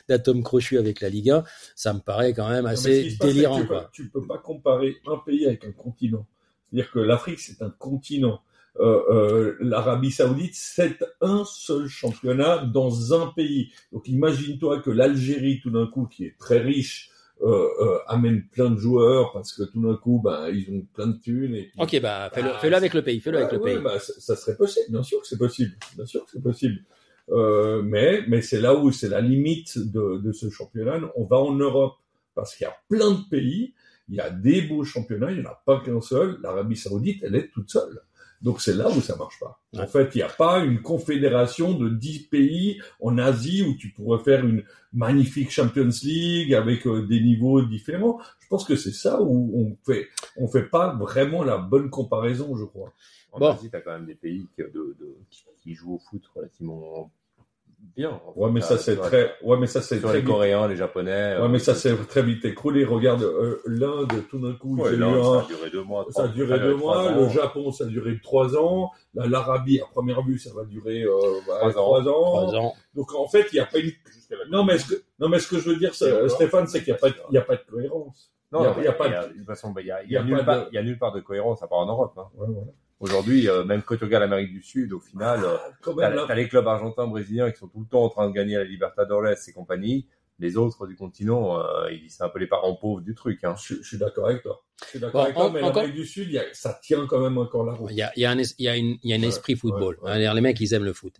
d'atome 0.09 0.43
crochu 0.43 0.77
avec 0.77 0.99
la 1.01 1.09
Ligue 1.09 1.29
1, 1.31 1.43
ça 1.75 1.93
me 1.93 1.99
paraît 1.99 2.33
quand 2.33 2.49
même 2.49 2.65
Non, 2.65 2.71
assez 2.71 3.15
passe, 3.17 3.27
délirant. 3.33 3.55
Tu 3.57 3.61
peux, 3.61 3.67
Quoi. 3.67 3.89
tu 3.93 4.09
peux 4.09 4.27
pas 4.27 4.37
comparer 4.37 4.97
un 5.07 5.17
pays 5.17 5.45
avec 5.45 5.63
un 5.65 5.71
continent. 5.71 6.25
C'est-à-dire 6.69 6.91
que 6.91 6.99
l'Afrique, 6.99 7.39
c'est 7.39 7.61
un 7.61 7.69
continent. 7.69 8.41
Euh, 8.79 9.01
euh, 9.09 9.57
L'Arabie 9.59 10.11
Saoudite, 10.11 10.53
c'est 10.55 10.97
un 11.19 11.43
seul 11.45 11.87
championnat 11.87 12.65
dans 12.65 13.13
un 13.13 13.27
pays. 13.27 13.71
Donc 13.91 14.07
imagine-toi 14.07 14.79
que 14.81 14.89
l'Algérie, 14.89 15.59
tout 15.61 15.71
d'un 15.71 15.87
coup, 15.87 16.05
qui 16.07 16.25
est 16.25 16.37
très 16.37 16.59
riche, 16.59 17.09
euh, 17.43 17.67
euh, 17.81 17.97
amène 18.07 18.45
plein 18.47 18.69
de 18.69 18.77
joueurs 18.77 19.33
parce 19.33 19.51
que 19.53 19.63
tout 19.63 19.81
d'un 19.81 19.95
coup, 19.95 20.21
ben, 20.23 20.47
ils 20.53 20.69
ont 20.73 20.85
plein 20.93 21.07
de 21.07 21.17
thunes. 21.17 21.55
Et 21.55 21.63
puis- 21.63 21.79
Ok, 21.79 21.99
bah 22.01 22.29
fais-le 22.33 22.49
Ah, 22.53 22.59
fais-le 22.59 22.75
avec 22.75 22.93
le 22.93 23.01
pays, 23.01 23.19
fais-le 23.19 23.39
avec 23.39 23.51
le 23.51 23.59
ouais, 23.59 23.73
pays. 23.75 23.83
bah, 23.83 23.99
ça, 23.99 24.13
ça 24.19 24.35
serait 24.35 24.55
possible, 24.55 24.85
bien 24.89 25.03
sûr 25.03 25.19
que 25.21 25.27
c'est 25.27 25.37
possible, 25.39 25.73
bien 25.95 26.05
sûr 26.05 26.23
que 26.23 26.31
c'est 26.31 26.41
possible. 26.43 26.79
Euh, 27.29 27.81
mais 27.81 28.23
mais 28.27 28.41
c'est 28.41 28.61
là 28.61 28.75
où 28.75 28.91
c'est 28.91 29.09
la 29.09 29.21
limite 29.21 29.77
de, 29.77 30.17
de 30.17 30.31
ce 30.31 30.49
championnat. 30.49 30.99
On 31.15 31.25
va 31.25 31.37
en 31.37 31.53
Europe 31.53 31.95
parce 32.35 32.55
qu'il 32.55 32.65
y 32.65 32.67
a 32.69 32.75
plein 32.89 33.11
de 33.11 33.27
pays, 33.29 33.73
il 34.07 34.15
y 34.15 34.19
a 34.19 34.29
des 34.29 34.61
beaux 34.61 34.83
championnats, 34.83 35.31
il 35.31 35.39
n'y 35.41 35.45
en 35.45 35.49
a 35.49 35.61
pas 35.65 35.81
qu'un 35.81 35.99
seul. 36.01 36.37
L'Arabie 36.43 36.75
Saoudite, 36.77 37.23
elle 37.23 37.35
est 37.35 37.49
toute 37.51 37.69
seule. 37.71 38.01
Donc 38.41 38.59
c'est 38.61 38.73
là 38.75 38.89
où 38.89 38.99
ça 39.01 39.15
marche 39.15 39.39
pas. 39.39 39.59
En 39.77 39.85
fait, 39.87 40.09
il 40.15 40.17
n'y 40.17 40.23
a 40.23 40.29
pas 40.29 40.59
une 40.63 40.81
confédération 40.81 41.73
de 41.73 41.89
10 41.89 42.19
pays 42.27 42.81
en 42.99 43.17
Asie 43.19 43.61
où 43.63 43.75
tu 43.77 43.89
pourrais 43.89 44.23
faire 44.23 44.43
une 44.45 44.63
magnifique 44.93 45.51
Champions 45.51 45.89
League 46.03 46.53
avec 46.53 46.87
euh, 46.87 47.05
des 47.05 47.21
niveaux 47.21 47.61
différents. 47.61 48.19
Je 48.39 48.47
pense 48.47 48.65
que 48.65 48.75
c'est 48.75 48.91
ça 48.93 49.21
où 49.21 49.51
on 49.55 49.77
fait 49.85 50.07
on 50.37 50.47
fait 50.47 50.63
pas 50.67 50.95
vraiment 50.95 51.43
la 51.43 51.57
bonne 51.57 51.89
comparaison, 51.89 52.55
je 52.57 52.65
crois. 52.65 52.91
En 53.31 53.39
Bon. 53.39 53.51
Asie, 53.51 53.69
t'as 53.69 53.79
quand 53.81 53.93
même 53.93 54.05
des 54.07 54.15
pays 54.15 54.47
qui, 54.55 54.61
de, 54.63 54.69
de- 54.99 55.17
qui, 55.29 55.43
qui 55.63 55.73
jouent 55.75 55.95
au 55.95 55.99
foot 55.99 56.23
relativement 56.35 57.11
bien. 57.95 58.19
Ouais, 58.35 58.49
mais 58.51 58.61
ça 58.61 58.77
c'est 58.77 58.95
très, 58.97 59.33
ouais, 59.43 59.57
mais 59.57 59.67
ça 59.67 59.81
c'est 59.81 59.99
très 60.01 60.19
les. 60.19 60.23
Coréens, 60.23 60.67
les 60.67 60.75
Japonais. 60.75 61.11
Ouais, 61.11 61.41
euh, 61.43 61.47
mais 61.47 61.59
ça 61.59 61.75
c'est 61.75 61.95
très 62.07 62.23
vite 62.23 62.43
écroulé. 62.45 62.85
Regarde 62.85 63.23
euh, 63.23 63.61
l'Inde, 63.65 64.11
tout 64.29 64.39
d'un 64.39 64.53
coup, 64.53 64.77
Ouais, 64.77 64.93
il 64.93 64.99
y 64.99 65.03
a 65.03 65.07
ça 65.23 65.43
a 65.43 65.47
duré 65.47 65.69
deux 65.69 65.83
mois. 65.83 66.05
ça 66.11 66.23
a 66.23 66.27
duré 66.27 66.59
deux 66.59 66.75
mois. 66.75 67.11
Le 67.11 67.29
Japon, 67.29 67.71
ça 67.71 67.83
a 67.83 67.87
duré 67.87 68.19
trois 68.21 68.55
ans. 68.57 68.91
La- 69.13 69.27
L'Arabie, 69.27 69.79
à 69.81 69.85
première 69.85 70.21
vue, 70.21 70.37
ça 70.39 70.51
va 70.55 70.63
durer 70.63 71.03
euh, 71.03 71.11
bah, 71.47 71.57
Trois 71.59 71.69
ans. 71.71 71.73
trois 71.73 71.99
ans. 72.07 72.21
Trois 72.47 72.55
ans. 72.55 72.73
Donc 72.95 73.13
en 73.13 73.27
fait, 73.27 73.47
il 73.51 73.55
n'y 73.55 73.59
a 73.61 73.65
pas 73.65 73.79
une. 73.79 73.91
Non, 74.49 74.63
mais 74.63 74.77
ce 74.77 74.87
que, 74.87 75.01
non, 75.19 75.27
mais 75.29 75.39
ce 75.39 75.47
que 75.49 75.59
je 75.59 75.69
veux 75.69 75.75
dire, 75.77 75.93
Stéphane, 75.93 76.67
c'est 76.67 76.79
qu'il 76.83 76.93
n'y 76.93 76.97
a 76.97 76.99
pas, 76.99 77.09
de- 77.09 77.15
il 77.29 77.35
y 77.35 77.37
a 77.37 77.41
pas 77.41 77.55
de 77.55 77.61
cohérence. 77.69 78.31
Non, 78.53 78.73
Il 78.79 78.83
y 78.83 78.87
a- 78.87 78.91
pas 78.93 79.07
de- 79.07 79.29
de 79.31 79.37
toute 79.37 79.45
façon, 79.45 79.71
bah, 79.71 79.79
il 79.81 79.87
y 79.87 79.91
a, 80.17 80.23
nulle 80.23 80.43
part, 80.43 80.65
de- 80.65 80.69
il 80.71 80.75
y 80.75 80.77
a 80.77 80.83
nulle 80.83 80.97
part 80.99 81.13
de 81.13 81.21
cohérence 81.21 81.63
à 81.63 81.67
part 81.67 81.79
en 81.79 81.85
Europe. 81.85 82.13
hein. 82.17 82.27
Ouais, 82.35 82.47
voilà. 82.49 82.67
Aujourd'hui, 83.01 83.49
euh, 83.49 83.63
même 83.65 83.81
quand 83.81 83.97
tu 83.97 84.03
regardes 84.05 84.21
l'Amérique 84.23 84.53
du 84.53 84.61
Sud, 84.63 84.93
au 84.93 84.99
final, 84.99 85.43
euh, 85.43 85.57
Ah, 85.59 85.71
t'as 85.97 86.09
là, 86.09 86.25
t'as 86.27 86.35
les 86.35 86.47
clubs 86.47 86.67
argentins, 86.67 87.07
brésiliens 87.07 87.51
qui 87.51 87.57
sont 87.57 87.67
tout 87.67 87.79
le 87.81 87.87
temps 87.87 88.03
en 88.03 88.09
train 88.09 88.29
de 88.29 88.33
gagner 88.33 88.55
la 88.55 88.63
Libertadores 88.63 89.27
et 89.27 89.51
compagnie. 89.53 90.07
Les 90.39 90.57
autres 90.57 90.87
du 90.87 90.95
continent, 90.95 91.59
euh, 91.59 91.91
ils- 91.91 92.09
c'est 92.09 92.23
un 92.23 92.29
peu 92.29 92.39
les 92.39 92.47
parents 92.47 92.73
pauvres 92.75 93.01
du 93.01 93.13
truc. 93.13 93.43
Hein. 93.43 93.55
je, 93.63 93.75
je 93.75 93.87
suis 93.87 93.97
d'accord 93.97 94.27
avec 94.27 94.41
toi. 94.43 94.63
Je 94.83 94.89
suis 94.89 94.99
d'accord 94.99 95.21
Bon, 95.21 95.23
avec 95.25 95.35
toi, 95.35 95.45
en- 95.45 95.51
mais 95.51 95.61
encore- 95.61 95.75
l'Amérique 95.83 95.95
du 95.95 96.05
Sud, 96.07 96.27
il 96.29 96.33
y 96.33 96.39
a- 96.39 96.45
ça 96.53 96.79
tient 96.81 97.05
quand 97.07 97.19
même 97.19 97.37
encore 97.37 97.63
la 97.65 97.73
route. 97.73 97.89
Il 97.91 97.97
y 97.97 98.01
a, 98.01 98.11
il 98.15 98.21
y 98.21 98.25
a 98.25 98.31
un, 98.31 98.37
es- 98.39 98.55
il 98.57 98.65
y 98.65 98.67
a, 98.69 98.75
une, 98.77 98.97
il 99.03 99.09
y 99.09 99.13
a 99.13 99.17
un 99.17 99.21
Ouais, 99.21 99.27
esprit 99.27 99.55
football. 99.55 99.97
ouais, 100.01 100.11
ouais. 100.11 100.25
Hein, 100.27 100.33
les- 100.33 100.41
mecs, 100.41 100.59
ils 100.59 100.73
aiment 100.73 100.85
le 100.85 100.93
foot. 100.93 101.13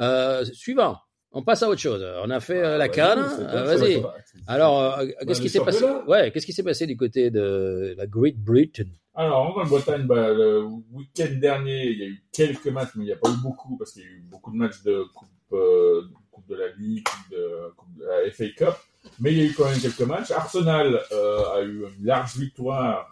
Euh, 0.00 0.44
suivant. 0.46 0.98
On 1.36 1.42
passe 1.42 1.62
à 1.64 1.68
autre 1.68 1.80
chose. 1.80 2.04
On 2.24 2.30
a 2.30 2.38
fait 2.40 2.62
euh, 2.64 2.76
la 2.78 2.88
canne. 2.88 3.20
Vas-y. 3.20 4.02
Alors, 4.46 4.98
euh, 5.00 5.06
qu'est-ce 5.26 5.40
qui 5.40 5.48
s'est 5.48 5.60
passé. 5.64 5.84
Ouais, 6.06 6.30
qu'est-ce 6.32 6.46
qui 6.46 6.52
s'est 6.52 6.62
passé 6.62 6.86
du 6.86 6.96
côté 6.96 7.30
de 7.30 7.94
la 7.98 8.06
Great 8.06 8.38
Britain? 8.38 8.84
Alors, 9.16 9.46
en 9.46 9.52
Grande-Bretagne, 9.52 10.06
bah, 10.06 10.32
le 10.32 10.64
week-end 10.92 11.38
dernier, 11.40 11.86
il 11.86 11.98
y 11.98 12.02
a 12.02 12.06
eu 12.06 12.24
quelques 12.32 12.66
matchs, 12.66 12.90
mais 12.96 13.04
il 13.04 13.06
n'y 13.06 13.12
a 13.12 13.16
pas 13.16 13.30
eu 13.30 13.36
beaucoup, 13.40 13.76
parce 13.76 13.92
qu'il 13.92 14.02
y 14.02 14.06
a 14.06 14.08
eu 14.08 14.24
beaucoup 14.28 14.50
de 14.50 14.56
matchs 14.56 14.82
de 14.82 15.04
Coupe, 15.14 15.28
euh, 15.52 16.02
coupe 16.32 16.48
de 16.48 16.56
la 16.56 16.68
Ligue, 16.72 17.06
de 17.30 17.72
la 17.98 18.30
FA 18.32 18.48
Cup, 18.56 18.74
mais 19.20 19.32
il 19.32 19.38
y 19.38 19.42
a 19.42 19.44
eu 19.44 19.54
quand 19.54 19.66
même 19.66 19.78
quelques 19.78 20.00
matchs. 20.00 20.32
Arsenal 20.32 21.00
euh, 21.12 21.54
a 21.54 21.62
eu 21.62 21.84
une 21.96 22.04
large 22.04 22.36
victoire 22.36 23.08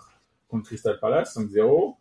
contre 0.49 0.65
Crystal 0.65 0.99
Palace, 0.99 1.37
5-0. 1.37 1.95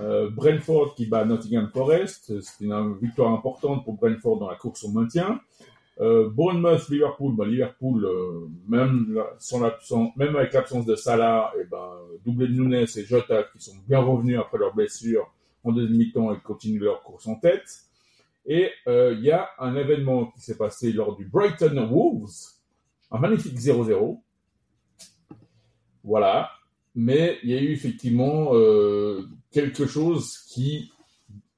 Euh, 0.00 0.28
Brentford 0.28 0.94
qui 0.94 1.06
bat 1.06 1.24
Nottingham 1.24 1.70
Forest, 1.72 2.38
c'est 2.42 2.64
une 2.64 2.98
victoire 2.98 3.32
importante 3.32 3.84
pour 3.84 3.94
Brentford 3.94 4.38
dans 4.38 4.50
la 4.50 4.56
course 4.56 4.84
au 4.84 4.90
maintien. 4.90 5.40
Euh, 5.98 6.28
Bournemouth, 6.28 6.88
Liverpool, 6.90 7.34
bah, 7.34 7.46
Liverpool, 7.46 8.04
euh, 8.04 8.48
même, 8.68 9.18
sans 9.38 10.12
même 10.16 10.36
avec 10.36 10.52
l'absence 10.52 10.84
de 10.84 10.94
Salah, 10.94 11.52
et 11.58 11.64
ben, 11.64 11.90
doublé 12.24 12.48
de 12.48 12.52
Nunes 12.52 12.74
et 12.74 13.04
Jota 13.04 13.44
qui 13.44 13.62
sont 13.62 13.76
bien 13.88 14.00
revenus 14.00 14.38
après 14.38 14.58
leur 14.58 14.74
blessure 14.74 15.32
en 15.64 15.72
deuxième 15.72 15.96
mi-temps 15.96 16.32
et 16.32 16.38
continuent 16.40 16.82
leur 16.82 17.02
course 17.02 17.26
en 17.26 17.36
tête. 17.36 17.86
Et 18.46 18.70
euh, 18.86 19.14
il 19.18 19.24
y 19.24 19.32
a 19.32 19.48
un 19.58 19.74
événement 19.74 20.26
qui 20.26 20.40
s'est 20.40 20.56
passé 20.56 20.92
lors 20.92 21.16
du 21.16 21.24
Brighton 21.24 21.88
Wolves, 21.90 22.30
un 23.10 23.18
magnifique 23.18 23.58
0-0. 23.58 24.20
Voilà. 26.04 26.50
Mais 26.94 27.38
il 27.42 27.50
y 27.50 27.54
a 27.54 27.60
eu 27.60 27.72
effectivement 27.72 28.54
euh, 28.54 29.26
quelque 29.50 29.86
chose 29.86 30.38
qui 30.48 30.92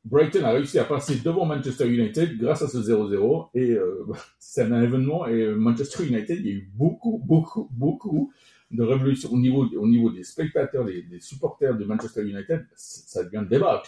Brighton 0.09 0.45
a 0.45 0.53
réussi 0.53 0.79
à 0.79 0.85
passer 0.85 1.17
devant 1.17 1.45
Manchester 1.45 1.87
United 1.87 2.39
grâce 2.39 2.63
à 2.63 2.69
ce 2.69 2.79
0-0 2.79 3.49
et 3.55 3.73
euh, 3.73 4.07
c'est 4.39 4.63
un 4.63 4.83
événement 4.83 5.27
et 5.27 5.43
euh, 5.43 5.55
Manchester 5.55 6.07
United 6.07 6.39
il 6.39 6.47
y 6.47 6.51
a 6.51 6.53
eu 6.53 6.71
beaucoup 6.75 7.21
beaucoup 7.25 7.69
beaucoup 7.73 8.33
de 8.71 8.83
révolution 8.83 9.31
au 9.33 9.39
niveau 9.39 9.67
au 9.77 9.87
niveau 9.87 10.11
des 10.11 10.25
spectateurs 10.25 10.85
des, 10.85 11.05
supporters 11.21 11.77
de 11.77 11.85
Manchester 11.85 12.23
United. 12.23 12.67
Ça 12.75 13.25
devient 13.25 13.41
le 13.41 13.47
débat. 13.47 13.83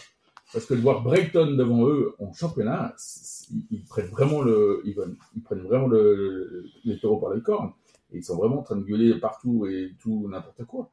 Parce 0.53 0.65
que 0.65 0.73
de 0.73 0.81
voir 0.81 1.01
Brighton 1.01 1.55
devant 1.55 1.87
eux 1.87 2.13
en 2.19 2.33
championnat 2.33 2.93
ils, 3.69 3.85
prennent 3.85 4.07
vraiment 4.09 4.41
le 4.41 4.81
ils, 4.85 4.95
prennent 5.43 5.61
vraiment 5.61 5.87
le- 5.87 6.65
les 6.83 6.99
taureaux 6.99 7.19
par 7.19 7.33
les 7.33 7.41
cornes. 7.41 7.71
Et 8.11 8.17
ils 8.17 8.23
sont 8.23 8.35
vraiment 8.35 8.59
en 8.59 8.63
train 8.63 8.75
de 8.75 8.83
gueuler 8.83 9.15
partout 9.15 9.65
et 9.65 9.95
tout 10.01 10.27
n'importe 10.29 10.65
quoi 10.65 10.91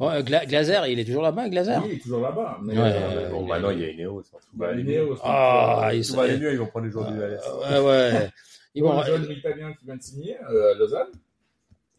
Bon, 0.00 0.08
euh, 0.08 0.22
Gla- 0.22 0.46
Glazer, 0.46 0.86
il 0.88 0.98
est 0.98 1.04
toujours 1.04 1.22
là-bas, 1.22 1.48
Glazer 1.50 1.78
oui, 1.84 1.90
il 1.92 1.96
est 1.98 2.00
toujours 2.02 2.22
là-bas 2.22 2.58
mais 2.62 2.72
Ouais, 2.72 2.80
euh, 2.84 3.28
bon, 3.28 3.42
il 3.42 3.48
maintenant, 3.48 3.70
il 3.70 3.80
y 3.80 3.84
a 3.84 3.90
Ineos. 3.90 4.20
hein. 4.34 4.38
Tout 4.50 4.56
va 4.58 4.68
aller 4.68 4.82
mieux. 4.82 5.08
Ah, 5.22 5.88
euh, 5.88 5.94
il 5.94 6.06
Tout 6.06 6.14
va 6.16 6.22
aller 6.22 6.38
mieux, 6.38 6.52
ils 6.52 6.58
vont 6.58 6.66
prendre 6.66 6.86
les 6.86 6.90
joueurs 6.92 7.12
du 7.12 7.18
LS. 7.20 7.40
Ouais, 7.70 7.80
ouais. 7.86 8.30
Ils 8.74 8.82
vont... 8.84 8.92
un 8.98 9.04
jeune 9.04 9.30
italien 9.30 9.72
qui 9.74 9.84
vient 9.84 9.96
de 9.96 10.02
signer 10.02 10.36
euh, 10.48 10.72
à 10.72 10.78
Lausanne. 10.78 11.08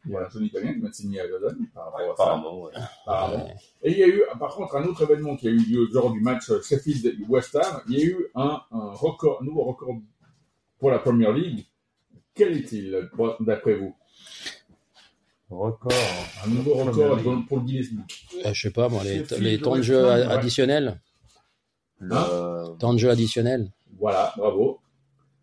Il 0.05 0.13
y 0.13 0.15
a 0.15 0.21
un 0.21 0.29
jeune 0.29 0.45
italien 0.45 0.73
qui 0.73 0.79
vient 0.79 0.89
de 0.89 0.93
signer 0.95 1.19
à 1.19 1.27
Lausanne 1.27 1.57
par 1.75 1.85
rapport 1.85 1.99
à 1.99 2.03
ça. 2.15 2.23
Apparemment, 2.23 2.61
ouais. 2.63 2.71
Apparemment. 3.05 3.49
Et 3.83 3.91
il 3.91 3.97
y 3.99 4.03
a 4.03 4.07
eu, 4.07 4.23
par 4.39 4.55
contre, 4.55 4.75
un 4.77 4.83
autre 4.85 5.03
événement 5.03 5.35
qui 5.35 5.47
a 5.47 5.51
eu 5.51 5.57
lieu 5.59 5.87
lors 5.91 6.11
du 6.11 6.21
match 6.21 6.45
Sheffield-West 6.63 7.55
Ham. 7.57 7.81
Il 7.89 7.99
y 7.99 8.01
a 8.01 8.05
eu 8.05 8.25
un, 8.35 8.61
un 8.71 8.91
record, 8.93 9.39
un 9.41 9.45
nouveau 9.45 9.63
record 9.65 9.95
pour 10.79 10.89
la 10.89 10.97
Premier 10.99 11.31
League. 11.33 11.65
Quel 12.33 12.53
est-il, 12.57 13.09
d'après 13.41 13.75
vous? 13.75 13.93
Record. 15.51 15.91
Un 16.45 16.49
nouveau 16.49 16.73
record 16.75 17.17
dans- 17.21 17.41
pour 17.43 17.57
le 17.59 17.63
Guinness 17.65 17.93
Book. 17.93 18.11
Euh, 18.45 18.53
je 18.53 18.61
sais 18.61 18.71
pas, 18.71 18.87
moi, 18.89 19.03
les, 19.03 19.59
temps 19.59 19.75
de 19.75 19.81
jeu 19.81 20.05
a- 20.07 20.31
additionnels. 20.31 20.99
Le... 21.99 22.77
Temps 22.77 22.93
de 22.93 22.97
jeu 22.99 23.09
additionnels. 23.09 23.69
Voilà, 23.99 24.33
bravo. 24.37 24.79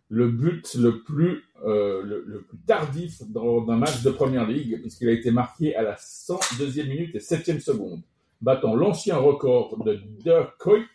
le 0.08 0.28
but 0.28 0.74
le 0.74 1.02
plus, 1.02 1.42
euh, 1.66 2.02
le, 2.02 2.24
le 2.26 2.42
plus 2.42 2.58
tardif 2.66 3.22
dans 3.28 3.68
un 3.68 3.76
match 3.76 4.02
de 4.02 4.10
première 4.10 4.46
ligue, 4.48 4.80
puisqu'il 4.80 5.08
a 5.08 5.12
été 5.12 5.30
marqué 5.30 5.76
à 5.76 5.82
la 5.82 5.94
102e 5.96 6.88
minute 6.88 7.14
et 7.14 7.18
7e 7.18 7.60
seconde, 7.60 8.00
battant 8.40 8.74
l'ancien 8.74 9.18
record 9.18 9.76
de 9.84 10.00
Dirk 10.20 10.56
Kuyt 10.58 10.88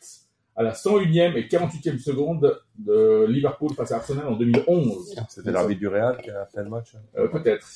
à 0.55 0.63
la 0.63 0.73
101e 0.73 1.35
et 1.37 1.47
48e 1.47 1.99
seconde 1.99 2.59
de 2.77 3.25
Liverpool 3.29 3.73
face 3.75 3.91
à 3.91 3.97
Arsenal 3.97 4.27
en 4.27 4.35
2011. 4.35 5.15
C'était 5.29 5.51
l'arbitre 5.51 5.79
du 5.79 5.87
Real 5.87 6.19
qui 6.21 6.29
a 6.31 6.45
fait 6.47 6.63
le 6.63 6.69
match. 6.69 6.95
Euh, 7.17 7.27
Peut-être. 7.27 7.67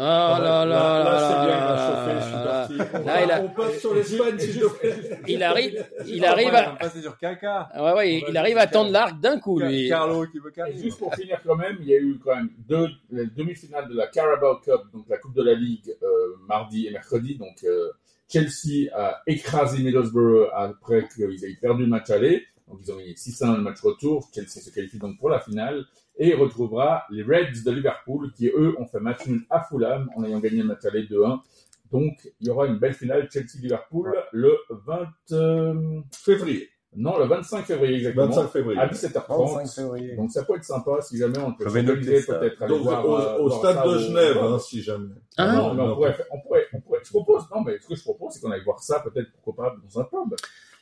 là 0.00 0.38
là 0.38 0.64
là 0.64 1.02
là, 1.02 1.28
c'est 1.28 1.46
bien, 1.46 1.56
il 1.56 1.66
là 1.66 1.74
a 1.74 1.88
chauffé, 1.88 2.20
je 2.20 2.24
suis 2.24 2.32
là 2.32 2.68
parti. 3.02 3.42
On, 3.42 3.48
passe 3.48 3.80
sur 3.80 3.94
l'Espagne, 3.94 4.38
s'il 4.38 4.60
te 4.60 4.78
plaît. 4.78 5.20
Il 5.26 5.42
arrive, 5.42 5.86
il 6.06 6.24
arrive 6.24 6.54
à, 6.54 6.70
passer 6.76 7.02
sur 7.02 7.18
Kaka. 7.18 7.68
ouais, 7.74 7.92
ouais, 7.94 8.24
il 8.28 8.36
arrive 8.36 8.58
à 8.58 8.68
tendre 8.68 8.92
l'arc 8.92 9.18
d'un 9.18 9.40
coup, 9.40 9.58
lui. 9.58 9.88
Carlo 9.88 10.24
qui 10.28 10.38
veut 10.38 10.52
juste 10.76 11.00
pour 11.00 11.12
finir 11.16 11.40
quand 11.44 11.56
même, 11.56 11.78
il 11.80 11.88
y 11.88 11.94
a 11.94 11.98
eu 11.98 12.16
quand 12.22 12.36
même 12.36 12.50
deux 12.68 12.86
les 13.10 13.26
demi-finales 13.26 13.88
de 13.88 13.96
la 13.96 14.06
Carabao 14.06 14.60
Cup, 14.60 14.82
donc 14.92 15.08
la 15.08 15.18
Coupe 15.18 15.34
de 15.34 15.42
la 15.42 15.54
Ligue, 15.54 15.92
euh, 16.00 16.06
mardi 16.46 16.86
et 16.86 16.92
mercredi. 16.92 17.36
Donc 17.36 17.64
euh, 17.64 17.90
Chelsea 18.28 18.94
a 18.94 19.20
écrasé 19.26 19.82
Middlesbrough 19.82 20.48
après 20.54 21.08
qu'ils 21.08 21.44
aient 21.44 21.58
perdu 21.60 21.82
le 21.82 21.88
match 21.88 22.08
aller. 22.10 22.46
Donc 22.68 22.78
ils 22.84 22.92
ont 22.92 22.96
gagné 22.96 23.14
6-1 23.14 23.46
dans 23.46 23.56
le 23.56 23.62
match 23.62 23.80
retour. 23.80 24.28
Chelsea 24.32 24.60
se 24.60 24.70
qualifie 24.70 24.98
donc 24.98 25.18
pour 25.18 25.28
la 25.28 25.40
finale 25.40 25.86
et 26.18 26.34
retrouvera 26.34 27.04
les 27.10 27.22
Reds 27.22 27.62
de 27.64 27.70
Liverpool 27.70 28.32
qui 28.32 28.48
eux 28.48 28.74
ont 28.78 28.86
fait 28.86 29.00
match 29.00 29.26
nul 29.26 29.42
à 29.50 29.62
Fulham 29.62 30.10
en 30.16 30.24
ayant 30.24 30.40
gagné 30.40 30.58
le 30.58 30.64
match 30.64 30.84
aller 30.84 31.04
2-1. 31.04 31.40
Donc 31.90 32.14
il 32.40 32.48
y 32.48 32.50
aura 32.50 32.66
une 32.66 32.78
belle 32.78 32.94
finale 32.94 33.28
Chelsea-Liverpool 33.32 34.14
le 34.32 34.56
20 34.68 35.08
euh, 35.32 36.00
Février. 36.12 36.68
non 36.94 37.18
le 37.18 37.24
25 37.26 37.64
février 37.64 37.96
exactement 37.96 38.26
25 38.26 38.48
février. 38.48 38.80
à 38.80 38.88
17h30. 38.88 39.54
25 39.58 39.82
février. 39.82 40.16
Donc 40.16 40.30
ça 40.30 40.44
peut 40.44 40.56
être 40.56 40.64
sympa 40.64 41.00
si 41.00 41.16
jamais 41.16 41.38
on 41.38 41.52
peut 41.54 41.64
s'organiser, 41.64 42.22
peut-être 42.26 42.62
aller 42.62 42.74
Donc, 42.74 42.82
voir, 42.82 43.06
au, 43.08 43.16
euh, 43.16 43.38
au 43.38 43.48
voir 43.48 43.58
stade 43.60 43.76
ça 43.76 43.86
de 43.86 43.98
Genève, 43.98 44.38
hein, 44.38 44.58
si 44.58 44.82
jamais. 44.82 45.14
Ah, 45.36 45.52
non, 45.54 45.74
mais 45.74 45.82
on 45.82 45.86
non. 45.86 45.94
pourrait, 45.94 46.16
on 46.30 46.40
pourrait, 46.40 46.66
on 46.74 46.80
pourrait, 46.80 47.00
je 47.04 47.10
propose, 47.10 47.44
non, 47.54 47.62
mais 47.62 47.78
ce 47.78 47.86
que 47.88 47.94
je 47.94 48.02
propose, 48.02 48.32
c'est 48.32 48.40
qu'on 48.40 48.50
aille 48.50 48.64
voir 48.64 48.80
ça, 48.80 49.00
peut-être, 49.00 49.30
pourquoi 49.32 49.64
pas, 49.64 49.76
dans 49.82 50.00
un 50.00 50.04
pub. 50.04 50.34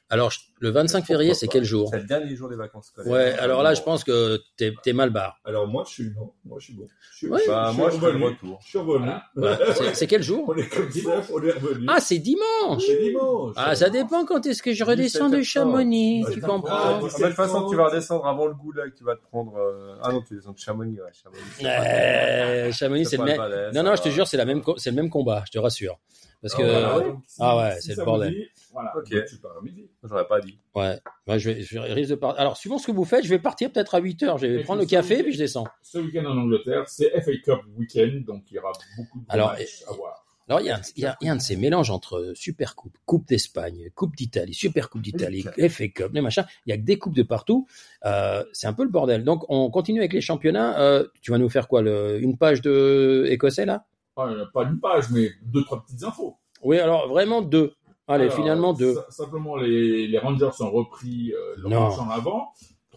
Alors, 0.09 0.31
le 0.61 0.71
25 0.71 1.05
février, 1.05 1.35
c'est 1.35 1.49
quel 1.49 1.65
jour? 1.65 1.89
C'est 1.91 1.99
le 1.99 2.05
dernier 2.07 2.37
jour 2.37 2.49
des 2.49 2.55
vacances 2.55 2.87
scolaires. 2.87 3.13
Ouais, 3.13 3.33
alors 3.41 3.65
là, 3.65 3.75
je 3.75 3.83
pense 3.83 4.05
que 4.05 4.41
t'es 4.57 4.73
t'es 4.85 4.93
mal 4.93 5.11
barre. 5.11 5.41
Alors 5.45 5.67
moi, 5.67 5.83
je 5.85 5.93
suis 5.95 6.11
non, 6.17 6.33
moi 6.45 6.59
je 6.61 6.67
suis 6.67 6.75
bon. 6.75 6.87
Je 7.11 7.17
suis, 7.17 7.27
Ouais. 7.29 7.41
je, 7.45 7.51
Bah, 7.51 7.71
je 7.73 7.77
moi, 7.77 7.91
suis 7.91 7.99
je 8.01 8.05
revenu. 8.07 8.25
retour. 8.25 8.59
Je 8.63 8.69
suis 8.69 8.79
revenu. 8.79 9.11
Voilà. 9.35 9.59
Ouais, 9.59 9.73
c'est- 9.75 9.95
C'est 9.95 10.07
quel 10.07 10.23
jour? 10.23 10.45
On 10.49 10.55
est 10.57 10.69
comme 10.69 10.93
ça, 10.93 11.23
on 11.33 11.43
est 11.43 11.51
revenu. 11.51 11.87
Ah, 11.89 11.99
c'est 11.99 12.19
dimanche 12.19 12.85
c'est 12.87 12.99
dimanche. 12.99 13.55
Ah, 13.57 13.75
ça 13.75 13.91
dépend 13.91 14.25
quand 14.25 14.47
est-ce 14.47 14.63
que 14.63 14.73
je 14.73 14.85
redescends 14.85 15.29
de 15.29 15.39
17h30. 15.39 15.45
Chamonix, 15.45 16.25
Ouais, 16.25 16.33
tu 16.33 16.41
c'est 16.41 16.47
comprends? 16.47 16.69
Ah, 16.71 17.01
de 17.03 17.09
toute 17.09 17.33
façon, 17.35 17.69
tu 17.69 17.75
vas 17.75 17.89
redescendre 17.89 18.27
avant 18.27 18.47
le 18.47 18.55
goulag, 18.55 18.95
tu 18.97 19.03
vas 19.03 19.17
te 19.17 19.23
prendre. 19.23 19.57
euh, 19.57 19.97
Ah 20.03 20.13
non, 20.13 20.23
tu 20.23 20.37
descends 20.37 20.53
de 20.53 20.59
Chamonix, 20.59 21.01
ouais, 21.01 21.11
Chamonix. 21.13 21.41
Euh, 21.65 22.71
Chamonix, 22.71 23.07
c'est 23.07 23.17
le 23.17 23.25
même... 23.25 23.73
Non, 23.75 23.83
non, 23.83 23.97
je 23.97 24.03
te 24.03 24.09
va. 24.09 24.15
jure, 24.15 24.27
c'est 24.29 24.37
le 24.37 24.93
même 24.93 25.11
combat, 25.11 25.43
je 25.47 25.51
te 25.51 25.59
rassure. 25.59 25.99
Parce 26.43 26.55
que, 26.55 26.63
Ah, 26.63 27.01
si- 27.27 27.37
Ah 27.41 27.57
ouais, 27.57 27.81
si 27.81 27.89
c'est 27.89 27.97
le 27.97 28.05
bordel. 28.05 28.33
dit, 28.35 28.45
Voilà. 28.73 28.93
Ok, 28.97 29.11
Donc, 29.11 29.25
tu 29.25 29.37
pars 29.39 29.57
à 29.59 29.63
midi. 29.63 29.89
j'aurais 30.05 30.27
pas 30.29 30.41
dit. 30.41 30.59
ouais, 30.75 30.99
ouais, 31.27 31.39
je 31.39 31.51
vais, 31.51 31.63
je 31.63 31.79
vais- 31.79 31.93
risque 31.93 32.11
de 32.11 32.15
partir. 32.17 32.41
Alors, 32.41 32.57
suivant 32.57 32.79
ce 32.79 32.87
que 32.87 32.93
vous 32.93 33.05
faites, 33.05 33.25
je 33.25 33.31
vais 33.31 33.39
partir 33.39 33.73
peut-être 33.73 33.95
à 33.95 33.99
8 33.99 34.23
heures. 34.23 34.39
Je 34.39 34.47
vais 34.47 34.61
Et 34.61 34.65
prendre 34.65 34.81
le 34.81 34.87
café, 34.87 35.23
puis 35.23 35.33
je 35.33 35.39
descends. 35.39 35.65
Ce 35.83 35.99
week-end 35.99 36.25
en 36.27 36.37
Angleterre, 36.37 36.85
c'est 36.89 37.11
FA 37.21 37.33
Cup 37.43 37.61
week-end, 37.77 38.21
donc 38.27 38.45
il 38.51 38.55
y 38.55 38.59
aura 38.59 38.73
beaucoup 38.97 39.21
de 39.21 39.25
Alors, 39.29 39.53
matchs 39.53 39.83
à 39.89 39.93
voir. 39.95 40.23
Alors, 40.49 40.61
il 40.61 40.67
y, 40.67 40.71
a 40.71 40.77
un, 40.77 40.81
il, 40.95 41.03
y 41.03 41.07
a, 41.07 41.17
il 41.21 41.27
y 41.27 41.29
a 41.29 41.33
un 41.33 41.37
de 41.37 41.41
ces 41.43 41.57
mélanges 41.57 41.91
entre 41.91 42.31
Super 42.37 42.77
Coupe, 42.77 42.97
Coupe 43.05 43.27
d'Espagne, 43.27 43.91
Coupe 43.97 44.15
d'Italie, 44.15 44.55
Super 44.55 44.89
Coupe 44.91 45.03
d'Italie, 45.03 45.43
FA 45.43 45.89
Cup, 45.89 46.11
les 46.13 46.21
machins. 46.21 46.45
Il 46.67 46.71
y 46.71 46.73
a 46.73 46.77
que 46.77 46.83
des 46.83 46.99
coupes 46.99 47.17
de 47.17 47.25
partout. 47.25 47.67
Euh, 48.05 48.45
c'est 48.53 48.69
un 48.69 48.73
peu 48.73 48.85
le 48.85 48.91
bordel. 48.91 49.25
Donc, 49.25 49.45
on 49.49 49.69
continue 49.71 49.99
avec 49.99 50.13
les 50.13 50.21
championnats. 50.21 50.79
Euh, 50.81 51.05
tu 51.21 51.33
vas 51.33 51.39
nous 51.39 51.49
faire 51.49 51.67
quoi 51.67 51.83
le, 51.83 52.21
Une 52.21 52.39
page 52.39 52.61
de 52.63 53.25
écossais, 53.29 53.67
là? 53.67 53.87
Pas 54.17 54.65
une 54.65 54.81
page, 54.81 55.11
mais 55.11 55.31
deux, 55.43 55.63
trois 55.63 55.85
petites 55.85 56.03
infos. 56.03 56.39
Oui, 56.63 56.79
alors 56.79 57.09
vraiment 57.09 57.43
deux. 57.43 57.75
Allez, 58.09 58.25
Alors, 58.25 58.37
finalement 58.37 58.73
deux. 58.73 58.97
Simplement, 59.11 59.57
les, 59.57 60.07
les 60.07 60.19
Rangers 60.19 60.51
ont 60.61 60.71
repris 60.71 61.33
euh, 61.33 61.69
match 61.69 61.99
en 61.99 62.09
avant. 62.09 62.49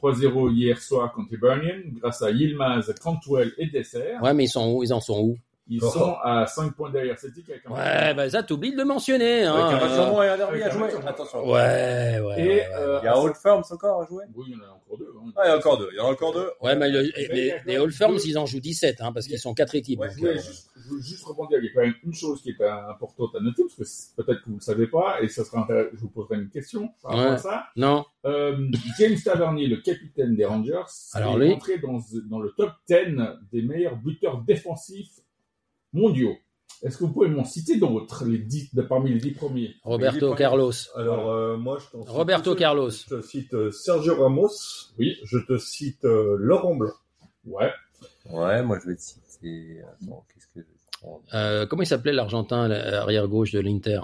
3-0 0.02 0.54
hier 0.54 0.82
soir 0.82 1.12
contre 1.12 1.34
Hibernian, 1.34 1.82
grâce 2.00 2.22
à 2.22 2.32
Yilmaz, 2.32 2.94
Cantwell 3.02 3.52
et 3.58 3.68
Dessert. 3.68 4.24
Ouais, 4.24 4.34
mais 4.34 4.46
ils 4.46 4.50
sont 4.50 4.72
où? 4.72 4.84
Ils 4.84 4.94
en 4.94 5.02
sont 5.02 5.20
où? 5.20 5.38
Ils 5.72 5.80
Oh. 5.84 5.90
sont 5.92 6.16
à 6.24 6.48
5 6.48 6.74
points 6.74 6.90
derrière 6.90 7.18
Celtic 7.20 7.48
avec 7.50 7.62
un 7.68 7.72
Ouais, 7.72 8.14
bah 8.16 8.28
ça, 8.30 8.42
t'oublies 8.42 8.72
de 8.72 8.78
le 8.78 8.86
mentionner. 8.86 9.44
Hein. 9.44 9.54
Avec 9.54 9.82
un 9.84 9.88
match 9.88 10.10
moins 10.12 10.24
et 10.24 10.30
un 10.30 10.38
derby 10.38 10.64
à 10.64 10.70
jouer. 10.72 10.90
Attention. 11.06 11.46
Ouais, 11.48 11.52
ouais. 11.52 12.20
Et, 12.20 12.20
ouais, 12.20 12.28
ouais. 12.48 12.68
euh, 12.74 13.00
Il 13.04 13.06
y 13.06 13.08
a 13.08 13.20
Old 13.20 13.36
Firms 13.36 13.64
encore 13.70 14.02
à 14.02 14.06
jouer? 14.08 14.24
Oui, 14.34 14.46
il 14.48 14.54
y 14.54 14.56
en 14.56 14.64
a 14.64 14.70
encore 14.72 14.98
deux. 14.98 15.14
hein. 15.16 15.32
Ah, 15.38 15.42
il 15.46 15.50
y 15.50 15.52
en 15.52 15.54
a 15.54 15.58
encore 15.58 15.78
deux. 15.78 15.90
Il 15.92 15.98
y 15.98 16.00
en 16.00 16.06
a 16.08 16.10
encore 16.12 16.34
deux. 16.34 16.50
Ouais, 16.62 16.76
mais 16.76 16.90
le- 16.90 17.02
les, 17.02 17.54
les 17.68 17.76
All 17.78 17.92
Firms, 17.92 18.16
deux- 18.16 18.26
ils 18.28 18.38
en 18.40 18.48
jouent 18.48 18.60
17, 18.60 19.00
hein, 19.02 19.12
parce 19.14 19.28
qu'ils 19.28 19.38
sont 19.38 19.54
quatre 19.54 19.76
équipes. 19.76 20.00
Ouais, 20.00 20.08
donc, 20.08 20.16
je, 20.16 20.20
voulais 20.22 20.32
euh, 20.40 20.42
juste, 20.42 20.70
je 20.76 20.90
voulais 20.90 21.02
juste 21.04 21.24
rebondir. 21.26 21.60
Il 21.60 21.66
y 21.66 21.70
a 21.70 21.72
quand 21.76 21.82
même 21.82 21.96
une 22.04 22.14
chose 22.16 22.42
qui 22.42 22.50
est 22.50 22.62
euh, 22.62 22.90
importante 22.90 23.30
à 23.36 23.40
noter, 23.40 23.64
parce 23.78 24.12
que 24.18 24.24
peut-être 24.24 24.40
que 24.40 24.46
vous 24.46 24.54
ne 24.54 24.58
le 24.60 24.64
savez 24.64 24.88
pas, 24.88 25.22
et 25.22 25.28
ça 25.28 25.46
sera 25.46 25.62
intéressant- 25.62 25.90
je 25.94 26.00
vous 26.00 26.10
poserai 26.10 26.38
une 26.38 26.50
question 26.50 26.90
par 27.04 27.12
rapport 27.12 27.26
Ouais. 27.28 27.32
à 27.34 27.38
ça. 27.38 27.64
Non, 27.76 28.06
Euh, 28.26 28.58
James 28.98 29.16
Tavernier, 29.24 29.68
le 29.68 29.78
capitaine 29.78 30.36
des 30.36 30.46
Rangers, 30.46 30.82
Alors 31.14 31.36
est 31.42 31.46
lui- 31.46 31.54
entré 31.54 31.78
dans, 31.78 32.00
dans 32.30 32.40
le 32.40 32.50
top 32.58 32.72
10 32.90 33.16
des 33.54 33.62
meilleurs 33.62 33.96
buteurs 33.96 34.42
défensifs 34.42 35.12
mondiaux. 35.94 36.36
Est-ce 36.82 36.98
que 36.98 37.04
vous 37.04 37.12
pouvez 37.12 37.28
m'en 37.28 37.44
citer 37.44 37.78
d'autres, 37.78 38.24
les 38.26 38.38
dix, 38.38 38.74
de, 38.74 38.82
parmi 38.82 39.12
les 39.12 39.20
dix 39.20 39.32
premiers? 39.32 39.76
Roberto 39.84 40.34
Carlos. 40.34 40.72
Alors 40.96 41.30
euh, 41.32 41.58
moi, 41.58 41.78
je 41.80 41.92
t'en 41.92 42.06
cite 42.06 42.10
Roberto. 42.10 42.56
Carlos. 42.56 42.90
Je 42.92 43.16
te 43.16 43.22
cite 43.22 43.54
euh, 43.54 43.72
Sergio 43.72 44.16
Ramos. 44.16 44.48
Oui. 44.98 45.18
Je 45.26 45.40
te 45.40 45.58
cite 45.58 46.06
euh, 46.06 46.36
Laurent 46.40 46.76
Blanc. 46.76 46.94
Ouais. 47.46 47.72
Ouais, 48.30 48.64
moi 48.64 48.80
je 48.82 48.90
vais 48.90 48.96
te 48.96 49.02
citer. 49.02 49.82
Attends, 49.82 50.26
qu'est-ce 50.34 50.48
que 50.48 50.54
je 50.56 50.60
vais 50.60 51.02
prendre? 51.02 51.22
Euh, 51.34 51.66
comment 51.66 51.84
il 51.84 51.88
s'appelait 51.88 52.14
l'Argentin, 52.14 52.68
l'arrière 52.68 53.28
gauche 53.28 53.52
de 53.52 53.60
l'Inter? 53.60 54.00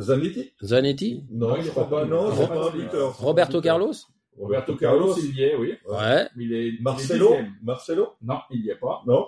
Zanetti? 0.00 0.52
Zanetti? 0.62 1.24
Non, 1.30 1.48
Non, 1.48 1.60
je 1.60 1.70
crois 1.70 1.90
pas. 1.90 2.04
Non, 2.04 2.30
c'est 2.34 2.48
pas 2.48 2.54
un 2.54 3.08
Roberto. 3.08 3.60
Carlos? 3.60 3.92
Roberto 4.38 4.76
Carlos, 4.76 5.16
il 5.18 5.36
y 5.36 5.42
est, 5.42 5.56
oui. 5.56 5.74
Ouais. 5.88 6.28
Il 6.36 6.54
est, 6.54 6.80
Marcelo? 6.80 7.34
Marcelo? 7.62 8.14
Non, 8.22 8.38
il 8.50 8.62
n'y 8.62 8.70
est 8.70 8.76
pas. 8.78 9.02
Non? 9.06 9.26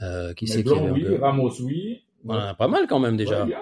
Euh, 0.00 0.32
qui 0.34 0.46
c'est 0.48 0.62
qui 0.64 0.70
oui. 0.72 1.16
Ramos, 1.18 1.52
oui. 1.60 2.04
Ouais, 2.24 2.36
Pas 2.58 2.68
mal 2.68 2.86
quand 2.88 2.98
même 2.98 3.16
déjà. 3.16 3.44
Ouais. 3.44 3.54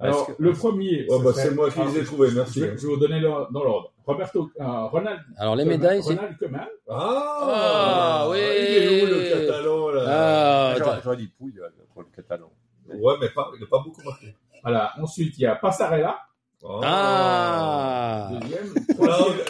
Alors, 0.00 0.26
que- 0.26 0.32
le 0.38 0.52
premier. 0.52 1.06
Ce 1.08 1.22
bah, 1.22 1.32
serait- 1.32 1.42
c'est 1.48 1.54
moi 1.54 1.70
qui 1.70 1.78
les 1.80 1.98
ai 2.00 2.04
trouvés, 2.04 2.28
merci. 2.34 2.60
Je, 2.60 2.64
je 2.76 2.86
vais 2.86 2.94
vous 2.94 2.96
donner 2.96 3.20
le- 3.20 3.52
dans 3.52 3.62
l'ordre. 3.64 3.92
Roberto, 4.06 4.50
euh, 4.60 4.64
Ronald. 4.86 5.20
Alors 5.38 5.56
les 5.56 5.64
médailles, 5.64 6.02
c'est... 6.02 6.14
Ronald 6.14 6.36
Koeman. 6.38 6.66
Ah, 6.88 8.24
Ah, 8.24 8.28
oui. 8.30 8.38
Il 8.38 8.76
est 8.82 9.02
où 9.02 9.06
le 9.06 9.30
catalan 9.46 9.88
là 9.90 10.04
Ah, 10.06 10.74
J'aurais 10.76 10.90
attends. 10.90 11.00
j'aurais 11.04 11.16
dit 11.16 11.28
Pouille 11.28 11.54
pour 11.92 12.02
le 12.02 12.08
catalan. 12.14 12.50
Ouais, 12.88 13.14
mais 13.20 13.28
pas, 13.30 13.50
il 13.54 13.60
n'a 13.60 13.66
pas 13.66 13.78
beaucoup 13.78 14.02
marqué. 14.04 14.34
Voilà. 14.62 14.92
Ensuite, 15.00 15.38
il 15.38 15.42
y 15.42 15.46
a 15.46 15.54
Passarella. 15.54 16.18
Ah 16.82 18.30
Deuxième. 18.40 18.74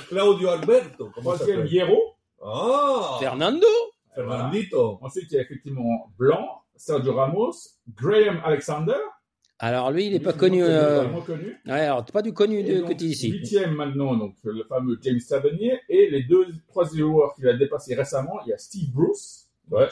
Claudio, 0.08 0.48
Alberto. 0.50 1.10
Troisième 1.16 1.48
s'appelle? 1.48 1.72
Hierro. 1.72 2.00
Ah 2.44 3.16
Fernando 3.20 3.66
Fernandito. 4.14 4.98
Ensuite, 5.02 5.30
il 5.30 5.34
y 5.34 5.38
a 5.38 5.42
effectivement 5.42 6.10
Blanc, 6.18 6.62
Sergio 6.76 7.14
Ramos, 7.14 7.52
Graham 7.96 8.40
Alexander. 8.44 8.96
Alors 9.60 9.92
lui, 9.92 10.06
il 10.06 10.12
n'est 10.12 10.20
pas 10.20 10.32
connu... 10.32 10.62
euh, 10.64 11.02
vraiment 11.02 11.20
connu. 11.20 11.56
Ouais, 11.66 11.72
alors 11.80 12.04
pas 12.04 12.22
du 12.22 12.32
connu 12.32 12.58
Et 12.58 12.64
de 12.64 12.78
donc, 12.80 12.88
côté 12.88 13.04
ici. 13.06 13.30
Huitième 13.30 13.74
maintenant, 13.74 14.16
donc 14.16 14.34
le 14.42 14.64
fameux 14.64 14.98
James 15.02 15.20
Tavernier. 15.26 15.78
Et 15.88 16.10
les 16.10 16.24
deux, 16.24 16.46
trois 16.68 16.84
joueurs 16.84 17.34
qu'il 17.34 17.48
a 17.48 17.56
dépassés 17.56 17.94
récemment, 17.94 18.40
il 18.44 18.50
y 18.50 18.52
a 18.52 18.58
Steve 18.58 18.90
Bruce, 18.92 19.43
Ouais. 19.70 19.88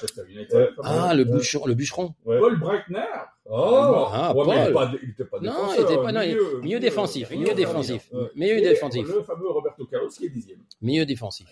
Ouais. 0.53 0.69
Ah, 0.85 1.15
le 1.15 1.24
bûcheron. 1.24 1.66
Le 1.66 1.74
bûcheron. 1.74 2.15
Ouais. 2.24 2.39
Paul 2.39 2.59
Breitner, 2.59 3.01
Oh 3.47 4.07
Ah, 4.12 4.32
mais 4.35 4.40
il 4.43 4.44
Paul. 4.44 4.73
pas- 4.73 4.93
il 5.03 5.11
était 5.11 5.24
pas 5.24 5.39
Non, 5.39 5.43
défenseur. 5.43 5.74
il 5.77 5.82
était 5.93 6.03
pas... 6.03 6.12
Non, 6.12 6.20
il- 6.20 6.28
milieu, 6.28 6.61
milieu 6.61 6.81
défensif. 6.81 7.31
Milieu 7.31 7.43
milieu, 7.43 7.55
défensif. 7.55 8.11
Milieu 8.36 8.57
et 8.59 8.61
défensif. 8.62 9.09
le 9.09 9.23
fameux 9.23 9.51
Roberto 9.51 9.85
Carlos 9.86 10.09
qui 10.09 10.27
est 10.27 10.31
dixième. 10.31 10.59
Milieu 10.81 11.05
défensif. 11.07 11.49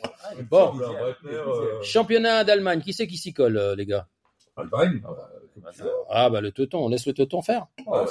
Bon, 0.50 0.72
Bon. 0.74 0.80
euh, 1.26 1.82
Championnat 1.82 2.44
d'Allemagne. 2.44 2.80
Qui 2.80 2.92
c'est 2.92 3.06
qui 3.06 3.16
s'y 3.16 3.32
colle, 3.32 3.56
euh, 3.56 3.74
les 3.74 3.86
gars? 3.86 4.06
Allemagne. 4.56 5.02
Ah 6.10 6.30
bah 6.30 6.40
le 6.40 6.52
teuton. 6.52 6.84
On 6.84 6.88
laisse 6.88 7.06
le 7.06 7.12
teuton 7.14 7.42
faire. 7.42 7.66
Ah, 7.90 8.04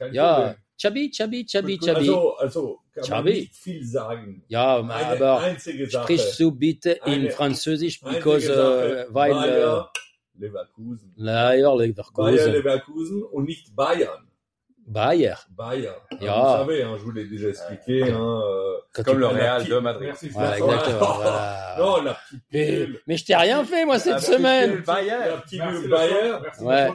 Ouais. 0.00 0.54
Chabi, 0.78 1.12
Chabi, 1.12 1.46
Chabi, 1.48 1.78
Chabi. 1.80 2.08
Also, 2.08 2.34
also, 2.40 2.78
kann 2.94 3.24
nicht 3.24 3.54
viel 3.56 3.84
sagen. 3.86 4.44
Ja, 4.48 4.78
Eine 4.78 4.94
aber 4.94 5.38
einzige 5.40 5.88
Sache. 5.88 6.04
sprichst 6.04 6.38
du 6.40 6.52
bitte 6.52 6.90
in 7.06 7.12
Eine- 7.12 7.30
Französisch, 7.30 8.00
because, 8.00 8.48
äh, 8.48 9.06
weil, 9.10 9.32
Bayer 9.32 9.90
Leverkusen. 10.38 11.14
Bayer 11.16 11.26
Bayer 11.26 11.76
Leverkusen, 11.76 12.52
Leverkusen 12.52 13.22
und 13.22 13.44
nicht 13.44 13.74
Bayern. 13.74 14.26
Bayer. 14.84 15.38
Bayer. 15.50 15.94
Ja. 16.20 16.42
Vous 16.42 16.64
savez, 16.66 16.82
hein, 16.82 16.96
je 16.98 17.04
vous 17.04 17.12
l'ai 17.12 17.24
déjà 17.26 17.48
expliqué. 17.50 18.02
Hein, 18.10 18.42
euh, 18.44 19.02
Comme 19.04 19.18
le 19.20 19.28
Real 19.28 19.64
de 19.64 19.78
Madrid. 19.78 20.08
Merci. 20.08 20.28
Voilà, 20.30 20.52
Florent. 20.56 20.72
exactement. 20.72 21.12
voilà. 21.14 21.76
non, 21.78 22.02
la 22.02 22.14
petite 22.14 23.02
Mais, 23.06 23.16
je 23.16 23.24
t'ai 23.24 23.36
rien 23.36 23.64
fait, 23.64 23.84
moi, 23.84 23.98
cette 24.00 24.20
semaine. 24.20 24.82
Bayer. 24.84 25.10
La 25.10 25.36
petite 25.38 25.60
Merci 25.60 25.74
pilule 25.82 25.90
le 25.90 25.96
Bayer. 25.96 26.14
sponsor. 26.14 26.40
Merci 26.42 26.64
Ouais. 26.64 26.90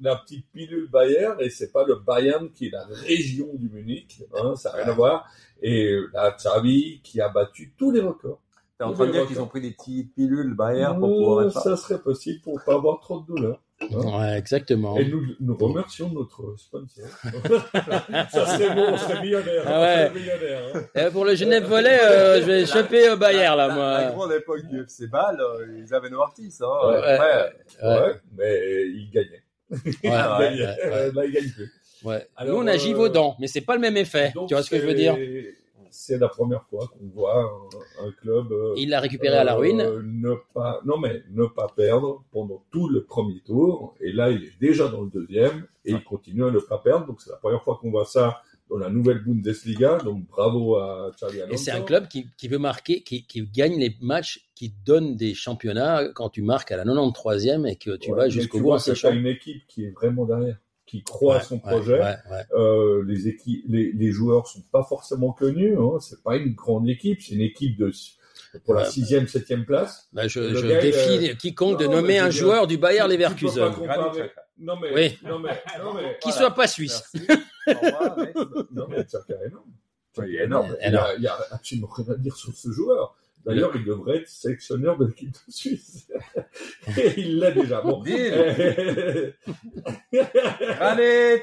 La 0.00 0.16
petite 0.16 0.46
pilule 0.52 0.88
Bayern 0.90 1.36
et 1.40 1.50
c'est 1.50 1.72
pas 1.72 1.84
le 1.84 1.96
Bayern 1.96 2.50
qui 2.50 2.66
est 2.66 2.70
la 2.70 2.84
région 2.86 3.48
du 3.54 3.68
Munich, 3.68 4.22
hein, 4.34 4.54
ça 4.56 4.70
n'a 4.70 4.76
rien 4.84 4.88
à 4.88 4.94
voir. 4.94 5.26
Et 5.62 5.94
là, 6.14 6.34
Xavi 6.36 7.00
qui 7.02 7.20
a 7.20 7.28
battu 7.28 7.74
tous 7.78 7.90
les 7.90 8.00
records. 8.00 8.40
T'es 8.78 8.84
en 8.84 8.94
train 8.94 9.06
de 9.06 9.12
dire 9.12 9.26
qu'ils 9.26 9.40
ont 9.40 9.46
pris 9.46 9.60
des 9.60 9.72
petites 9.72 10.14
pilules 10.14 10.54
Bayern 10.54 10.98
pour 10.98 11.10
pouvoir 11.10 11.46
être 11.46 11.60
ça 11.60 11.76
serait 11.76 12.00
possible 12.00 12.40
pour 12.40 12.62
pas 12.64 12.74
avoir 12.74 12.98
trop 13.00 13.20
de 13.20 13.26
douleur. 13.26 13.60
Ouais, 13.90 14.36
exactement. 14.36 14.96
Et 14.98 15.06
nous, 15.06 15.22
nous 15.40 15.56
remercions 15.56 16.10
notre 16.10 16.54
sponsor. 16.58 17.06
ça 18.30 18.46
serait 18.46 18.74
bon, 18.74 18.86
on 18.92 18.96
serait 18.96 19.20
millionnaire. 19.22 19.62
Ah 19.66 19.80
ouais. 19.80 20.10
Millionnaire, 20.10 20.62
hein. 20.74 20.80
Euh, 20.96 21.10
pour 21.10 21.24
le 21.24 21.34
Genève 21.34 21.64
Volley, 21.64 21.98
euh, 22.02 22.40
je 22.40 22.46
vais 22.46 22.66
choper 22.66 23.08
euh, 23.08 23.16
Bayer 23.16 23.38
là, 23.38 23.56
La, 23.56 23.66
la 23.68 23.74
moi. 23.74 24.04
grande 24.12 24.32
époque 24.32 24.66
du 24.66 24.82
FC 24.82 25.06
Ball, 25.06 25.38
euh, 25.40 25.78
ils 25.78 25.94
avaient 25.94 26.10
Novartis. 26.10 26.54
Hein. 26.60 26.88
Ouais. 26.90 26.96
Après, 26.96 27.52
Ouais. 27.82 27.88
Ouais, 27.88 28.20
mais 28.36 28.86
il 28.88 29.10
gagnait. 29.10 29.39
Ouais, 29.70 29.78
ouais, 30.04 30.10
ouais. 30.10 30.76
Euh, 30.84 31.12
Là, 31.12 31.24
il 31.24 31.32
gagne 31.32 31.50
plus. 31.50 31.72
Ouais. 32.04 32.26
Alors, 32.36 32.54
Nous, 32.56 32.62
on 32.64 32.66
a 32.66 32.74
euh, 32.74 32.78
Givaudan, 32.78 33.36
mais 33.38 33.46
c'est 33.46 33.60
pas 33.60 33.74
le 33.74 33.80
même 33.80 33.96
effet. 33.96 34.32
Tu 34.48 34.54
vois 34.54 34.62
ce 34.62 34.70
que 34.70 34.80
je 34.80 34.86
veux 34.86 34.94
dire 34.94 35.16
C'est 35.90 36.18
la 36.18 36.28
première 36.28 36.64
fois 36.70 36.88
qu'on 36.88 37.06
voit 37.14 37.36
un, 37.42 38.06
un 38.06 38.12
club. 38.22 38.52
euh, 38.52 38.74
Il 38.76 38.88
l'a 38.90 39.00
récupéré 39.00 39.36
à 39.36 39.44
la 39.44 39.54
ruine. 39.54 39.80
euh, 39.80 40.00
ne 40.04 40.34
pas, 40.54 40.80
non 40.84 40.98
mais 40.98 41.22
ne 41.30 41.44
pas 41.46 41.66
perdre 41.76 42.22
pendant 42.32 42.62
tout 42.70 42.88
le 42.88 43.04
premier 43.04 43.40
tour. 43.44 43.94
Et 44.00 44.12
là, 44.12 44.30
il 44.30 44.44
est 44.44 44.58
déjà 44.60 44.88
dans 44.88 45.02
le 45.02 45.10
deuxième 45.10 45.66
et 45.84 45.90
il 45.92 46.02
continue 46.04 46.44
à 46.44 46.50
ne 46.50 46.58
pas 46.60 46.78
perdre. 46.78 47.06
Donc 47.06 47.20
c'est 47.20 47.30
la 47.30 47.36
première 47.36 47.62
fois 47.62 47.78
qu'on 47.80 47.90
voit 47.90 48.04
ça 48.06 48.40
dans 48.70 48.78
la 48.78 48.88
nouvelle 48.88 49.22
Bundesliga. 49.24 49.98
Donc 49.98 50.26
bravo 50.28 50.76
à 50.76 51.10
Charlie 51.18 51.40
Alonso. 51.40 51.54
Et 51.54 51.56
c'est 51.56 51.70
un 51.72 51.82
club 51.82 52.08
qui, 52.08 52.26
qui 52.38 52.48
veut 52.48 52.58
marquer, 52.58 53.02
qui, 53.02 53.24
qui 53.26 53.42
gagne 53.42 53.78
les 53.78 53.96
matchs, 54.00 54.48
qui 54.54 54.72
donne 54.84 55.16
des 55.16 55.34
championnats 55.34 56.08
quand 56.14 56.30
tu 56.30 56.42
marques 56.42 56.70
à 56.72 56.76
la 56.76 56.84
93e 56.84 57.66
et 57.66 57.76
que 57.76 57.96
tu 57.96 58.10
Ouais, 58.12 58.16
vas 58.16 58.28
jusqu'au 58.28 58.60
bout 58.60 58.72
en 58.72 58.78
sachant. 58.78 59.12
une 59.12 59.26
équipe 59.26 59.66
qui 59.68 59.84
est 59.84 59.90
vraiment 59.90 60.24
derrière, 60.24 60.56
qui 60.86 61.02
croit 61.02 61.36
à 61.36 61.40
son 61.40 61.58
projet. 61.58 62.00
ouais. 62.00 62.14
Euh, 62.56 63.04
les 63.06 63.28
équipes, 63.28 63.64
les, 63.68 63.92
les 63.92 64.12
joueurs 64.12 64.46
sont 64.46 64.62
pas 64.72 64.82
forcément 64.84 65.32
connus. 65.32 65.76
Hein. 65.76 65.98
C'est 66.00 66.22
pas 66.22 66.36
une 66.36 66.54
grande 66.54 66.88
équipe. 66.88 67.20
C'est 67.20 67.34
une 67.34 67.40
équipe 67.42 67.76
de 67.76 67.90
pour 68.64 68.74
la 68.74 68.82
Ouais. 68.82 68.90
sixième, 68.90 69.28
septième 69.28 69.64
place. 69.64 70.08
Bah, 70.12 70.26
je 70.28 70.40
gars, 70.68 70.80
défie 70.80 71.36
quiconque 71.36 71.78
de 71.78 71.86
non, 71.86 71.92
nommer 71.96 72.18
un 72.18 72.28
dire, 72.28 72.40
joueur 72.40 72.66
du 72.66 72.78
Bayer 72.78 72.98
tu- 72.98 73.02
tu 73.02 73.08
peux 73.08 73.12
Leverkusen 73.14 73.74
comparer-. 73.74 74.32
Non 74.58 74.76
mais, 74.80 74.92
Oui. 74.94 75.18
non 75.22 75.38
mais, 75.38 75.50
non 75.82 75.94
mais, 75.94 76.18
qui 76.20 76.28
Voilà. 76.30 76.38
soit 76.38 76.50
pas 76.54 76.66
suisse. 76.66 77.02
Revoir, 77.66 78.16
non 78.72 78.86
mais 78.88 79.04
Xhaka 79.04 79.34
est 79.34 79.46
énorme. 79.46 79.70
Il 80.18 80.34
est 80.36 80.44
énorme. 80.44 80.76
Il 80.84 80.92
y, 80.92 80.96
a, 80.96 81.14
il 81.16 81.22
y 81.22 81.26
a 81.28 81.38
absolument 81.52 81.88
rien 81.88 82.14
à 82.14 82.16
dire 82.16 82.36
sur 82.36 82.52
ce 82.54 82.70
joueur. 82.72 83.14
D'ailleurs, 83.46 83.72
il 83.74 83.84
devrait 83.84 84.18
être 84.18 84.28
sélectionneur 84.28 84.98
de 84.98 85.06
l'équipe 85.06 85.30
de 85.32 85.38
Suisse. 85.52 86.08
Et 86.98 87.20
il 87.20 87.38
l'est 87.40 87.52
déjà. 87.52 87.80
Bon. 87.80 88.02
Deal. 88.02 89.34
Allez, 90.80 91.42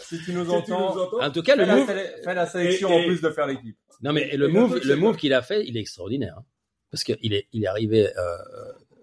si 0.00 0.18
tu 0.22 0.32
nous 0.32 0.44
Si 0.44 0.62
tu 0.64 0.70
nous 0.70 0.76
entends, 0.76 1.20
En 1.22 1.30
tout 1.30 1.42
cas, 1.42 1.56
le 1.56 1.64
fais 1.64 1.68
la, 1.68 1.76
move, 1.76 1.86
fais 2.24 2.34
la 2.34 2.46
sélection 2.46 2.88
Et- 2.90 2.92
et- 2.92 3.04
en 3.04 3.06
plus 3.06 3.20
de 3.20 3.30
faire 3.30 3.46
l'équipe. 3.46 3.76
non 4.02 4.12
mais 4.12 4.26
le 4.26 4.32
Et 4.34 4.36
le 4.36 4.48
move, 4.48 4.80
le 4.84 4.96
move 4.96 5.16
qu'il 5.16 5.32
a 5.32 5.42
fait, 5.42 5.64
il 5.66 5.76
est 5.76 5.80
extraordinaire. 5.80 6.36
hein. 6.38 6.44
Parce 6.90 7.02
qu'il 7.04 7.32
est, 7.34 7.48
il 7.52 7.64
est 7.64 7.66
arrivé 7.66 8.06
euh, 8.16 8.36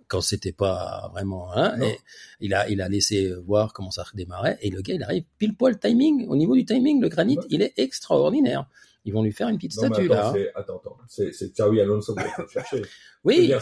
quand 0.07 0.21
c'était 0.21 0.53
pas 0.53 1.09
vraiment, 1.13 1.51
hein, 1.53 1.77
et 1.81 1.97
il 2.39 2.53
a, 2.53 2.69
il 2.69 2.81
a 2.81 2.87
laissé 2.87 3.33
voir 3.45 3.73
comment 3.73 3.91
ça 3.91 4.03
redémarrait. 4.03 4.57
Et 4.61 4.69
le 4.69 4.81
gars, 4.81 4.93
il 4.93 5.03
arrive 5.03 5.23
pile 5.37 5.55
poil 5.55 5.77
timing. 5.77 6.27
Au 6.29 6.35
niveau 6.37 6.55
du 6.55 6.63
timing, 6.63 7.01
le 7.01 7.09
granit, 7.09 7.37
Ouais. 7.37 7.45
il 7.49 7.61
est 7.61 7.73
extraordinaire. 7.77 8.65
Ils 9.05 9.13
vont 9.13 9.23
lui 9.23 9.31
faire 9.31 9.47
une 9.47 9.57
petite 9.57 9.75
non, 9.77 9.87
statue 9.87 10.11
attends, 10.11 10.33
là. 10.33 10.49
Attends, 10.55 10.77
attends. 10.77 10.97
C'est, 11.07 11.31
Xavi 11.53 11.81
Alonso 11.81 12.13
qu'il 12.15 12.23
faut 12.35 12.47
chercher. 12.47 12.81
Oui, 13.23 13.45
dire, 13.45 13.59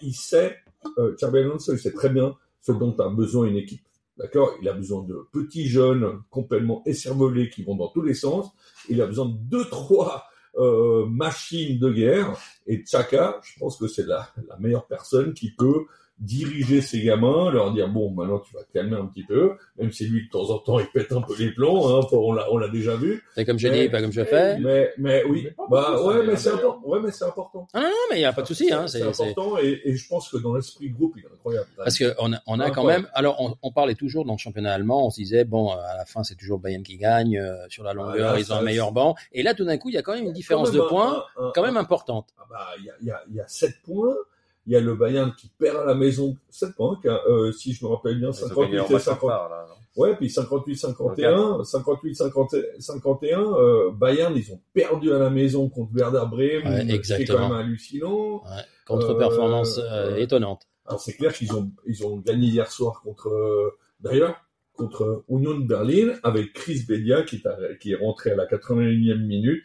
il 0.00 0.14
sait, 0.14 0.56
euh, 0.98 1.14
Alonso, 1.22 1.74
il 1.74 1.78
sait 1.78 1.92
très 1.92 2.08
bien 2.08 2.34
ce 2.62 2.72
dont 2.72 2.96
a 2.98 3.08
besoin 3.10 3.46
une 3.46 3.56
équipe. 3.56 3.84
D'accord? 4.16 4.56
Il 4.62 4.68
a 4.68 4.72
besoin 4.72 5.02
de 5.02 5.16
petits 5.32 5.66
jeunes 5.66 6.22
complètement 6.30 6.82
écervelés 6.86 7.50
qui 7.50 7.64
vont 7.64 7.74
dans 7.74 7.88
tous 7.88 8.02
les 8.02 8.14
sens. 8.14 8.46
Il 8.88 9.02
a 9.02 9.06
besoin 9.06 9.26
de 9.26 9.36
deux, 9.36 9.64
trois 9.64 10.24
euh, 10.56 11.04
machines 11.06 11.78
de 11.78 11.90
guerre. 11.90 12.38
Et 12.66 12.84
Chaka, 12.86 13.40
je 13.42 13.58
pense 13.58 13.76
que 13.76 13.88
c'est 13.88 14.06
la, 14.06 14.28
la 14.48 14.56
meilleure 14.58 14.86
personne 14.86 15.34
qui 15.34 15.50
peut 15.50 15.86
diriger 16.20 16.80
ces 16.80 17.02
gamins, 17.02 17.50
leur 17.50 17.72
dire 17.72 17.88
bon, 17.88 18.10
maintenant 18.12 18.38
tu 18.38 18.54
vas 18.54 18.62
te 18.62 18.72
calmer 18.72 18.96
un 18.96 19.06
petit 19.06 19.24
peu, 19.24 19.52
même 19.78 19.90
si 19.92 20.06
lui 20.06 20.26
de 20.26 20.30
temps 20.30 20.48
en 20.50 20.58
temps 20.58 20.78
il 20.78 20.86
pète 20.86 21.10
un 21.12 21.20
peu 21.20 21.34
les 21.36 21.50
plombs, 21.50 21.88
hein, 21.88 22.06
on 22.12 22.32
l'a, 22.32 22.50
on 22.52 22.56
l'a 22.56 22.68
déjà 22.68 22.94
vu. 22.96 23.22
c'est 23.34 23.44
comme 23.44 23.58
je 23.58 23.66
Mais- 23.68 23.82
dis, 23.84 23.88
pas 23.90 24.00
comme 24.00 24.12
je 24.12 24.24
fais. 24.24 24.58
Mais, 24.60 24.92
mais 24.96 25.24
oui, 25.24 25.48
bah 25.70 26.00
ouais, 26.02 26.24
mais 26.24 26.36
c'est 26.36 26.50
important. 26.50 26.80
Ouais, 26.88 27.00
mais 27.02 27.10
c'est 27.10 27.24
important. 27.24 27.66
Ah 27.74 27.80
non, 27.80 27.86
non, 27.88 27.92
mais 28.10 28.16
il 28.16 28.20
n'y 28.20 28.24
a 28.26 28.32
pas 28.32 28.42
de 28.42 28.46
souci. 28.46 28.72
Hein, 28.72 28.86
c'est 28.86 29.00
c'est, 29.00 29.12
c'est- 29.12 29.22
important 29.30 29.58
et, 29.58 29.80
et 29.84 29.96
je 29.96 30.08
pense 30.08 30.28
que 30.28 30.36
dans 30.38 30.54
l'esprit 30.54 30.88
groupe, 30.90 31.14
il 31.16 31.24
est 31.24 31.32
incroyable. 31.32 31.66
Parce 31.76 31.98
que 31.98 32.14
on 32.20 32.32
a, 32.32 32.38
on 32.46 32.60
a 32.60 32.66
quand 32.70 32.80
Incroyable. 32.82 33.04
même. 33.04 33.10
Alors, 33.14 33.40
on, 33.40 33.56
on 33.62 33.72
parlait 33.72 33.94
toujours 33.96 34.24
dans 34.24 34.34
le 34.34 34.38
championnat 34.38 34.72
allemand. 34.72 35.06
On 35.06 35.10
se 35.10 35.16
disait 35.20 35.44
bon, 35.44 35.72
euh, 35.72 35.76
à 35.76 35.96
la 35.96 36.04
fin, 36.04 36.22
c'est 36.22 36.36
toujours 36.36 36.58
le 36.58 36.62
Bayern 36.62 36.82
qui 36.84 36.96
gagne 36.96 37.38
euh, 37.38 37.56
sur 37.68 37.82
la 37.82 37.92
longueur. 37.92 38.34
là, 38.34 38.38
ils 38.38 38.52
ont 38.52 38.56
un 38.56 38.62
meilleur 38.62 38.92
banc. 38.92 39.16
Et 39.32 39.42
là, 39.42 39.52
tout 39.54 39.64
d'un 39.64 39.78
coup, 39.78 39.88
il 39.88 39.94
y 39.94 39.98
a 39.98 40.02
quand 40.02 40.14
même 40.14 40.24
une 40.24 40.32
différence 40.32 40.70
de 40.70 40.80
points, 40.80 41.24
un- 41.36 41.46
un- 41.48 41.52
quand 41.54 41.62
même 41.62 41.76
importante. 41.76 42.28
Ah 42.38 42.44
bah, 42.48 42.66
il 42.78 42.84
y 42.84 42.90
a, 42.90 42.94
il 43.02 43.06
y, 43.08 43.10
a, 43.10 43.20
y 43.32 43.40
a 43.40 43.48
7 43.48 43.74
points. 43.84 44.14
Il 44.66 44.72
y 44.72 44.76
a 44.76 44.80
le 44.80 44.94
Bayern 44.94 45.32
qui 45.36 45.48
perd 45.58 45.76
à 45.76 45.84
la 45.84 45.94
maison 45.94 46.36
7 46.50 46.74
points, 46.74 46.98
qui 47.02 47.08
a, 47.08 47.20
euh, 47.28 47.52
si 47.52 47.72
je 47.74 47.84
me 47.84 47.90
rappelle 47.90 48.18
bien, 48.18 48.30
Ils 48.30 48.44
ont 48.44 48.48
gagné 48.48 48.48
58 48.48 48.76
leur 48.76 48.90
et 48.90 48.92
match 48.94 49.02
en 49.02 49.04
50. 49.04 49.20
retard, 49.22 49.48
là, 49.50 49.66
non 49.68 49.74
Ouais, 50.02 50.16
puis 50.16 50.28
58-51, 50.28 51.62
58-51, 51.62 53.38
euh, 53.58 53.90
Bayern, 53.92 54.34
ils 54.36 54.52
ont 54.52 54.60
perdu 54.72 55.12
à 55.12 55.18
la 55.18 55.30
maison 55.30 55.68
contre 55.68 55.92
Werder 55.94 56.24
Bremen, 56.30 56.66
Ouais, 56.66 56.80
ce 56.80 56.84
qui 56.86 56.90
est 56.90 56.94
exactement. 56.94 57.38
quand 57.38 57.48
même 57.50 57.58
hallucinant. 57.66 58.42
Ouais, 58.44 58.62
Contre-performance 58.86 59.78
Euh, 59.78 59.82
euh, 60.12 60.16
étonnante. 60.16 60.62
Alors 60.86 61.00
c'est 61.00 61.14
clair 61.14 61.32
qu'ils 61.32 61.52
ont, 61.54 61.70
ils 61.86 62.04
ont 62.06 62.16
gagné 62.18 62.48
hier 62.48 62.70
soir 62.70 63.00
contre, 63.02 63.28
euh, 63.28 63.70
d'ailleurs, 64.00 64.36
contre 64.74 65.24
Union 65.28 65.56
Berlin 65.58 66.14
avec 66.22 66.52
Chris 66.52 66.84
Bedia 66.86 67.22
qui 67.22 67.36
est, 67.36 67.46
à- 67.46 67.56
qui 67.80 67.92
est 67.92 67.96
rentré 67.96 68.32
à 68.32 68.34
la 68.36 68.44
81e 68.46 69.24
minute. 69.24 69.62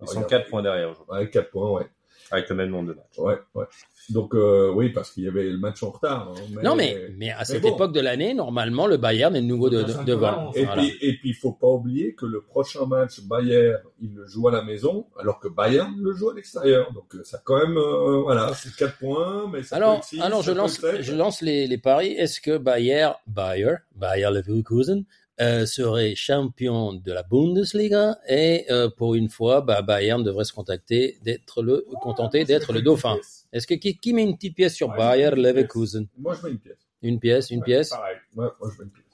Ils 0.00 0.02
Alors, 0.02 0.12
sont 0.12 0.18
il 0.18 0.22
y 0.22 0.24
a- 0.24 0.28
4 0.28 0.50
points 0.50 0.62
derrière 0.62 0.90
aujourd'hui, 0.90 1.14
Ouais, 1.14 1.30
4 1.30 1.50
points, 1.50 1.70
ouais. 1.70 1.86
Avec 2.30 2.48
le 2.48 2.56
même 2.56 2.70
nombre 2.70 2.88
de 2.88 2.94
matchs. 2.94 3.18
Ouais, 3.18 3.38
ouais. 3.54 3.64
Donc, 4.10 4.34
euh, 4.34 4.72
oui, 4.74 4.88
parce 4.90 5.12
qu'il 5.12 5.22
y 5.24 5.28
avait 5.28 5.44
le 5.48 5.58
match 5.58 5.82
en 5.82 5.90
retard. 5.90 6.30
hein, 6.36 6.40
mais- 6.54 6.62
Non, 6.62 6.74
mais, 6.74 6.96
mais 7.16 7.30
à 7.30 7.44
cette 7.44 7.62
bon. 7.62 7.74
époque 7.74 7.92
de 7.92 8.00
l'année, 8.00 8.34
normalement, 8.34 8.86
le 8.88 8.96
Bayern 8.96 9.34
est 9.36 9.40
de 9.42 9.46
nouveau 9.46 9.70
de, 9.70 9.82
de- 9.82 10.04
devant. 10.04 10.50
Et 10.54 10.64
Voilà. 10.64 10.82
puis, 10.82 10.92
et 11.00 11.12
puis, 11.18 11.30
il 11.30 11.34
faut 11.34 11.52
pas 11.52 11.68
oublier 11.68 12.14
que 12.14 12.26
le 12.26 12.40
prochain 12.42 12.84
match 12.86 13.20
Bayern, 13.22 13.78
il 14.00 14.14
le 14.14 14.26
joue 14.26 14.48
à 14.48 14.52
la 14.52 14.62
maison, 14.62 15.06
alors 15.20 15.38
que 15.38 15.46
Bayern 15.48 15.94
le 16.00 16.12
joue 16.14 16.30
à 16.30 16.34
l'extérieur. 16.34 16.92
Donc, 16.92 17.14
euh, 17.14 17.22
ça 17.22 17.40
quand 17.44 17.56
même, 17.58 17.76
euh, 17.76 18.22
voilà, 18.22 18.52
c'est 18.54 18.74
4 18.74 18.98
points, 18.98 19.48
mais 19.52 19.62
ça 19.62 19.76
peut 19.76 19.82
Alors, 19.84 19.94
être 20.12 20.20
alors 20.20 20.42
ça 20.44 20.50
je 20.52 20.56
lance, 20.56 20.80
je 21.00 21.14
lance 21.14 21.40
les, 21.42 21.66
les 21.68 21.78
paris. 21.78 22.08
Est-ce 22.12 22.40
que 22.40 22.58
Bayer, 22.58 23.10
Bayer, 23.28 23.74
Bayer 23.94 24.30
Leverkusen 24.32 25.04
euh, 25.42 25.66
serait 25.66 26.14
champion 26.14 26.92
de 26.92 27.12
la 27.12 27.22
Bundesliga 27.24 28.18
et 28.28 28.64
euh, 28.70 28.88
pour 28.88 29.14
une 29.14 29.28
fois, 29.28 29.60
bah, 29.60 29.82
Bayern 29.82 30.22
devrait 30.22 30.44
se 30.44 30.52
contacter 30.52 31.18
d'être 31.22 31.62
le, 31.62 31.84
contenter 32.00 32.44
d'être 32.44 32.72
le 32.72 32.80
dauphin. 32.80 33.16
Est-ce 33.52 33.66
que 33.66 33.74
qui, 33.74 33.98
qui 33.98 34.12
met 34.14 34.22
une 34.22 34.36
petite 34.36 34.54
pièce 34.54 34.74
sur 34.74 34.88
Ouais, 34.90 34.96
Bayer 34.96 35.24
une 35.24 35.30
petite 35.32 35.42
pièce. 35.42 35.54
Leverkusen? 35.54 36.06
Moi, 36.18 36.34
je 36.34 36.46
mets 36.46 36.52
une 36.52 36.58
pièce. 36.60 36.78
Une 37.02 37.18
pièce, 37.18 37.50
une 37.50 37.58
Ouais, 37.58 37.64
pièce. 37.64 37.90
Pareil. 37.90 38.16
Ouais, 38.36 38.46
moi, 38.60 38.70
je 38.72 38.78
mets 38.78 38.84
une 38.84 38.90
pièce. 38.92 39.04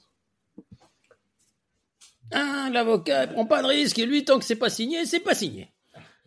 Ah, 2.31 2.69
l'avocat 2.71 3.23
il 3.23 3.29
prend 3.33 3.45
pas 3.45 3.63
de 3.63 3.67
risque. 3.67 3.97
Et 3.97 4.05
lui, 4.05 4.23
tant 4.23 4.37
que 4.37 4.45
c'est 4.45 4.55
pas 4.55 4.69
signé, 4.69 5.05
c'est 5.05 5.19
pas 5.19 5.33
signé. 5.33 5.71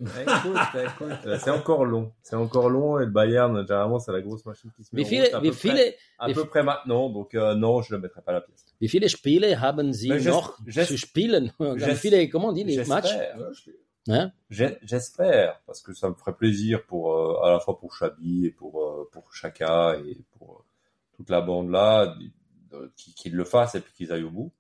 Écoute, 0.02 0.56
écoute, 0.74 1.26
euh, 1.26 1.38
c'est 1.42 1.50
encore 1.50 1.84
long. 1.84 2.12
C'est 2.22 2.36
encore 2.36 2.68
long 2.70 2.98
et 2.98 3.04
le 3.04 3.10
Bayern, 3.10 3.56
généralement, 3.66 3.98
c'est 3.98 4.12
la 4.12 4.20
grosse 4.20 4.44
machine 4.44 4.70
qui 4.76 4.82
se 4.84 4.94
met 4.94 5.02
Wie 5.02 5.06
en 5.06 5.08
viele, 5.08 5.24
route 5.24 5.34
à 5.34 5.40
wie 5.40 5.48
peu 5.50 5.54
près, 5.56 5.68
viele, 5.68 5.94
à 6.18 6.28
wie- 6.28 6.34
peu 6.34 6.44
près 6.46 6.62
maintenant. 6.62 7.08
Donc, 7.10 7.34
euh, 7.34 7.54
non, 7.54 7.82
je 7.82 7.94
ne 7.94 8.00
mettrai 8.00 8.20
pas 8.22 8.32
la 8.32 8.40
pièce. 8.40 8.64
wie 8.80 8.88
viele 8.88 9.08
Spiele 9.08 9.60
haben 9.60 9.92
Sie 9.92 10.08
noch 10.30 10.58
zu 10.86 10.96
spielen? 10.98 11.52
Wie 11.60 11.94
viele, 11.94 12.28
comment 12.28 12.48
on 12.48 12.52
dit 12.52 12.64
les 12.64 12.84
matchs? 12.88 13.14
Hein? 14.08 14.32
J'espère, 14.50 15.60
parce 15.66 15.80
que 15.80 15.94
ça 15.94 16.08
me 16.08 16.14
ferait 16.14 16.34
plaisir 16.34 16.84
pour 16.86 17.12
euh, 17.14 17.40
à 17.44 17.50
la 17.52 17.60
fois 17.60 17.78
pour 17.78 17.94
Chabi 17.94 18.46
et 18.46 18.50
pour 18.50 18.82
euh, 18.82 19.08
pour 19.12 19.32
Chaka 19.32 19.96
et 20.04 20.18
pour 20.36 20.50
euh, 20.58 21.16
toute 21.16 21.30
la 21.30 21.40
bande 21.40 21.70
là, 21.70 22.16
qu'ils 22.96 23.14
qu'ils 23.14 23.34
le 23.36 23.44
fassent 23.44 23.76
et 23.76 23.80
puis 23.80 23.92
qu'ils 23.92 24.12
aillent 24.12 24.24
au 24.24 24.30
bout. 24.30 24.50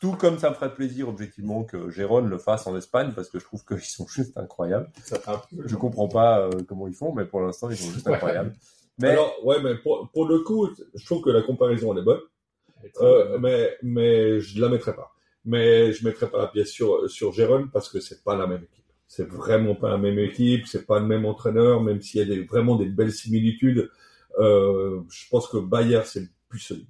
Tout 0.00 0.12
comme 0.12 0.38
ça 0.38 0.50
me 0.50 0.54
ferait 0.54 0.74
plaisir 0.74 1.08
objectivement 1.08 1.64
que 1.64 1.90
Gérone 1.90 2.28
le 2.28 2.38
fasse 2.38 2.66
en 2.66 2.76
Espagne 2.76 3.12
parce 3.14 3.30
que 3.30 3.38
je 3.38 3.44
trouve 3.44 3.64
qu'ils 3.64 3.80
sont 3.80 4.06
juste 4.06 4.36
incroyables. 4.36 4.90
Je 5.64 5.74
comprends 5.76 6.08
pas 6.08 6.40
euh, 6.40 6.50
comment 6.68 6.86
ils 6.86 6.94
font, 6.94 7.14
mais 7.14 7.24
pour 7.24 7.40
l'instant 7.40 7.70
ils 7.70 7.76
sont 7.76 7.90
juste 7.92 8.06
Ouais. 8.06 8.14
incroyables. 8.14 8.52
Mais 8.98 9.10
Alors, 9.10 9.34
ouais, 9.44 9.56
mais 9.62 9.76
pour, 9.76 10.08
pour 10.12 10.26
le 10.26 10.40
coup, 10.40 10.68
je 10.94 11.04
trouve 11.04 11.22
que 11.22 11.30
la 11.30 11.42
comparaison, 11.42 11.92
elle 11.92 12.00
est 12.00 12.04
bonne. 12.04 12.20
Euh, 13.00 13.30
bonne. 13.32 13.40
mais, 13.42 13.76
mais 13.82 14.40
je 14.40 14.60
la 14.60 14.68
mettrai 14.68 14.94
pas. 14.94 15.12
Mais 15.44 15.92
je 15.92 16.04
mettrai 16.04 16.28
pas 16.30 16.38
la 16.38 16.46
pièce 16.48 16.70
sur, 16.70 17.08
sur 17.10 17.32
Jérôme 17.32 17.70
parce 17.70 17.88
que 17.88 18.00
c'est 18.00 18.22
pas 18.24 18.36
la 18.36 18.46
même 18.46 18.64
équipe. 18.64 18.84
C'est 19.06 19.28
vraiment 19.28 19.74
pas 19.76 19.88
la 19.90 19.98
même 19.98 20.18
équipe, 20.18 20.66
c'est 20.66 20.84
pas 20.86 20.98
le 20.98 21.06
même 21.06 21.24
entraîneur, 21.26 21.80
même 21.82 22.00
s'il 22.02 22.20
y 22.20 22.22
a 22.22 22.26
des, 22.26 22.42
vraiment 22.42 22.76
des 22.76 22.86
belles 22.86 23.12
similitudes. 23.12 23.90
Euh, 24.38 25.00
je 25.10 25.28
pense 25.30 25.46
que 25.48 25.58
Bayer, 25.58 26.00
c'est 26.04 26.20
le 26.20 26.28
plus 26.48 26.58
solide. 26.58 26.88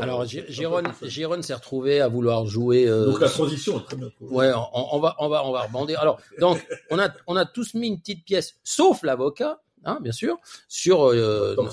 Alors. 0.00 0.24
Jérôme 0.26 1.42
s'est 1.42 1.54
retrouvé 1.54 2.00
à 2.00 2.08
vouloir 2.08 2.46
jouer. 2.46 2.86
euh, 2.88 3.06
Donc 3.06 3.20
la 3.20 3.28
transition 3.28 3.78
est 3.80 3.84
très 3.84 3.96
bien. 3.96 4.10
Ouais, 4.20 4.50
on, 4.54 4.96
on 4.96 5.00
va, 5.00 5.16
on 5.18 5.28
va, 5.28 5.46
on 5.46 5.52
va 5.52 5.62
rebondir. 5.62 6.00
Alors, 6.00 6.20
donc, 6.38 6.64
on 6.90 6.98
a, 6.98 7.10
on 7.26 7.36
a 7.36 7.44
tous 7.44 7.74
mis 7.74 7.88
une 7.88 7.98
petite 7.98 8.24
pièce, 8.24 8.56
sauf 8.64 9.02
l'avocat. 9.02 9.60
hein, 9.84 9.98
bien 10.02 10.12
sûr, 10.12 10.38
sur 10.68 11.08
euh, 11.10 11.54
Tant. 11.54 11.64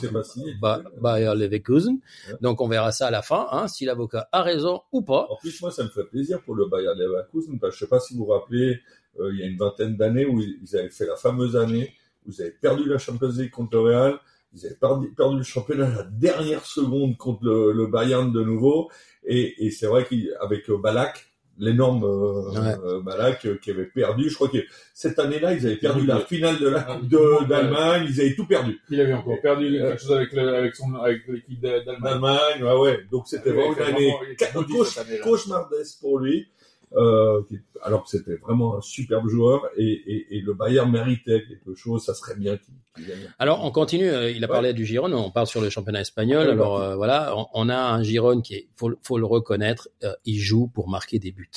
Bayer 1.01 1.34
Leverkusen. 1.35 1.99
Ouais. 2.30 2.35
Donc 2.41 2.61
on 2.61 2.68
verra 2.68 2.91
ça 2.91 3.07
à 3.07 3.11
la 3.11 3.22
fin, 3.22 3.47
hein, 3.51 3.68
si 3.68 3.85
l'avocat 3.85 4.30
a 4.31 4.43
raison 4.43 4.81
ou 4.91 5.01
pas. 5.01 5.27
En 5.30 5.35
plus, 5.38 5.61
moi, 5.61 5.72
ça 5.72 5.84
me 5.84 5.89
fait 5.89 6.05
plaisir 6.05 6.41
pour 6.41 6.55
le 6.55 6.68
Bayer 6.68 6.93
Leverkusen, 6.95 7.59
parce 7.59 7.73
que 7.73 7.80
je 7.80 7.85
sais 7.85 7.89
pas 7.89 7.99
si 7.99 8.14
vous 8.15 8.26
vous 8.26 8.31
rappelez, 8.31 8.80
euh, 9.19 9.31
il 9.34 9.39
y 9.39 9.43
a 9.43 9.45
une 9.47 9.57
vingtaine 9.57 9.97
d'années 9.97 10.26
où 10.26 10.39
ils 10.41 10.77
avaient 10.77 10.89
fait 10.89 11.05
la 11.05 11.15
fameuse 11.15 11.55
année 11.55 11.93
où 12.26 12.31
ils 12.31 12.41
avaient 12.41 12.51
perdu 12.51 12.88
la 12.88 12.97
Champions 12.97 13.30
League 13.30 13.51
contre 13.51 13.76
le 13.77 13.81
Real, 13.81 14.19
ils 14.53 14.65
avaient 14.65 14.76
perdu, 14.76 15.10
perdu 15.15 15.38
le 15.38 15.44
championnat 15.44 15.88
à 15.88 15.95
la 15.95 16.03
dernière 16.03 16.65
seconde 16.65 17.18
contre 17.18 17.44
le, 17.44 17.72
le 17.72 17.88
Bayern 17.88 18.32
de 18.32 18.44
nouveau, 18.44 18.90
et, 19.26 19.65
et 19.65 19.72
c'est 19.72 19.88
vrai 19.88 20.06
qu'avec 20.06 20.69
Balak, 20.72 21.26
l'énorme 21.60 22.03
euh, 22.03 22.52
Ouais. 22.52 22.76
euh, 22.86 23.02
Balak 23.02 23.45
euh, 23.45 23.57
qui 23.57 23.72
avait 23.72 23.86
perdu, 23.88 24.30
je 24.30 24.36
crois 24.36 24.48
que 24.48 24.60
cette 24.94 25.18
année-là, 25.18 25.53
ils 25.53 25.65
avaient 25.65 25.76
perdu 25.78 26.02
Oui, 26.02 26.07
la 26.07 26.19
finale 26.19 26.60
de 26.60 26.68
la 26.68 26.86
Ah, 26.88 26.98
Coupe 26.99 27.48
d'Allemagne, 27.49 28.06
ils 28.10 28.22
avaient 28.22 28.36
tout 28.36 28.45
perdu. 28.45 28.80
Il 28.91 29.02
avait 29.02 29.14
encore 29.14 29.41
perdu 29.41 29.72
quelque 29.72 29.99
chose 29.99 30.11
avec, 30.14 30.34
le- 30.34 30.53
avec, 30.56 30.76
son, 30.76 30.94
avec 30.95 31.28
l'équipe 31.28 31.60
d'A- 31.60 31.80
d'Allemagne. 31.80 32.03
D'Allemagne, 32.22 32.64
ouais, 32.64 32.78
ouais. 32.80 32.99
Donc 33.11 33.28
c'était 33.28 33.49
vraiment 33.52 33.74
une 33.76 33.82
année 33.82 34.14
année-là. 34.40 35.24
cauchemardesque 35.24 35.99
pour 35.99 36.19
lui. 36.19 36.48
Euh, 36.95 37.43
qui- 37.49 37.59
alors 37.84 38.03
que 38.05 38.09
c'était 38.09 38.35
vraiment 38.38 38.77
un 38.77 38.81
superbe 38.81 39.27
joueur 39.27 39.65
et, 39.76 39.84
et, 39.84 40.38
et 40.38 40.41
le 40.41 40.53
Bayern 40.53 40.89
méritait 40.89 41.43
quelque 41.45 41.76
chose, 41.76 42.05
ça 42.05 42.14
serait 42.14 42.35
bien 42.35 42.57
qu'il 42.57 43.05
gagne. 43.05 43.30
Alors 43.39 43.65
on 43.65 43.72
continue, 43.72 44.07
euh, 44.09 44.31
il 44.31 44.41
a 44.45 44.47
Ouais. 44.47 44.53
parlé 44.53 44.73
du 44.73 44.85
Giron, 44.85 45.11
on 45.11 45.30
parle 45.30 45.47
sur 45.47 45.59
le 45.59 45.69
championnat 45.69 45.99
espagnol. 46.01 46.45
Ouais, 46.47 46.53
Alors 46.53 46.80
euh, 46.80 46.95
voilà, 46.95 47.34
on, 47.38 47.45
on 47.53 47.68
a 47.69 47.76
un 47.77 48.03
Giron 48.03 48.39
qui 48.39 48.53
est, 48.55 48.68
faut, 48.77 48.91
faut 49.03 49.18
le 49.18 49.26
reconnaître, 49.26 49.89
euh, 50.05 50.14
il 50.23 50.39
joue 50.39 50.68
pour 50.68 50.88
marquer 50.89 51.19
des 51.19 51.34
buts. 51.34 51.51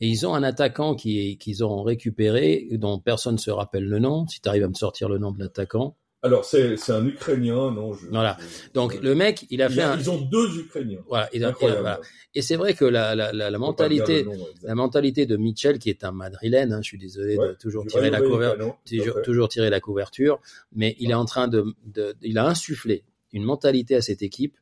Et 0.00 0.08
ils 0.08 0.26
ont 0.26 0.34
un 0.34 0.42
attaquant 0.42 0.94
qui 0.96 1.38
qu'ils 1.38 1.64
ont 1.64 1.82
récupéré, 1.84 2.66
dont 2.72 2.98
personne 2.98 3.34
ne 3.36 3.40
se 3.40 3.52
rappelle 3.52 3.84
le 3.84 3.98
nom. 4.00 4.26
Si 4.26 4.40
tu 4.42 4.48
arrives 4.48 4.64
à 4.64 4.68
me 4.68 4.74
sortir 4.74 5.08
le 5.08 5.18
nom 5.18 5.30
de 5.30 5.38
l'attaquant. 5.38 5.94
Alors 6.22 6.44
c'est 6.44 6.76
c'est 6.76 6.92
un 6.92 7.06
Ukrainien, 7.06 7.70
non 7.70 7.92
je, 7.92 8.06
Voilà. 8.08 8.36
je- 8.40 8.72
Donc 8.72 8.94
je- 8.96 9.00
le 9.00 9.14
mec, 9.14 9.46
il 9.50 9.62
a 9.62 9.66
il 9.68 9.74
fait 9.74 9.82
a- 9.82 9.92
un, 9.92 9.98
ils 9.98 10.10
ont 10.10 10.20
deux 10.20 10.58
Ukrainiens. 10.58 10.98
voilà, 11.08 11.28
il 11.32 11.36
a- 11.36 11.38
il 11.38 11.44
a- 11.44 11.48
Incroyable. 11.50 11.80
voilà. 11.82 12.00
Et 12.34 12.42
c'est 12.42 12.56
vrai 12.56 12.74
que 12.74 12.84
la, 12.84 13.14
mentalité, 13.58 14.24
nom, 14.24 14.32
la 14.62 14.74
mentalité 14.74 15.26
de 15.26 15.36
Mitchell, 15.36 15.78
qui 15.78 15.88
est 15.90 16.04
un 16.04 16.12
Madrilène, 16.12 16.72
hein, 16.72 16.80
je 16.82 16.88
suis 16.88 16.98
désolé 16.98 17.36
de 17.36 17.52
toujours 17.60 17.86
tirer 17.86 18.10
la 18.10 18.20
couverture. 18.20 18.76
Toujours, 19.24 19.48
tirer 19.48 19.70
la 19.70 19.80
couverture, 19.80 20.40
mais 20.72 20.96
il 20.98 21.10
est 21.10 21.14
en 21.14 21.26
train 21.26 21.48
de, 21.48 21.64
de, 21.84 22.16
il 22.22 22.38
a 22.38 22.46
insufflé 22.46 23.04
une 23.32 23.44
mentalité 23.44 23.94
à 23.94 24.02
cette 24.02 24.22
équipe 24.22 24.56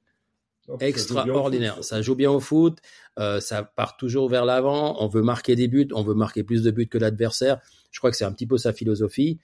extraordinaire. 0.80 1.82
Ça 1.84 2.02
joue 2.02 2.14
bien 2.14 2.30
au 2.30 2.40
foot, 2.40 2.78
euh, 3.18 3.40
ça 3.40 3.62
part 3.62 3.96
toujours 3.96 4.28
vers 4.28 4.44
l'avant. 4.44 4.96
On 5.02 5.08
veut 5.08 5.22
marquer 5.22 5.56
des 5.56 5.68
buts, 5.68 5.88
on 5.92 6.02
veut 6.02 6.14
marquer 6.14 6.42
plus 6.42 6.62
de 6.62 6.70
buts 6.70 6.88
que 6.88 6.98
l'adversaire. 6.98 7.60
Je 7.90 7.98
crois 8.00 8.10
que 8.10 8.16
c'est 8.16 8.24
un 8.24 8.32
petit 8.32 8.46
peu 8.46 8.58
sa 8.58 8.72
philosophie. 8.72 9.38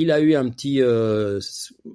Il 0.00 0.10
a 0.10 0.20
eu 0.20 0.34
un 0.34 0.48
petit 0.50 0.80
euh, 0.82 1.40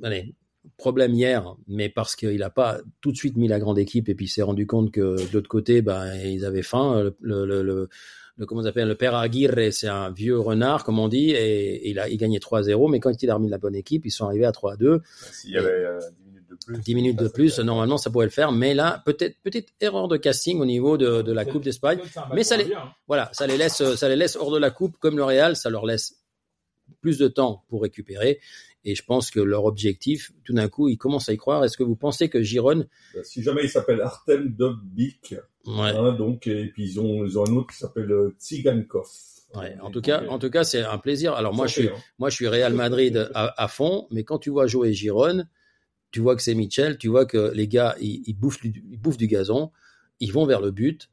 allez, 0.04 0.34
problème 0.78 1.14
hier, 1.14 1.56
mais 1.68 1.90
parce 1.90 2.16
qu'il 2.16 2.38
n'a 2.40 2.50
pas 2.50 2.80
tout 3.02 3.12
de 3.12 3.18
suite 3.18 3.36
mis 3.38 3.48
la 3.48 3.60
grande 3.60 3.78
équipe 3.80 4.10
et 4.10 4.16
puis 4.16 4.26
il 4.26 4.30
s'est 4.30 4.42
rendu 4.42 4.66
compte 4.68 4.92
que 4.92 5.18
de 5.18 5.34
l'autre 5.34 5.50
côté, 5.50 5.82
ben, 5.82 6.14
ils 6.16 6.46
avaient 6.46 6.62
faim. 6.64 7.02
Le, 7.04 7.16
le, 7.22 7.46
le, 7.46 7.62
le- 7.64 7.90
le- 8.38 8.46
comment 8.48 8.62
on 8.62 8.66
appelle 8.66 8.88
le 8.88 8.96
père 8.96 9.14
Aguirre, 9.16 9.54
c'est 9.72 9.88
un 9.88 10.10
vieux 10.10 10.40
renard, 10.40 10.84
comme 10.84 10.98
on 10.98 11.08
dit, 11.08 11.32
et 11.32 11.88
il 11.90 12.00
a 12.00 12.10
il 12.10 12.18
gagnait 12.18 12.40
3-0, 12.40 12.90
mais 12.92 13.00
quand 13.00 13.22
il 13.22 13.30
a 13.30 13.36
remis 13.36 13.50
la 13.50 13.60
bonne 13.60 13.76
équipe, 13.76 14.06
ils 14.08 14.12
sont 14.12 14.26
arrivés 14.26 14.46
à 14.46 14.52
3-2. 14.52 15.02
S'il 15.32 15.52
y 15.52 15.58
avait 15.58 15.70
euh, 15.70 16.00
10 16.00 16.26
minutes 16.26 16.50
de 16.50 16.56
plus. 16.66 16.80
10 16.82 16.96
minutes 16.96 17.20
de 17.20 17.28
ça, 17.28 17.32
plus, 17.34 17.50
ça- 17.50 17.64
normalement, 17.64 17.98
ça 18.00 18.10
pourrait 18.10 18.26
le 18.26 18.32
faire. 18.32 18.52
Mais 18.52 18.74
là, 18.74 19.04
peut-être, 19.06 19.36
petite 19.44 19.68
erreur 19.82 20.08
de 20.08 20.18
casting 20.18 20.60
au 20.60 20.66
niveau 20.66 20.98
de, 20.98 21.22
de 21.22 21.32
la 21.32 21.46
Coupe 21.46 21.64
d'Espagne. 21.64 22.00
Mais 22.34 22.44
ça 22.44 22.58
les- 22.58 22.64
bien, 22.66 22.80
hein. 22.80 22.92
Voilà, 23.08 23.30
ça 23.34 23.46
les 23.46 23.56
laisse, 23.58 23.84
ça 23.96 24.10
les 24.10 24.16
laisse 24.16 24.36
hors 24.36 24.50
de 24.52 24.58
la 24.58 24.72
Coupe, 24.72 24.98
comme 24.98 25.16
le 25.16 25.24
Real, 25.24 25.56
ça 25.56 25.70
leur 25.70 25.86
laisse 25.86 26.23
plus 27.04 27.18
de 27.20 27.28
temps 27.28 27.64
pour 27.68 27.84
récupérer. 27.84 28.40
Et 28.86 28.96
je 28.96 29.04
pense 29.04 29.30
que 29.30 29.40
leur 29.40 29.66
objectif, 29.66 30.32
tout 30.44 30.54
d'un 30.54 30.68
coup, 30.70 30.90
ils 30.90 30.98
commencent 30.98 31.30
à 31.30 31.34
y 31.34 31.38
croire. 31.38 31.64
Est-ce 31.64 31.78
que 31.78 31.84
vous 31.84 31.96
pensez 31.96 32.30
que 32.30 32.42
Giron, 32.42 32.86
Si 33.24 33.44
jamais 33.44 33.64
il 33.64 33.70
s'appelle 33.70 34.02
Artem 34.02 34.50
Dovbik, 34.50 35.36
ouais, 35.68 35.90
hein, 35.90 36.14
donc 36.14 36.48
et 36.48 36.68
puis 36.74 36.84
ils 36.84 37.00
ont 37.00 37.26
ils 37.26 37.38
ont 37.38 37.46
un 37.46 37.54
autre 37.56 37.72
qui 37.74 37.78
s'appelle 37.78 38.12
euh, 38.12 38.36
Tsigankov. 38.40 39.08
ouais, 39.56 39.76
en 39.82 39.92
tout 39.92 40.02
cas, 40.02 40.24
en 40.28 40.40
tout 40.40 40.50
cas, 40.50 40.64
c'est 40.64 40.82
un 40.82 40.98
plaisir. 40.98 41.34
Alors 41.34 41.54
moi, 41.54 41.68
je 41.68 41.74
suis, 41.74 41.88
hein. 41.90 41.94
moi, 42.20 42.30
je 42.30 42.36
suis 42.36 42.48
Real 42.48 42.74
Madrid 42.74 43.30
à, 43.34 43.54
à 43.62 43.68
fond, 43.68 44.08
mais 44.12 44.24
quand 44.24 44.40
tu 44.40 44.50
vois 44.50 44.68
jouer 44.68 44.94
Giron, 44.94 45.44
tu 46.12 46.20
vois 46.22 46.36
que 46.36 46.42
c'est 46.42 46.56
Mitchell, 46.56 46.98
tu 46.98 47.08
vois 47.10 47.26
que 47.26 47.52
les 47.54 47.68
gars, 47.68 47.96
ils, 48.02 48.22
ils 48.26 48.34
bouffent, 48.34 48.64
ils 48.64 49.00
bouffent 49.00 49.18
du 49.18 49.28
gazon, 49.28 49.72
ils 50.20 50.32
vont 50.32 50.46
vers 50.46 50.62
le 50.62 50.72
but. 50.72 51.10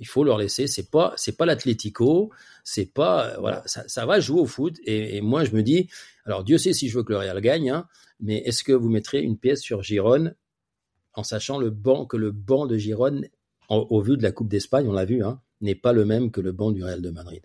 Il 0.00 0.06
faut 0.06 0.22
leur 0.24 0.38
laisser. 0.38 0.66
C'est 0.66 0.90
pas, 0.90 1.12
c'est 1.16 1.36
pas 1.36 1.46
l'Atlético, 1.46 2.30
c'est 2.64 2.92
pas, 2.92 3.26
euh, 3.26 3.36
voilà, 3.40 3.62
ça, 3.66 3.86
ça 3.88 4.06
va 4.06 4.20
jouer 4.20 4.40
au 4.40 4.46
foot. 4.46 4.76
Et, 4.84 5.16
et 5.16 5.20
moi, 5.20 5.44
je 5.44 5.52
me 5.54 5.62
dis, 5.62 5.88
alors 6.24 6.44
Dieu 6.44 6.58
sait 6.58 6.72
si 6.72 6.88
je 6.88 6.96
veux 6.96 7.02
que 7.04 7.12
le 7.12 7.18
Real 7.18 7.40
gagne, 7.40 7.70
hein, 7.70 7.88
mais 8.20 8.38
est-ce 8.38 8.62
que 8.62 8.72
vous 8.72 8.88
mettrez 8.88 9.20
une 9.22 9.36
pièce 9.36 9.60
sur 9.60 9.82
Giron 9.82 10.32
en 11.14 11.22
sachant 11.24 11.58
le 11.58 11.70
banc 11.70 12.06
que 12.06 12.16
le 12.16 12.30
banc 12.30 12.66
de 12.66 12.76
Giron, 12.76 13.22
en- 13.68 13.86
au 13.90 14.00
vu 14.00 14.16
de 14.16 14.22
la 14.22 14.32
Coupe 14.32 14.48
d'Espagne, 14.48 14.86
on 14.88 14.92
l'a 14.92 15.04
vu, 15.04 15.24
hein, 15.24 15.40
n'est 15.60 15.74
pas 15.74 15.92
le 15.92 16.04
même 16.04 16.30
que 16.30 16.40
le 16.40 16.52
banc 16.52 16.70
du 16.70 16.84
Real 16.84 17.02
de 17.02 17.10
Madrid? 17.10 17.42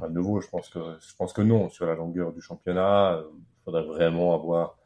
À 0.00 0.08
nouveau, 0.08 0.40
je 0.40 0.48
pense 0.48 0.68
que 0.68 0.78
je 0.78 1.14
pense 1.16 1.32
que 1.32 1.42
non. 1.42 1.68
Sur 1.68 1.86
la 1.86 1.94
longueur 1.94 2.32
du 2.32 2.40
championnat, 2.40 3.14
euh, 3.16 3.24
il 3.34 3.64
faudrait 3.64 3.84
vraiment 3.84 4.34
avoir 4.34 4.78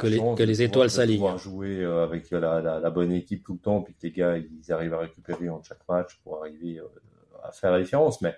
Que 0.00 0.06
les- 0.06 0.18
que 0.36 0.42
les 0.42 0.62
étoiles 0.62 0.90
s'alignent. 0.90 1.18
pouvoir 1.18 1.38
jouer 1.38 1.80
euh, 1.82 2.02
avec 2.04 2.30
la, 2.30 2.60
la, 2.60 2.80
la 2.80 2.90
bonne 2.90 3.12
équipe 3.12 3.44
tout 3.44 3.52
le 3.54 3.58
temps, 3.58 3.82
puis 3.82 3.94
que 3.94 4.06
les 4.06 4.12
gars 4.12 4.36
ils 4.38 4.72
arrivent 4.72 4.94
à 4.94 4.98
récupérer 4.98 5.48
en 5.50 5.62
chaque 5.62 5.86
match 5.88 6.18
pour 6.24 6.38
arriver 6.40 6.78
euh, 6.78 6.86
à 7.42 7.52
faire 7.52 7.72
la 7.72 7.80
différence. 7.80 8.20
Mais 8.22 8.34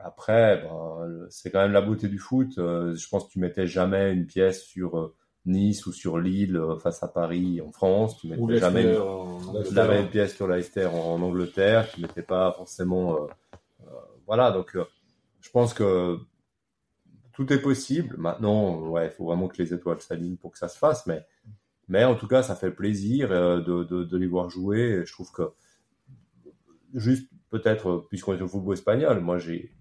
après, 0.00 0.62
ben, 0.62 1.26
c'est 1.30 1.50
quand 1.50 1.60
même 1.60 1.72
la 1.72 1.80
beauté 1.80 2.08
du 2.08 2.18
foot. 2.18 2.58
Euh, 2.58 2.94
je 2.94 3.08
pense 3.08 3.24
que 3.26 3.30
tu 3.32 3.38
mettais 3.40 3.66
jamais 3.66 4.12
une 4.12 4.26
pièce 4.26 4.62
sur 4.62 4.98
euh, 4.98 5.14
Nice 5.46 5.86
ou 5.86 5.92
sur 5.92 6.18
Lille 6.18 6.56
euh, 6.56 6.76
face 6.78 7.02
à 7.02 7.08
Paris 7.08 7.60
en 7.60 7.72
France. 7.72 8.18
Tu 8.18 8.28
Ou 8.36 8.46
mettais 8.46 8.60
jamais 8.60 8.82
une, 8.82 9.74
la 9.74 9.88
même 9.88 10.08
pièce 10.08 10.34
sur 10.36 10.46
Leicester 10.46 10.86
en, 10.86 11.14
en 11.14 11.22
Angleterre, 11.22 11.90
qui 11.90 12.02
n'était 12.02 12.22
pas 12.22 12.52
forcément. 12.52 13.14
euh, 13.14 13.26
euh, 13.86 13.90
voilà, 14.26 14.50
donc 14.50 14.76
euh, 14.76 14.84
je 15.40 15.50
pense 15.50 15.72
que 15.74 16.18
tout 17.38 17.52
est 17.52 17.62
possible. 17.62 18.16
Maintenant, 18.18 18.80
ouais, 18.80 19.06
il 19.06 19.12
faut 19.12 19.26
vraiment 19.26 19.46
que 19.46 19.62
les 19.62 19.72
étoiles 19.72 20.00
s'alignent 20.00 20.36
pour 20.36 20.50
que 20.50 20.58
ça 20.58 20.66
se 20.66 20.76
fasse, 20.76 21.06
mais, 21.06 21.24
mais 21.86 22.04
en 22.04 22.16
tout 22.16 22.26
cas, 22.26 22.42
ça 22.42 22.56
fait 22.56 22.72
plaisir 22.72 23.30
euh, 23.30 23.60
de, 23.60 24.16
les 24.16 24.26
voir 24.26 24.50
jouer. 24.50 25.04
Je 25.06 25.12
trouve 25.12 25.30
que, 25.30 25.52
juste 26.94 27.30
peut-être, 27.50 28.06
puisqu'on 28.08 28.36
est 28.36 28.42
au 28.42 28.48
football 28.48 28.74
espagnol, 28.74 29.20
moi 29.20 29.38
j'ai 29.38 29.72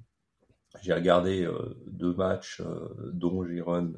j'ai 0.84 0.94
regardé 0.94 1.46
euh, 1.46 1.76
deux 1.88 2.14
matchs, 2.14 2.62
euh, 2.62 3.12
dont 3.12 3.44
Giron 3.44 3.92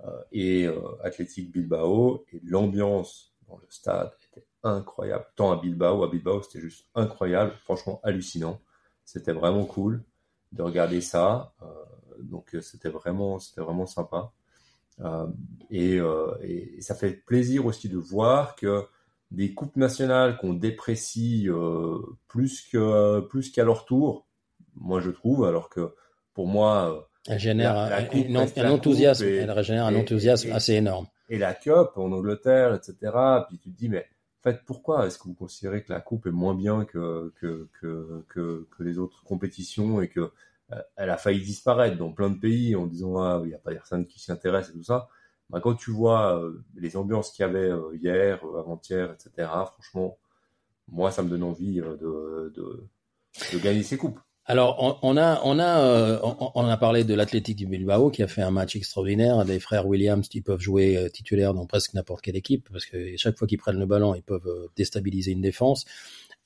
euh, 0.00 0.22
et 0.32 0.66
Athletic 1.04 1.52
Bilbao, 1.52 2.24
et 2.32 2.40
l'ambiance 2.42 3.32
dans 3.46 3.58
le 3.58 3.66
stade 3.68 4.10
était 4.32 4.44
incroyable. 4.64 5.26
Tant 5.36 5.52
à 5.52 5.62
Bilbao, 5.62 6.02
à 6.02 6.08
Bilbao, 6.08 6.42
c'était 6.42 6.58
juste 6.58 6.88
incroyable, 6.96 7.52
franchement 7.62 8.00
hallucinant. 8.02 8.60
C'était 9.04 9.32
vraiment 9.32 9.66
cool 9.66 10.02
de 10.50 10.62
regarder 10.62 11.00
ça. 11.00 11.54
Donc 12.20 12.54
euh, 12.54 12.60
c'était 12.60 12.88
vraiment, 12.90 13.38
c'était 13.38 13.60
vraiment 13.60 13.86
sympa. 13.86 14.32
Euh, 15.00 15.26
et, 15.70 15.98
euh, 15.98 16.34
et, 16.42 16.80
ça 16.82 16.94
fait 16.94 17.12
plaisir 17.12 17.64
aussi 17.66 17.88
de 17.88 17.96
voir 17.96 18.54
que 18.56 18.84
des 19.30 19.54
coupes 19.54 19.76
nationales 19.76 20.36
qu'on 20.36 20.52
déprécie 20.52 21.48
plus 22.28 22.62
que 22.70 23.20
plus 23.20 23.50
qu'à 23.50 23.64
leur 23.64 23.84
tour, 23.86 24.26
moi 24.76 25.00
je 25.00 25.10
trouve, 25.10 25.44
alors 25.44 25.68
que 25.70 25.94
pour 26.34 26.46
moi 26.46 27.08
Elle 27.28 27.38
génère 27.38 27.74
La- 27.74 27.88
la 27.88 27.96
un- 27.98 28.04
coupe 28.04 28.26
enthousiasme, 28.58 29.24
et- 29.24 29.36
elle 29.36 29.62
génère 29.64 29.86
un 29.86 29.94
et- 29.94 30.00
enthousiasme 30.00 30.48
et- 30.48 30.52
assez 30.52 30.74
énorme. 30.74 31.06
et 31.28 31.38
la 31.38 31.54
Cup 31.54 31.92
en 31.96 32.12
Angleterre, 32.12 32.74
etc. 32.74 32.94
Puis 33.48 33.58
tu 33.58 33.70
te 33.70 33.78
dis, 33.78 33.88
mais 33.88 34.06
en 34.40 34.42
fait, 34.50 34.60
pourquoi 34.66 35.06
est-ce 35.06 35.18
que 35.18 35.24
vous 35.24 35.34
considérez 35.34 35.82
que 35.82 35.92
la 35.92 36.00
Coupe 36.00 36.26
est 36.26 36.30
moins 36.32 36.54
bien 36.54 36.84
que, 36.84 37.32
que, 37.40 37.68
que, 37.80 38.24
que, 38.28 38.66
que 38.76 38.82
les 38.82 38.98
autres 38.98 39.22
compétitions 39.24 40.02
et 40.02 40.08
que 40.08 40.30
elle 40.96 41.10
a 41.10 41.16
failli 41.16 41.42
disparaître 41.42 41.98
dans 41.98 42.12
plein 42.12 42.30
de 42.30 42.38
pays 42.38 42.74
en 42.76 42.86
disant, 42.86 43.18
ah, 43.18 43.40
il 43.44 43.48
n'y 43.48 43.54
a 43.54 43.58
pas 43.58 43.72
personne 43.72 44.06
qui 44.06 44.18
s'y 44.18 44.32
intéresse 44.32 44.70
et 44.70 44.72
tout 44.72 44.82
ça. 44.82 45.08
Bah, 45.50 45.60
quand 45.60 45.74
tu 45.74 45.90
vois 45.90 46.38
euh, 46.38 46.64
les 46.76 46.96
ambiances 46.96 47.30
qu'il 47.30 47.42
y 47.42 47.48
avait 47.48 47.70
euh, 47.70 47.94
hier, 48.00 48.40
euh, 48.46 48.60
avant-hier, 48.60 49.12
etc., 49.12 49.48
franchement, 49.66 50.18
moi, 50.88 51.10
ça 51.10 51.22
me 51.22 51.28
donne 51.28 51.42
envie 51.42 51.80
euh, 51.80 52.50
de, 52.54 53.58
gagner 53.58 53.82
ces 53.82 53.98
coupes. 53.98 54.18
Alors, 54.44 54.98
on, 55.02 55.16
a, 55.16 55.40
euh, 55.84 56.76
parlé 56.76 57.04
de 57.04 57.14
l'Athletic 57.14 57.56
du 57.56 57.66
Bilbao 57.66 58.10
qui 58.10 58.24
a 58.24 58.28
fait 58.28 58.42
un 58.42 58.50
match 58.50 58.74
extraordinaire. 58.74 59.44
Des 59.44 59.60
frères 59.60 59.86
Williams 59.86 60.28
qui 60.28 60.40
peuvent 60.40 60.60
jouer 60.60 60.96
euh, 60.96 61.08
titulaires 61.08 61.54
dans 61.54 61.64
presque 61.66 61.94
n'importe 61.94 62.22
quelle 62.22 62.34
équipe 62.34 62.68
parce 62.72 62.84
que 62.84 63.16
chaque 63.16 63.38
fois 63.38 63.46
qu'ils 63.46 63.58
prennent 63.58 63.78
le 63.78 63.86
ballon, 63.86 64.16
ils 64.16 64.22
peuvent 64.22 64.48
euh, 64.48 64.66
déstabiliser 64.76 65.30
une 65.30 65.42
défense. 65.42 65.84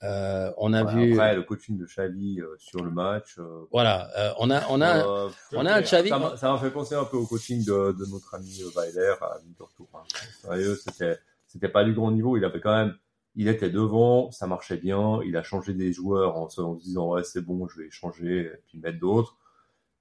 Euh, 0.02 0.52
on 0.58 0.72
a 0.74 0.84
vu, 0.84 1.14
Après, 1.14 1.34
le 1.34 1.42
coaching 1.42 1.78
de 1.78 1.86
Xavi 1.86 2.40
euh, 2.40 2.54
sur 2.58 2.82
le 2.84 2.90
match. 2.90 3.38
euh, 3.38 3.64
voilà, 3.72 4.10
euh, 4.18 4.32
on 4.38 4.50
a, 4.50 4.62
on 4.68 4.80
a, 4.82 5.06
euh, 5.06 5.28
on 5.52 5.64
a 5.64 5.74
un 5.74 5.80
Xavi. 5.80 6.10
Ça 6.10 6.18
m'a- 6.18 6.58
fait 6.58 6.70
penser 6.70 6.94
un 6.94 7.04
peu 7.04 7.16
au 7.16 7.26
coaching 7.26 7.64
de, 7.64 7.92
de 7.92 8.04
notre 8.10 8.34
ami 8.34 8.60
euh, 8.62 8.70
Weiler 8.78 9.14
à 9.22 9.38
Winterthur. 9.38 9.86
Hein. 9.94 10.02
Sérieux, 10.42 10.76
c'était, 10.76 11.18
c'était 11.46 11.70
pas 11.70 11.82
du 11.82 11.94
grand 11.94 12.10
niveau. 12.10 12.36
Il 12.36 12.44
avait 12.44 12.60
quand 12.60 12.76
même, 12.76 12.94
il 13.36 13.48
était 13.48 13.70
devant, 13.70 14.30
ça 14.32 14.46
marchait 14.46 14.76
bien. 14.76 15.20
Il 15.24 15.34
a 15.36 15.42
changé 15.42 15.72
des 15.72 15.92
joueurs 15.94 16.36
en 16.36 16.48
se, 16.50 16.60
en 16.60 16.76
se 16.78 16.82
disant 16.84 17.08
ouais 17.14 17.24
c'est 17.24 17.40
bon, 17.40 17.66
je 17.66 17.80
vais 17.80 17.90
changer 17.90 18.40
et 18.40 18.62
puis 18.66 18.78
mettre 18.78 18.98
d'autres 19.00 19.36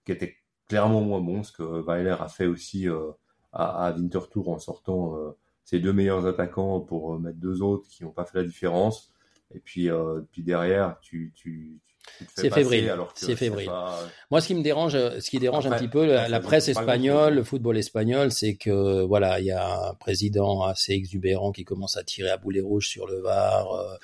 qui 0.05 0.11
étaient 0.11 0.35
clairement 0.67 1.01
moins 1.01 1.21
bon, 1.21 1.41
ce 1.43 1.51
que 1.53 1.63
Weiler 1.63 2.15
a 2.19 2.27
fait 2.27 2.47
aussi 2.47 2.89
euh, 2.89 3.11
à, 3.53 3.85
à 3.87 3.91
Winterthur 3.93 4.49
en 4.49 4.59
sortant 4.59 5.15
euh, 5.15 5.31
ses 5.63 5.79
deux 5.79 5.93
meilleurs 5.93 6.25
attaquants 6.25 6.81
pour 6.81 7.13
euh, 7.15 7.17
mettre 7.17 7.37
deux 7.39 7.61
autres 7.61 7.87
qui 7.87 8.03
n'ont 8.03 8.11
pas 8.11 8.25
fait 8.25 8.39
la 8.39 8.43
différence. 8.43 9.11
Et 9.53 9.59
puis, 9.59 9.89
euh, 9.89 10.21
puis 10.31 10.43
derrière, 10.43 10.99
tu, 11.01 11.31
tu, 11.35 11.79
tu 11.87 11.94
C'est 12.35 12.49
fébrile. 12.49 12.95
C'est 13.15 13.35
fébrile. 13.35 13.67
pas- 13.67 13.99
Moi, 14.31 14.41
ce 14.41 14.47
qui 14.47 14.55
me 14.55 14.61
dérange, 14.63 14.93
ce 14.93 15.29
qui 15.29 15.39
dérange 15.39 15.67
un 15.67 15.71
petit 15.77 15.87
peu 15.87 16.05
la, 16.05 16.39
presse 16.39 16.67
espagnole, 16.69 17.35
le 17.35 17.43
football 17.43 17.77
espagnol, 17.77 18.31
c'est 18.31 18.55
que 18.55 19.03
voilà, 19.03 19.39
il 19.39 19.45
y 19.47 19.51
a 19.51 19.89
un 19.89 19.93
président 19.95 20.63
assez 20.63 20.93
exubérant 20.93 21.51
qui 21.51 21.63
commence 21.65 21.97
à 21.97 22.03
tirer 22.03 22.29
à 22.29 22.37
boulet 22.37 22.61
rouge 22.61 22.87
sur 22.87 23.07
le 23.07 23.19
VAR, 23.19 23.73
euh, 23.73 23.95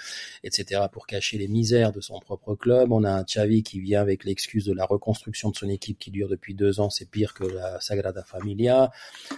etc., 0.44 0.82
pour 0.92 1.08
cacher 1.08 1.38
les 1.38 1.48
misères 1.48 1.92
de 1.92 2.02
son 2.02 2.20
propre 2.20 2.56
club. 2.56 2.92
On 2.92 3.04
a 3.04 3.12
un 3.12 3.24
Xavi 3.24 3.64
qui 3.64 3.80
vient 3.80 4.02
avec 4.02 4.24
l'excuse 4.26 4.66
de 4.66 4.74
la 4.74 4.86
reconstruction 4.86 5.50
de 5.50 5.56
son 5.56 5.70
équipe 5.70 5.98
qui 6.00 6.12
dure 6.12 6.28
depuis 6.28 6.54
deux 6.54 6.80
ans, 6.80 6.90
c'est 6.90 7.10
pire 7.10 7.34
que 7.34 7.46
la 7.46 7.80
Sagrada 7.80 8.24
Familia. 8.24 8.92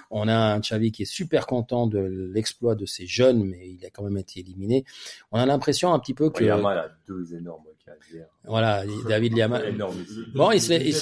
On 0.10 0.28
a 0.28 0.36
un 0.36 0.60
Xavi 0.60 0.92
qui 0.92 1.04
est 1.04 1.12
super 1.12 1.46
content 1.48 1.88
de 1.88 2.00
l'exploit 2.00 2.76
de 2.76 2.86
ses 2.86 3.06
jeunes, 3.06 3.44
mais 3.44 3.70
il 3.70 3.86
a 3.86 3.90
quand 3.90 4.04
même 4.04 4.18
été 4.18 4.40
éliminé. 4.40 4.86
On 5.32 5.38
a 5.40 5.46
l'impression 5.46 5.94
un 5.94 6.00
petit 6.00 6.14
peu 6.14 6.30
que 6.30 6.44
Ouais, 6.44 6.50
Yamal 6.50 6.78
a 6.78 6.90
deux 7.08 7.36
énormes 7.36 7.64
hier. 8.12 8.26
voilà, 8.46 8.84
David 9.08 9.34
Liama. 9.36 9.64
Énorme. 9.66 10.04
Bon, 10.34 10.52
il 10.52 10.62
se 10.62 10.74
il 10.74 10.94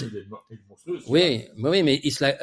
Oui, 1.08 1.46
mais 1.58 1.70
oui, 1.70 1.84
mais 1.84 2.00
il 2.04 2.12
se 2.12 2.24
l'a- 2.24 2.38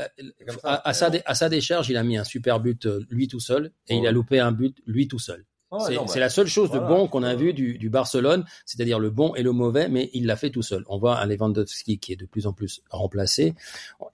ça, 0.49 0.59
à, 0.65 0.89
à 0.89 0.93
sa, 0.95 1.11
dé- 1.11 1.23
à 1.27 1.35
sa 1.35 1.49
décharge, 1.49 1.89
il 1.91 1.97
a 1.97 2.03
mis 2.03 2.17
un 2.17 2.25
super 2.25 2.61
but 2.61 2.87
euh, 2.87 3.01
lui 3.11 3.29
tout 3.29 3.41
seul 3.41 3.73
et 3.89 3.97
il 3.97 4.07
a 4.07 4.13
loupé 4.13 4.39
un 4.41 4.53
but 4.53 4.77
lui 4.87 5.09
tout 5.09 5.19
seul. 5.19 5.45
Ouais, 5.71 5.99
c'est 6.07 6.21
la 6.21 6.31
seule 6.31 6.47
chose 6.47 6.71
de 6.71 6.79
bon 6.79 7.09
qu'on 7.09 7.23
a 7.23 7.35
vu 7.35 7.53
du, 7.53 7.77
du 7.77 7.91
Barcelone, 7.91 8.47
c'est-à-dire 8.65 8.99
le 8.99 9.11
bon 9.11 9.35
et 9.35 9.43
le 9.43 9.53
mauvais, 9.53 9.89
mais 9.91 10.09
il 10.15 10.25
l'a 10.25 10.37
fait 10.37 10.49
tout 10.49 10.63
seul. 10.63 10.83
On 10.89 10.99
voit 10.99 11.19
un 11.21 11.27
Lewandowski 11.27 11.99
qui 11.99 12.13
est 12.15 12.17
de 12.17 12.25
plus 12.25 12.47
en 12.47 12.55
plus 12.55 12.81
remplacé. 12.89 13.55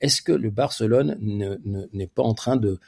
Est-ce 0.00 0.20
que 0.20 0.32
le 0.32 0.50
Barcelone 0.50 1.16
ne- 1.20 1.56
ne- 1.64 1.86
n'est 1.92 2.08
pas 2.08 2.24
en 2.24 2.34
train 2.34 2.56
de, 2.56 2.80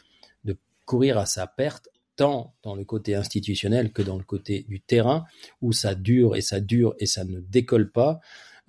de 0.45 0.57
courir 0.85 1.17
à 1.17 1.27
sa 1.27 1.47
perte 1.47 1.89
tant 2.17 2.55
dans 2.63 2.75
le 2.75 2.85
côté 2.85 3.15
institutionnel 3.15 3.93
que 3.93 4.03
dans 4.03 4.17
le 4.19 4.25
côté 4.25 4.65
du 4.69 4.81
terrain, 4.81 5.25
où 5.63 5.73
ça 5.73 5.95
dure 5.95 6.35
et 6.37 6.41
ça 6.41 6.61
dure 6.61 6.95
et 6.99 7.07
ça 7.07 7.25
ne 7.25 7.41
décolle 7.41 7.91
pas. 7.93 8.21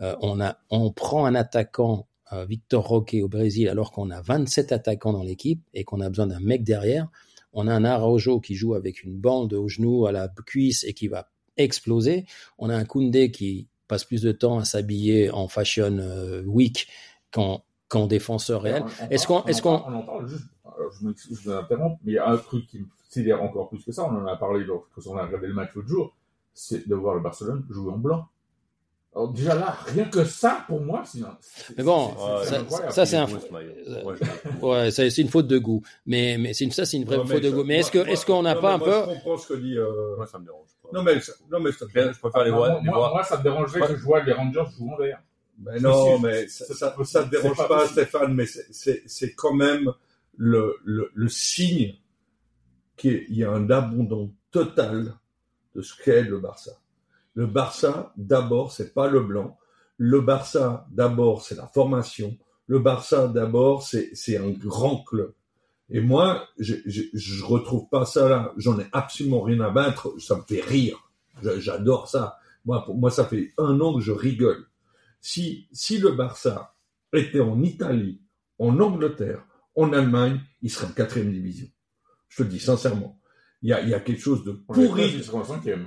Euh, 0.02 0.16
on, 0.22 0.40
a, 0.42 0.58
on 0.70 0.92
prend 0.92 1.26
un 1.26 1.34
attaquant, 1.36 2.08
euh, 2.34 2.46
Victor 2.46 2.86
Roque 2.88 3.16
au 3.22 3.28
Brésil, 3.30 3.70
alors 3.70 3.92
qu'on 3.92 4.12
a 4.12 4.22
27 4.22 4.72
attaquants 4.72 5.14
dans 5.14 5.24
l'équipe 5.24 5.62
et 5.74 5.84
qu'on 5.86 6.02
a 6.02 6.10
besoin 6.10 6.28
d'un 6.28 6.40
mec 6.42 6.64
derrière. 6.64 7.08
On 7.54 7.68
a 7.68 7.74
un 7.74 7.86
Araujo 7.86 8.40
qui 8.42 8.54
joue 8.56 8.76
avec 8.76 9.04
une 9.04 9.18
bande 9.18 9.54
au 9.54 9.68
genou, 9.68 10.06
à 10.06 10.12
la 10.12 10.28
cuisse 10.46 10.84
et 10.84 10.94
qui 10.94 11.08
va 11.08 11.30
exploser. 11.56 12.26
On 12.60 12.70
a 12.70 12.76
un 12.76 12.86
Koundé 12.86 13.32
qui 13.32 13.68
passe 13.88 14.04
plus 14.04 14.22
de 14.22 14.32
temps 14.34 14.60
à 14.60 14.66
s'habiller 14.66 15.32
en 15.32 15.48
fashion 15.48 15.98
euh, 16.00 16.44
week 16.44 16.88
qu'en 17.32 17.64
qu'en 17.90 18.06
défenseur 18.06 18.64
réel. 18.64 18.84
Est-ce 19.10 19.26
qu'on- 19.26 19.46
est-ce 19.46 19.62
on 19.66 19.80
qu'on- 19.80 20.28
je 21.00 21.06
m'excuse, 21.08 21.40
je 21.44 21.50
m'interromps, 21.50 21.98
mais 22.04 22.12
il 22.14 22.16
y 22.16 22.20
a 22.20 22.28
un 22.30 22.38
truc 22.38 22.68
qui 22.68 22.80
me 22.80 22.86
sidère 23.10 23.42
encore 23.42 23.70
plus 23.70 23.84
que 23.84 23.92
ça, 23.92 24.04
on 24.04 24.16
en 24.18 24.26
a 24.28 24.36
parlé 24.36 24.64
lorsque 24.66 25.08
on 25.10 25.18
a 25.18 25.26
regardé 25.26 25.48
le 25.48 25.54
match 25.54 25.70
l'autre 25.76 25.88
jour, 25.88 26.16
c'est 26.54 26.88
de 26.88 26.96
voir 26.96 27.16
le 27.16 27.22
Barcelone 27.22 27.66
jouer 27.70 27.92
en 27.92 27.98
blanc. 27.98 28.26
Alors 29.16 29.30
déjà 29.30 29.56
là, 29.56 29.76
rien 29.88 30.06
que 30.06 30.24
ça, 30.26 30.64
pour 30.68 30.80
moi, 30.82 31.02
c'est... 31.06 31.20
c'est- 31.42 31.74
Mais 31.78 31.84
bon, 31.84 32.14
ça- 32.92 33.06
c'est 33.06 33.16
un- 33.18 33.26
euh, 33.28 34.04
Ouais, 34.04 34.16
Ouais, 34.62 34.92
c'est 34.92 35.18
une 35.18 35.30
faute 35.30 35.48
de 35.48 35.58
goût. 35.58 35.82
Mais, 36.06 36.38
mais 36.40 36.54
c'est 36.54 36.66
une, 36.66 36.72
ça, 36.72 36.86
c'est 36.86 36.98
une 36.98 37.06
vraie 37.06 37.18
Non, 37.18 37.26
faute 37.26 37.42
de 37.42 37.50
goût. 37.50 37.64
Mais 37.64 37.78
est-ce 37.80 37.90
que, 37.90 38.00
est-ce 38.08 38.26
qu'on 38.28 38.44
n'a 38.44 38.54
pas 38.56 38.78
mais 38.78 38.84
un 38.84 38.88
moi, 38.88 38.88
peu, 39.06 39.12
Je 39.12 39.16
comprends 39.16 39.38
ce 39.38 39.48
que 39.48 39.54
dit. 39.56 39.76
euh, 39.78 40.16
Moi, 40.18 40.28
ça 40.28 40.38
me 40.38 40.46
dérange 40.46 40.68
pas. 40.84 40.90
Non, 40.94 41.02
mais, 41.04 41.20
ça- 41.20 41.34
non, 41.52 41.60
mais 41.60 41.72
Je 41.72 41.78
préfère- 41.78 42.44
les 42.44 42.52
voir. 42.52 42.84
moi, 42.84 43.24
ça 43.24 43.38
me 43.38 43.44
dérangerait 43.44 43.88
que 43.88 43.96
je 43.96 44.04
vois 44.04 44.22
les 44.24 44.34
Rangers 44.34 44.64
jouer 44.78 44.90
en 44.94 44.98
vert. 44.98 45.22
Ben 45.58 45.82
non, 45.82 46.20
mais 46.20 46.48
ça, 46.48 46.66
ça 47.04 47.24
te 47.24 47.30
dérange 47.32 47.68
pas. 47.68 47.88
Stéphane, 47.88 48.36
mais 48.36 48.46
c'est 48.46 49.34
quand 49.34 49.54
même 49.54 49.92
le, 50.38 50.78
le, 50.84 51.30
signe 51.30 51.96
qu'il 52.96 53.26
y 53.30 53.44
a 53.44 53.52
un 53.52 53.70
abandon 53.70 54.34
total 54.52 55.16
de 55.76 55.82
ce 55.82 55.94
qu'est 56.02 56.24
le 56.24 56.40
Barça. 56.40 56.80
Le 57.34 57.46
Barça, 57.46 58.14
d'abord, 58.18 58.72
c'est 58.72 58.94
pas 58.94 59.08
le 59.08 59.22
blanc. 59.22 59.58
Le 59.98 60.22
Barça, 60.22 60.88
d'abord, 60.92 61.44
c'est 61.44 61.56
la 61.56 61.68
formation. 61.68 62.38
Le 62.68 62.80
Barça, 62.80 63.28
d'abord, 63.28 63.84
c'est 63.84 64.38
un 64.38 64.50
grand 64.50 65.04
club. 65.04 65.34
Et 65.90 66.02
moi, 66.02 66.48
je, 66.60 66.76
je, 66.86 67.04
je 67.14 67.44
retrouve 67.44 67.88
pas 67.90 68.06
ça 68.06 68.28
là. 68.28 68.54
J'en 68.58 68.80
ai 68.80 68.88
absolument 68.92 69.42
rien 69.42 69.62
à 69.62 69.70
battre. 69.70 70.14
Ça 70.20 70.36
me 70.36 70.42
fait 70.42 70.62
rire. 70.62 71.10
J'adore 71.42 72.10
ça. 72.10 72.38
Moi, 72.66 72.86
moi, 72.94 73.10
ça 73.10 73.26
fait 73.26 73.54
un 73.58 73.80
an 73.80 73.96
que 73.96 74.02
je 74.02 74.12
rigole. 74.12 74.68
Si, 75.22 75.68
si 75.72 75.98
le 75.98 76.12
Barça 76.12 76.76
était 77.14 77.40
en 77.40 77.62
Italie, 77.64 78.22
en 78.60 78.80
Angleterre, 78.80 79.47
en 79.78 79.94
Allemagne, 79.94 80.42
il 80.62 80.70
serait 80.70 80.88
en 80.88 80.92
quatrième 80.92 81.32
division. 81.32 81.68
Je 82.28 82.38
te 82.38 82.44
le 82.44 82.50
dis 82.50 82.60
sincèrement. 82.60 83.20
Il 83.64 83.70
y 83.70 83.74
a, 83.74 83.82
il 83.82 83.90
y 83.90 83.94
a 83.96 84.00
quelque 84.00 84.22
chose 84.22 84.44
de 84.44 84.52
pourri. 84.52 84.88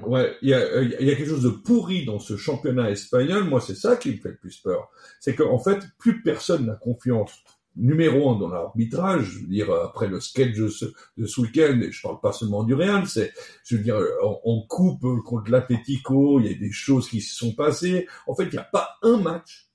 En. 0.02 0.08
Ouais, 0.08 0.34
il 0.42 0.48
y, 0.48 0.54
a, 0.54 0.58
euh, 0.58 0.84
il 1.00 1.06
y 1.06 1.10
a 1.12 1.14
quelque 1.14 1.28
chose 1.28 1.42
de 1.42 1.50
pourri 1.50 2.04
dans 2.04 2.18
ce 2.18 2.36
championnat 2.36 2.90
espagnol. 2.90 3.44
Moi, 3.44 3.60
c'est 3.60 3.76
ça 3.76 3.96
qui 3.96 4.10
me 4.10 4.16
fait 4.16 4.30
le 4.30 4.38
plus 4.38 4.56
peur. 4.58 4.88
C'est 5.20 5.34
qu'en 5.36 5.58
fait, 5.58 5.78
plus 5.98 6.22
personne 6.22 6.66
n'a 6.66 6.74
confiance. 6.74 7.30
Numéro 7.76 8.28
un 8.30 8.38
dans 8.40 8.48
l'arbitrage, 8.48 9.26
je 9.26 9.38
veux 9.38 9.46
dire, 9.46 9.70
après 9.72 10.08
le 10.08 10.18
sketch 10.18 10.56
de 10.56 10.66
ce, 10.66 10.86
de 11.16 11.26
ce 11.26 11.40
week-end, 11.40 11.78
et 11.80 11.92
je 11.92 12.02
parle 12.02 12.18
pas 12.20 12.32
seulement 12.32 12.64
du 12.64 12.74
Real, 12.74 13.06
c'est, 13.06 13.32
je 13.64 13.76
veux 13.76 13.82
dire, 13.84 13.96
on, 14.24 14.40
on 14.44 14.66
coupe 14.66 15.06
contre 15.24 15.52
l'Atlético, 15.52 16.40
il 16.40 16.46
y 16.50 16.54
a 16.54 16.58
des 16.58 16.72
choses 16.72 17.08
qui 17.08 17.20
se 17.20 17.36
sont 17.36 17.54
passées. 17.54 18.08
En 18.26 18.34
fait, 18.34 18.46
il 18.46 18.50
n'y 18.52 18.58
a 18.58 18.64
pas 18.64 18.96
un 19.02 19.18
match 19.18 19.68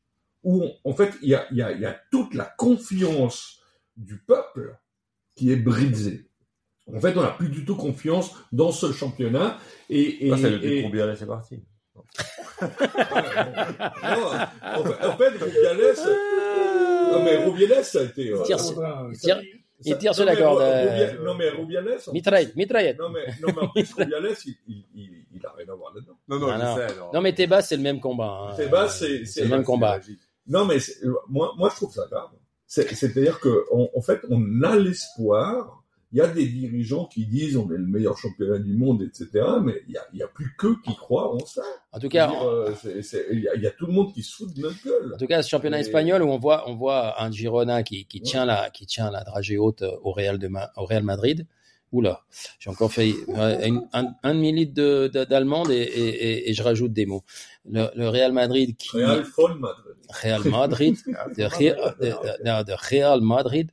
où, 0.43 0.61
on- 0.61 0.73
en 0.83 0.93
fait, 0.93 1.13
il 1.21 1.29
y 1.29 1.35
a, 1.35 1.47
il 1.51 1.57
y, 1.57 1.61
a, 1.61 1.71
il 1.71 1.79
y 1.79 1.85
a 1.85 1.97
toute 2.11 2.33
la 2.33 2.53
confiance 2.57 3.61
du 3.97 4.17
peuple 4.19 4.77
qui 5.35 5.51
est 5.51 5.55
brisée. 5.57 6.29
En 6.93 6.99
fait, 6.99 7.17
on 7.17 7.21
n'a 7.21 7.31
plus 7.31 7.49
du 7.49 7.65
tout 7.65 7.75
confiance 7.75 8.31
dans 8.51 8.71
ce 8.71 8.91
championnat. 8.91 9.57
Et, 9.89 10.27
et, 10.27 10.29
Ça, 10.31 10.37
c'est 10.37 10.49
le 10.51 10.63
et- 10.63 11.15
c'est 11.17 11.25
parti. 11.25 11.63
non, 12.61 12.67
en 14.61 14.83
fait, 14.83 15.05
en 15.07 15.17
fait, 15.17 15.29
Rubiales, 15.29 15.95
non 17.11 17.23
mais 17.23 17.37
Rubiales, 17.45 17.83
ça 17.85 17.99
a 17.99 18.03
été. 18.03 18.29
euh, 18.31 18.43
Tire- 18.43 18.59
Faudra- 18.59 19.07
il 19.11 19.17
tire- 19.17 19.41
il 19.83 19.91
ça- 19.93 19.97
tire 19.97 20.13
sur 20.15 20.25
non, 20.25 20.31
la 20.31 20.37
corde, 20.37 20.61
euh, 20.61 21.23
Non 21.23 21.35
mais 21.35 21.49
Rubiales. 21.49 21.97
en- 22.07 22.11
mitraillette, 22.13 22.55
mitraillette. 22.55 22.99
Non 22.99 23.09
mais, 23.09 23.25
non 23.41 23.47
mais 23.55 23.61
en 23.61 23.67
plus, 23.69 23.93
Rubiales, 23.93 24.27
il, 24.45 24.55
il, 24.67 24.85
il, 24.93 25.25
il 25.35 25.45
a 25.45 25.53
rien 25.57 25.67
à 25.69 25.75
voir 25.75 25.93
là-dedans. 25.93 26.17
Non, 26.27 26.39
non, 26.39 26.47
je 26.53 26.87
sais, 26.87 26.95
Non, 27.13 27.21
mais 27.21 27.33
Tebas, 27.33 27.61
c'est 27.63 27.77
le 27.77 27.83
même 27.83 27.99
combat. 27.99 28.49
hein. 28.51 28.55
Tebas, 28.55 28.89
c'est- 28.89 29.25
c'est 29.25 29.43
le 29.43 29.49
même 29.49 29.63
combat. 29.63 29.99
Non 30.47 30.65
mais 30.65 30.77
moi, 31.27 31.53
moi, 31.57 31.69
je 31.71 31.75
trouve 31.75 31.93
ça 31.93 32.05
grave. 32.09 32.29
C'est- 32.75 32.93
C'est-à-dire 32.93 33.39
que, 33.39 33.63
en, 33.71 33.89
en 33.95 34.01
fait, 34.01 34.19
on 34.29 34.61
a 34.63 34.75
l'espoir. 34.77 35.81
Il 36.11 36.19
y 36.19 36.21
a 36.21 36.27
des 36.27 36.45
dirigeants 36.47 37.05
qui 37.13 37.25
disent 37.25 37.57
on 37.57 37.65
est 37.71 37.77
le 37.77 37.85
meilleur 37.87 38.17
championnat 38.17 38.57
du 38.59 38.73
monde, 38.73 39.01
etc. 39.01 39.27
Mais 39.63 39.81
il 39.87 39.93
y 40.13 40.21
a, 40.21 40.25
a 40.25 40.27
plus 40.29 40.53
qu'eux 40.57 40.77
qui 40.85 40.95
croient 40.95 41.33
en 41.35 41.39
ça. 41.45 41.63
En 41.91 41.99
tout 41.99 42.07
cas, 42.09 42.31
euh, 42.45 42.71
il 43.33 43.39
y, 43.41 43.47
a- 43.49 43.55
il 43.55 43.61
y 43.61 43.67
a 43.67 43.71
tout 43.71 43.85
le 43.85 43.91
monde 43.91 44.13
qui 44.13 44.23
se 44.23 44.35
fout 44.35 44.53
de 44.53 44.61
notre 44.61 44.81
gueule. 44.85 45.13
En 45.13 45.17
tout 45.17 45.27
cas, 45.27 45.41
ce 45.41 45.49
championnat 45.49 45.79
espagnol 45.79 46.21
où 46.21 46.27
on 46.29 46.37
voit, 46.37 46.69
on 46.69 46.75
voit 46.75 47.21
un 47.21 47.31
Girona 47.31 47.83
qui, 47.83 48.05
qui 48.05 48.19
Ouais. 48.19 48.23
tient 48.23 48.45
la, 48.45 48.69
qui 48.69 48.85
tient 48.85 49.09
la 49.11 49.23
dragée 49.25 49.57
haute 49.57 49.83
au 50.03 50.11
Real 50.11 50.37
de, 50.37 50.49
au 50.77 50.85
Real 50.85 51.03
Madrid. 51.03 51.47
Oula, 51.95 52.21
j'ai 52.59 52.69
encore 52.69 52.91
fait 52.91 53.09
une- 53.67 53.87
un, 53.93 54.13
un 54.21 54.33
demi-litre 54.35 54.73
de- 54.73 55.07
de- 55.13 55.23
d'allemande 55.23 55.71
et, 55.71 55.75
et, 55.81 56.07
et, 56.09 56.49
et 56.49 56.53
je 56.53 56.61
rajoute 56.61 56.91
des 56.93 57.05
mots. 57.05 57.23
Le, 57.69 57.87
le 57.95 58.09
Real 58.09 58.31
Madrid 58.33 58.75
qui, 58.77 58.89
Real 58.97 59.23
Madrid. 59.59 59.95
Real 60.21 60.41
Madrid, 60.49 60.95
de, 61.37 61.43
Re- 61.43 61.97
de, 61.99 62.05
de- 62.43 62.63
de 62.65 62.73
Real 62.89 63.21
Madrid. 63.21 63.71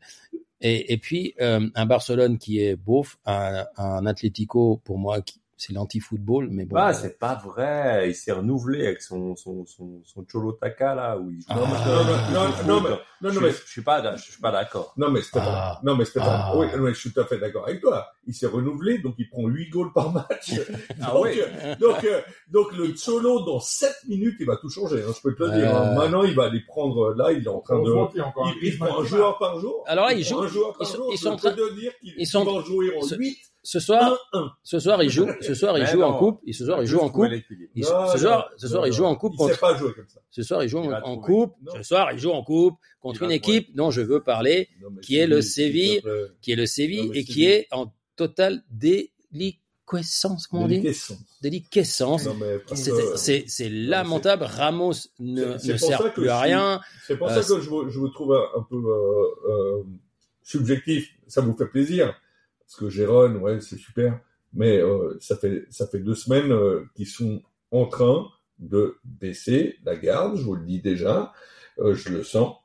Et, 0.65 0.93
et 0.93 0.97
puis, 0.99 1.35
euh, 1.41 1.69
un 1.75 1.87
Barcelone 1.87 2.39
qui 2.39 2.61
est 2.61 2.77
beauf, 2.77 3.19
un, 3.27 3.65
un 3.77 4.07
Atlético, 4.07 4.81
pour 4.85 4.97
moi, 4.97 5.21
qui, 5.21 5.41
c'est 5.65 5.73
l'anti-football, 5.73 6.49
mais 6.51 6.65
bon. 6.65 6.77
Ah, 6.77 6.91
euh, 6.91 6.93
c'est 6.93 7.19
pas 7.19 7.35
vrai. 7.37 8.09
Il 8.11 8.15
s'est 8.15 8.33
renouvelé 8.33 8.87
avec 8.87 9.01
son, 9.03 9.37
son, 9.37 9.65
son, 9.67 10.01
son 10.05 10.25
Cholo 10.31 10.53
Taka, 10.53 10.95
là, 10.95 11.19
où 11.19 11.31
il 11.31 11.41
joue. 11.41 11.47
Ah. 11.51 11.55
Non, 11.57 11.67
mais- 11.67 11.93
non, 11.95 12.05
non, 12.05 12.51
non, 12.67 12.81
mais- 12.81 12.91
non, 13.21 13.31
je, 13.31 13.35
non, 13.37 13.41
mais, 13.43 13.51
je 13.53 13.71
suis 13.71 13.83
pas, 13.83 14.17
je 14.17 14.23
suis 14.23 14.41
pas 14.41 14.51
d'accord. 14.51 14.93
non, 14.97 15.11
mais 15.11 15.23
Stéphane, 15.23 15.49
Ah. 15.55 15.81
non, 15.85 15.95
mais 15.97 16.05
Stéphane, 16.05 16.29
Ah. 16.45 16.53
oui, 16.57 16.67
je 16.89 16.95
suis 16.95 17.13
tout 17.13 17.21
à 17.21 17.25
fait 17.27 17.39
d'accord 17.39 17.65
avec 17.69 17.81
toi. 17.81 18.09
Il 18.27 18.35
s'est 18.35 18.47
renouvelé, 18.47 18.99
donc 18.99 19.15
il 19.19 19.29
prend 19.29 19.47
8 19.47 19.71
goals 19.71 19.93
par 19.93 20.13
match. 20.13 20.53
Ah 21.01 21.11
donc, 21.15 21.25
oui. 21.27 21.41
euh, 21.41 21.77
donc, 21.77 22.03
euh, 22.05 22.21
donc, 22.49 22.73
le 22.77 22.97
solo, 22.97 23.45
dans 23.45 23.61
7 23.61 23.95
minutes, 24.09 24.37
il 24.41 24.47
va 24.47 24.57
tout 24.57 24.69
changer, 24.71 25.03
hein, 25.07 25.13
je 25.15 25.21
peux 25.23 25.35
te 25.35 25.43
le 25.45 25.51
dire. 25.53 25.77
hein. 25.77 25.95
Maintenant, 25.95 26.25
il 26.25 26.35
va 26.35 26.45
aller 26.45 26.61
prendre, 26.67 27.15
là, 27.15 27.31
il 27.33 27.45
est 27.45 27.49
en 27.49 27.61
train 27.61 27.79
de, 27.81 27.91
il, 28.63 28.69
il 28.69 28.79
prend 28.79 29.01
un 29.01 29.05
joueur 29.05 29.39
par 29.39 29.61
jour. 29.61 29.85
Alors 29.87 30.07
là, 30.07 30.13
prend 30.15 30.23
jouent- 30.23 30.41
un 30.41 30.47
joueur 30.49 30.73
par 30.77 30.83
ils 30.83 30.91
sont- 30.91 30.97
jour. 30.97 31.11
ils 31.13 31.19
sont 31.19 31.29
en 31.31 31.37
train- 31.37 31.53
te 31.53 31.75
dire 31.79 31.93
qu'ils 32.01 32.29
vont 32.45 32.61
jouer 32.61 32.97
en 32.97 33.03
ce- 33.03 33.15
8, 33.17 33.39
ce 33.65 33.79
soir, 33.79 34.19
1-1. 34.33 34.51
ce 34.65 34.81
soir, 34.81 35.03
il 35.03 35.11
joue, 35.11 35.29
ce 35.41 35.55
soir, 35.55 35.79
il 35.79 35.87
joue 35.87 36.03
en 36.03 36.19
coupe, 36.19 36.41
et 36.47 36.53
ce 36.53 36.65
soir, 36.65 36.83
il 36.83 36.87
joue 36.87 36.99
en 36.99 37.11
coupe. 37.11 37.31
Ce 37.77 38.19
soir, 38.19 38.51
ce 38.57 38.69
soir, 38.69 38.87
il 38.87 38.93
joue 38.93 39.05
en 39.05 39.15
coupe 39.15 39.37
contre. 39.37 39.55
sait 39.55 39.61
pas 39.61 39.77
jouer 39.77 39.93
comme 39.95 40.09
ça. 40.09 40.21
Ce 40.31 40.43
soir, 40.43 40.63
il 40.65 40.69
joue 40.69 40.79
en, 40.79 41.19
coupe. 41.19 41.55
Ce 41.77 41.83
soir, 41.83 42.11
il 42.13 42.19
joue 42.19 42.33
en 42.33 42.43
coupe 42.43 42.77
contre 43.01 43.23
une 43.23 43.31
équipe 43.31 43.75
dont 43.77 43.91
je 43.91 44.01
veux 44.01 44.21
parler, 44.21 44.69
qui 45.03 45.17
est 45.17 45.27
le 45.27 45.43
Séville, 45.43 46.03
qui 46.41 46.53
est 46.53 46.57
le 46.57 46.67
Séville 46.67 47.11
et 47.15 47.25
qui 47.25 47.45
est 47.47 47.69
en 47.71 47.93
totale 48.17 48.63
déliquescence, 48.71 50.47
comment 50.49 50.65
on 50.65 50.69
dit? 50.69 50.83
Déliquescence. 51.41 52.29
C'est- 53.17 53.69
lamentable. 53.69 54.45
Ramos 54.45 54.93
ne, 55.19 55.57
sert 55.59 56.13
plus 56.13 56.29
à 56.29 56.41
rien. 56.41 56.81
C'est 57.07 57.17
pour 57.17 57.29
Euh, 57.29 57.41
ça 57.41 57.55
que 57.55 57.61
je 57.61 57.69
vous, 57.69 57.89
je 57.89 57.99
vous 57.99 58.09
trouve 58.09 58.35
un, 58.35 58.59
un 58.59 58.63
peu 58.63 58.77
euh, 58.77 59.51
euh, 59.51 59.83
subjectif. 60.43 61.09
Ça 61.27 61.41
vous 61.41 61.57
fait 61.57 61.67
plaisir. 61.67 62.15
Parce 62.67 62.77
que 62.77 62.89
Jérôme, 62.89 63.43
ouais, 63.43 63.61
c'est 63.61 63.77
super. 63.77 64.21
Mais 64.55 64.79
euh, 64.79 65.17
ça 65.21 65.37
fait 65.37 65.99
deux 65.99 66.15
semaines 66.15 66.53
euh, 66.53 66.85
qu'ils 66.95 67.07
sont 67.07 67.43
en 67.71 67.87
train 67.87 68.27
de 68.59 68.97
baisser 69.05 69.77
la 69.85 69.97
garde. 69.97 70.37
Je 70.37 70.43
vous 70.43 70.55
le 70.55 70.65
dis 70.65 70.81
déjà. 70.81 71.33
Euh, 71.79 71.95
je 71.95 72.11
le 72.11 72.23
sens. 72.23 72.57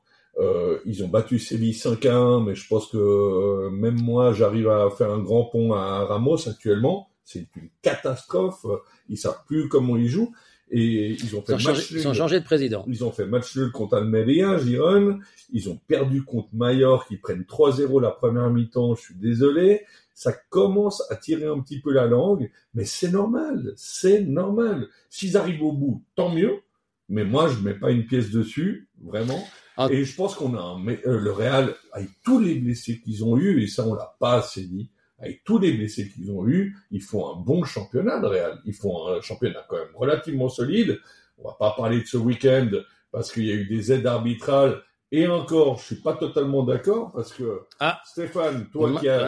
Ils 0.84 1.02
ont 1.02 1.08
battu 1.08 1.40
Séville 1.40 1.74
5 1.74 2.06
à 2.06 2.16
1, 2.16 2.44
mais 2.44 2.54
je 2.54 2.68
pense 2.68 2.86
que 2.86 3.68
même 3.70 4.00
moi, 4.00 4.32
j'arrive 4.32 4.68
à 4.68 4.88
faire 4.88 5.10
un 5.10 5.18
grand 5.18 5.46
pont 5.46 5.72
à 5.72 6.04
Ramos 6.04 6.48
actuellement. 6.48 7.10
C'est 7.24 7.48
une 7.56 7.70
catastrophe. 7.82 8.64
Ils 9.08 9.18
savent 9.18 9.42
plus 9.48 9.68
comment 9.68 9.96
ils 9.96 10.06
jouent. 10.06 10.32
Et 10.70 11.12
ils 11.12 11.36
ont 11.36 11.42
Ils 11.42 11.46
fait 11.46 11.52
ont, 11.52 11.56
match 11.56 11.64
changé, 11.64 11.86
ils 11.92 12.08
ont 12.08 12.14
changé 12.14 12.40
de 12.40 12.44
président. 12.44 12.84
Ils 12.88 13.04
ont 13.04 13.10
fait 13.10 13.26
match 13.26 13.56
nul 13.56 13.72
contre 13.72 13.96
Almeria, 13.96 14.58
Giron. 14.58 15.18
Ils 15.52 15.68
ont 15.70 15.78
perdu 15.86 16.24
contre 16.24 16.48
Mallorca, 16.54 17.06
ils 17.10 17.20
prennent 17.20 17.42
3-0 17.42 18.02
la 18.02 18.10
première 18.10 18.50
mi-temps. 18.50 18.94
Je 18.94 19.00
suis 19.00 19.14
désolé. 19.14 19.82
Ça 20.14 20.32
commence 20.50 21.02
à 21.10 21.16
tirer 21.16 21.46
un 21.46 21.60
petit 21.60 21.80
peu 21.80 21.92
la 21.92 22.06
langue, 22.06 22.50
mais 22.74 22.84
c'est 22.84 23.10
normal. 23.10 23.72
C'est 23.76 24.20
normal. 24.20 24.88
S'ils 25.08 25.36
arrivent 25.36 25.62
au 25.62 25.72
bout, 25.72 26.02
tant 26.16 26.28
mieux. 26.34 26.60
Mais 27.08 27.24
moi, 27.24 27.48
je 27.48 27.58
mets 27.60 27.74
pas 27.74 27.90
une 27.90 28.04
pièce 28.04 28.30
dessus, 28.30 28.88
vraiment. 29.02 29.42
Ah. 29.76 29.88
Et 29.90 30.04
je 30.04 30.14
pense 30.14 30.34
qu'on 30.34 30.56
a 30.56 30.60
un, 30.60 30.78
mais, 30.78 31.00
euh, 31.06 31.18
le 31.18 31.30
Real, 31.30 31.74
avec 31.92 32.10
tous 32.24 32.40
les 32.40 32.56
blessés 32.56 33.00
qu'ils 33.00 33.24
ont 33.24 33.38
eus, 33.38 33.62
et 33.62 33.68
ça, 33.68 33.86
on 33.86 33.94
l'a 33.94 34.16
pas 34.18 34.38
assez 34.38 34.64
dit, 34.64 34.90
avec 35.18 35.42
tous 35.44 35.58
les 35.58 35.72
blessés 35.72 36.08
qu'ils 36.10 36.30
ont 36.30 36.46
eus, 36.46 36.76
ils 36.90 37.02
font 37.02 37.34
un 37.34 37.40
bon 37.40 37.64
championnat, 37.64 38.18
le 38.20 38.28
Real. 38.28 38.60
Ils 38.64 38.74
font 38.74 39.08
un 39.08 39.20
championnat 39.20 39.64
quand 39.68 39.76
même 39.76 39.94
relativement 39.94 40.48
solide. 40.48 40.98
On 41.38 41.48
va 41.48 41.54
pas 41.58 41.74
parler 41.76 42.00
de 42.00 42.06
ce 42.06 42.16
week-end 42.16 42.70
parce 43.10 43.32
qu'il 43.32 43.46
y 43.46 43.50
a 43.52 43.54
eu 43.54 43.66
des 43.66 43.92
aides 43.92 44.06
arbitrales. 44.06 44.80
Et 45.10 45.26
encore, 45.26 45.78
je 45.78 45.84
suis 45.86 46.02
pas 46.02 46.14
totalement 46.14 46.62
d'accord 46.64 47.12
parce 47.12 47.32
que 47.32 47.62
Ah. 47.80 48.00
Stéphane, 48.04 48.68
toi 48.70 48.90
qui 49.00 49.08
as. 49.08 49.18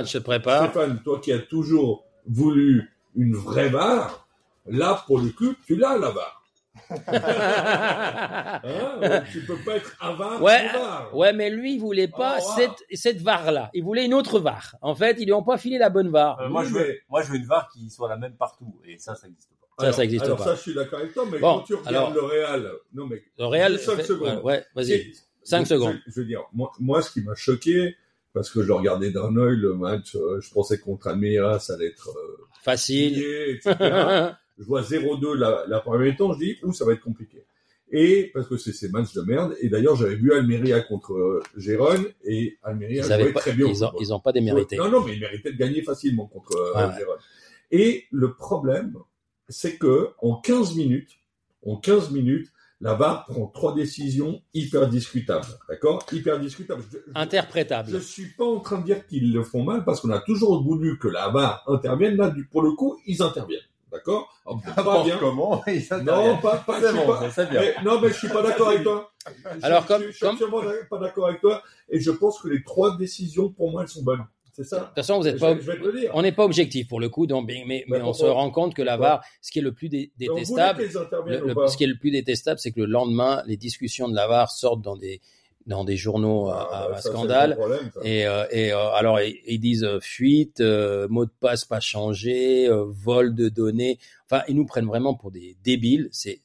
Stéphane, 0.67 1.01
toi 1.03 1.19
qui 1.21 1.33
as 1.33 1.39
toujours 1.39 2.05
voulu 2.27 2.91
une 3.17 3.35
vraie 3.35 3.71
barre, 3.71 4.29
là, 4.67 5.03
pour 5.07 5.19
le 5.19 5.31
coup, 5.31 5.55
tu 5.67 5.75
l'as, 5.77 5.99
la 5.99 6.11
barre. 6.13 6.40
Hein 6.91 7.01
tu 9.33 9.41
peux 9.45 9.57
pas 9.65 9.77
être 9.77 9.97
avare 10.01 10.43
Ouais, 10.43 10.69
VAR. 10.73 11.17
Ouais, 11.17 11.33
mais 11.33 11.51
lui, 11.51 11.75
il 11.75 11.81
voulait 11.81 12.09
pas 12.09 12.39
Oh, 12.41 12.45
wow. 12.45 12.57
cette, 12.57 12.99
cette 12.99 13.21
VAR-là. 13.23 13.71
Il 13.75 13.85
voulait 13.85 14.05
une 14.05 14.15
autre 14.15 14.39
VAR. 14.41 14.77
En 14.83 14.95
fait, 14.95 15.17
ils 15.19 15.25
lui 15.27 15.33
ont 15.33 15.43
pas 15.43 15.59
filé 15.59 15.79
la 15.79 15.91
bonne 15.91 16.11
VAR. 16.11 16.41
Euh, 16.41 16.49
moi, 16.49 16.63
Oui, 16.63 16.69
je 16.69 16.75
veux, 16.75 16.87
mais- 16.87 16.99
moi, 17.09 17.23
je 17.23 17.31
veux 17.31 17.37
une 17.37 17.47
VAR 17.47 17.69
qui 17.73 17.91
soit 17.91 18.09
la 18.09 18.17
même 18.17 18.35
partout. 18.37 18.75
Et 18.87 18.99
ça, 18.99 19.15
ça 19.15 19.27
n'existe 19.27 19.51
pas. 19.51 19.57
Ça, 19.79 19.85
alors, 19.87 19.97
ça 19.97 20.05
existe 20.05 20.25
alors 20.25 20.39
pas. 20.39 20.45
ça, 20.45 20.55
je 20.57 20.61
suis 20.61 20.75
d'accord 20.75 20.99
avec 21.01 21.15
toi, 21.15 21.25
mais 21.31 21.39
Bon, 21.39 21.59
quand 21.59 21.65
tu 21.65 21.75
regardes 21.75 21.95
alors- 21.97 22.13
le 22.15 22.21
Real, 22.23 22.71
non 22.93 23.07
mais 23.07 23.23
Le 23.39 23.47
Real. 23.47 23.79
Cinq 23.79 23.97
fait- 23.97 24.03
secondes. 24.05 24.41
Ouais, 24.45 24.65
vas-y. 24.75 24.87
Si, 24.87 25.15
Cinq 25.43 25.63
je- 25.65 25.69
secondes. 25.71 25.97
Je, 26.07 26.13
je 26.13 26.21
veux 26.21 26.27
dire, 26.27 26.43
moi, 26.53 26.71
moi, 26.79 27.01
ce 27.03 27.11
qui 27.11 27.23
m'a 27.23 27.35
choqué, 27.35 27.97
parce 28.35 28.51
que 28.51 28.63
je 28.63 28.73
regardais 28.73 29.11
d'un 29.11 29.35
œil 29.39 29.57
le 29.57 29.73
match, 29.75 30.15
euh, 30.17 30.39
je 30.41 30.53
pensais 30.53 30.79
contre 30.79 31.09
Almeria, 31.09 31.59
ça 31.59 31.75
allait 31.75 31.87
être 31.89 32.11
euh, 32.11 32.47
Facile. 32.63 33.15
plié, 33.15 33.51
etc. 33.55 33.75
je 34.61 34.65
vois 34.65 34.83
0-2 34.83 35.35
la, 35.35 35.65
la 35.67 35.81
première 35.81 36.13
mi-temps, 36.13 36.33
je 36.35 36.39
dis, 36.39 36.57
ouh, 36.63 36.73
ça 36.73 36.85
va 36.85 36.93
être 36.93 37.01
compliqué. 37.01 37.45
Et 37.93 38.31
parce 38.33 38.47
que 38.47 38.57
c'est 38.57 38.73
ces 38.73 38.89
matchs 38.89 39.15
de 39.15 39.23
merde. 39.23 39.57
Et 39.61 39.69
d'ailleurs, 39.69 39.97
j'avais 39.97 40.15
vu 40.15 40.33
Almeria 40.33 40.81
contre 40.81 41.15
euh, 41.15 41.43
Gérone 41.57 42.05
et 42.25 42.57
Almeria 42.63 43.03
Ils 43.03 43.09
jouait 43.23 43.33
pas, 43.33 43.41
très 43.41 43.53
bien. 43.53 43.67
ils 43.67 44.09
pas 44.23 44.31
démérité. 44.33 44.77
Non, 44.77 44.89
non, 44.91 45.05
mais 45.05 45.15
ils 45.15 45.21
méritaient 45.21 45.51
de 45.53 45.59
gagner 45.59 45.83
facilement 45.83 46.27
contre 46.29 46.57
euh, 46.57 46.87
Ouais. 46.89 46.97
Gérone. 46.97 47.19
Et 47.73 48.05
le 48.13 48.35
problème, 48.35 48.95
c'est 49.49 49.77
que 49.77 50.11
en 50.23 50.37
15 50.37 50.77
minutes, 50.77 51.19
en 51.67 51.77
15 51.77 52.11
minutes, 52.13 52.49
la 52.83 52.95
VAR 52.95 53.27
prend 53.27 53.47
trois 53.49 53.75
décisions 53.75 54.41
hyper 54.55 54.89
discutables. 54.89 55.45
D'accord? 55.69 56.07
Hyper 56.13 56.39
discutables. 56.39 56.83
Je- 56.93 56.99
je- 56.99 57.03
Interprétable. 57.15 57.91
je 57.91 57.99
suis 57.99 58.27
pas 58.29 58.45
en 58.45 58.61
train 58.61 58.79
de 58.79 58.85
dire 58.85 59.05
qu'ils 59.07 59.33
le 59.33 59.43
font 59.43 59.65
mal 59.65 59.85
parce 59.85 60.01
qu'on 60.01 60.11
a 60.11 60.21
toujours 60.21 60.63
voulu 60.63 60.99
que 60.99 61.09
la 61.09 61.29
VAR 61.29 61.65
intervienne. 61.67 62.17
Là, 62.17 62.31
du- 62.31 62.47
pour 62.47 62.63
le 62.63 62.73
coup, 62.73 62.99
ils 63.07 63.21
interviennent. 63.21 63.61
D'accord 63.93 64.29
Pas 64.77 65.03
bien. 65.05 65.17
comment, 65.19 65.63
Non, 66.05 66.37
pas, 66.39 66.59
pas, 66.59 66.81
C'est 66.81 66.93
bon, 66.93 67.07
pas- 67.07 67.21
ça, 67.23 67.31
c'est 67.31 67.51
bien. 67.51 67.61
mais- 67.61 67.75
non, 67.85 68.01
mais 68.01 68.09
je 68.09 68.15
suis 68.15 68.29
pas 68.29 68.43
d'accord 68.43 68.69
avec 68.69 68.83
toi. 68.85 69.11
Je- 69.27 69.65
Alors, 69.67 69.83
je- 69.83 69.89
comme- 69.89 70.03
je, 70.05 70.11
suis 70.13 70.21
comme- 70.21 70.35
absolument 70.37 70.63
pas 70.89 70.99
d'accord 70.99 71.27
avec 71.29 71.41
toi. 71.41 71.63
Et 71.91 72.01
je 72.01 72.11
pense 72.11 72.41
que 72.41 72.49
les 72.49 72.63
trois 72.63 72.97
décisions, 72.97 73.51
pour 73.51 73.71
moi, 73.71 73.83
elles 73.83 73.89
sont 73.89 74.03
bonnes. 74.03 74.25
C'est 74.53 74.63
De 74.63 74.67
ça. 74.67 74.81
toute 74.81 74.95
façon, 74.95 75.19
vous 75.19 75.23
Je, 75.25 75.29
êtes 75.29 75.39
pas, 75.39 75.55
je 75.55 75.61
vais 75.71 75.79
te 75.79 75.85
le 75.85 76.01
dire. 76.01 76.11
on 76.15 76.23
n'est 76.23 76.33
pas 76.33 76.45
objectif 76.45 76.89
pour 76.89 77.01
le 77.01 77.09
coup, 77.09 77.27
donc, 77.27 77.47
mais, 77.47 77.63
mais, 77.67 77.85
mais 77.89 77.99
Mais 77.99 78.05
on 78.05 78.13
se 78.13 78.25
rend 78.25 78.51
compte 78.51 78.75
que 78.75 78.83
la 78.83 78.97
VAR, 78.97 79.23
ce 79.43 79.51
qui 79.53 79.59
est 79.61 79.63
le 79.63 79.73
plus 79.73 79.89
dé- 79.89 80.11
détestable, 80.19 80.83
le- 81.27 81.69
ce 81.69 81.77
qui 81.77 81.85
est 81.85 81.87
le 81.87 81.97
plus 81.99 82.11
détestable, 82.11 82.59
c'est 82.59 82.73
que 82.73 82.81
le 82.81 82.87
lendemain, 82.87 83.43
les 83.47 83.57
discussions 83.57 84.09
de 84.09 84.15
la 84.17 84.27
VAR 84.27 84.51
sortent 84.51 84.83
dans 84.83 84.97
des, 84.97 85.21
dans 85.67 85.85
des 85.85 85.97
journaux 85.97 86.49
à, 86.49 86.69
Ah, 86.73 86.85
à- 86.85 86.89
bah, 86.89 86.97
à 86.97 87.01
ça, 87.01 87.11
scandale. 87.11 87.55
problème. 87.57 87.91
Et, 88.03 88.27
euh, 88.27 88.45
et 88.51 88.73
euh, 88.73 88.91
alors 88.93 89.21
ils, 89.21 89.39
ils 89.47 89.59
disent 89.61 89.85
euh, 89.85 90.01
fuite, 90.01 90.61
euh, 90.61 91.07
mot 91.09 91.27
de 91.27 91.31
passe 91.39 91.65
pas 91.65 91.81
changé, 91.81 92.67
euh, 92.69 92.85
vol 92.89 93.35
de 93.35 93.49
données. 93.49 93.99
Enfin, 94.31 94.43
ils 94.49 94.57
nous 94.57 94.65
prennent 94.67 94.87
vraiment 94.87 95.15
pour 95.15 95.31
des 95.31 95.57
débiles. 95.63 96.09
C'est, 96.13 96.41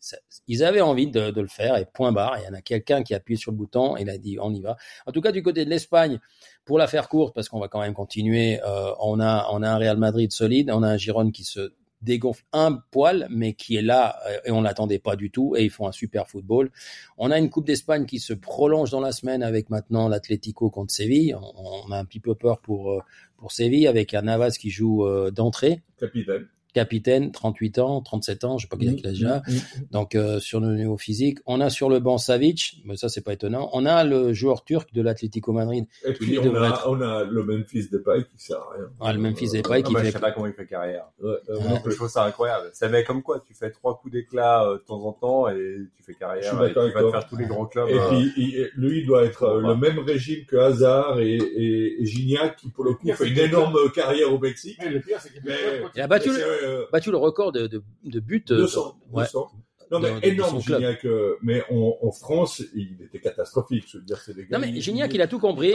ils 0.48 0.64
avaient 0.64 0.82
envie 0.82 1.08
de, 1.08 1.32
de 1.32 1.42
le 1.42 1.48
faire 1.48 1.78
et 1.78 1.86
point 1.86 2.12
barre. 2.12 2.38
Il 2.40 2.46
y 2.46 2.50
en 2.50 2.54
a 2.54 2.62
quelqu'un 2.62 3.04
qui 3.04 3.14
a 3.14 3.18
appuyé 3.18 3.38
sur 3.38 3.52
le 3.52 3.58
bouton 3.58 3.96
et 3.98 4.02
il 4.02 4.10
a 4.10 4.18
dit 4.18 4.38
on 4.40 4.54
y 4.54 4.62
va. 4.62 4.76
En 5.06 5.12
tout 5.12 5.22
cas, 5.22 5.32
du 5.32 5.42
côté 5.42 5.64
de 5.66 5.70
l'Espagne, 5.70 6.20
pour 6.66 6.78
la 6.78 6.88
faire 6.88 7.08
courte, 7.08 7.34
parce 7.34 7.48
qu'on 7.48 7.60
va 7.60 7.68
quand 7.68 7.80
même 7.82 7.94
continuer, 7.94 8.60
euh, 8.64 8.92
on 9.00 9.20
a 9.20 9.48
on 9.52 9.62
a 9.64 9.70
un 9.70 9.78
Real 9.78 9.98
Madrid 9.98 10.32
solide, 10.32 10.72
on 10.72 10.84
a 10.84 10.88
un 10.90 10.98
Giron 10.98 11.32
qui 11.32 11.44
se 11.44 11.72
dégonfle 12.06 12.45
un 12.53 12.82
poil, 12.91 13.27
mais 13.30 13.53
qui 13.53 13.76
est 13.76 13.82
là 13.82 14.18
euh, 14.27 14.38
et 14.45 14.52
on 14.52 14.61
l'attendait 14.61 14.99
pas 14.99 15.18
du 15.18 15.32
tout 15.32 15.56
et 15.57 15.64
ils 15.64 15.69
font 15.69 15.88
un 15.88 15.91
super 15.91 16.27
football. 16.27 16.72
On 17.18 17.32
a 17.32 17.38
une 17.38 17.49
Coupe 17.49 17.65
d'Espagne 17.65 18.06
qui 18.06 18.19
se 18.19 18.34
prolonge 18.34 18.91
dans 18.91 19.02
la 19.02 19.11
semaine 19.11 19.44
avec 19.44 19.69
maintenant 19.69 20.07
l'Atlético 20.07 20.69
contre 20.69 20.94
Séville. 20.94 21.36
On, 21.36 21.91
a 21.91 21.98
un 21.98 22.06
petit 22.06 22.22
peu 22.22 22.36
peur 22.36 22.60
pour 22.61 22.91
euh, 22.91 22.99
pour 23.38 23.52
Séville 23.52 23.88
avec 23.88 24.14
un 24.14 24.22
Navas 24.22 24.52
qui 24.52 24.69
joue 24.69 25.06
euh, 25.06 25.32
d'entrée, 25.32 25.82
Capitaine. 25.99 26.48
Capitaine, 26.76 27.32
38 27.32 27.80
ans, 27.80 28.02
37 28.02 28.44
ans, 28.44 28.58
je 28.60 28.64
sais 28.64 28.68
pas 28.70 28.78
quel 28.78 28.90
âge 28.90 28.96
il 29.00 29.08
a 29.08 29.10
déjà. 29.12 29.38
Mm, 29.48 29.52
mm, 29.52 29.56
mm. 29.56 29.88
Donc 29.92 30.14
euh, 30.14 30.40
sur 30.40 30.60
le 30.60 30.76
niveau 30.76 30.98
physique, 30.98 31.40
on 31.48 31.60
a 31.62 31.70
sur 31.72 31.90
le 31.90 32.00
banc 32.00 32.18
Savic, 32.20 32.82
mais 32.86 32.98
ça 32.98 33.10
c'est 33.10 33.22
pas 33.22 33.34
étonnant. 33.34 33.70
On 33.74 33.86
a 33.86 34.04
le 34.04 34.34
joueur 34.34 34.64
turc 34.64 34.94
de 34.94 35.02
l'Atlético 35.02 35.54
Madrid, 35.54 35.86
Et 36.06 36.14
Qui 36.14 36.20
puis, 36.20 36.40
on 36.40 36.44
devrait 36.44 36.68
a, 36.68 36.70
être- 36.72 36.88
on 36.90 37.02
a 37.02 37.24
le 37.24 37.44
Memphis 37.44 37.88
Depay 37.92 38.26
qui 38.26 38.38
sert 38.46 38.58
à 38.58 38.74
rien. 38.78 38.86
Ah, 39.00 39.14
le 39.14 39.20
Memphis 39.20 39.48
Euh, 39.48 39.62
Depay 39.62 39.70
Ah, 39.80 39.82
qui 39.82 39.94
bah, 39.94 40.00
fait 40.02 40.06
Je 40.08 40.12
sais 40.12 40.20
pas 40.20 40.32
comment 40.32 40.48
il 40.48 40.54
fait 40.54 40.68
carrière. 40.68 41.06
ouais, 41.24 41.32
euh. 41.50 41.60
Je 41.86 41.96
trouve 41.96 42.10
ça 42.10 42.26
incroyable. 42.26 42.70
Ça 42.74 42.90
met 42.90 43.04
comme 43.04 43.24
quoi, 43.24 43.42
tu 43.48 43.54
fais 43.54 43.72
trois 43.72 43.98
coups 43.98 44.14
d'éclat 44.14 44.66
euh, 44.68 44.74
de 44.74 44.80
temps 44.84 45.02
en 45.06 45.14
temps 45.14 45.48
et 45.48 45.78
tu 45.96 46.04
fais 46.04 46.14
Je 46.14 46.20
carrière 46.20 46.44
suis 46.54 46.56
et 46.64 46.68
d'accord 46.68 46.88
tu 46.88 46.94
vas 46.94 47.04
te 47.04 47.12
faire 47.12 47.28
tous 47.28 47.38
les 47.38 47.46
grands 47.46 47.66
clubs. 47.66 47.90
Et 47.90 47.94
euh, 47.98 48.10
puis, 48.10 48.34
il- 48.38 48.70
lui, 48.76 49.00
il 49.00 49.06
doit 49.08 49.24
être 49.24 49.60
le 49.62 49.76
même 49.76 50.00
régime 50.00 50.46
que 50.46 50.58
Hazard 50.58 51.20
et, 51.20 51.36
et, 51.36 52.02
et 52.02 52.06
Gignac, 52.06 52.58
qui 52.58 52.70
pour 52.70 52.84
le 52.84 52.92
Le 52.92 52.96
coup 52.98 53.04
pire, 53.06 53.16
fait 53.16 53.30
une 53.30 53.40
énorme 53.40 53.78
carrière 53.94 54.34
au 54.34 54.40
Mexique. 54.40 54.78
Mais 54.82 54.90
le 54.90 55.00
pire, 55.00 55.18
c'est 55.22 55.32
qu'il 55.32 56.02
a 56.02 56.08
battu 56.08 56.30
le, 56.30 56.36
euh, 56.66 56.86
battu 56.92 57.12
le 57.12 57.18
record 57.18 57.52
de, 57.52 57.68
de, 57.68 57.82
de 58.04 58.20
buts. 58.20 58.44
euh, 58.52 58.58
200, 58.58 58.98
ouais. 59.12 59.24
200. 59.24 59.48
Non, 59.92 60.00
mais 60.00 60.20
de- 60.20 60.26
énorme. 60.26 60.60
Gignac. 60.62 61.06
euh, 61.06 61.36
mais 61.44 61.64
en, 61.70 61.96
en 62.02 62.12
France, 62.12 62.62
il 62.74 62.98
était 63.04 63.20
catastrophique. 63.20 63.86
Je 63.88 63.98
veux 64.00 64.04
dire, 64.04 64.18
c'est 64.20 64.34
des 64.34 64.48
gars. 64.48 64.58
Non 64.58 64.66
mais 64.66 64.80
Gignac, 64.82 65.14
il 65.14 65.22
a 65.22 65.28
tout 65.28 65.40
compris. 65.40 65.74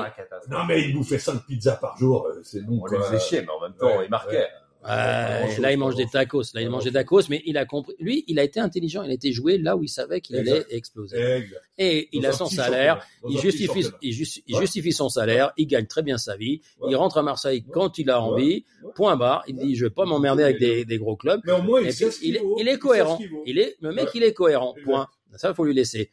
Non, 0.50 0.64
mais 0.66 0.82
il 0.82 0.94
bouffait 0.94 1.18
5 1.20 1.46
pizzas 1.46 1.76
par 1.76 1.96
jour. 1.96 2.26
euh, 2.26 2.40
C'est 2.42 2.60
bon, 2.66 2.80
On 2.82 2.86
les 2.86 2.96
quoi. 2.96 3.06
faisait 3.06 3.20
chier, 3.20 3.42
mais 3.42 3.50
en 3.50 3.60
même 3.60 3.74
temps, 3.74 3.86
Ouais, 3.98 4.06
il 4.06 4.10
marquait. 4.10 4.36
ouais. 4.38 4.48
Euh, 4.88 5.58
là, 5.58 5.72
il 5.72 5.78
mange 5.78 5.94
des 5.94 6.06
tacos. 6.06 6.42
Là, 6.54 6.62
il 6.62 6.70
mange 6.70 6.84
des 6.84 6.92
tacos, 6.92 7.22
mais 7.28 7.42
il 7.44 7.58
a 7.58 7.66
compris. 7.66 7.94
Lui, 7.98 8.24
il 8.28 8.38
a 8.38 8.44
été 8.44 8.60
intelligent. 8.60 9.02
Il 9.02 9.10
a 9.10 9.14
été 9.14 9.30
joué 9.32 9.58
là 9.58 9.76
où 9.76 9.82
il 9.82 9.88
savait 9.88 10.20
qu'il 10.22 10.36
allait 10.36 10.64
exploser. 10.70 11.18
Exact. 11.18 11.60
Et 11.76 12.08
il 12.12 12.22
Dans 12.22 12.28
a 12.30 12.32
son 12.32 12.46
salaire. 12.46 13.06
Il 13.28 13.38
justifie, 13.38 13.84
il, 14.00 14.12
justi- 14.12 14.42
il 14.46 14.54
Ouais. 14.54 14.60
justifie 14.62 14.92
son 14.92 15.08
salaire. 15.10 15.52
Il 15.58 15.66
gagne 15.66 15.86
très 15.86 16.02
bien 16.02 16.16
sa 16.16 16.36
vie. 16.36 16.62
Ouais. 16.80 16.88
Il 16.90 16.96
rentre 16.96 17.18
à 17.18 17.22
Marseille 17.22 17.62
Ouais. 17.66 17.72
quand 17.74 17.98
il 17.98 18.08
a 18.10 18.20
envie. 18.22 18.64
Point 18.94 19.16
barre. 19.16 19.44
Il 19.48 19.56
dit, 19.56 19.76
je 19.76 19.84
vais 19.84 19.90
pas 19.90 20.06
m'emmerder 20.06 20.44
avec 20.44 20.58
des, 20.58 20.84
des 20.86 20.98
gros 20.98 21.16
clubs. 21.16 21.40
Mais 21.44 21.52
au 21.52 21.62
moins, 21.62 21.80
il 21.82 21.94
puis, 21.94 22.04
est, 22.04 22.42
il 22.58 22.68
est 22.68 22.78
cohérent. 22.78 23.18
Il 23.46 23.58
est, 23.58 23.76
le 23.80 23.92
mec, 23.92 24.08
il 24.14 24.22
est 24.22 24.32
cohérent. 24.32 24.74
Point. 24.84 25.06
Ça, 25.36 25.50
il 25.50 25.54
faut 25.54 25.64
lui 25.64 25.74
laisser. 25.74 26.10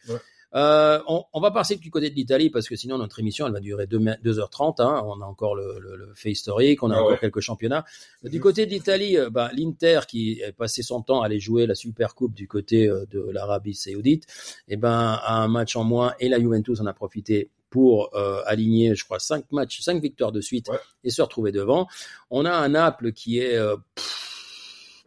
Euh, 0.55 0.99
on, 1.07 1.25
on 1.33 1.41
va 1.41 1.51
passer 1.51 1.75
du 1.75 1.91
côté 1.91 2.09
de 2.09 2.15
l'Italie 2.15 2.49
parce 2.49 2.69
que 2.69 2.75
sinon 2.77 2.97
notre 2.97 3.19
émission 3.19 3.45
elle 3.47 3.53
va 3.53 3.59
durer 3.59 3.85
2 3.85 3.97
2h30. 3.99 4.81
Hein. 4.81 5.03
On 5.05 5.21
a 5.21 5.25
encore 5.25 5.55
le, 5.55 5.77
le, 5.79 5.95
le 5.97 6.13
fait 6.15 6.31
historique, 6.31 6.83
on 6.83 6.89
a 6.89 6.95
Ah 6.95 6.99
encore 6.99 7.11
ouais. 7.11 7.17
quelques 7.19 7.41
championnats. 7.41 7.83
Du 8.23 8.39
côté 8.39 8.65
de 8.65 8.71
l'Italie, 8.71 9.17
euh, 9.17 9.29
bah, 9.29 9.51
l'Inter 9.53 10.01
qui 10.07 10.41
passé 10.57 10.83
son 10.83 11.01
temps 11.01 11.21
à 11.21 11.25
aller 11.25 11.39
jouer 11.39 11.65
la 11.67 11.75
Super 11.75 12.15
Coupe 12.15 12.33
du 12.33 12.47
côté 12.47 12.87
euh, 12.87 13.05
de 13.11 13.19
l'Arabie 13.31 13.73
Saoudite, 13.75 14.25
et 14.69 14.77
ben 14.77 15.19
a 15.21 15.35
un 15.35 15.47
match 15.49 15.75
en 15.75 15.83
moins 15.83 16.13
et 16.19 16.29
la 16.29 16.39
Juventus 16.39 16.79
en 16.79 16.85
a 16.85 16.93
profité 16.93 17.51
pour 17.69 18.15
euh, 18.15 18.41
aligner, 18.45 18.95
je 18.95 19.03
crois, 19.03 19.19
cinq 19.19 19.51
matchs, 19.51 19.81
cinq 19.81 20.01
victoires 20.01 20.31
de 20.31 20.39
suite 20.39 20.69
Ouais. 20.69 20.77
et 21.03 21.09
se 21.09 21.21
retrouver 21.21 21.51
devant. 21.51 21.87
On 22.29 22.45
a 22.45 22.51
un 22.51 22.69
Naples 22.69 23.11
qui 23.11 23.39
est 23.39 23.55
euh, 23.57 23.75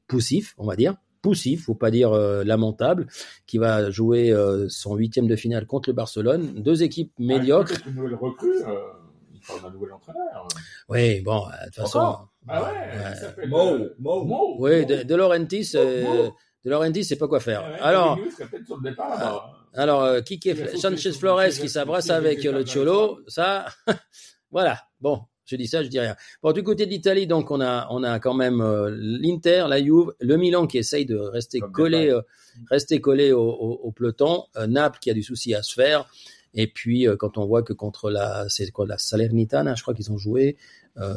poussif, 0.07 0.55
on 0.59 0.67
va 0.67 0.77
dire. 0.77 0.95
Poussif, 1.23 1.65
faut 1.67 1.75
pas 1.75 1.91
dire 1.91 2.13
euh, 2.13 2.45
lamentable, 2.45 3.07
qui 3.47 3.59
va 3.59 3.91
jouer 3.91 4.31
euh, 4.33 4.69
son 4.69 4.95
huitième 4.97 5.27
de 5.27 5.37
finale 5.37 5.67
contre 5.67 5.91
le 5.91 5.95
Barcelone. 5.95 6.55
Deux 6.63 6.83
équipes 6.83 7.13
médiocres. 7.19 7.69
Peut-être 7.73 7.87
une 7.89 7.95
nouvelle 7.97 8.15
recrue. 8.15 8.63
euh, 8.67 8.77
il 9.35 9.41
parle 9.47 9.63
d'un 9.63 9.71
nouvel 9.71 9.93
entraîneur. 9.93 10.49
Oui, 10.89 11.21
bon, 11.21 11.45
euh, 11.47 11.51
de 11.51 11.65
toute 11.67 11.75
façon, 11.77 11.99
Encore? 11.99 12.29
Ah 12.49 12.63
ouais, 12.63 13.47
Mo, 13.47 13.79
Mo. 13.99 14.25
Mo. 14.25 14.57
Oui, 14.59 14.87
de, 14.87 15.03
de 15.03 15.15
Laurentiis, 15.15 15.73
de 15.75 16.31
Laurentiis, 16.71 17.05
c'est 17.05 17.17
pas 17.17 17.29
quoi 17.29 17.41
faire. 17.41 17.63
Ouais, 17.65 17.79
Alors, 17.81 18.17
peut-être 18.17 18.67
sur 18.67 18.77
le 18.79 18.91
départ 18.91 19.11
là-bas. 19.11 19.53
alors 19.75 20.23
Kike 20.25 20.45
Il 20.47 20.63
a 20.63 20.67
sauté 20.69 20.79
Sanchez 20.79 21.13
Flores 21.13 21.49
qui 21.49 21.69
sur- 21.69 22.13
avec 22.15 22.45
le 22.45 22.65
Cholo, 22.65 23.21
ça, 23.29 23.67
voilà. 24.51 24.79
Bon, 25.01 25.21
je 25.51 25.57
dis 25.57 25.67
ça, 25.67 25.83
je 25.83 25.89
dis 25.89 25.99
rien. 25.99 26.15
Bon, 26.43 26.53
du 26.53 26.63
côté 26.63 26.87
de 26.87 26.91
l'Italie, 26.91 27.27
donc 27.27 27.51
on 27.51 27.61
a, 27.61 27.89
on 27.91 28.03
a 28.05 28.21
quand 28.21 28.35
même 28.35 28.61
euh, 28.61 28.91
l'Inter, 28.97 29.67
la 29.69 29.83
Juve, 29.83 30.13
le 30.21 30.37
Milan 30.37 30.67
qui 30.67 30.79
essaye 30.79 31.07
de 31.07 31.17
rester 31.17 31.59
Comme 31.61 31.73
collé, 31.73 32.09
euh, 32.11 32.23
rester 32.71 33.01
collé 33.01 33.33
au, 33.33 33.41
au- 33.43 33.81
au 33.83 33.91
peloton, 33.93 34.45
euh, 34.57 34.67
Naples 34.67 34.99
qui 35.01 35.11
a 35.11 35.15
du 35.15 35.23
souci 35.23 35.55
à 35.55 35.63
se 35.63 35.75
faire. 35.75 36.09
Et 36.55 36.67
puis 36.67 37.07
quand 37.19 37.39
on 37.39 37.47
voit 37.47 37.63
que 37.63 37.73
contre 37.73 38.11
la, 38.11 38.47
c'est 38.49 38.71
quoi 38.73 38.85
la 38.87 38.99
Salernitana, 38.99 39.75
je 39.77 39.83
crois 39.83 39.95
qu'ils 39.95 40.11
ont 40.11 40.19
joué, 40.19 40.57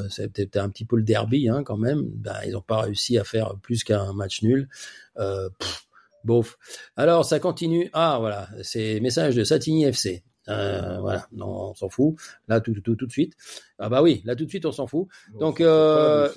c'était 0.09 0.59
un 0.59 0.69
petit 0.69 0.85
peu 0.85 0.95
le 0.95 1.01
derby 1.03 1.49
hein, 1.49 1.63
quand 1.63 1.75
même. 1.77 2.03
Ben, 2.03 2.35
ils 2.45 2.51
n'ont 2.51 2.61
pas 2.61 2.81
réussi 2.81 3.17
à 3.17 3.23
faire 3.23 3.55
plus 3.61 3.83
qu'un 3.83 4.13
match 4.13 4.43
nul. 4.43 4.69
Pff, 5.15 5.87
bof. 6.23 6.57
Alors 6.95 7.25
ça 7.25 7.39
continue. 7.39 7.89
Ah 7.93 8.17
voilà, 8.19 8.47
c'est 8.61 8.99
message 8.99 9.35
de 9.35 9.43
Satigny 9.43 9.85
FC. 9.85 10.23
Euh, 10.49 10.99
voilà, 10.99 11.27
non, 11.31 11.69
on 11.69 11.73
s'en 11.73 11.89
fout. 11.89 12.15
Là 12.47 12.59
tout, 12.61 12.73
tout, 12.73 12.95
tout 12.95 13.05
de 13.05 13.11
suite. 13.11 13.33
Ah 13.79 13.89
bah 13.89 14.01
oui, 14.01 14.21
là 14.25 14.35
tout 14.35 14.43
de 14.45 14.49
suite 14.49 14.65
on 14.65 14.71
s'en 14.71 14.87
fout. 14.87 15.07
Donc, 15.39 15.61
euh. 15.61 16.27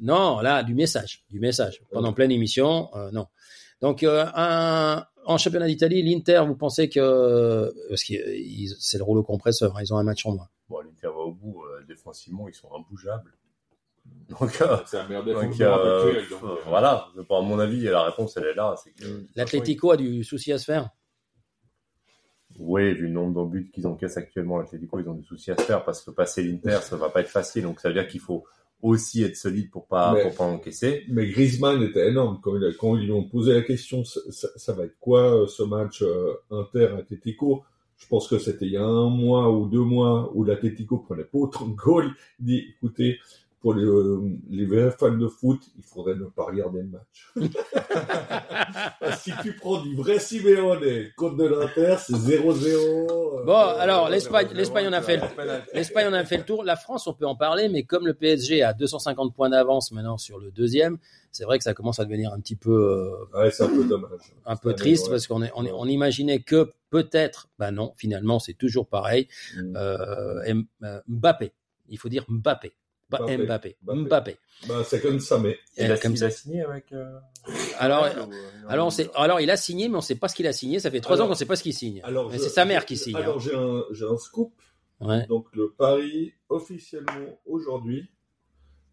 Non, 0.00 0.40
là, 0.40 0.62
du 0.62 0.74
message, 0.74 1.24
du 1.30 1.40
message. 1.40 1.82
Pendant 1.90 2.12
pleine 2.12 2.30
émission, 2.30 2.90
euh, 2.94 3.10
non. 3.10 3.26
Donc, 3.80 4.02
euh, 4.04 4.24
un, 4.34 5.04
en 5.26 5.36
championnat 5.36 5.66
d'Italie, 5.66 6.02
l'Inter, 6.02 6.44
vous 6.46 6.54
pensez 6.56 6.88
que 6.88 7.74
parce 7.88 8.04
que 8.04 8.14
ils- 8.14 8.74
c'est 8.78 8.98
le 8.98 9.04
rouleau 9.04 9.22
compresseur, 9.24 9.76
hein, 9.76 9.80
ils 9.82 9.92
ont 9.92 9.98
un 9.98 10.04
match 10.04 10.24
en 10.26 10.32
moins. 10.32 10.48
Bon, 10.68 10.80
l'Inter 10.80 11.08
va 11.08 11.22
au 11.24 11.32
bout, 11.32 11.62
euh, 11.64 11.84
défensivement, 11.86 12.48
ils 12.48 12.54
sont 12.54 12.68
imbougeables. 12.74 13.32
Donc, 14.28 14.60
euh, 14.62 14.76
C'est 14.86 15.06
meilleure 15.08 15.24
donc, 15.24 15.60
euh, 15.60 16.22
donc, 16.30 16.40
voilà. 16.68 17.08
À 17.18 17.40
mon 17.42 17.58
avis, 17.58 17.82
la 17.82 18.04
réponse, 18.04 18.36
elle 18.36 18.44
est 18.44 18.54
là. 18.54 18.74
C'est 18.82 18.92
que, 18.92 19.26
L'Atlético 19.34 19.90
a 19.90 19.96
du 19.96 20.22
souci 20.24 20.52
à 20.52 20.58
se 20.58 20.64
faire. 20.64 20.90
Oui, 22.58 22.94
vu 22.94 23.02
le 23.06 23.12
nombre 23.12 23.34
d'embuts 23.34 23.68
qu'ils 23.72 23.86
encaissent 23.86 24.16
actuellement, 24.16 24.58
l'Atlético, 24.58 25.00
ils 25.00 25.08
ont 25.08 25.14
des 25.14 25.24
soucis 25.24 25.50
à 25.50 25.56
se 25.56 25.62
faire 25.62 25.84
parce 25.84 26.02
que 26.02 26.10
passer 26.12 26.42
l'Inter, 26.42 26.78
ça 26.82 26.96
va 26.96 27.08
pas 27.10 27.20
être 27.20 27.28
facile. 27.28 27.62
Donc, 27.64 27.80
ça 27.80 27.88
veut 27.88 27.94
dire 27.94 28.06
qu'il 28.06 28.20
faut 28.20 28.44
aussi 28.82 29.22
être 29.22 29.36
solide 29.36 29.70
pour 29.70 29.86
pas, 29.86 30.12
Mais- 30.12 30.22
pour 30.22 30.34
pas 30.34 30.44
encaisser. 30.44 31.04
Mais 31.08 31.26
Griezmann 31.26 31.82
était 31.82 32.08
énorme. 32.10 32.38
Quand, 32.42 32.54
il 32.56 32.64
a- 32.64 32.72
quand 32.78 32.96
ils 32.96 33.04
lui 33.06 33.12
ont 33.12 33.24
posé 33.24 33.54
la 33.54 33.62
question, 33.62 34.04
ça, 34.04 34.20
ça- 34.30 34.48
ça 34.56 34.72
va 34.72 34.84
être 34.84 34.98
quoi 35.00 35.42
euh, 35.42 35.46
ce 35.46 35.62
match 35.62 36.02
euh, 36.02 36.34
Inter-Atletico 36.50 37.64
Je 37.96 38.08
pense 38.08 38.26
que 38.28 38.38
c'était 38.38 38.66
il 38.66 38.72
y 38.72 38.76
a 38.76 38.84
un 38.84 39.08
mois 39.08 39.50
ou 39.56 39.66
deux 39.68 39.78
mois 39.80 40.30
où 40.34 40.44
l'Atletico 40.44 40.98
prenait 40.98 41.24
pas 41.24 41.38
autant 41.38 41.66
de 41.68 41.74
goals. 41.74 42.10
Il 42.40 42.44
dit, 42.46 42.64
écoutez, 42.76 43.18
pour 43.64 43.72
les, 43.72 43.82
euh, 43.82 44.20
les 44.50 44.66
vrais 44.66 44.90
fans 44.90 45.16
de 45.16 45.26
foot, 45.26 45.58
il 45.78 45.82
faudrait 45.82 46.16
ne 46.16 46.24
pas 46.26 46.44
regarder 46.44 46.82
le 46.82 46.88
match. 46.88 47.32
si 49.18 49.32
tu 49.42 49.54
prends 49.54 49.80
du 49.80 49.96
vrai 49.96 50.18
Simeone 50.18 51.06
contre 51.16 51.36
de 51.36 51.46
l'Inter, 51.46 51.96
c'est 51.98 52.12
0-0. 52.12 52.66
euh, 53.40 53.44
Bon, 53.46 53.54
alors 53.56 54.06
euh, 54.06 54.10
l'Espagne, 54.10 54.48
0-0, 54.48 54.54
l'Espagne 54.54 54.86
on 54.90 54.92
a 54.92 55.00
fait, 55.00 55.16
le- 55.16 55.62
l'Espagne 55.72 56.06
on 56.10 56.12
a 56.12 56.24
fait 56.26 56.36
le 56.36 56.44
tour. 56.44 56.62
La 56.62 56.76
France, 56.76 57.06
on 57.06 57.14
peut 57.14 57.24
en 57.26 57.36
parler, 57.36 57.70
mais 57.70 57.84
comme 57.84 58.06
le 58.06 58.12
PSG 58.12 58.62
a 58.62 58.74
250 58.74 59.34
points 59.34 59.48
d'avance 59.48 59.92
maintenant 59.92 60.18
sur 60.18 60.38
le 60.38 60.50
deuxième, 60.50 60.98
c'est 61.32 61.44
vrai 61.44 61.56
que 61.56 61.64
ça 61.64 61.72
commence 61.72 61.98
à 61.98 62.04
devenir 62.04 62.34
un 62.34 62.40
petit 62.40 62.56
peu 62.56 62.70
euh, 63.34 63.38
Ouais, 63.38 63.50
c'est 63.50 63.62
un 63.64 63.68
peu 63.68 63.84
dommage. 63.84 64.10
un 64.44 64.56
peu 64.56 64.74
triste 64.74 65.04
ouais. 65.06 65.12
parce 65.12 65.26
qu'on 65.26 65.42
est, 65.42 65.50
on, 65.56 65.64
est- 65.64 65.72
on 65.72 65.86
imaginait 65.86 66.40
que 66.40 66.70
peut-être, 66.90 67.48
bah 67.58 67.70
non, 67.70 67.94
finalement 67.96 68.38
c'est 68.38 68.52
toujours 68.52 68.86
pareil. 68.88 69.26
Mm. 69.56 69.74
Euh, 69.76 70.54
euh, 70.82 71.00
Mbappé, 71.08 71.52
il 71.88 71.98
faut 71.98 72.10
dire 72.10 72.26
Mbappé, 72.28 72.74
Mbappé. 73.10 73.36
Mbappé, 73.38 73.76
Mbappé. 73.82 74.02
Mbappé. 74.08 74.36
Bah, 74.68 74.82
c'est 74.84 75.00
comme 75.00 75.20
ça, 75.20 75.38
mais 75.38 75.58
Il 75.76 75.90
a, 75.92 75.98
comme 75.98 76.12
il 76.12 76.18
ça. 76.18 76.26
a 76.26 76.30
signé 76.30 76.62
avec. 76.62 76.90
euh, 76.92 77.18
Alors, 77.78 78.04
euh, 78.04 78.10
alors, 78.68 78.86
on 78.86 78.90
sait, 78.90 79.08
alors 79.14 79.40
il 79.40 79.50
a 79.50 79.56
signé, 79.56 79.88
mais 79.88 79.96
on 79.96 80.00
sait 80.00 80.14
pas 80.14 80.28
ce 80.28 80.34
qu'il 80.34 80.46
a 80.46 80.52
signé. 80.52 80.80
Ça 80.80 80.90
fait 80.90 81.00
trois 81.00 81.16
Alors- 81.16 81.26
ans 81.26 81.28
qu'on 81.30 81.34
sait 81.34 81.44
pas 81.46 81.56
ce 81.56 81.62
qu'il 81.62 81.74
signe. 81.74 82.00
alors 82.02 82.30
c'est 82.32 82.48
sa 82.48 82.64
mère 82.64 82.86
qui 82.86 82.96
signe. 82.96 83.16
Alors 83.16 83.38
j'ai 83.40 83.54
un, 83.54 83.84
j'ai 83.92 84.04
un 84.06 84.16
scoop. 84.16 84.52
hein. 85.00 85.06
Ouais. 85.20 85.26
Donc 85.26 85.46
le 85.54 85.72
Paris 85.76 86.32
officiellement 86.48 87.38
aujourd'hui 87.46 88.08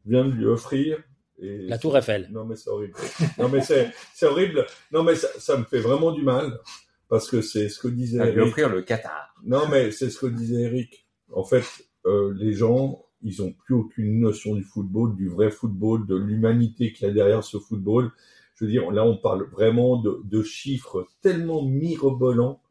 vient 0.05 0.25
de 0.25 0.31
lui 0.31 0.45
offrir 0.45 1.01
et 1.41 1.67
La 1.67 1.77
Tour 1.77 1.97
Eiffel. 1.97 2.27
Non 2.31 2.43
mais 2.45 2.55
c'est 2.55 2.69
horrible. 2.69 2.93
non 3.39 3.47
mais 3.49 3.61
c'est 3.61 3.91
c'est 4.13 4.25
horrible. 4.25 4.65
Non 4.91 5.03
mais 5.03 5.15
ça, 5.15 5.27
ça 5.39 5.57
me 5.57 5.63
fait 5.63 5.79
vraiment 5.79 6.11
du 6.11 6.21
mal 6.23 6.59
parce 7.07 7.29
que 7.29 7.41
c'est 7.41 7.69
ce 7.69 7.79
que 7.79 7.87
disait 7.87 8.17
Il 8.17 8.19
va 8.19 8.25
lui 8.25 8.37
Eric. 8.39 8.47
offrir 8.49 8.69
le 8.69 8.81
Qatar. 8.81 9.33
Non 9.43 9.67
mais 9.69 9.91
c'est 9.91 10.09
ce 10.09 10.19
que 10.19 10.27
disait 10.27 10.63
Eric. 10.63 11.07
En 11.33 11.43
fait, 11.45 11.63
euh, 12.05 12.33
les 12.35 12.51
gens 12.53 13.05
ils 13.23 13.41
ont 13.41 13.53
plus 13.53 13.75
aucune 13.75 14.19
notion 14.19 14.55
du 14.55 14.63
football, 14.63 15.15
du 15.15 15.29
vrai 15.29 15.51
football, 15.51 16.05
de 16.07 16.15
l'humanité 16.15 16.91
qu'il 16.91 17.07
y 17.07 17.09
a 17.09 17.13
derrière 17.13 17.43
ce 17.43 17.57
football. 17.57 18.11
Je 18.55 18.65
veux 18.65 18.71
dire, 18.71 18.91
là 18.91 19.05
on 19.05 19.17
parle 19.17 19.43
vraiment 19.43 19.97
de, 19.97 20.21
de 20.23 20.43
chiffres 20.43 21.07
tellement 21.21 21.63
mirobolants. 21.65 22.61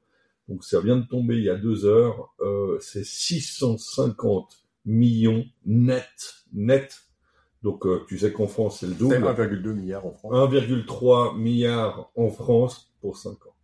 Donc 0.49 0.65
ça 0.65 0.81
vient 0.81 0.97
de 0.97 1.07
tomber 1.07 1.37
il 1.37 1.45
y 1.45 1.51
a 1.51 1.57
deux 1.57 1.87
heures. 1.87 2.35
Euh, 2.41 2.79
c'est 2.81 3.05
650 3.05 4.65
millions 4.85 5.45
net, 5.65 6.09
net. 6.53 7.03
Donc 7.63 7.87
euh, 7.87 8.05
tu 8.09 8.19
sais 8.19 8.33
qu'en 8.33 8.47
France 8.47 8.81
c'est 8.81 8.87
le 8.87 8.93
C'est 8.93 8.99
double. 8.99 9.17
1,2 9.17 9.73
milliard 9.73 10.07
en 10.07 10.13
France. 10.13 10.33
1,3 10.33 11.39
milliard 11.39 12.11
en 12.17 12.31
France 12.31 12.93
pour 13.01 13.17
5 13.17 13.31
ans. 13.47 13.55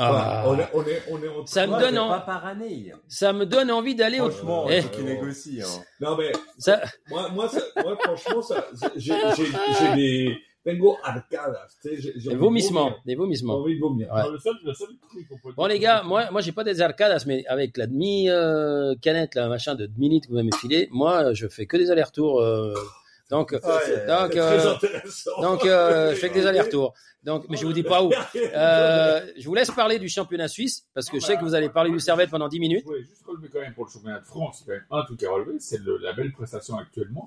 Ah, 0.00 0.42
Voilà, 0.44 0.44
on, 0.46 0.58
est, 0.58 0.68
on, 0.74 0.82
est, 0.86 1.02
on 1.10 1.22
est 1.24 1.28
en 1.28 1.46
Ça 1.46 1.66
me 1.66 1.78
donne 1.80 1.98
en- 1.98 2.08
pas 2.08 2.20
par 2.20 2.46
année. 2.46 2.92
ça 3.08 3.32
me 3.32 3.44
donne 3.46 3.70
envie 3.70 3.94
d'aller 3.96 4.20
au. 4.20 4.30
Franchement, 4.30 4.66
Eh, 4.70 4.82
faut 4.82 4.88
qu'il 4.90 5.04
négocie. 5.04 5.60
Hein. 5.60 5.82
Non 6.00 6.16
mais 6.16 6.30
ça, 6.58 6.80
moi, 7.08 7.28
moi, 7.30 7.48
ça, 7.48 7.60
moi 7.82 7.96
franchement, 8.00 8.40
ça, 8.42 8.64
j'ai, 8.96 9.14
j'ai, 9.36 9.46
j'ai 9.46 9.94
des 9.96 10.38
tengo 10.64 10.96
arcadas. 11.02 11.66
Des 11.84 12.34
vomissements, 12.36 12.94
des 13.06 13.14
vomissements. 13.16 13.56
envie 13.56 13.74
de 13.76 13.80
vomir. 13.80 14.08
Ouais. 14.12 14.22
Le 14.30 14.38
seul, 14.38 14.54
le 14.64 14.72
seul 14.74 14.88
truc 15.10 15.26
qu'on 15.28 15.38
peut 15.48 15.54
Bon 15.56 15.66
les 15.66 15.78
gars, 15.80 16.02
moi, 16.04 16.30
moi 16.30 16.40
j'ai 16.42 16.52
pas 16.52 16.62
des 16.64 16.80
arcades, 16.80 17.20
mais 17.26 17.44
avec 17.46 17.76
la 17.76 17.86
demi 17.88 18.28
euh, 18.30 18.94
canette, 19.02 19.34
là, 19.34 19.48
machin 19.48 19.74
de 19.74 19.88
litre 19.98 20.28
que 20.28 20.32
vous 20.32 20.38
m'avez 20.38 20.50
filé, 20.60 20.88
moi 20.92 21.32
je 21.32 21.48
fais 21.48 21.66
que 21.66 21.76
des 21.76 21.90
allers-retours. 21.90 22.40
euh, 22.40 22.74
donc, 23.30 23.52
Ouais, 23.52 24.06
donc, 24.06 24.36
euh, 24.36 24.74
donc, 25.42 25.64
euh, 25.66 26.10
je 26.14 26.16
fais 26.16 26.28
que 26.30 26.34
des 26.34 26.46
allers-retours. 26.46 26.94
Donc, 27.24 27.44
mais 27.48 27.56
je 27.56 27.66
vous 27.66 27.72
dis 27.72 27.82
pas 27.82 28.02
où. 28.02 28.10
Euh, 28.54 29.26
je 29.36 29.44
vous 29.46 29.54
laisse 29.54 29.70
parler 29.70 29.98
du 29.98 30.08
championnat 30.08 30.48
suisse 30.48 30.86
parce 30.94 31.10
que 31.10 31.18
je 31.20 31.24
sais 31.26 31.36
que 31.36 31.42
vous 31.44 31.54
allez 31.54 31.68
parler 31.68 31.90
du 31.90 32.00
Servette 32.00 32.30
pendant 32.30 32.48
10 32.48 32.60
minutes. 32.60 32.86
Juste 33.00 33.24
relever 33.26 33.48
quand 33.52 33.60
même 33.60 33.74
pour 33.74 33.84
le 33.84 33.90
championnat 33.90 34.20
de 34.20 34.24
France, 34.24 34.62
il 34.66 34.70
y 34.70 34.72
a 34.72 34.78
quand 34.78 34.80
même 34.96 35.02
un 35.02 35.04
truc 35.04 35.22
à 35.24 35.30
relever, 35.30 35.56
c'est 35.58 35.80
la 36.00 36.12
belle 36.12 36.32
prestation 36.32 36.76
actuellement, 36.78 37.26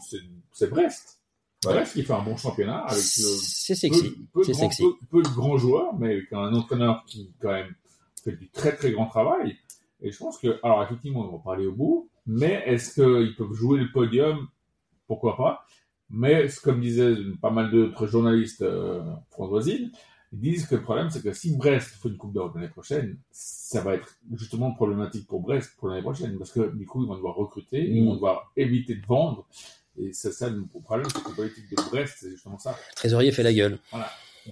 c'est 0.51 0.69
Brest. 0.69 1.19
Ouais. 1.65 1.73
Brest 1.73 1.93
qui 1.93 2.03
fait 2.03 2.13
un 2.13 2.23
bon 2.23 2.35
championnat 2.37 2.79
avec 2.79 2.97
euh, 2.97 3.37
C'est 3.39 3.75
sexy, 3.75 4.15
peu, 4.33 4.43
sexy. 4.43 4.81
peu- 4.83 5.05
peu 5.17 5.21
de 5.21 5.35
grands 5.35 5.57
joueurs, 5.57 5.93
mais 5.99 6.13
avec 6.13 6.33
un 6.33 6.53
entraîneur 6.55 7.03
qui 7.05 7.31
quand 7.39 7.51
même 7.51 7.73
fait 8.23 8.31
du 8.31 8.49
très 8.49 8.75
très 8.75 8.91
grand 8.91 9.05
travail. 9.05 9.57
Et 10.01 10.11
je 10.11 10.17
pense 10.17 10.39
que, 10.39 10.59
alors 10.63 10.81
effectivement, 10.83 11.27
on 11.31 11.37
va 11.37 11.43
pas 11.43 11.53
aller 11.53 11.67
au 11.67 11.73
bout, 11.73 12.09
mais 12.25 12.63
est-ce 12.65 12.95
qu'ils 12.95 13.35
peuvent 13.35 13.53
jouer 13.53 13.79
le 13.79 13.91
podium? 13.91 14.47
Pourquoi 15.07 15.37
pas? 15.37 15.65
Mais 16.13 16.47
comme 16.63 16.81
disaient 16.81 17.15
pas 17.41 17.51
mal 17.51 17.71
d'autres 17.71 18.07
journalistes 18.07 18.61
euh, 18.61 19.01
françoisines, 19.29 19.91
ils 20.33 20.39
disent 20.39 20.65
que 20.67 20.75
le 20.75 20.81
problème 20.81 21.09
c'est 21.09 21.21
que 21.23 21.33
si 21.33 21.55
Brest 21.55 21.89
fait 22.01 22.09
une 22.09 22.17
Coupe 22.17 22.33
d'Europe 22.33 22.55
l'année 22.55 22.69
prochaine, 22.69 23.17
ça 23.31 23.81
va 23.81 23.95
être 23.95 24.15
justement 24.33 24.71
problématique 24.71 25.27
pour 25.27 25.41
Brest 25.41 25.73
pour 25.77 25.89
l'année 25.89 26.01
prochaine, 26.01 26.37
parce 26.37 26.51
que 26.51 26.73
du 26.75 26.85
coup 26.85 27.03
ils 27.03 27.07
vont 27.07 27.15
devoir 27.15 27.35
recruter, 27.35 27.85
ils 27.89 28.03
Mm. 28.03 28.07
vont 28.07 28.13
devoir 28.15 28.51
éviter 28.55 28.95
de 28.95 29.05
vendre. 29.05 29.45
Et 29.99 30.13
c'est 30.13 30.31
ça 30.31 30.49
le 30.49 30.63
problème, 30.83 31.07
c'est 31.13 31.21
que 31.21 31.29
la 31.29 31.35
politique 31.35 31.69
de 31.69 31.75
Brest, 31.89 32.17
c'est 32.21 32.29
justement 32.31 32.57
ça. 32.57 32.71
Le 32.71 32.95
trésorier 32.95 33.31
fait 33.33 33.43
la 33.43 33.53
gueule. 33.53 33.77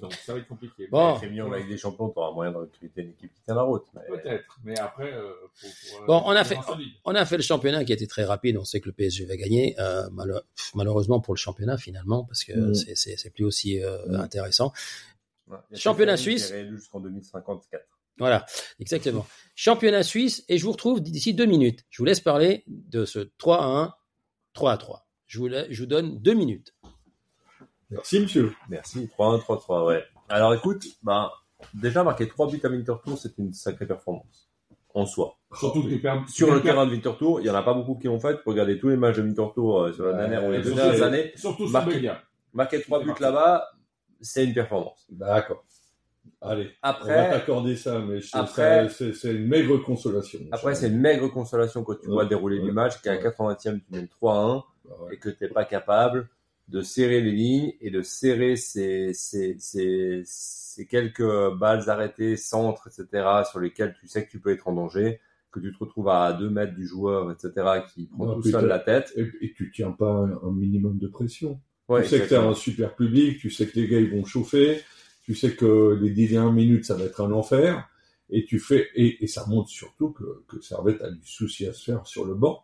Donc 0.01 0.13
ça 0.13 0.33
va 0.33 0.39
être 0.39 0.47
compliqué. 0.47 0.87
Bon. 0.91 1.15
Très 1.15 1.27
bien, 1.27 1.45
avec 1.51 1.67
des 1.67 1.77
champions, 1.77 2.09
tu 2.09 2.19
auras 2.19 2.31
moyen 2.31 2.51
de 2.51 2.57
recruter 2.57 3.01
une 3.01 3.09
équipe 3.09 3.33
qui 3.33 3.41
tient 3.43 3.55
la 3.55 3.63
route. 3.63 3.85
Mais... 3.93 4.01
Peut-être, 4.07 4.57
mais 4.63 4.77
après, 4.79 5.11
euh, 5.13 5.31
pour, 5.59 5.69
pour, 5.97 6.05
Bon, 6.07 6.21
on 6.25 6.31
a 6.31 6.43
fait-. 6.43 6.57
On 7.05 7.15
a 7.15 7.25
fait 7.25 7.37
le 7.37 7.43
championnat 7.43 7.83
qui 7.85 7.91
a 7.91 7.95
été 7.95 8.07
très 8.07 8.23
rapide. 8.23 8.57
On 8.57 8.65
sait 8.65 8.79
que 8.81 8.87
le 8.87 8.93
PSG 8.93 9.25
va 9.25 9.35
gagner. 9.37 9.75
Euh, 9.79 10.07
malheureusement 10.75 11.19
pour 11.19 11.33
le 11.33 11.39
championnat 11.39 11.77
finalement, 11.77 12.23
parce 12.25 12.43
que 12.43 12.53
Mm. 12.53 12.75
c'est- 12.75 12.95
c'est 12.95 13.17
c'est 13.17 13.29
plus 13.29 13.45
aussi 13.45 13.81
euh, 13.83 13.97
Mm. 14.07 14.15
intéressant. 14.15 14.71
Ouais. 15.47 15.57
A 15.73 15.75
Championnat 15.75 16.17
suisse. 16.17 16.53
jusqu'en 16.69 16.99
2054. 16.99 17.83
Voilà, 18.19 18.45
exactement. 18.79 19.25
Championnat 19.55 20.03
suisse, 20.03 20.43
et 20.49 20.57
je 20.57 20.65
vous 20.65 20.73
retrouve 20.73 21.01
d'ici 21.01 21.33
deux 21.33 21.45
minutes. 21.45 21.85
Je 21.89 21.97
vous 21.99 22.05
laisse 22.05 22.19
parler 22.19 22.63
de 22.67 23.05
ce 23.05 23.29
3 23.37 23.57
à 23.63 23.65
1, 23.65 23.93
3 24.53 24.73
à 24.73 24.77
3. 24.77 25.07
Je 25.25 25.39
vous, 25.39 25.47
la- 25.47 25.71
je 25.71 25.79
vous 25.81 25.85
donne 25.87 26.19
deux 26.19 26.33
minutes. 26.33 26.73
Merci, 27.91 28.19
monsieur. 28.19 28.53
Merci. 28.69 29.09
3-1, 29.17 29.41
3-3, 29.41 29.85
ouais. 29.87 30.03
Alors 30.29 30.53
écoute, 30.53 30.85
bah, 31.03 31.31
déjà 31.73 32.03
marquer 32.03 32.27
3 32.27 32.49
buts 32.51 32.61
à 32.63 32.67
Winterthur, 32.69 33.17
c'est 33.17 33.37
une 33.37 33.53
sacrée 33.53 33.87
performance. 33.87 34.47
En 34.95 35.05
soi. 35.05 35.35
Surtout 35.53 35.83
Sur 36.27 36.53
le 36.53 36.61
terrain 36.61 36.85
de 36.87 36.91
Winterthur, 36.91 37.39
il 37.41 37.45
y 37.45 37.49
en 37.49 37.55
a 37.55 37.61
pas 37.61 37.73
beaucoup 37.75 37.95
qui 37.95 38.07
l'ont 38.07 38.19
fait. 38.19 38.41
Pour 38.43 38.53
regarder 38.53 38.79
tous 38.79 38.89
les 38.89 38.97
matchs 38.97 39.17
de 39.17 39.21
Winterthur 39.21 39.81
euh, 39.81 39.93
sur 39.93 40.05
la 40.05 40.11
Ouais, 40.13 40.17
dernière 40.17 40.45
ou 40.45 40.51
les 40.51 40.61
deux 40.61 40.73
dernières 40.73 41.03
années, 41.03 41.31
Surtout. 41.35 41.67
Bélia. 41.85 42.21
marquer 42.53 42.81
3 42.81 43.03
buts 43.03 43.11
là-bas, 43.19 43.69
c'est 44.19 44.45
une 44.45 44.53
performance. 44.53 45.05
D'accord. 45.11 45.63
Allez, 46.41 46.63
on 46.83 46.87
va 46.87 46.89
Après, 46.89 47.29
t'accorder 47.31 47.75
ça, 47.75 47.99
mais 47.99 48.19
Après- 48.33 48.89
c'est, 48.89 49.13
c'est 49.13 49.31
une 49.33 49.47
maigre 49.47 49.77
consolation. 49.83 50.39
après 50.51 50.73
c'est 50.75 50.87
une 50.87 50.99
maigre 50.99 51.27
consolation 51.27 51.83
quand 51.83 51.95
tu 51.95 52.07
Ouais. 52.07 52.13
vois 52.13 52.23
le 52.23 52.29
déroulé 52.29 52.59
Ouais. 52.59 52.65
du 52.65 52.71
match, 52.71 53.01
qu'à 53.01 53.11
Ouais. 53.11 53.19
80e, 53.21 53.79
tu 53.81 53.85
mènes 53.91 54.07
3 54.07 54.33
à 54.35 54.37
1. 54.43 54.63
Ah 54.91 55.03
ouais. 55.03 55.13
et 55.15 55.17
que 55.19 55.29
tu 55.29 55.43
n'es 55.43 55.49
pas 55.49 55.65
capable 55.65 56.29
de 56.69 56.81
serrer 56.81 57.21
les 57.21 57.31
lignes 57.31 57.73
et 57.81 57.89
de 57.89 58.01
serrer 58.03 58.55
ces, 58.55 59.11
ces, 59.13 59.55
ces, 59.59 60.21
ces 60.25 60.85
quelques 60.85 61.49
balles 61.57 61.89
arrêtées, 61.89 62.37
centres, 62.37 62.87
etc., 62.87 63.27
sur 63.49 63.59
lesquelles 63.59 63.95
tu 63.99 64.07
sais 64.07 64.25
que 64.25 64.29
tu 64.29 64.39
peux 64.39 64.51
être 64.51 64.67
en 64.67 64.73
danger, 64.73 65.19
que 65.51 65.59
tu 65.59 65.73
te 65.73 65.79
retrouves 65.79 66.09
à 66.09 66.31
2 66.33 66.49
mètres 66.49 66.75
du 66.75 66.85
joueur, 66.85 67.31
etc., 67.31 67.81
qui 67.91 68.05
prend 68.05 68.27
Non, 68.27 68.35
tout 68.35 68.49
seul 68.49 68.67
la 68.67 68.79
tête. 68.79 69.11
Et, 69.15 69.27
et 69.41 69.53
tu 69.53 69.71
tiens 69.73 69.91
pas 69.91 70.11
un, 70.11 70.39
un 70.43 70.51
minimum 70.51 70.99
de 70.99 71.07
pression. 71.07 71.59
Ouais, 71.87 72.03
tu 72.03 72.09
sais 72.09 72.21
que 72.21 72.27
tu 72.27 72.35
as 72.35 72.43
un 72.43 72.53
super 72.53 72.95
public, 72.95 73.39
tu 73.39 73.49
sais 73.49 73.65
que 73.65 73.79
les 73.79 73.87
gars 73.87 73.99
ils 73.99 74.11
vont 74.11 74.23
chauffer, 74.23 74.83
tu 75.23 75.33
sais 75.33 75.55
que 75.55 75.97
les 75.99 76.11
10 76.11 76.29
dernières 76.29 76.53
minutes 76.53 76.85
ça 76.85 76.93
va 76.93 77.05
être 77.05 77.21
un 77.21 77.31
enfer, 77.31 77.89
et 78.29 78.45
tu 78.45 78.59
fais 78.59 78.89
et, 78.93 79.23
et 79.23 79.27
ça 79.27 79.47
montre 79.47 79.69
surtout 79.69 80.11
que, 80.11 80.43
que 80.47 80.61
Servette 80.61 81.01
a 81.01 81.09
du 81.09 81.25
souci 81.25 81.65
à 81.65 81.73
se 81.73 81.83
faire 81.83 82.05
sur 82.05 82.25
le 82.25 82.35
banc. 82.35 82.63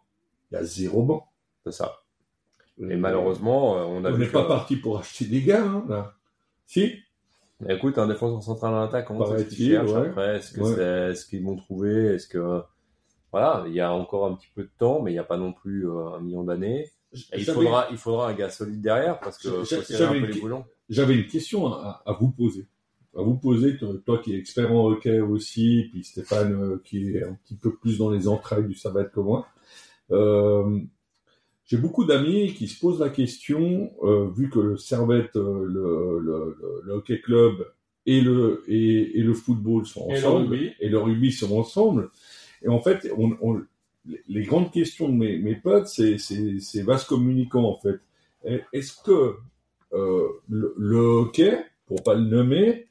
Il 0.52 0.56
y 0.56 0.58
a 0.58 0.64
zéro 0.64 1.02
banc. 1.02 1.28
C'est 1.64 1.72
ça. 1.72 2.05
Et 2.80 2.96
malheureusement, 2.96 3.78
euh, 3.78 3.84
on 3.84 4.04
a 4.04 4.12
on 4.12 4.18
n'est 4.18 4.28
pas 4.28 4.46
parti 4.46 4.76
pour 4.76 5.00
acheter 5.00 5.26
des 5.26 5.42
gars, 5.42 5.64
hein, 5.64 5.86
là. 5.88 6.14
Si 6.66 6.94
Écoute, 7.70 7.98
un 7.98 8.08
défenseur 8.08 8.44
central 8.44 8.74
en 8.74 8.82
attaque, 8.82 9.06
comment 9.08 9.26
c'est 9.26 9.50
ce 9.50 9.56
qu'ils 9.56 9.74
Paraît-il, 9.76 9.88
cherchent 9.88 10.02
ouais. 10.04 10.10
après? 10.10 10.36
Est-ce 10.38 10.52
que 10.52 10.60
Ouais. 10.62 10.76
c'est 10.76 11.16
ce 11.16 11.26
qu'ils 11.26 11.44
vont 11.44 11.56
trouver? 11.56 12.16
Est-ce 12.16 12.28
que 12.28 12.62
voilà, 13.32 13.64
il 13.68 13.74
y 13.74 13.80
a 13.80 13.94
encore 13.94 14.26
un 14.26 14.34
petit 14.36 14.50
peu 14.54 14.64
de 14.64 14.70
temps, 14.78 15.02
mais 15.02 15.12
il 15.12 15.14
n'y 15.14 15.20
a 15.20 15.24
pas 15.24 15.38
non 15.38 15.54
plus 15.54 15.90
euh, 15.90 16.16
un 16.16 16.20
million 16.20 16.44
d'années. 16.44 16.92
Il 17.34 17.46
faudra, 17.46 17.88
il 17.92 17.98
faudra 17.98 18.30
un 18.30 18.34
gars 18.34 18.50
solide 18.50 18.82
derrière 18.82 19.20
parce 19.22 19.38
que 19.38 19.64
j'avais 19.90 20.20
une-. 20.20 20.64
J'avais 20.90 21.16
une 21.16 21.28
question 21.28 21.68
à, 21.74 22.04
à 22.06 22.14
vous 22.14 22.30
poser. 22.30 22.68
À 23.18 23.22
vous 23.22 23.38
poser, 23.38 23.78
toi, 24.06 24.20
qui 24.20 24.34
es 24.36 24.38
expert 24.38 24.70
en 24.74 24.88
hockey 24.88 25.22
aussi, 25.22 25.88
puis 25.92 26.04
Stéphane 26.04 26.54
euh, 26.62 26.82
qui 26.84 27.16
est 27.16 27.24
un 27.24 27.34
petit 27.36 27.56
peu 27.56 27.74
plus 27.74 27.98
dans 27.98 28.10
les 28.10 28.28
entrailles 28.28 28.68
du 28.68 28.76
Servette 28.76 29.12
que 29.14 29.22
moi. 29.22 29.48
Euh, 30.12 30.80
J'ai 31.68 31.78
beaucoup 31.78 32.06
d'amis 32.06 32.54
qui 32.54 32.68
se 32.68 32.80
posent 32.80 33.00
la 33.00 33.10
question, 33.10 33.92
euh, 34.04 34.28
vu 34.36 34.50
que 34.50 34.60
le 34.60 34.78
Servette, 34.78 35.36
euh, 35.36 35.66
le, 35.66 36.20
le, 36.20 36.56
le- 36.60 36.82
le 36.86 36.94
hockey 36.94 37.20
club 37.22 37.54
et 38.06 38.22
le, 38.22 38.64
et, 38.68 39.18
et 39.20 39.24
le 39.24 39.34
football 39.34 39.86
sont 39.86 40.08
ensemble, 40.12 40.50
rugby. 40.54 40.72
et 40.80 40.90
le 40.90 41.00
rugby 41.00 41.32
sont 41.32 41.58
ensemble. 41.58 42.10
Et 42.62 42.68
en 42.70 42.80
fait, 42.82 43.12
on, 43.18 43.36
on- 43.42 43.62
les- 44.28 44.44
grandes 44.44 44.72
questions 44.72 45.10
de 45.10 45.16
mes, 45.16 45.40
mes 45.40 45.56
potes, 45.56 45.88
c'est, 45.88 46.20
c'est, 46.20 46.60
c'est 46.60 46.84
vaste 46.84 47.08
communicant 47.08 47.64
en 47.64 47.80
fait. 47.80 48.00
Est-ce 48.74 48.94
que 49.04 49.36
euh, 49.94 50.28
le, 50.48 50.74
hockey, 50.98 51.58
pour 51.88 52.04
pas 52.04 52.14
le 52.14 52.26
nommer, 52.26 52.86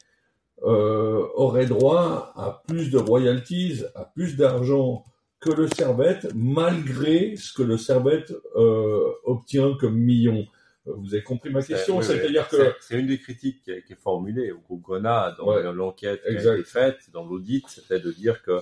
aurait 0.63 1.67
droit 1.67 2.33
à 2.37 2.63
plus 2.67 2.91
de 2.91 2.99
royalties, 2.99 3.83
à 3.95 4.05
plus 4.05 4.37
d'argent 4.37 5.05
que 5.45 5.53
le 5.53 5.69
Servette, 5.69 6.29
malgré 6.35 7.37
ce 7.37 7.53
que 7.53 7.63
le 7.63 7.77
Servette 7.77 8.33
euh, 8.57 9.11
obtient 9.25 9.77
comme 9.79 9.97
millions. 9.97 10.47
Euh, 10.87 10.93
Vous 10.97 11.15
avez 11.15 11.23
compris 11.23 11.51
ma 11.51 11.63
question, 11.63 11.99
oui, 11.99 12.05
c'est-à-dire 12.05 12.49
oui. 12.53 12.59
que 12.59 12.73
C'est- 12.81 12.99
une 12.99 13.07
des 13.07 13.19
critiques 13.19 13.63
qui 13.63 13.71
est, 13.71 13.83
qui 13.85 13.93
est 13.93 14.01
formulée 14.01 14.53
au 14.53 14.59
groupe 14.59 14.83
Grenat 14.83 15.35
dans 15.39 15.49
Ouais. 15.49 15.63
l'enquête 15.73 16.23
qui 16.23 16.37
a 16.49 16.55
été 16.55 16.65
faite, 16.65 16.99
dans 17.13 17.25
l'audit, 17.27 17.65
c'était 17.69 18.01
de 18.01 18.11
dire 18.13 18.43
que 18.43 18.59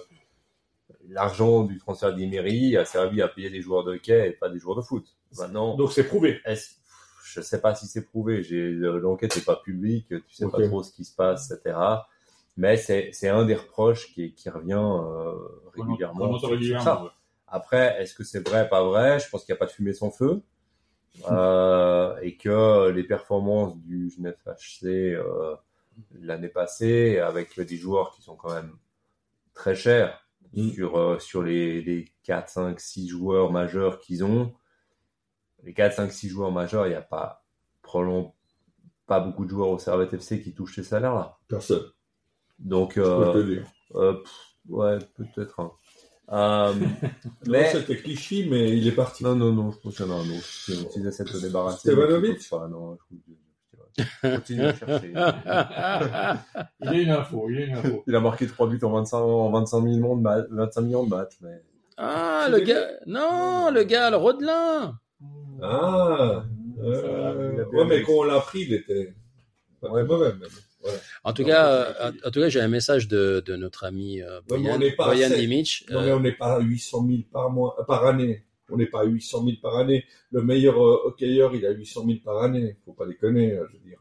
l'argent 1.08 1.64
du 1.64 1.78
transfert 1.78 2.14
d'Imery 2.14 2.76
a 2.76 2.84
servi 2.84 3.22
à 3.22 3.28
payer 3.28 3.50
des 3.50 3.60
joueurs 3.60 3.84
de 3.84 3.94
hockey 3.94 4.28
et 4.28 4.32
pas 4.32 4.48
des 4.48 4.58
joueurs 4.58 4.76
de 4.76 4.82
foot. 4.82 5.04
Maintenant, 5.38 5.76
donc 5.76 5.92
c'est 5.92 6.04
prouvé. 6.04 6.40
je 7.24 7.40
sais 7.40 7.60
pas 7.60 7.74
si 7.74 7.86
c'est 7.86 8.04
prouvé. 8.04 8.42
J'ai 8.42 8.70
l'enquête 8.72 9.34
n'est 9.36 9.42
pas 9.42 9.56
publique, 9.56 10.08
tu 10.08 10.34
sais 10.34 10.48
pas 10.48 10.62
trop 10.66 10.82
ce 10.82 10.92
qui 10.92 11.04
se 11.04 11.14
passe, 11.14 11.50
etc. 11.50 11.76
Mais 12.56 12.76
c'est 12.76 13.10
c'est 13.12 13.28
un 13.28 13.44
des 13.44 13.54
reproches 13.54 14.12
qui, 14.12 14.34
qui 14.34 14.50
revient 14.50 14.72
euh, 14.74 15.34
régulièrement. 15.74 16.32
Régulièrement, 16.38 16.84
ça. 16.84 17.02
ouais. 17.02 17.10
Après, 17.48 18.00
est-ce 18.00 18.14
que 18.14 18.24
c'est 18.24 18.46
vrai, 18.46 18.68
pas 18.68 18.82
vrai? 18.82 19.18
Je 19.20 19.28
pense 19.28 19.44
qu'il 19.44 19.52
n'y 19.52 19.56
a 19.56 19.60
pas 19.60 19.66
de 19.66 19.72
fumée 19.72 19.92
sans 19.94 20.10
feu. 20.10 20.42
Euh, 21.30 22.16
et 22.22 22.38
que 22.38 22.88
les 22.88 23.04
performances 23.04 23.76
du 23.76 24.08
Genève 24.08 24.38
HC 24.46 24.86
euh, 24.86 25.54
l'année 26.18 26.48
passée, 26.48 27.18
avec 27.18 27.60
des 27.60 27.76
joueurs 27.76 28.12
qui 28.12 28.22
sont 28.22 28.34
quand 28.34 28.54
même 28.54 28.72
très 29.52 29.74
chers 29.74 30.22
Mm. 30.54 30.70
sur, 30.70 30.98
euh, 30.98 31.18
sur 31.18 31.42
les, 31.42 31.82
les 31.82 32.12
4, 32.24 32.48
5, 32.48 32.80
6 32.80 33.08
joueurs 33.08 33.50
majeurs 33.50 33.98
qu'ils 34.00 34.24
ont, 34.24 34.54
les 35.62 35.72
4, 35.72 35.94
5, 35.94 36.12
6 36.12 36.28
joueurs 36.28 36.52
majeurs, 36.52 36.86
il 36.86 36.90
n'y 36.90 36.96
a 36.96 37.02
pas 37.02 37.44
probablement 37.80 38.34
pas 39.06 39.20
beaucoup 39.20 39.44
de 39.44 39.50
joueurs 39.50 39.68
au 39.68 39.78
Servette 39.78 40.12
FC 40.14 40.42
qui 40.42 40.54
touchent 40.54 40.76
ces 40.76 40.82
salaires-là. 40.84 41.38
Personne. 41.48 41.84
Donc, 42.58 42.96
euh, 42.98 43.62
euh, 43.94 44.12
pff, 44.14 44.32
ouais, 44.68 44.98
peut-être. 45.16 45.60
un. 45.60 45.72
Euh, 46.30 46.72
mais 47.46 47.70
c'était 47.72 47.96
cliché, 47.96 48.46
mais 48.48 48.76
il 48.76 48.86
est 48.86 48.92
parti. 48.92 49.24
non, 49.24 49.34
non, 49.34 49.52
non, 49.52 49.70
je 49.72 49.78
pense 49.78 49.96
qu'il 49.96 50.06
y 50.06 50.08
en 50.08 50.12
a 50.12 50.16
un 50.16 50.30
autre. 50.30 50.44
Si 50.44 50.72
on 50.86 50.90
s'ils 50.90 51.06
essaient 51.06 51.24
de 51.24 51.28
se 51.28 51.44
débarrasser. 51.44 51.78
Stevanovic 51.90 52.30
mais 52.30 52.36
qu'ils 52.38 52.48
peuvent 52.48 52.60
pas, 52.60 52.68
non, 52.68 52.94
je 52.94 52.98
trouve 53.04 53.18
que- 53.26 53.32
Continue 54.36 54.62
à 54.62 54.74
chercher. 54.74 55.12
Il 56.80 56.86
y 56.86 56.88
a 56.88 57.00
une 57.02 57.10
info, 57.10 57.50
il 57.50 57.60
y 57.60 57.62
a 57.62 57.66
une 57.66 57.74
info. 57.74 58.02
Il 58.06 58.14
a 58.14 58.20
marqué 58.20 58.46
3 58.46 58.66
buts 58.66 58.78
en 58.82 58.90
25, 58.90 59.18
en 59.18 59.50
25 59.50 59.80
millions 59.82 60.16
de, 60.16 60.22
ma- 60.22 60.40
25 60.50 60.80
millions 60.80 61.04
de 61.04 61.10
matchs, 61.10 61.36
mais 61.42 61.62
Ah, 61.98 62.48
le 62.50 62.60
gars, 62.60 62.88
non, 63.06 63.70
le 63.70 63.82
gars, 63.82 64.08
le 64.10 64.16
Rodelin. 64.16 64.98
Ah, 65.62 66.44
Ça, 66.76 66.82
euh, 66.84 67.50
il 67.54 67.60
a 67.60 67.64
bien 67.64 67.78
ouais, 67.80 67.84
mais 67.84 68.02
quand 68.02 68.12
on 68.12 68.22
l'a 68.22 68.40
pris, 68.40 68.62
il 68.62 68.72
était 68.72 69.14
pas 69.80 69.90
Ouais. 69.90 70.04
mauvais. 70.04 70.32
mais 70.40 70.46
voilà. 70.82 70.98
En 71.24 71.32
tout 71.32 71.42
Non, 71.42 71.48
cas, 71.48 71.66
euh, 72.00 72.12
en 72.24 72.30
tout 72.30 72.40
cas, 72.40 72.48
j'ai 72.48 72.60
un 72.60 72.68
message 72.68 73.08
de, 73.08 73.42
de 73.44 73.56
notre 73.56 73.84
ami 73.84 74.20
euh, 74.20 74.40
mais 74.50 74.58
Boyan, 74.58 74.74
on 74.74 74.78
n'est 74.78 74.92
pas 74.92 75.06
Boyan 75.06 75.26
assez. 75.30 75.40
Dimic. 75.40 75.86
Non, 75.90 76.00
Euh, 76.00 76.04
mais 76.06 76.12
on 76.12 76.20
n'est 76.20 76.32
pas 76.32 76.56
à 76.56 76.60
800 76.60 77.06
000 77.06 77.18
par 77.32 77.50
mois, 77.50 77.76
euh, 77.78 77.84
par 77.84 78.04
année. 78.06 78.44
On 78.70 78.76
n'est 78.76 78.86
pas 78.86 79.02
à 79.02 79.04
800 79.04 79.44
000 79.44 79.56
par 79.62 79.76
année. 79.76 80.04
Le 80.30 80.42
meilleur 80.42 80.76
euh, 80.82 81.02
hockeyeur, 81.06 81.54
il 81.54 81.64
a 81.66 81.70
800 81.72 82.04
000 82.06 82.18
par 82.24 82.42
année. 82.42 82.76
Faut 82.84 82.92
pas 82.94 83.06
déconner, 83.06 83.52
euh, 83.52 83.66
je 83.70 83.78
veux 83.78 83.84
dire. 83.84 83.98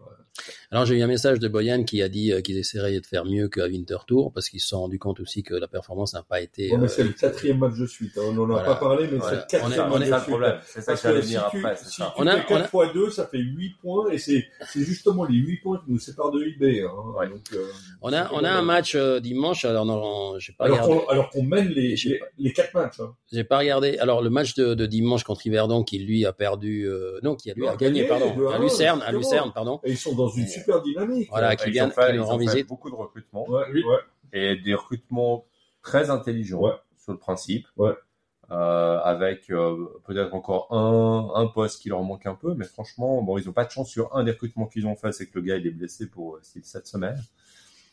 Alors 0.73 0.85
j'ai 0.85 0.95
eu 0.97 1.01
un 1.01 1.07
message 1.07 1.39
de 1.39 1.49
Boyan 1.49 1.83
qui 1.83 2.01
a 2.01 2.07
dit 2.07 2.31
euh, 2.31 2.39
qu'ils 2.39 2.57
essaieraient 2.57 2.97
de 2.97 3.05
faire 3.05 3.25
mieux 3.25 3.49
qu'à 3.49 3.65
Winter 3.65 3.97
Tour 4.07 4.31
parce 4.31 4.47
qu'ils 4.47 4.61
se 4.61 4.69
sont 4.69 4.79
rendus 4.79 4.99
compte 4.99 5.19
aussi 5.19 5.43
que 5.43 5.53
la 5.53 5.67
performance 5.67 6.13
n'a 6.13 6.23
pas 6.23 6.39
été. 6.39 6.69
Bon, 6.69 6.77
mais 6.77 6.85
euh, 6.85 6.87
c'est 6.87 7.03
le 7.03 7.09
quatrième 7.09 7.57
match 7.57 7.73
de 7.77 7.85
suite. 7.85 8.13
hein. 8.17 8.21
On 8.29 8.31
n'en 8.31 8.55
a 8.55 8.63
pas 8.63 8.75
parlé, 8.75 9.09
mais 9.11 9.17
Voilà. 9.17 9.45
c'est 9.49 9.57
le 9.57 9.59
quatrième 9.63 9.85
on 9.87 9.99
match 9.99 10.07
de 10.07 10.13
suite. 10.13 10.23
problème. 10.27 10.59
C'est 10.65 10.81
ça 10.81 10.93
que 10.95 10.99
j'allais 11.01 11.21
dire 11.23 11.47
tu, 11.51 11.57
après, 11.57 11.75
c'est 11.75 11.89
si 11.89 11.95
ça. 11.97 12.13
tu 12.15 12.21
On 12.23 12.25
a- 12.27 12.37
fais 12.37 12.45
4 12.47 12.69
fois 12.69 12.93
2, 12.93 13.09
ça 13.09 13.27
fait 13.27 13.39
8 13.39 13.73
points, 13.81 14.11
et 14.11 14.17
c'est 14.17 14.45
c'est 14.69 14.79
justement 14.85 15.25
les 15.25 15.35
8 15.35 15.57
points 15.57 15.81
qui 15.85 15.91
nous 15.91 15.99
séparent 15.99 16.31
de 16.31 16.41
IB. 16.41 16.85
Hein. 16.85 16.89
Ouais. 17.19 17.27
Donc, 17.27 17.41
euh, 17.53 17.65
On 18.01 18.13
a, 18.13 18.31
on 18.31 18.41
a 18.45 18.49
un 18.51 18.61
match 18.61 18.95
euh, 18.95 19.19
dimanche. 19.19 19.65
Alors 19.65 19.85
non, 19.85 20.39
j'ai 20.39 20.53
pas 20.53 20.65
alors 20.65 20.77
regardé. 20.83 21.03
qu'on 21.05 21.09
alors 21.11 21.29
qu'on 21.31 21.43
mène 21.43 21.67
les, 21.67 21.95
les, 22.05 22.19
les 22.37 22.53
4 22.53 22.73
matchs. 22.75 23.01
Hein. 23.01 23.13
J'ai 23.33 23.43
pas 23.43 23.57
regardé. 23.57 23.97
Alors 23.97 24.21
le 24.21 24.29
match 24.29 24.53
de, 24.55 24.73
de 24.73 24.85
dimanche 24.85 25.25
contre 25.25 25.45
Yverdon 25.45 25.83
qui 25.83 25.99
lui 25.99 26.25
a 26.25 26.31
perdu, 26.31 26.87
euh, 26.87 27.19
non, 27.23 27.35
qui 27.35 27.51
a 27.51 27.55
lui 27.55 27.67
a 27.67 27.75
gagné, 27.75 28.05
pardon, 28.07 28.33
à 28.49 28.57
Lucerne, 28.57 29.01
à. 29.05 29.11
Lucerne, 29.11 29.51
pardon. 29.53 29.81
Et 29.83 29.91
ils 29.91 29.97
sont 29.97 30.15
dans 30.15 30.29
une 30.29 30.45
Et- 30.45 30.60
super 30.61 30.81
dynamique. 30.81 31.29
Voilà, 31.29 31.55
qui 31.55 31.67
Ils 31.69 31.73
vient, 31.73 31.87
ont 31.87 31.91
fait- 31.91 32.11
qui 32.11 32.17
nous 32.17 32.25
rend 32.25 32.37
visite. 32.37 32.67
beaucoup 32.67 32.89
de 32.89 32.95
recrutements 32.95 33.47
Ouais, 33.49 33.63
Oui. 33.73 33.83
ouais. 33.83 33.97
et 34.33 34.55
des 34.55 34.73
recrutements 34.75 35.45
très 35.81 36.09
intelligents 36.09 36.61
Ouais. 36.61 36.73
sur 36.97 37.11
le 37.13 37.17
principe. 37.19 37.67
Ouais. 37.77 37.93
Euh, 38.51 38.99
avec 38.99 39.49
euh, 39.49 39.85
peut-être 40.05 40.33
encore 40.33 40.67
un, 40.73 41.31
un 41.41 41.47
poste 41.47 41.81
qui 41.81 41.87
leur 41.87 42.03
manque 42.03 42.25
un 42.25 42.35
peu, 42.35 42.53
mais 42.53 42.65
franchement, 42.65 43.21
bon, 43.21 43.37
ils 43.37 43.47
ont 43.47 43.53
pas 43.53 43.63
de 43.63 43.71
chance 43.71 43.89
sur 43.89 44.13
un 44.13 44.25
des 44.25 44.31
recrutements 44.31 44.65
qu'ils 44.67 44.85
ont 44.87 44.95
fait, 44.97 45.13
c'est 45.13 45.25
que 45.27 45.39
le 45.39 45.41
gars 45.45 45.55
il 45.55 45.65
est 45.67 45.71
blessé 45.71 46.05
pour 46.09 46.37
6-7 46.41 46.85
semaines. 46.85 47.21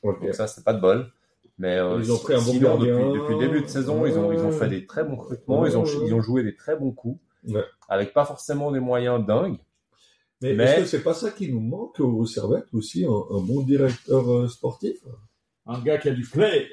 Ok. 0.03 0.20
Donc 0.20 0.35
ça, 0.35 0.49
c'est 0.49 0.65
pas 0.65 0.73
de 0.73 0.81
bol. 0.81 1.12
Mais 1.59 1.77
euh, 1.77 1.99
Ils 2.01 2.11
ont 2.12 2.19
pris 2.19 2.35
un 2.35 2.39
bon 2.39 2.53
sinon, 2.53 2.70
gardien. 2.70 2.97
depuis, 2.99 3.19
depuis 3.20 3.35
le 3.35 3.39
début 3.40 3.61
de 3.62 3.66
saison, 3.69 4.05
ils 4.07 4.19
ont, 4.19 4.32
ils 4.32 4.40
ont 4.40 4.51
fait 4.53 4.69
des 4.69 4.85
très 4.86 5.05
bons 5.05 5.16
recrutements, 5.16 5.65
ils 5.66 5.77
ont, 5.77 5.85
Ouais. 5.85 5.90
ils 6.07 6.15
ont 6.15 6.20
joué 6.20 6.43
des 6.43 6.55
très 6.57 6.74
bons 6.77 6.90
coups, 6.93 7.20
Ouais. 7.49 7.65
avec 7.89 8.12
pas 8.12 8.24
forcément 8.24 8.73
des 8.73 8.81
moyens 8.81 9.24
dingues. 9.24 9.59
Mais, 10.40 10.55
Mais- 10.55 10.65
est-ce 10.65 10.81
que 10.82 10.86
c'est 10.86 11.02
pas 11.02 11.15
ça 11.15 11.31
qui 11.31 11.52
nous 11.52 11.60
manque 11.60 11.98
au 12.01 12.24
Servette 12.27 12.66
aussi, 12.73 13.05
un, 13.05 13.10
un 13.10 13.40
bon 13.40 13.62
directeur 13.62 14.31
euh, 14.32 14.48
sportif? 14.48 14.98
Un 15.66 15.81
gars 15.81 15.98
qui 15.98 16.09
a 16.09 16.12
du 16.12 16.24
flair. 16.24 16.65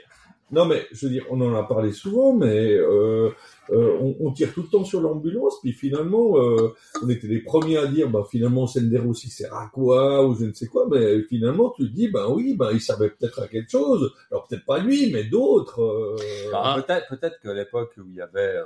Non, 0.52 0.66
mais 0.68 0.84
je 0.92 1.08
veux 1.08 1.12
dire, 1.12 1.26
on 1.32 1.42
en 1.42 1.56
a 1.56 1.64
parlé 1.64 1.92
souvent, 1.92 2.32
mais 2.36 2.72
euh, 2.76 3.32
euh, 3.72 3.98
on, 4.00 4.16
on 4.20 4.32
tire 4.32 4.54
tout 4.54 4.62
le 4.62 4.68
temps 4.68 4.86
sur 4.86 5.02
l'ambulance, 5.02 5.60
puis 5.64 5.74
finalement, 5.74 6.38
euh, 6.40 6.72
on 7.02 7.10
était 7.10 7.26
les 7.28 7.40
premiers 7.40 7.78
à 7.78 7.88
dire, 7.88 8.08
bah 8.12 8.24
finalement, 8.30 8.68
Senderos, 8.68 9.14
il 9.24 9.32
sert 9.32 9.54
à 9.56 9.68
quoi, 9.74 10.24
ou 10.28 10.36
je 10.36 10.46
ne 10.46 10.54
sais 10.54 10.68
quoi, 10.68 10.88
mais 10.90 11.24
finalement, 11.24 11.74
tu 11.76 11.90
te 11.90 11.94
dis, 11.96 12.10
ben 12.10 12.28
oui, 12.30 12.56
ben 12.56 12.70
il 12.72 12.80
servait 12.80 13.10
peut-être 13.10 13.42
à 13.42 13.48
quelque 13.48 13.72
chose, 13.72 14.14
alors 14.30 14.48
peut-être 14.48 14.66
pas 14.66 14.78
lui, 14.78 15.12
mais 15.12 15.24
d'autres. 15.24 15.82
euh, 15.82 16.16
Enfin, 16.50 16.62
Ah. 16.64 16.82
Peut-être, 16.86 17.08
peut-être 17.10 17.40
que 17.42 17.50
l'époque 17.50 17.94
où 17.98 18.04
il 18.08 18.16
y 18.18 18.22
avait, 18.22 18.58
euh, 18.58 18.64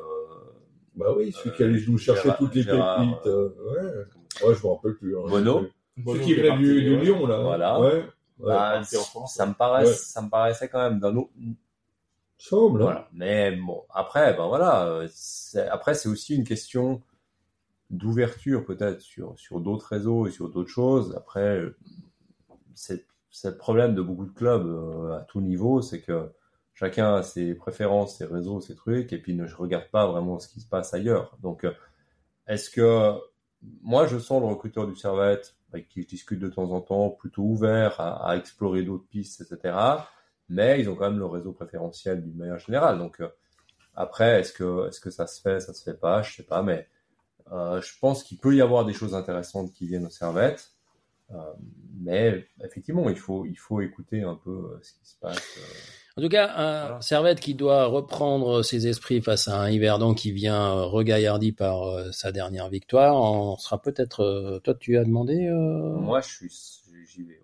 bah 0.97 1.13
oui, 1.17 1.31
celui 1.31 1.51
Euh, 1.51 1.53
qui 1.53 1.63
allait 1.63 1.81
nous 1.87 1.97
chercher 1.97 2.23
Gérard- 2.23 2.37
toutes 2.39 2.55
les 2.55 2.63
Gérard, 2.63 2.99
pépites. 2.99 3.27
euh, 3.27 3.49
ouais. 3.71 4.03
Ouais, 4.43 4.55
je 4.55 4.65
me 4.67 4.71
rappelle 4.73 4.95
plus. 4.95 5.17
hein. 5.17 5.23
Bono. 5.27 5.67
Celui 6.05 6.25
qui 6.25 6.33
venait 6.35 6.57
du, 6.57 6.81
du 6.83 6.97
Lyon, 6.97 7.25
là. 7.27 7.41
Voilà. 7.41 7.79
Ouais. 7.79 7.93
Ouais. 7.93 8.05
bah, 8.47 8.71
parti 8.75 8.95
en 8.97 9.01
France. 9.01 9.33
ça 9.33 9.45
me 9.45 9.53
paraît, 9.53 9.85
Ouais. 9.85 9.93
ça 9.93 10.21
me 10.21 10.29
paraissait 10.29 10.69
quand 10.69 10.79
même 10.79 10.99
d'un 10.99 11.15
autre, 11.17 11.31
Semble, 12.37 12.81
hein. 12.81 12.85
Voilà. 12.85 13.09
Mais 13.11 13.51
bon, 13.57 13.83
après, 13.93 14.33
ben 14.33 14.47
voilà. 14.47 14.85
euh, 14.87 15.07
c'est- 15.11 15.67
Après, 15.67 15.93
c'est 15.93 16.07
aussi 16.07 16.35
une 16.37 16.45
question 16.45 17.01
d'ouverture 17.89 18.63
peut-être 18.65 19.01
sur 19.01 19.37
sur 19.37 19.59
d'autres 19.59 19.87
réseaux 19.87 20.25
et 20.27 20.31
sur 20.31 20.47
d'autres 20.49 20.69
choses. 20.69 21.13
Après, 21.17 21.57
euh, 21.57 21.75
c'est 22.75 23.03
le 23.43 23.57
problème 23.57 23.93
de 23.93 24.01
beaucoup 24.01 24.25
de 24.25 24.31
clubs 24.31 24.65
euh, 24.65 25.17
à 25.17 25.21
tout 25.23 25.41
niveau, 25.41 25.81
c'est 25.81 26.01
que 26.01 26.29
chacun 26.73 27.15
a 27.15 27.23
ses 27.23 27.55
préférences, 27.55 28.17
ses 28.19 28.25
réseaux, 28.25 28.61
ses 28.61 28.75
trucs, 28.75 29.11
et 29.11 29.17
puis 29.17 29.33
ne 29.35 29.45
regarde 29.53 29.89
pas 29.91 30.07
vraiment 30.07 30.39
ce 30.39 30.47
qui 30.47 30.61
se 30.61 30.67
passe 30.67 30.93
ailleurs. 30.93 31.35
Donc, 31.41 31.65
est-ce 32.47 32.69
que 32.69 33.15
moi 33.81 34.07
je 34.07 34.17
sens 34.17 34.41
le 34.41 34.47
recruteur 34.47 34.87
du 34.87 34.95
Servette 34.95 35.55
avec 35.71 35.87
qui 35.87 36.01
je 36.01 36.07
discute 36.07 36.39
de 36.39 36.49
temps 36.49 36.71
en 36.71 36.81
temps 36.81 37.09
plutôt 37.09 37.43
ouvert 37.43 37.99
à, 37.99 38.35
explorer 38.37 38.83
d'autres 38.83 39.07
pistes, 39.07 39.41
etc. 39.41 39.77
Mais 40.47 40.79
ils 40.79 40.89
ont 40.89 40.95
quand 40.95 41.09
même 41.09 41.19
le 41.19 41.25
réseau 41.25 41.51
préférentiel 41.51 42.23
d'une 42.23 42.35
manière 42.35 42.59
générale. 42.59 42.97
Donc 42.97 43.21
euh, 43.21 43.29
après, 43.95 44.39
est-ce 44.39 44.51
que 44.51 44.87
est-ce 44.87 44.99
que 44.99 45.11
ça 45.11 45.27
se 45.27 45.41
fait, 45.41 45.59
ça 45.59 45.73
se 45.73 45.83
fait 45.83 45.97
pas, 45.99 46.21
je 46.23 46.35
sais 46.35 46.43
pas, 46.43 46.63
mais 46.63 46.87
euh, 47.51 47.81
je 47.81 47.99
pense 47.99 48.23
qu'il 48.23 48.37
peut 48.39 48.55
y 48.55 48.61
avoir 48.61 48.85
des 48.85 48.93
choses 48.93 49.13
intéressantes 49.13 49.71
qui 49.73 49.87
viennent 49.87 50.05
au 50.05 50.09
Servette. 50.09 50.71
Euh, 51.31 51.53
mais 51.99 52.47
effectivement, 52.63 53.07
il 53.09 53.17
faut 53.17 53.45
il 53.45 53.57
faut 53.57 53.81
écouter 53.81 54.23
un 54.23 54.35
peu 54.35 54.79
ce 54.81 54.93
qui 54.93 55.05
se 55.05 55.15
passe. 55.19 55.59
En 56.17 56.21
tout 56.21 56.29
cas, 56.29 56.51
un 56.55 56.81
Voilà. 56.87 57.01
Servette 57.01 57.39
qui 57.39 57.53
doit 57.53 57.85
reprendre 57.85 58.61
ses 58.63 58.87
esprits 58.87 59.21
face 59.21 59.47
à 59.47 59.61
un 59.61 59.69
Yverdon 59.69 60.13
qui 60.13 60.31
vient 60.31 60.77
euh, 60.77 60.83
regaillardi 60.83 61.51
par 61.53 61.83
euh, 61.83 62.11
sa 62.11 62.31
dernière 62.31 62.69
victoire. 62.69 63.15
On 63.15 63.55
sera 63.57 63.81
peut-être. 63.81 64.21
euh, 64.21 64.59
toi, 64.59 64.73
tu 64.73 64.97
as 64.97 65.05
demandé. 65.05 65.47
euh, 65.47 65.97
Moi, 65.99 66.19
je 66.21 66.27
suis 66.27 66.51
j'y 67.15 67.23
vais. 67.23 67.33
ouais. 67.33 67.39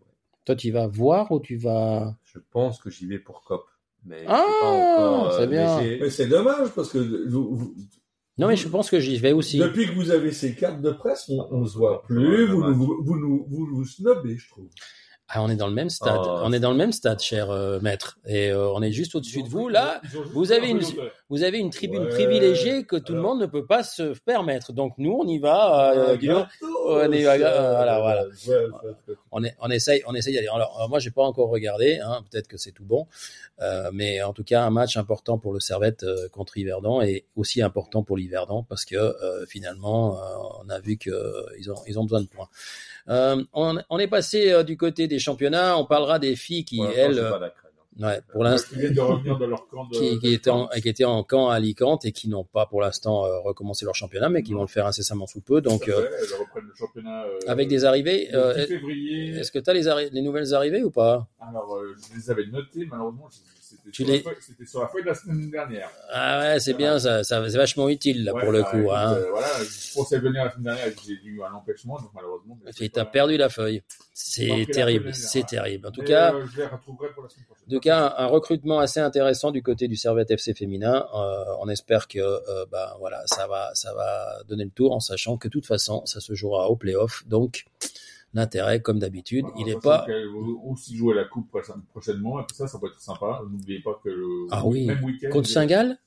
Toi, 0.46 0.56
tu 0.56 0.72
vas 0.72 0.88
voir 0.88 1.32
ou 1.32 1.40
tu 1.40 1.56
vas. 1.58 2.16
Je 2.24 2.40
pense 2.52 2.80
que 2.80 2.90
j'y 2.90 3.06
vais 3.08 3.20
pour 3.20 3.44
COP. 3.44 3.64
Mais 4.06 4.18
je 4.20 4.24
sais 4.24 4.28
Ah, 4.30 4.46
pas 4.62 4.68
encore, 4.68 5.28
euh, 5.34 5.38
c'est 5.40 5.48
bien. 5.48 5.82
Mais 5.82 6.10
c'est 6.10 6.28
dommage 6.28 6.70
parce 6.76 6.90
que 6.92 7.28
vous- 7.30 7.56
vous- 7.56 7.76
Non, 8.38 8.48
mais 8.48 8.56
je 8.58 8.68
pense 8.68 8.90
que 8.92 9.00
j'y 9.00 9.18
vais 9.18 9.32
aussi. 9.32 9.58
depuis 9.58 9.88
que 9.88 9.94
vous 9.94 10.12
avez 10.12 10.32
ces 10.32 10.54
cartes 10.54 10.82
de 10.82 10.92
presse, 10.92 11.30
on, 11.30 11.48
on 11.52 11.66
se 11.66 11.78
voit 11.78 12.04
plus. 12.04 12.46
Vous 12.48 12.62
vous, 12.74 13.04
vous 13.04 13.68
nous 13.72 13.86
snobez, 13.86 14.38
je 14.38 14.50
trouve. 14.50 14.68
Ah, 15.27 15.41
on 15.41 15.49
est 15.49 15.56
dans 15.56 15.65
le 15.68 15.73
même 15.73 15.89
stade. 15.89 16.19
Oh. 16.23 16.39
On 16.43 16.53
est 16.53 16.60
dans 16.60 16.69
le 16.69 16.77
même 16.77 16.91
stade, 16.91 17.19
cher 17.19 17.49
euh, 17.49 17.80
maître. 17.80 18.19
Et 18.27 18.52
euh, 18.52 18.69
on 18.69 18.81
est 18.84 18.91
juste 18.91 19.15
au-dessus 19.15 19.41
de 19.41 19.49
vous. 19.49 19.69
Là, 19.69 19.99
vous 20.34 20.52
avez 20.52 20.69
une- 20.69 20.81
vous 21.30 21.41
avez 21.41 21.57
une 21.57 21.72
tribune 21.72 22.03
Ouais. 22.03 22.10
privilégiée 22.10 22.84
que 22.84 22.95
tout 22.95 23.14
le 23.14 23.22
monde 23.22 23.41
ne 23.41 23.47
peut 23.47 23.65
pas 23.65 23.81
se 23.84 24.14
permettre. 24.19 24.72
Donc 24.72 24.93
nous, 24.99 25.18
on 25.19 25.27
y 25.27 25.39
va. 25.39 25.93
euh, 25.95 26.15
gâteau, 26.15 26.45
on 26.88 27.11
est- 27.11 27.26
euh, 27.26 27.39
ça. 27.39 27.72
voilà, 27.72 27.99
voilà. 27.99 28.23
Ouais, 28.26 28.68
on, 29.31 29.43
est, 29.43 29.56
on 29.60 29.69
essaye, 29.72 30.03
on 30.06 30.14
essaye 30.14 30.34
d'y 30.34 30.38
aller. 30.39 30.47
Alors, 30.47 30.80
euh, 30.84 30.88
moi, 30.88 30.99
j'ai 30.99 31.10
pas 31.11 31.23
encore 31.23 31.49
regardé. 31.49 31.99
Hein, 31.99 32.23
Peut-être 32.30 32.47
que 32.47 32.57
c'est 32.57 32.72
tout 32.72 32.85
bon, 32.85 33.07
Euh, 33.61 33.89
mais 33.93 34.22
en 34.22 34.34
tout 34.34 34.43
cas, 34.43 34.64
un 34.64 34.69
match 34.69 34.97
important 34.97 35.38
pour 35.39 35.53
le 35.53 35.60
Servette 35.61 36.03
euh, 36.03 36.27
contre 36.30 36.57
Yverdon 36.57 37.02
et 37.02 37.26
aussi 37.38 37.61
important 37.61 38.03
pour 38.03 38.18
l'Yverdon 38.18 38.64
parce 38.64 38.84
que 38.84 38.95
euh, 38.97 39.45
finalement, 39.47 40.18
euh, 40.19 40.22
on 40.65 40.69
a 40.69 40.80
vu 40.81 40.97
que 40.97 41.10
euh, 41.10 41.45
ils 41.57 41.72
ont, 41.72 41.81
ils 41.88 41.97
ont 41.97 42.03
besoin 42.03 42.22
de 42.22 42.27
points. 42.27 42.49
Euh, 43.10 43.44
on, 43.53 43.77
on 43.90 43.99
est 43.99 44.07
passé 44.07 44.52
euh, 44.52 44.64
du 44.64 44.77
côté 44.77 45.07
des 45.07 45.19
championnats. 45.19 45.77
On 45.77 45.86
parlera 45.86 46.19
des 46.19 46.36
filles 46.36 46.65
qui, 46.65 46.82
elles, 46.82 47.19
ouais, 47.99 48.19
pour 48.31 48.43
l'instant 48.43 48.76
Qui 48.76 48.81
de 48.81 50.19
qui, 50.19 50.34
étaient 50.34 50.49
en, 50.49 50.67
qui 50.67 50.89
étaient 50.89 51.03
en 51.05 51.23
camp 51.23 51.49
à 51.49 51.55
Alicante 51.55 52.05
et 52.05 52.11
qui 52.11 52.27
n'ont 52.30 52.43
pas 52.43 52.65
pour 52.65 52.81
l'instant 52.81 53.26
euh, 53.26 53.39
recommencé 53.39 53.85
leur 53.85 53.95
championnat, 53.95 54.30
mais 54.30 54.43
qui 54.43 54.53
vont 54.53 54.61
le 54.61 54.67
faire 54.67 54.85
incessamment 54.85 55.27
sous 55.27 55.41
peu. 55.41 55.61
Donc, 55.61 55.88
euh, 55.88 56.01
fait, 56.03 56.11
Elles 56.34 56.39
reprennent 56.39 56.65
le 56.65 56.76
championnat. 56.76 57.23
euh, 57.23 57.39
avec 57.47 57.67
des 57.67 57.85
arrivées, 57.85 58.30
le 58.31 58.53
10 58.55 58.67
février. 58.67 59.30
est-ce 59.38 59.51
que 59.51 59.59
tu 59.59 59.69
as 59.69 59.73
les, 59.73 59.88
arri- 59.88 60.09
les 60.11 60.22
nouvelles 60.22 60.53
arrivées 60.53 60.84
ou 60.84 60.91
pas? 60.91 61.27
Alors, 61.39 61.80
je 62.11 62.17
les 62.17 62.30
avais 62.31 62.45
notées, 62.47 62.85
malheureusement, 62.89 63.30
c'était 63.61 63.91
Tu 63.91 64.03
sur, 64.05 64.13
la 64.13 64.19
feuille- 64.22 64.35
c'était 64.41 64.65
sur 64.65 64.81
la 64.81 64.88
feuille 64.88 65.03
de 65.03 65.07
la 65.07 65.15
semaine 65.15 65.49
dernière. 65.51 65.89
Ah 66.11 66.39
ouais, 66.39 66.59
c'est 66.59 66.73
bien, 66.73 66.99
ça, 66.99 67.23
ça 67.23 67.47
c'est 67.49 67.57
vachement 67.57 67.89
utile 67.89 68.23
là 68.26 68.34
Ouais, 68.34 68.41
pour 68.41 68.51
le 68.51 68.61
bah, 68.61 68.69
coup. 68.72 68.77
écoute, 68.77 68.91
Hein. 68.95 69.17
voilà, 69.31 69.47
je 69.63 69.93
pensais 69.93 70.19
venir 70.19 70.43
la 70.45 70.51
semaine 70.51 70.63
dernière 70.65 70.85
j'ai 71.05 71.13
eu 71.23 71.41
un 71.43 71.53
empêchement, 71.53 71.97
donc 71.97 72.11
malheureusement. 72.13 72.57
Et 72.80 72.89
t'as 72.89 73.05
pas- 73.05 73.11
perdu 73.11 73.38
la 73.38 73.49
feuille. 73.49 73.81
C'est 74.13 74.67
terrible, 74.72 75.13
c'est 75.13 75.45
terrible. 75.45 75.88
En 75.88 75.91
tout 75.91 76.01
Mais, 76.01 76.07
cas, 76.07 76.34
je 76.53 76.57
les 76.57 76.65
retrouverai 76.67 77.09
pour 77.13 77.23
la 77.23 77.30
semaine 77.30 77.45
prochaine. 77.45 77.65
Cas, 77.86 78.14
un, 78.18 78.24
un 78.24 78.28
recrutement 78.28 78.80
assez 78.80 78.99
intéressant 78.99 79.52
du 79.52 79.64
côté 79.64 79.88
du 79.88 79.95
Servette 79.95 80.30
FC 80.32 80.53
féminin. 80.53 81.06
Euh, 81.16 81.44
on 81.62 81.70
espère 81.70 82.07
que 82.07 82.20
euh, 82.20 82.66
bah, 82.72 82.95
voilà, 82.99 83.22
ça 83.26 83.48
va, 83.48 83.72
ça 83.74 83.94
va 83.94 84.44
donner 84.48 84.66
le 84.66 84.72
tour 84.72 84.91
en 84.94 84.99
sachant 84.99 85.38
que 85.38 85.48
de 85.48 85.52
toute 85.53 85.66
façon, 85.66 86.06
ça 86.06 86.20
se 86.20 86.34
jouera 86.34 86.70
au 86.70 86.76
playoff. 86.76 87.26
Donc, 87.28 87.66
l'intérêt, 88.34 88.82
comme 88.82 88.99
d'habitude, 88.99 89.45
il 89.57 89.66
n'est 89.68 89.80
pas. 89.80 90.06
aussi 90.66 90.95
jouer 90.98 91.16
la 91.16 91.24
coupe 91.24 91.48
prochaine- 91.49 91.82
prochainement, 91.91 92.40
et 92.41 92.44
tout 92.48 92.56
ça, 92.56 92.68
ça 92.68 92.78
peut 92.80 92.88
être 92.88 92.99
sympa. 92.99 93.41
N'oubliez 93.49 93.82
pas 93.82 93.99
que 94.03 94.10
le 94.10 94.48
Ah 94.52 94.66
oui, 94.66 94.86
même 94.88 95.03
week-end. 95.03 95.30
Contre 95.32 95.48
Saint-Gall? 95.49 95.98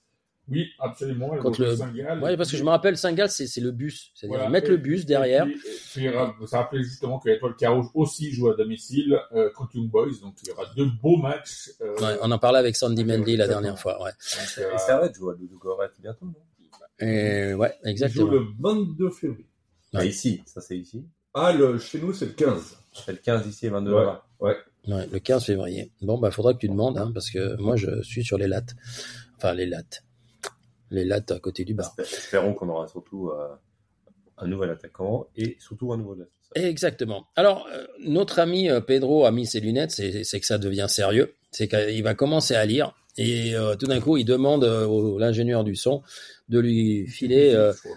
Oui, 0.50 0.66
absolument. 0.78 1.28
va 1.28 1.36
le-. 1.36 2.20
Ouais, 2.22 2.36
parce 2.36 2.50
que 2.50 2.56
je 2.56 2.64
me 2.64 2.70
rappelle, 2.70 2.96
Saint-Gall, 2.96 3.28
c'est 3.28 3.60
le 3.60 3.70
bus. 3.70 4.10
C'est-à-dire, 4.14 4.36
Voilà. 4.38 4.48
ils 4.48 4.52
mettent 4.52 4.64
Et- 4.66 4.70
le 4.70 4.76
bus 4.78 5.04
derrière. 5.06 5.46
Et 5.46 5.50
puis, 5.52 5.58
et 5.58 5.70
puis, 5.92 6.00
il 6.00 6.02
y 6.04 6.08
aura- 6.08 6.34
ça 6.46 6.58
rappelait 6.58 6.82
justement 6.82 7.18
que 7.18 7.28
l'Étoile 7.28 7.54
Carouge 7.56 7.86
aussi 7.94 8.32
joue 8.32 8.48
à 8.50 8.56
domicile 8.56 9.18
euh, 9.32 9.50
contre 9.54 9.76
Young 9.76 9.90
Boys, 9.90 10.12
donc 10.22 10.34
il 10.42 10.48
y 10.48 10.52
aura 10.52 10.64
deux 10.76 10.88
beaux 11.02 11.16
matchs. 11.18 11.70
euh, 11.80 11.94
Ouais, 12.00 12.18
on 12.22 12.30
en 12.30 12.38
parlait 12.38 12.58
avec 12.60 12.76
Sandy 12.76 13.04
Mendy 13.04 13.36
la 13.36 13.44
exactement. 13.44 13.60
dernière 13.60 13.78
fois. 13.78 14.02
Ouais, 14.02 14.10
donc, 14.10 14.74
Et 14.74 14.78
Servette 14.78 15.14
joue 15.16 15.30
à 15.30 15.34
Ludogorets 15.38 15.90
bientôt, 16.00 16.26
non? 16.26 16.34
Et 17.00 17.54
ouais 17.54 17.74
Il 17.82 17.84
joue 17.84 17.90
exactement. 17.90 18.30
le 18.32 18.46
22 18.58 19.10
février. 19.10 19.46
Ah, 19.94 20.04
ici, 20.04 20.42
ça 20.46 20.60
c'est 20.60 20.76
ici. 20.76 21.04
Ah, 21.34 21.52
le, 21.52 21.78
chez 21.78 22.00
nous, 22.00 22.12
c'est 22.12 22.26
le 22.26 22.32
15. 22.32 22.76
C'est 22.92 23.12
le 23.12 23.18
15 23.18 23.46
ici 23.46 23.66
et 23.66 23.68
22 23.70 23.92
Ouais. 23.92 24.06
Ouais. 24.40 24.56
Ouais, 24.88 25.06
le 25.12 25.18
15 25.18 25.44
février. 25.44 25.92
Bon, 26.00 26.18
bah, 26.18 26.30
faudra 26.30 26.54
que 26.54 26.58
tu 26.58 26.68
demandes, 26.68 26.96
hein, 26.98 27.10
parce 27.12 27.30
que 27.30 27.56
moi, 27.60 27.76
je 27.76 28.02
suis 28.02 28.24
sur 28.24 28.38
les 28.38 28.48
lattes. 28.48 28.74
Enfin, 29.36 29.52
les 29.54 29.66
lattes. 29.66 30.02
Les 30.90 31.04
lattes 31.04 31.30
à 31.32 31.38
côté 31.38 31.64
du 31.64 31.74
bar. 31.74 31.94
Espérons 31.98 32.54
qu'on 32.54 32.68
aura 32.68 32.88
surtout 32.88 33.28
euh, 33.30 33.48
un 34.38 34.46
nouvel 34.46 34.70
attaquant 34.70 35.26
et 35.36 35.56
surtout 35.60 35.92
un 35.92 35.96
nouveau 35.98 36.14
défenseur. 36.14 36.32
Exactement. 36.54 37.26
Alors, 37.36 37.66
euh, 37.74 37.86
notre 38.00 38.38
ami 38.38 38.70
euh, 38.70 38.80
Pedro 38.80 39.26
a 39.26 39.30
mis 39.32 39.44
ses 39.46 39.60
lunettes, 39.60 39.90
c'est 39.90 40.40
que 40.40 40.46
ça 40.46 40.56
devient 40.58 40.86
sérieux. 40.88 41.34
C'est 41.50 41.68
qu'il 41.68 42.02
va 42.02 42.14
commencer 42.14 42.54
à 42.54 42.64
lire 42.64 42.94
et 43.18 43.54
euh, 43.54 43.74
tout 43.74 43.86
d'un 43.86 44.00
coup, 44.00 44.16
il 44.16 44.24
demande 44.24 44.64
au 44.64 45.18
l'ingénieur 45.18 45.64
du 45.64 45.74
son 45.76 46.02
de 46.48 46.58
lui 46.60 47.06
filer 47.06 47.54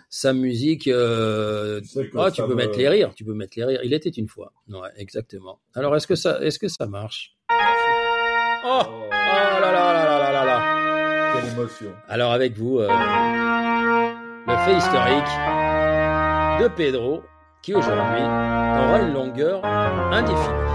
sa 0.09 0.33
musique. 0.33 0.87
Ah, 0.89 2.31
tu 2.33 2.41
peux 2.41 2.47
me- 2.49 2.55
mettre 2.55 2.77
les 2.77 2.89
rires, 2.89 3.13
tu 3.15 3.23
peux 3.23 3.33
mettre 3.33 3.53
les 3.57 3.63
rires. 3.65 3.81
Il 3.83 3.93
était 3.93 4.09
une 4.09 4.27
fois. 4.27 4.51
Ouais, 4.67 4.89
exactement. 4.97 5.59
Alors, 5.75 5.95
est-ce 5.95 6.07
que 6.07 6.15
ça, 6.15 6.41
est-ce 6.41 6.59
que 6.59 6.67
ça 6.67 6.87
marche? 6.87 7.37
Oh, 8.63 8.81
oh 8.83 9.09
là 9.11 9.59
là 9.61 9.71
là 9.71 9.93
là 9.93 10.31
là 10.33 10.45
là 10.45 10.80
émotion. 11.51 11.91
Alors 12.07 12.31
avec 12.31 12.57
vous, 12.57 12.79
euh, 12.79 12.87
le 14.47 14.55
fait 14.65 14.75
historique 14.75 15.31
de 16.61 16.67
Pedro, 16.75 17.23
qui 17.61 17.73
aujourd'hui 17.75 18.21
aura 18.21 18.99
une 19.01 19.13
longueur 19.13 19.63
indéfinie. 19.65 20.67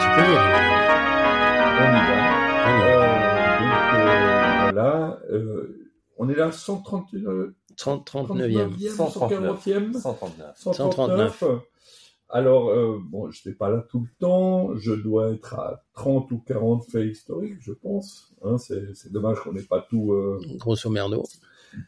Tu 0.00 0.06
peux 0.14 0.22
lire. 0.30 0.44
On 1.76 1.88
y 1.88 2.02
va. 2.08 2.16
On 2.66 2.70
y 2.70 2.80
va. 2.80 2.94
Euh, 2.96 3.58
donc, 3.60 3.94
euh, 3.94 4.70
voilà. 4.72 5.18
Euh, 5.30 5.90
on 6.18 6.28
est 6.28 6.34
là 6.34 6.52
130, 6.52 7.14
euh, 7.14 7.54
30, 7.76 8.06
39e. 8.10 8.70
39e, 8.76 8.96
139. 8.96 9.64
140e 9.64 9.92
139. 9.94 10.56
139. 10.56 11.44
Alors, 12.32 12.70
euh, 12.70 12.98
bon, 13.02 13.30
je 13.30 13.40
n'étais 13.40 13.56
pas 13.56 13.70
là 13.70 13.84
tout 13.88 14.00
le 14.00 14.08
temps. 14.20 14.76
Je 14.76 14.92
dois 14.92 15.32
être 15.32 15.54
à 15.54 15.84
30 15.94 16.30
ou 16.30 16.38
40 16.46 16.84
faits 16.90 17.06
historiques, 17.10 17.58
je 17.60 17.72
pense. 17.72 18.32
Hein, 18.44 18.56
c'est 18.58 19.12
dommage 19.12 19.40
qu'on 19.40 19.52
n'ait 19.52 19.62
pas 19.62 19.84
tout, 19.88 20.12
euh, 20.12 20.40
Grosso 20.56 20.90
merdo. 20.90 21.24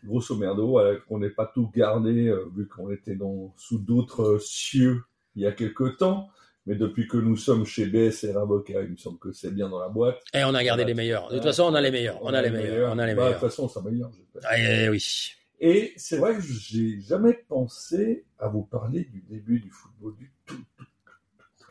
grosso 0.05 0.36
merdo, 0.36 0.69
voilà, 0.69 0.97
qu'on 1.09 1.19
n'ait 1.19 1.31
pas 1.31 1.47
tout 1.47 1.70
gardé, 1.74 2.28
euh, 2.28 2.44
vu 2.56 2.66
qu'on 2.66 2.90
était 2.90 3.14
dans, 3.14 3.52
sous 3.56 3.78
d'autres 3.78 4.39
cieux 4.40 5.02
il 5.35 5.43
y 5.43 5.47
a 5.47 5.52
quelque 5.52 5.97
temps. 5.97 6.28
Mais 6.66 6.77
depuis 6.77 7.09
que 7.09 7.16
nous 7.16 7.36
sommes 7.36 7.64
chez 7.64 7.86
BSR 7.86 8.36
Avocat, 8.36 8.82
il 8.82 8.90
me 8.90 8.97
semble 8.97 9.19
que 9.19 9.32
c'est 9.32 9.51
bien 9.51 9.69
dans 9.69 9.81
la 9.81 9.89
boîte. 9.89 10.23
Et 10.32 10.44
on 10.44 10.55
a 10.55 10.62
gardé 10.62 10.85
les 10.85 10.94
meilleurs. 10.94 11.28
De 11.28 11.35
toute 11.35 11.43
façon, 11.43 11.64
on 11.64 11.74
a 11.74 11.81
les 11.81 11.90
meilleurs. 11.90 12.20
On 12.23 12.32
a 12.32 12.40
les 12.40 12.51
meilleurs. 12.51 12.93
On 12.94 12.98
a 12.98 13.06
les 13.06 13.14
Bah, 13.14 13.28
de 13.28 13.32
toute 13.32 13.40
façon, 13.40 13.69
ça 13.69 13.82
j'espère. 13.85 14.43
Ah, 14.44 14.59
eh 14.59 14.89
oui. 14.89 15.35
Et 15.64 15.93
c'est 15.97 16.16
vrai 16.16 16.34
que 16.34 16.40
j'ai 16.43 17.01
jamais 17.01 17.34
pensé 17.34 18.24
à 18.40 18.48
vous 18.48 18.62
parler 18.64 19.05
du 19.05 19.20
début 19.22 19.60
du 19.60 19.70
football, 19.70 20.16
du 20.16 20.32
tout, 20.44 20.56
tout, 20.76 20.84
tout, 21.06 21.12
tout, 21.60 21.66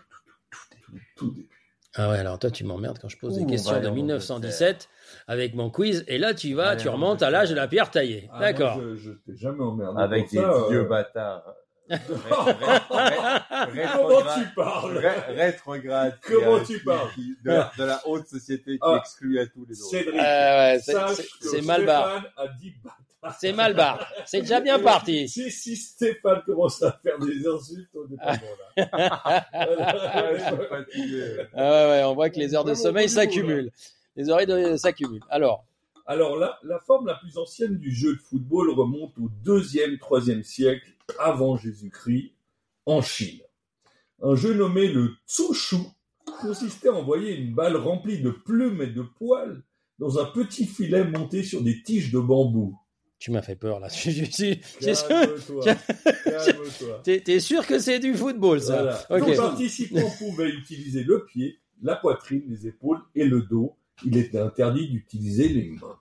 tout, 0.49 0.57
tout, 0.93 0.99
tout 1.18 1.31
début. 1.31 1.49
Ah 1.95 2.09
ouais, 2.09 2.18
alors 2.19 2.39
toi, 2.39 2.49
tu 2.49 2.63
m'emmerdes 2.63 2.99
quand 3.01 3.09
je 3.09 3.18
pose 3.18 3.35
des 3.38 3.45
questions 3.45 3.81
de 3.81 3.88
en 3.89 3.93
1917 3.93 4.88
avec 5.27 5.55
mon 5.55 5.69
quiz. 5.69 6.05
Et 6.07 6.18
là, 6.19 6.34
tu 6.34 6.53
vas, 6.53 6.77
tu 6.77 6.88
remontes 6.88 7.22
à 7.22 7.30
l'âge 7.30 7.49
de 7.49 7.55
la 7.55 7.68
pierre 7.68 7.91
taillée. 7.91 8.30
Ah, 8.31 8.39
D'accord. 8.39 8.80
Je, 8.81 8.95
je 8.95 9.11
t'ai 9.11 9.35
jamais 9.35 9.61
emmerdé. 9.61 10.01
Avec 10.01 10.31
des 10.31 10.38
ça, 10.38 10.53
vieux 10.69 10.85
euh, 10.85 10.88
bâtards. 10.88 11.53
Ré- 11.91 11.97
ré- 11.99 13.81
ré- 13.84 13.88
Comment 13.97 14.22
tu 14.34 14.53
parles 14.55 14.97
ré- 14.99 15.34
Rétrograde. 15.35 16.18
Comment 16.26 16.63
tu 16.63 16.80
parles 16.80 17.11
qui- 17.13 17.35
de, 17.43 17.49
la, 17.51 17.72
de 17.77 17.84
la 17.84 18.07
haute 18.07 18.26
société 18.27 18.76
qui 18.76 18.80
Ah. 18.81 18.95
exclut 19.01 19.39
à 19.39 19.47
tous 19.47 19.65
les 19.68 19.77
autres. 19.81 19.89
Cédric, 19.91 20.15
Euh, 20.15 20.73
ouais, 20.73 20.80
c'est- 20.80 20.93
mal. 20.93 21.81
Stéphane 21.81 22.23
a 22.38 22.47
dit 22.47 22.73
bâtard. 22.81 22.97
C'est 23.39 23.53
mal 23.53 23.76
barre. 23.76 24.06
C'est 24.26 24.41
déjà 24.41 24.60
bien 24.61 24.80
parti. 24.80 25.27
Si, 25.27 25.52
si 25.52 25.76
Stéphane 25.76 26.41
commence 26.45 26.81
à 26.81 26.91
faire 27.03 27.19
des 27.19 27.48
insultes, 27.48 27.89
on 27.95 28.11
est 28.14 28.18
pas 28.18 28.38
bon 28.38 28.48
là. 28.77 29.45
Ah 31.53 31.72
ouais, 31.72 31.89
ouais, 31.89 32.03
on 32.06 32.14
voit 32.15 32.30
que 32.30 32.39
les 32.39 32.56
heures 32.56 32.65
de 32.65 32.73
sommeil 32.73 33.07
là. 33.07 33.14
s'accumulent. 33.14 33.72
Les 34.15 34.30
oreilles 34.30 34.48
de- 34.48 34.76
s'accumulent. 34.77 35.22
Alors, 35.30 35.65
Alors 36.06 36.35
la, 36.38 36.57
la 36.64 36.80
forme 36.80 37.07
la 37.07 37.15
plus 37.15 37.38
ancienne 37.38 37.77
du 37.77 37.91
jeu 37.93 38.15
de 38.15 38.19
football 38.22 38.72
remonte 38.72 39.14
au 39.19 39.30
2e, 39.45 39.98
3e 39.99 40.43
siècle 40.43 40.88
avant 41.19 41.57
Jésus-Christ 41.57 42.34
en 42.85 43.02
Chine. 43.02 43.39
Un 44.22 44.35
jeu 44.35 44.53
nommé 44.53 44.88
le 44.88 45.11
Tsushu 45.27 45.77
consistait 46.41 46.89
à 46.89 46.93
envoyer 46.93 47.35
une 47.35 47.53
balle 47.53 47.76
remplie 47.77 48.22
de 48.22 48.31
plumes 48.31 48.81
et 48.81 48.88
de 48.88 49.02
poils 49.03 49.61
dans 49.99 50.19
un 50.19 50.26
petit 50.26 50.65
filet 50.65 51.03
monté 51.03 51.43
sur 51.43 51.61
des 51.61 51.81
tiges 51.84 52.11
de 52.11 52.19
bambou. 52.19 52.77
Tu 53.22 53.30
m'as 53.30 53.43
fait 53.43 53.56
peur 53.56 53.80
là. 53.80 53.88
T'es 57.03 57.39
sûr 57.39 57.68
que 57.68 57.77
c'est 57.77 57.99
du 57.99 58.15
football 58.15 58.60
ça 58.60 58.81
Voilà. 58.81 59.06
Ok. 59.11 59.27
Les 59.30 59.35
participants 59.35 60.10
pouvaient 60.18 60.49
utiliser 60.49 61.03
le 61.03 61.23
pied, 61.26 61.60
la 61.84 61.95
poitrine, 61.95 62.41
les 62.49 62.65
épaules 62.65 62.98
et 63.14 63.26
le 63.26 63.43
dos. 63.43 63.76
Il 64.03 64.18
était 64.18 64.39
interdit 64.39 64.89
d'utiliser 64.89 65.49
les 65.49 65.69
mains. 65.69 65.99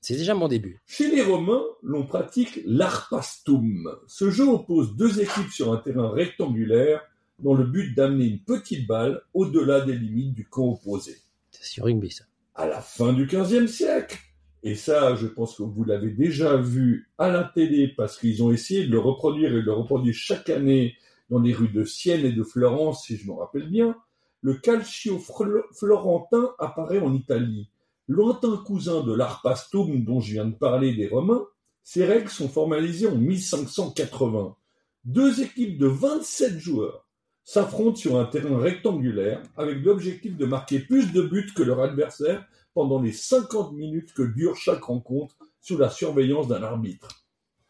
C'est 0.00 0.16
déjà 0.16 0.32
mon 0.32 0.48
début. 0.48 0.80
Chez 0.86 1.10
les 1.10 1.20
Romains, 1.20 1.64
l'on 1.82 2.06
pratique 2.06 2.60
l'arpastum. 2.64 3.94
Ce 4.06 4.30
jeu 4.30 4.48
oppose 4.48 4.96
deux 4.96 5.20
équipes 5.20 5.52
sur 5.52 5.70
un 5.70 5.76
terrain 5.76 6.08
rectangulaire 6.08 7.02
dans 7.40 7.52
le 7.52 7.64
but 7.64 7.94
d'amener 7.94 8.24
une 8.24 8.40
petite 8.40 8.86
balle 8.86 9.20
au-delà 9.34 9.82
des 9.82 9.92
limites 9.92 10.32
du 10.32 10.46
camp 10.46 10.70
opposé. 10.70 11.18
C'est 11.50 11.64
sur 11.64 11.84
rugby 11.84 12.10
ça. 12.10 12.24
À 12.54 12.66
la 12.66 12.80
fin 12.80 13.12
du 13.12 13.26
XVe 13.26 13.66
siècle, 13.66 14.18
et 14.62 14.74
ça, 14.74 15.14
je 15.14 15.26
pense 15.26 15.56
que 15.56 15.62
vous 15.62 15.84
l'avez 15.84 16.10
déjà 16.10 16.56
vu 16.56 17.10
à 17.16 17.30
la 17.30 17.44
télé 17.44 17.88
parce 17.88 18.18
qu'ils 18.18 18.42
ont 18.42 18.50
essayé 18.50 18.86
de 18.86 18.92
le 18.92 18.98
reproduire 18.98 19.50
et 19.50 19.60
de 19.60 19.66
le 19.66 19.72
reproduire 19.72 20.14
chaque 20.14 20.50
année 20.50 20.96
dans 21.30 21.38
les 21.38 21.52
rues 21.52 21.68
de 21.68 21.84
Sienne 21.84 22.24
et 22.24 22.32
de 22.32 22.42
Florence, 22.42 23.04
si 23.04 23.16
je 23.16 23.26
me 23.26 23.32
rappelle 23.32 23.68
bien, 23.68 23.96
le 24.40 24.54
calcio 24.54 25.18
florentin 25.18 26.50
apparaît 26.58 26.98
en 26.98 27.12
Italie. 27.12 27.68
Lointain 28.08 28.56
cousin 28.64 29.02
de 29.02 29.12
l'arpastum 29.12 30.04
dont 30.04 30.20
je 30.20 30.32
viens 30.32 30.46
de 30.46 30.54
parler 30.54 30.94
des 30.94 31.08
Romains, 31.08 31.44
ces 31.82 32.04
règles 32.04 32.30
sont 32.30 32.48
formalisées 32.48 33.06
en 33.06 33.16
1580. 33.16 34.56
Deux 35.04 35.40
équipes 35.42 35.78
de 35.78 35.86
27 35.86 36.58
joueurs 36.58 37.06
s'affrontent 37.44 37.96
sur 37.96 38.18
un 38.18 38.24
terrain 38.24 38.58
rectangulaire 38.58 39.42
avec 39.56 39.82
l'objectif 39.84 40.36
de 40.36 40.46
marquer 40.46 40.80
plus 40.80 41.12
de 41.12 41.22
buts 41.22 41.52
que 41.54 41.62
leur 41.62 41.80
adversaire 41.80 42.46
pendant 42.74 43.00
les 43.00 43.12
50 43.12 43.72
minutes 43.72 44.12
que 44.12 44.22
dure 44.22 44.56
chaque 44.56 44.84
rencontre 44.84 45.36
sous 45.60 45.76
la 45.76 45.90
surveillance 45.90 46.48
d'un 46.48 46.62
arbitre. 46.62 47.08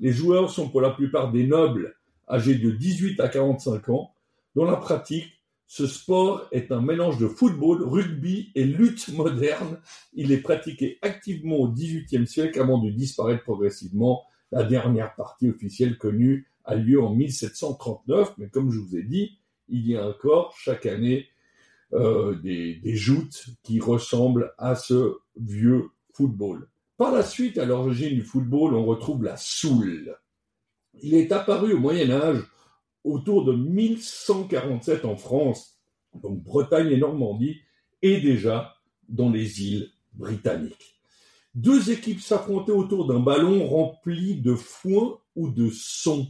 Les 0.00 0.12
joueurs 0.12 0.50
sont 0.50 0.68
pour 0.68 0.80
la 0.80 0.90
plupart 0.90 1.32
des 1.32 1.46
nobles 1.46 1.96
âgés 2.28 2.54
de 2.54 2.70
18 2.70 3.20
à 3.20 3.28
45 3.28 3.88
ans. 3.88 4.14
Dans 4.54 4.64
la 4.64 4.76
pratique, 4.76 5.38
ce 5.66 5.86
sport 5.86 6.46
est 6.50 6.72
un 6.72 6.80
mélange 6.80 7.18
de 7.18 7.28
football, 7.28 7.82
rugby 7.82 8.52
et 8.54 8.64
lutte 8.64 9.08
moderne. 9.08 9.78
Il 10.14 10.32
est 10.32 10.40
pratiqué 10.40 10.98
activement 11.02 11.56
au 11.56 11.68
XVIIIe 11.68 12.26
siècle 12.26 12.60
avant 12.60 12.78
de 12.78 12.90
disparaître 12.90 13.42
progressivement. 13.42 14.24
La 14.50 14.64
dernière 14.64 15.14
partie 15.14 15.50
officielle 15.50 15.98
connue 15.98 16.48
a 16.64 16.74
lieu 16.74 17.02
en 17.02 17.14
1739, 17.14 18.34
mais 18.38 18.48
comme 18.48 18.70
je 18.70 18.78
vous 18.78 18.96
ai 18.96 19.02
dit, 19.02 19.38
il 19.68 19.86
y 19.86 19.96
a 19.96 20.08
encore 20.08 20.54
chaque 20.56 20.86
année 20.86 21.28
euh, 21.92 22.34
des, 22.36 22.76
des 22.76 22.96
joutes 22.96 23.46
qui 23.62 23.80
ressemblent 23.80 24.52
à 24.58 24.74
ce 24.74 25.16
vieux 25.36 25.90
football. 26.12 26.68
Par 26.96 27.12
la 27.12 27.22
suite, 27.22 27.58
à 27.58 27.64
l'origine 27.64 28.14
du 28.14 28.22
football, 28.22 28.74
on 28.74 28.84
retrouve 28.84 29.22
la 29.22 29.36
soule. 29.36 30.16
Il 31.00 31.14
est 31.14 31.32
apparu 31.32 31.74
au 31.74 31.78
Moyen 31.78 32.10
Âge 32.10 32.42
autour 33.04 33.44
de 33.44 33.52
1147 33.52 35.04
en 35.04 35.16
France, 35.16 35.78
donc 36.14 36.42
Bretagne 36.42 36.90
et 36.90 36.96
Normandie, 36.96 37.60
et 38.02 38.20
déjà 38.20 38.74
dans 39.08 39.30
les 39.30 39.62
îles 39.62 39.90
britanniques. 40.12 41.00
Deux 41.54 41.90
équipes 41.90 42.20
s'affrontaient 42.20 42.72
autour 42.72 43.06
d'un 43.06 43.20
ballon 43.20 43.66
rempli 43.66 44.40
de 44.40 44.54
foin 44.54 45.18
ou 45.34 45.48
de 45.48 45.70
son. 45.70 46.28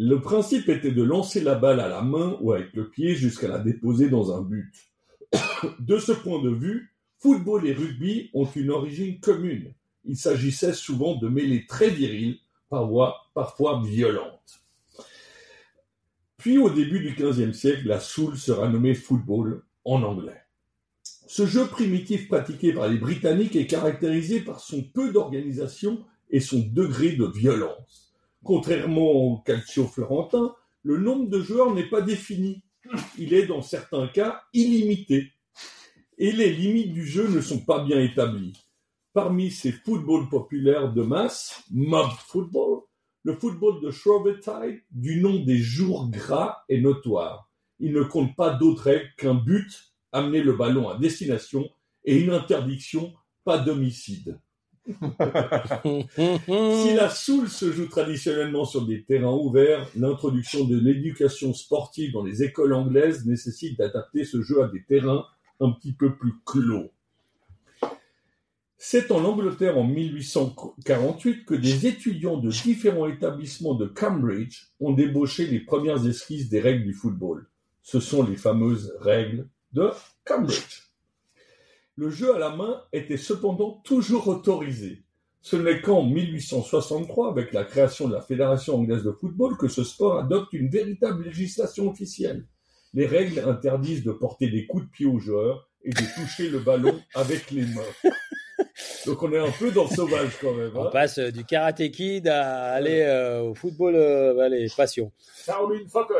Le 0.00 0.20
principe 0.20 0.68
était 0.68 0.92
de 0.92 1.02
lancer 1.02 1.40
la 1.40 1.56
balle 1.56 1.80
à 1.80 1.88
la 1.88 2.02
main 2.02 2.38
ou 2.40 2.52
avec 2.52 2.72
le 2.72 2.88
pied 2.88 3.16
jusqu'à 3.16 3.48
la 3.48 3.58
déposer 3.58 4.08
dans 4.08 4.32
un 4.32 4.42
but. 4.42 4.72
De 5.80 5.98
ce 5.98 6.12
point 6.12 6.40
de 6.40 6.50
vue, 6.50 6.94
football 7.18 7.66
et 7.66 7.72
rugby 7.72 8.30
ont 8.32 8.46
une 8.46 8.70
origine 8.70 9.18
commune. 9.18 9.74
Il 10.04 10.16
s'agissait 10.16 10.72
souvent 10.72 11.16
de 11.16 11.26
mêler 11.26 11.66
très 11.66 11.92
parfois, 12.70 13.16
parfois 13.34 13.82
violentes. 13.84 14.62
Puis 16.36 16.58
au 16.58 16.70
début 16.70 17.00
du 17.00 17.16
XVe 17.20 17.52
siècle, 17.52 17.88
la 17.88 17.98
soule 17.98 18.36
sera 18.36 18.68
nommée 18.68 18.94
football 18.94 19.64
en 19.84 20.04
anglais. 20.04 20.42
Ce 21.02 21.44
jeu 21.44 21.66
primitif 21.66 22.28
pratiqué 22.28 22.72
par 22.72 22.86
les 22.86 22.98
Britanniques 22.98 23.56
est 23.56 23.66
caractérisé 23.66 24.42
par 24.42 24.60
son 24.60 24.80
peu 24.80 25.12
d'organisation 25.12 26.04
et 26.30 26.38
son 26.38 26.60
degré 26.60 27.16
de 27.16 27.26
violence. 27.26 28.07
Contrairement 28.44 29.10
au 29.10 29.38
calcio 29.38 29.86
florentin, 29.86 30.54
le 30.82 30.98
nombre 30.98 31.28
de 31.28 31.40
joueurs 31.40 31.74
n'est 31.74 31.88
pas 31.88 32.00
défini. 32.00 32.62
Il 33.18 33.34
est 33.34 33.46
dans 33.46 33.62
certains 33.62 34.08
cas 34.08 34.42
illimité. 34.52 35.32
Et 36.16 36.32
les 36.32 36.52
limites 36.52 36.92
du 36.92 37.06
jeu 37.06 37.28
ne 37.28 37.40
sont 37.40 37.64
pas 37.64 37.84
bien 37.84 38.00
établies. 38.00 38.64
Parmi 39.12 39.50
ces 39.50 39.72
footballs 39.72 40.28
populaires 40.28 40.92
de 40.92 41.02
masse, 41.02 41.64
mob 41.70 42.10
football, 42.26 42.82
le 43.24 43.34
football 43.34 43.82
de 43.82 43.90
Shrovetide, 43.90 44.82
du 44.90 45.20
nom 45.20 45.44
des 45.44 45.58
jours 45.58 46.08
gras, 46.08 46.62
est 46.68 46.80
notoire. 46.80 47.50
Il 47.80 47.92
ne 47.92 48.02
compte 48.02 48.34
pas 48.36 48.50
d'autres 48.50 48.84
règles 48.84 49.10
qu'un 49.16 49.34
but, 49.34 49.92
amener 50.12 50.40
le 50.40 50.54
ballon 50.54 50.88
à 50.88 50.98
destination, 50.98 51.68
et 52.04 52.16
une 52.16 52.30
interdiction, 52.30 53.12
pas 53.44 53.58
d'homicide. 53.58 54.40
Si 56.14 56.94
la 56.94 57.10
soule 57.10 57.48
se 57.48 57.72
joue 57.72 57.86
traditionnellement 57.86 58.64
sur 58.64 58.86
des 58.86 59.02
terrains 59.02 59.34
ouverts, 59.34 59.86
l'introduction 59.96 60.64
de 60.64 60.78
l'éducation 60.78 61.52
sportive 61.52 62.12
dans 62.12 62.22
les 62.22 62.42
écoles 62.42 62.72
anglaises 62.72 63.26
nécessite 63.26 63.78
d'adapter 63.78 64.24
ce 64.24 64.42
jeu 64.42 64.62
à 64.62 64.68
des 64.68 64.82
terrains 64.82 65.26
un 65.60 65.72
petit 65.72 65.92
peu 65.92 66.14
plus 66.16 66.34
clos. 66.44 66.90
C'est 68.80 69.10
en 69.10 69.24
Angleterre 69.24 69.76
en 69.76 69.84
1848 69.84 71.44
que 71.44 71.54
des 71.54 71.86
étudiants 71.86 72.38
de 72.38 72.50
différents 72.50 73.08
établissements 73.08 73.74
de 73.74 73.86
Cambridge 73.86 74.68
ont 74.80 74.92
débauché 74.92 75.46
les 75.46 75.60
premières 75.60 76.06
esquisses 76.06 76.48
des 76.48 76.60
règles 76.60 76.84
du 76.84 76.94
football. 76.94 77.46
Ce 77.82 77.98
sont 77.98 78.22
les 78.22 78.36
fameuses 78.36 78.94
règles 79.00 79.48
de 79.72 79.90
Cambridge. 80.24 80.87
Le 81.98 82.10
jeu 82.10 82.32
à 82.32 82.38
la 82.38 82.50
main 82.50 82.80
était 82.92 83.16
cependant 83.16 83.80
toujours 83.82 84.28
autorisé. 84.28 85.02
Ce 85.40 85.56
n'est 85.56 85.80
qu'en 85.80 86.04
1863, 86.04 87.28
avec 87.28 87.52
la 87.52 87.64
création 87.64 88.06
de 88.06 88.14
la 88.14 88.20
Fédération 88.20 88.76
anglaise 88.76 89.02
de 89.02 89.10
football, 89.10 89.56
que 89.56 89.66
ce 89.66 89.82
sport 89.82 90.16
adopte 90.16 90.52
une 90.52 90.68
véritable 90.68 91.24
législation 91.24 91.90
officielle. 91.90 92.46
Les 92.94 93.04
règles 93.04 93.40
interdisent 93.40 94.04
de 94.04 94.12
porter 94.12 94.48
des 94.48 94.68
coups 94.68 94.84
de 94.84 94.90
pied 94.90 95.06
aux 95.06 95.18
joueurs 95.18 95.68
et 95.82 95.90
de 95.90 96.14
toucher 96.14 96.48
le 96.48 96.60
ballon 96.60 97.00
avec 97.16 97.50
les 97.50 97.66
mains. 97.66 98.10
Donc 99.04 99.20
on 99.24 99.32
est 99.32 99.38
un 99.38 99.50
peu 99.50 99.72
dans 99.72 99.88
le 99.90 99.90
sauvage 99.96 100.38
quand 100.40 100.54
même. 100.54 100.70
On 100.76 100.84
hein. 100.84 100.90
passe 100.92 101.18
euh, 101.18 101.32
du 101.32 101.44
karaté 101.44 101.90
kid 101.90 102.28
à 102.28 102.74
aller 102.74 103.00
euh, 103.00 103.42
au 103.42 103.54
football, 103.54 103.96
euh, 103.96 104.38
allez, 104.38 104.68
passion. 104.76 105.10
Caroline 105.46 105.88
Fokker. 105.88 106.14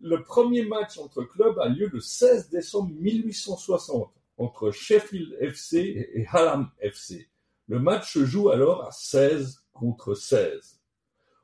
Le 0.00 0.24
premier 0.24 0.64
match 0.64 0.98
entre 0.98 1.22
clubs 1.22 1.56
a 1.60 1.68
lieu 1.68 1.88
le 1.92 2.00
16 2.00 2.50
décembre 2.50 2.90
1860 2.98 4.10
entre 4.40 4.70
Sheffield 4.70 5.36
FC 5.40 6.08
et 6.14 6.26
Hallam 6.32 6.70
FC. 6.80 7.28
Le 7.68 7.78
match 7.78 8.14
se 8.14 8.24
joue 8.24 8.48
alors 8.48 8.84
à 8.84 8.90
16 8.90 9.66
contre 9.72 10.14
16. 10.14 10.80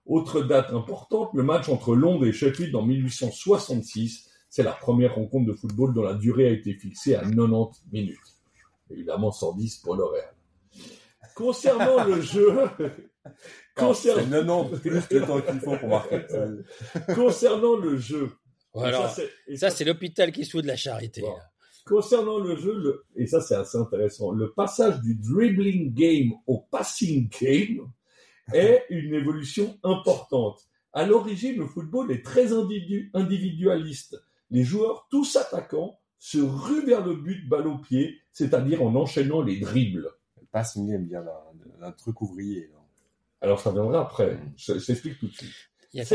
Autre 0.06 0.40
date 0.43 0.73
importante, 0.73 1.31
le 1.35 1.43
match 1.43 1.68
entre 1.68 1.94
Londres 1.94 2.27
et 2.27 2.32
Sheffield 2.32 2.74
en 2.74 2.82
1866. 2.82 4.31
C'est 4.48 4.62
la 4.62 4.73
première 4.73 5.14
rencontre 5.14 5.47
de 5.47 5.52
football 5.52 5.93
dont 5.93 6.02
la 6.02 6.14
durée 6.14 6.47
a 6.47 6.51
été 6.51 6.74
fixée 6.74 7.14
à 7.14 7.20
90 7.20 7.82
minutes. 7.93 8.18
Évidemment 8.90 9.31
110 9.31 9.77
pour 9.78 9.94
le 9.94 10.05
Real. 10.05 10.35
Concernant 11.35 12.05
le 12.05 12.20
jeu, 12.20 12.51
C'est 13.27 13.32
concernant, 13.74 14.64
90 14.64 14.81
plus 14.81 15.18
le 15.18 15.27
temps 15.27 15.40
qu'il 15.43 15.60
faut 15.60 15.77
pour 15.77 15.89
marquer. 15.89 16.23
concernant 17.14 17.77
le 17.77 17.98
jeu, 17.98 18.31
et 19.47 19.56
ça, 19.56 19.70
c'est 19.70 19.85
l'hôpital 19.85 20.32
qui 20.32 20.44
se 20.44 20.51
fout 20.51 20.62
de 20.62 20.68
la 20.68 20.77
charité. 20.77 21.23
Bon. 21.23 21.35
là. 21.35 21.51
Concernant 21.87 22.39
le 22.39 22.57
jeu, 22.57 22.75
le- 22.79 23.05
et 23.15 23.27
ça 23.27 23.41
c'est 23.41 23.55
assez 23.55 23.79
intéressant, 23.79 24.33
le 24.33 24.51
passage 24.53 25.01
du 25.03 25.15
dribbling 25.15 25.95
game 25.95 26.33
au 26.47 26.59
passing 26.71 27.29
game 27.29 27.89
est 28.53 28.85
une 28.91 29.15
évolution 29.15 29.79
importante. 29.85 30.67
À 30.93 31.07
l'origine, 31.07 31.59
le 31.59 31.67
football 31.67 32.11
est 32.11 32.25
très 32.25 32.53
individu- 32.53 33.11
individualiste. 33.15 34.21
Les 34.51 34.65
joueurs, 34.65 35.07
tous 35.11 35.37
attaquants, 35.37 35.99
se 36.19 36.39
ruent 36.39 36.85
vers 36.87 37.05
le 37.07 37.15
but 37.15 37.47
balle 37.49 37.67
au 37.69 37.79
pied, 37.79 38.17
c'est-à-dire 38.33 38.83
en 38.83 38.95
enchaînant 38.97 39.43
les 39.43 39.59
dribbles. 39.61 40.11
Passing 40.51 40.91
aime 40.93 41.07
bien 41.07 41.21
un, 41.23 41.87
un 41.87 41.93
truc 41.93 42.21
ouvrier. 42.23 42.71
là. 42.73 42.81
Alors 43.43 43.61
ça 43.61 43.71
viendra 43.71 44.01
après, 44.01 44.41
je, 44.57 44.79
je 44.79 44.87
t'explique 44.87 45.19
tout 45.19 45.27
de 45.29 45.33
suite. 45.35 45.53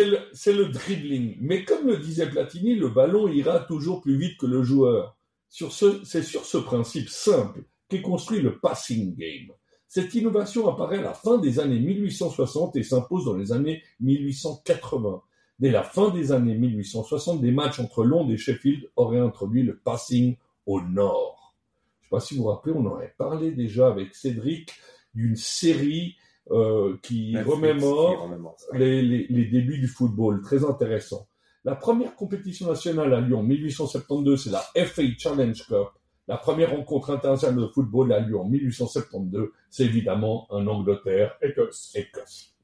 Le, 0.05 0.17
c'est 0.33 0.53
le 0.53 0.65
dribbling. 0.67 1.37
Mais 1.39 1.63
comme 1.63 1.87
le 1.87 1.97
disait 1.97 2.29
Platini, 2.29 2.75
le 2.75 2.89
ballon 2.89 3.27
ira 3.27 3.59
toujours 3.59 4.01
plus 4.01 4.17
vite 4.17 4.37
que 4.37 4.45
le 4.47 4.63
joueur. 4.63 5.17
Sur 5.51 5.71
ce, 5.73 6.03
c'est 6.05 6.23
sur 6.23 6.45
ce 6.45 6.57
principe 6.57 7.09
simple 7.09 7.63
qu'est 7.89 8.01
construit 8.01 8.41
le 8.41 8.57
passing 8.57 9.13
game. 9.15 9.51
Cette 9.87 10.15
innovation 10.15 10.67
apparaît 10.69 10.99
à 10.99 11.01
la 11.01 11.13
fin 11.13 11.37
des 11.37 11.59
années 11.59 11.79
1860 11.79 12.77
et 12.77 12.83
s'impose 12.83 13.25
dans 13.25 13.35
les 13.35 13.51
années 13.51 13.83
1880. 13.99 15.21
Dès 15.59 15.69
la 15.71 15.83
fin 15.83 16.09
des 16.09 16.31
années 16.31 16.55
1860, 16.57 17.41
des 17.41 17.51
matchs 17.51 17.79
entre 17.79 18.03
Londres 18.03 18.31
et 18.31 18.37
Sheffield 18.37 18.89
auraient 18.95 19.19
introduit 19.19 19.63
le 19.63 19.77
passing 19.77 20.37
au 20.65 20.81
nord. 20.81 21.53
Je 21.99 22.05
ne 22.05 22.07
sais 22.07 22.09
pas 22.09 22.19
si 22.21 22.35
vous 22.35 22.43
vous 22.43 22.49
rappelez, 22.49 22.73
on 22.75 22.85
en 22.87 22.95
avait 22.95 23.13
parlé 23.17 23.51
déjà 23.51 23.87
avec 23.87 24.15
Cédric 24.15 24.71
d'une 25.13 25.35
série 25.35 26.15
euh, 26.49 26.97
qui 27.03 27.33
Netflix, 27.33 27.55
remémore 27.55 28.09
qui 28.17 28.23
remémore 28.23 28.55
ça. 28.57 28.77
les, 28.77 29.01
les- 29.01 29.27
les 29.29 29.45
débuts 29.45 29.77
du 29.79 29.87
football, 29.87 30.41
très 30.41 30.63
intéressant. 30.65 31.27
La 31.63 31.75
première 31.75 32.15
compétition 32.15 32.67
nationale 32.67 33.13
a 33.13 33.21
lieu 33.21 33.35
en 33.35 33.43
1872, 33.43 34.43
c'est 34.43 34.49
la 34.49 34.63
FA 34.85 35.03
Challenge 35.17 35.67
Cup. 35.67 35.89
La 36.27 36.37
première 36.37 36.71
rencontre 36.71 37.11
internationale 37.11 37.61
de 37.61 37.67
football 37.67 38.11
a 38.13 38.19
lieu 38.19 38.37
en 38.37 38.45
1872, 38.45 39.49
c'est 39.69 39.85
évidemment 39.85 40.47
en 40.49 40.65
Angleterre, 40.65 41.37
Écosse. 41.41 41.91
Écosse. 41.93 42.55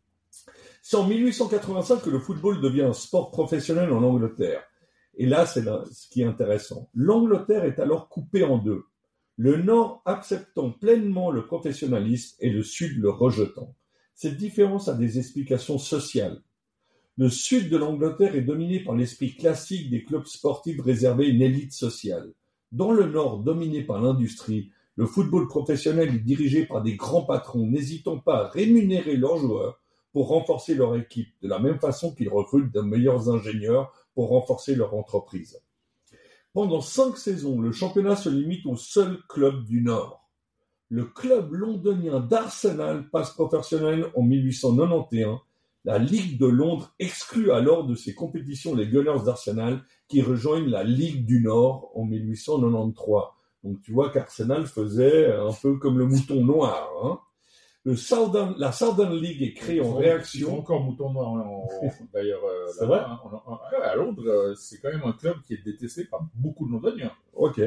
C'est 0.82 0.98
en 0.98 1.06
1885 1.06 2.02
que 2.02 2.10
le 2.10 2.19
football 2.19 2.60
devient 2.61 2.84
un 2.84 2.94
sport 2.94 3.30
professionnel 3.30 3.91
en 3.91 4.02
Angleterre. 4.02 4.64
Et 5.15 5.26
là, 5.26 5.45
c'est 5.45 5.64
ce 5.64 6.07
qui 6.10 6.22
est 6.22 6.26
intéressant. 6.26 6.90
L'Angleterre 6.95 7.65
est 7.65 7.80
alors 7.80 8.10
coupée 8.10 8.44
en 8.44 8.57
deux. 8.57 8.84
Le 9.36 9.57
Nord 9.57 10.02
acceptant 10.06 10.72
pleinement 10.72 11.30
le 11.30 11.45
professionnalisme 11.45 12.38
et 12.40 12.49
le 12.49 12.64
Sud 12.64 12.99
le 12.99 13.10
rejetant. 13.10 13.76
Cette 14.15 14.38
différence 14.38 14.88
a 14.88 14.95
des 14.95 15.19
explications 15.19 15.78
sociales. 15.78 16.41
Le 17.19 17.31
Sud 17.31 17.69
de 17.69 17.77
l'Angleterre 17.77 18.35
est 18.35 18.41
dominé 18.41 18.80
par 18.80 18.95
l'esprit 18.95 19.35
classique 19.35 19.89
des 19.89 20.03
clubs 20.03 20.27
sportifs 20.27 20.80
réservés 20.80 21.26
à 21.26 21.30
une 21.30 21.41
élite 21.41 21.73
sociale. 21.73 22.31
Dans 22.72 22.91
le 22.91 23.07
Nord, 23.07 23.39
dominé 23.39 23.81
par 23.81 23.99
l'industrie, 23.99 24.69
le 24.98 25.07
football 25.07 25.48
professionnel 25.48 26.14
est 26.14 26.19
dirigé 26.19 26.68
par 26.68 26.84
des 26.84 26.95
grands 26.95 27.23
patrons 27.23 27.65
n'hésitant 27.65 28.19
pas 28.19 28.44
à 28.44 28.48
rémunérer 28.49 29.15
leurs 29.15 29.38
joueurs 29.38 29.81
pour 30.14 30.27
renforcer 30.27 30.76
leur 30.76 30.95
équipe, 30.95 31.34
de 31.41 31.48
la 31.48 31.57
même 31.57 31.80
façon 31.80 32.14
qu'ils 32.14 32.30
recrutent 32.30 32.72
de 32.72 32.81
meilleurs 32.81 33.31
ingénieurs 33.31 33.91
pour 34.14 34.30
renforcer 34.30 34.76
leur 34.76 34.94
entreprise. 34.94 35.60
Pendant 36.53 36.81
cinq 36.81 37.18
saisons, 37.18 37.60
le 37.60 37.72
championnat 37.72 38.15
se 38.15 38.30
limite 38.30 38.68
au 38.68 38.76
seul 38.76 39.18
club 39.27 39.65
du 39.65 39.81
Nord. 39.81 40.30
Le 40.89 41.06
club 41.06 41.52
londonien 41.52 42.19
d'Arsenal 42.19 43.10
passe 43.10 43.31
professionnel 43.31 44.06
en 44.15 44.22
1891. 44.22 45.39
La 45.88 45.97
Ligue 45.99 46.38
de 46.38 46.47
Londres 46.47 46.93
exclut 46.99 47.51
alors 47.51 47.85
de 47.85 47.95
ses 47.95 48.14
compétitions 48.14 48.76
les 48.76 48.88
Gunners 48.88 49.23
d'Arsenal 49.26 49.81
qui 50.09 50.22
rejoignent 50.22 50.69
la 50.69 50.84
Ligue 50.84 51.26
du 51.26 51.41
Nord 51.41 51.91
en 51.95 52.03
1893. 52.03 53.22
Donc 53.64 53.81
tu 53.81 53.93
vois 53.93 54.09
qu'Arsenal 54.11 54.65
faisait 54.65 55.31
un 55.34 55.53
peu 55.61 55.77
comme 55.77 55.97
le 55.97 56.05
mouton 56.05 56.43
noir. 56.43 56.89
hein. 57.03 57.19
Le 57.85 57.95
Southern- 57.95 58.53
la 58.57 58.73
Southern 58.73 59.15
League 59.15 59.41
est 59.41 59.53
créée 59.53 59.80
en 59.80 59.85
sont- 59.93 59.99
Ils 60.01 60.03
réaction. 60.07 60.59
encore 60.59 60.81
mouton 60.84 61.09
noir. 61.14 61.38
hein, 61.38 61.45
en- 61.47 61.68
D'ailleurs, 62.14 62.43
euh, 62.43 62.68
C'est 62.77 62.85
vrai? 62.85 62.99
hein, 62.99 63.19
à 63.81 63.95
Londres, 63.95 64.23
euh, 64.27 64.53
c'est 64.55 64.80
quand 64.81 64.89
même 64.89 65.03
un 65.05 65.14
club 65.14 65.38
qui 65.47 65.53
est 65.53 65.64
détesté 65.64 66.03
par 66.03 66.19
beaucoup 66.35 66.68
de 66.68 66.73
Londoniens. 66.73 67.14
Ok. 67.34 67.61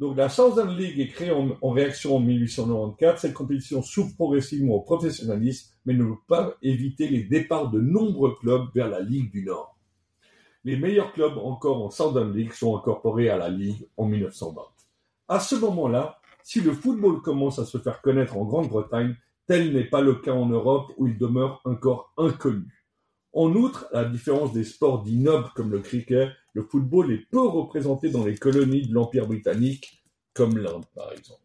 Donc 0.00 0.16
la 0.16 0.30
Southern 0.30 0.74
League 0.74 0.98
est 0.98 1.08
créée 1.08 1.30
en, 1.30 1.70
réaction 1.70 2.16
en 2.16 2.20
1894. 2.20 3.20
Cette 3.20 3.34
compétition 3.34 3.82
s'ouvre 3.82 4.14
progressivement 4.14 4.76
au 4.76 4.80
professionnalisme, 4.80 5.74
mais 5.84 5.92
ne 5.92 6.04
veut 6.04 6.14
pas 6.26 6.54
éviter 6.62 7.06
les 7.06 7.24
départs 7.24 7.70
de 7.70 7.82
nombreux 7.82 8.34
clubs 8.40 8.68
vers 8.74 8.88
la 8.88 9.00
Ligue 9.00 9.30
du 9.30 9.44
Nord. 9.44 9.76
Les 10.64 10.78
meilleurs 10.78 11.12
clubs 11.12 11.36
encore 11.36 11.84
en 11.84 11.90
Southern 11.90 12.34
League 12.34 12.54
sont 12.54 12.78
incorporés 12.78 13.28
à 13.28 13.36
la 13.36 13.50
Ligue 13.50 13.86
en 13.98 14.06
1920. 14.06 14.62
À 15.28 15.38
ce 15.38 15.56
moment-là, 15.56 16.18
si 16.42 16.62
le 16.62 16.72
football 16.72 17.20
commence 17.20 17.58
à 17.58 17.66
se 17.66 17.76
faire 17.76 18.00
connaître 18.00 18.38
en 18.38 18.46
Grande-Bretagne, 18.46 19.16
tel 19.46 19.74
n'est 19.74 19.84
pas 19.84 20.00
le 20.00 20.14
cas 20.14 20.32
en 20.32 20.46
Europe 20.46 20.92
où 20.96 21.08
il 21.08 21.18
demeure 21.18 21.60
encore 21.66 22.14
inconnu. 22.16 22.79
En 23.32 23.54
outre, 23.54 23.88
à 23.92 24.02
la 24.02 24.08
différence 24.08 24.52
des 24.52 24.64
sports 24.64 25.02
dits 25.02 25.16
nobles 25.16 25.50
comme 25.54 25.70
le 25.70 25.78
cricket, 25.78 26.30
le 26.52 26.64
football 26.64 27.12
est 27.12 27.30
peu 27.30 27.46
représenté 27.46 28.10
dans 28.10 28.24
les 28.24 28.36
colonies 28.36 28.86
de 28.86 28.92
l'Empire 28.92 29.26
britannique, 29.26 30.02
comme 30.34 30.58
l'Inde 30.58 30.84
par 30.94 31.12
exemple. 31.12 31.40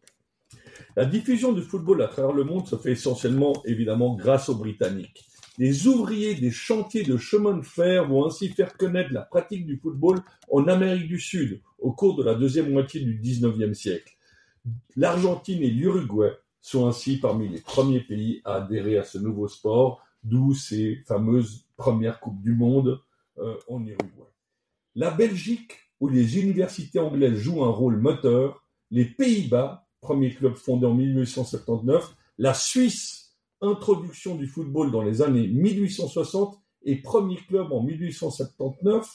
La 0.96 1.04
diffusion 1.04 1.52
du 1.52 1.62
football 1.62 2.02
à 2.02 2.08
travers 2.08 2.32
le 2.32 2.42
monde 2.42 2.66
se 2.66 2.76
fait 2.76 2.92
essentiellement, 2.92 3.52
évidemment, 3.66 4.16
grâce 4.16 4.48
aux 4.48 4.56
Britanniques. 4.56 5.26
Les 5.58 5.86
ouvriers 5.86 6.34
des 6.34 6.50
chantiers 6.50 7.02
de 7.02 7.16
chemin 7.16 7.56
de 7.56 7.64
fer 7.64 8.08
vont 8.08 8.26
ainsi 8.26 8.48
faire 8.48 8.76
connaître 8.76 9.12
la 9.12 9.22
pratique 9.22 9.66
du 9.66 9.78
football 9.78 10.20
en 10.50 10.66
Amérique 10.66 11.08
du 11.08 11.20
Sud 11.20 11.60
au 11.78 11.92
cours 11.92 12.16
de 12.16 12.24
la 12.24 12.34
deuxième 12.34 12.72
moitié 12.72 13.00
du 13.00 13.18
XIXe 13.18 13.78
siècle. 13.78 14.16
L'Argentine 14.96 15.62
et 15.62 15.70
l'Uruguay 15.70 16.32
sont 16.60 16.86
ainsi 16.86 17.18
parmi 17.18 17.48
les 17.48 17.60
premiers 17.60 18.00
pays 18.00 18.42
à 18.44 18.54
adhérer 18.54 18.98
à 18.98 19.04
ce 19.04 19.18
nouveau 19.18 19.48
sport, 19.48 20.02
d'où 20.24 20.52
ces 20.54 21.02
fameuses 21.06 21.65
premières 21.76 22.20
Coupes 22.20 22.40
du 22.42 22.54
Monde 22.54 23.00
euh, 23.38 23.54
en 23.68 23.80
Uruguay. 23.84 24.32
La 24.94 25.10
Belgique, 25.10 25.72
où 26.00 26.08
les 26.08 26.38
universités 26.38 26.98
anglaises 26.98 27.36
jouent 27.38 27.64
un 27.64 27.70
rôle 27.70 27.98
moteur, 27.98 28.64
les 28.90 29.04
Pays-Bas, 29.04 29.86
premier 30.00 30.34
club 30.34 30.54
fondé 30.54 30.86
en 30.86 30.94
1879, 30.94 32.14
la 32.38 32.54
Suisse, 32.54 33.34
introduction 33.60 34.36
du 34.36 34.46
football 34.46 34.90
dans 34.90 35.02
les 35.02 35.22
années 35.22 35.48
1860 35.48 36.58
et 36.84 36.96
premier 36.96 37.36
club 37.48 37.72
en 37.72 37.82
1879. 37.82 39.08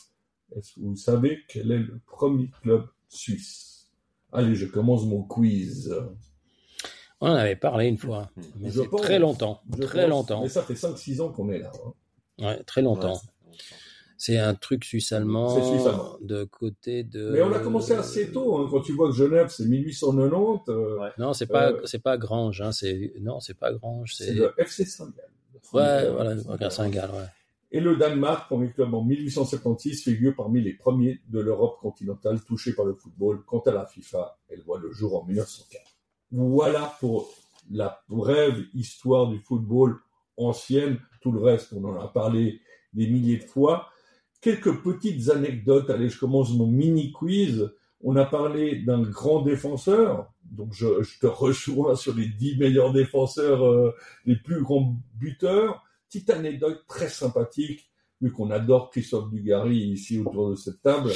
Est-ce 0.56 0.74
que 0.76 0.80
vous 0.82 0.96
savez 0.96 1.40
quel 1.48 1.72
est 1.72 1.80
le 1.80 2.00
premier 2.08 2.50
club 2.62 2.86
suisse? 3.08 3.90
Allez, 4.34 4.56
je 4.56 4.66
commence 4.66 5.06
mon 5.06 5.24
quiz. 5.24 5.96
On 7.22 7.28
en 7.28 7.36
avait 7.36 7.56
parlé 7.56 7.88
une 7.88 7.98
fois, 7.98 8.32
mais 8.60 8.72
Je 8.72 8.82
c'est 8.82 8.88
pense. 8.88 9.02
très 9.02 9.20
longtemps, 9.20 9.62
Je 9.78 9.84
très 9.84 10.02
pense, 10.02 10.10
longtemps, 10.10 10.42
Mais 10.42 10.50
ça 10.50 10.64
fait 10.64 10.74
5-6 10.74 11.22
ans 11.22 11.30
qu'on 11.32 11.50
est 11.52 11.60
là. 11.60 11.72
hein. 11.86 11.94
Ouais, 12.42 12.64
très 12.64 12.82
longtemps. 12.82 13.14
Ouais, 13.14 13.58
C'est 14.18 14.38
un 14.38 14.54
truc 14.54 14.84
suisse-allemand 14.86 15.50
C'est 15.56 15.64
suisse-allemand. 15.68 16.18
de 16.22 16.44
côté 16.44 17.04
de. 17.04 17.32
Mais 17.32 17.42
on 17.42 17.52
a 17.54 17.60
commencé 17.60 17.94
assez 17.94 18.32
tôt. 18.32 18.58
hein. 18.58 18.68
Quand 18.70 18.82
tu 18.82 18.92
vois 18.94 19.10
que 19.10 19.16
Genève, 19.16 19.48
c'est 19.50 19.66
1890, 19.66 20.70
euh, 20.70 21.00
Ouais. 21.00 21.10
Non, 21.18 21.34
c'est 21.34 21.48
pas, 21.48 21.72
Euh, 21.72 21.82
c'est 21.86 22.04
pas 22.04 22.18
Grange, 22.18 22.62
hein. 22.62 22.72
C'est 22.72 23.14
non, 23.20 23.40
c'est 23.40 23.58
pas 23.58 23.74
Grange. 23.74 24.14
c'est 24.16 24.26
C'est 24.26 24.34
le 24.34 24.54
FC 24.58 24.86
Saint-Gall. 24.86 25.26
ouais, 25.74 26.10
voilà, 26.12 26.34
le 26.36 26.70
Saint-Gall, 26.70 27.10
ouais. 27.12 27.26
Et 27.74 27.80
le 27.80 27.96
Danemark, 27.96 28.48
premier 28.48 28.70
club 28.70 28.94
en 28.94 29.02
1876, 29.02 30.04
figure 30.04 30.36
parmi 30.36 30.62
les 30.62 30.74
premiers 30.74 31.22
de 31.30 31.40
l'Europe 31.40 31.80
continentale 31.80 32.42
touchés 32.44 32.74
par 32.74 32.84
le 32.86 32.94
football. 32.96 33.44
Quant 33.48 33.62
à 33.62 33.72
la 33.72 33.86
FIFA, 33.86 34.38
elle 34.50 34.62
voit 34.64 34.78
le 34.78 34.92
jour 34.92 35.24
en 35.24 35.26
1904. 35.26 35.82
Voilà 36.34 36.94
pour 37.00 37.32
la 37.72 38.02
brève 38.10 38.58
histoire 38.74 39.30
du 39.30 39.40
football 39.40 39.96
ancienne. 40.48 41.00
Tout 41.22 41.32
le 41.32 41.40
reste, 41.40 41.74
on 41.74 41.84
en 41.86 42.00
a 42.00 42.08
parlé 42.08 42.62
des 42.94 43.08
milliers 43.08 43.38
de 43.38 43.44
fois. 43.44 43.88
Quelques 44.42 44.82
petites 44.82 45.30
anecdotes. 45.30 45.90
Allez, 45.90 46.10
je 46.10 46.20
commence 46.20 46.52
mon 46.52 46.68
mini 46.68 47.12
quiz. 47.12 47.72
On 48.04 48.16
a 48.16 48.26
parlé 48.26 48.82
d'un 48.82 49.02
grand 49.04 49.42
défenseur. 49.44 50.32
Donc, 50.44 50.74
je, 50.74 51.04
je 51.04 51.20
te 51.20 51.28
rejoins 51.28 51.96
sur 51.96 52.16
les 52.16 52.26
dix 52.26 52.58
meilleurs 52.58 52.92
défenseurs, 52.92 53.66
euh, 53.66 53.96
les 54.26 54.36
plus 54.36 54.62
grands 54.62 54.96
buteurs. 55.14 55.84
Petite 56.08 56.30
anecdote 56.32 56.84
très 56.88 57.08
sympathique, 57.08 57.90
vu 58.20 58.32
qu'on 58.32 58.52
adore 58.52 58.90
Christophe 58.90 59.30
Dugarry 59.30 59.78
ici 59.78 60.20
autour 60.20 60.50
de 60.50 60.56
cette 60.56 60.82
table. 60.82 61.12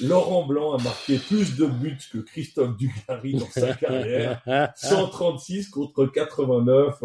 Laurent 0.00 0.46
Blanc 0.46 0.74
a 0.74 0.82
marqué 0.82 1.18
plus 1.18 1.56
de 1.56 1.66
buts 1.66 1.98
que 2.12 2.18
Christophe 2.18 2.76
Dugarry 2.76 3.34
dans 3.34 3.50
sa 3.50 3.74
carrière. 3.74 4.42
136 4.76 5.68
contre 5.68 6.06
89 6.06 7.04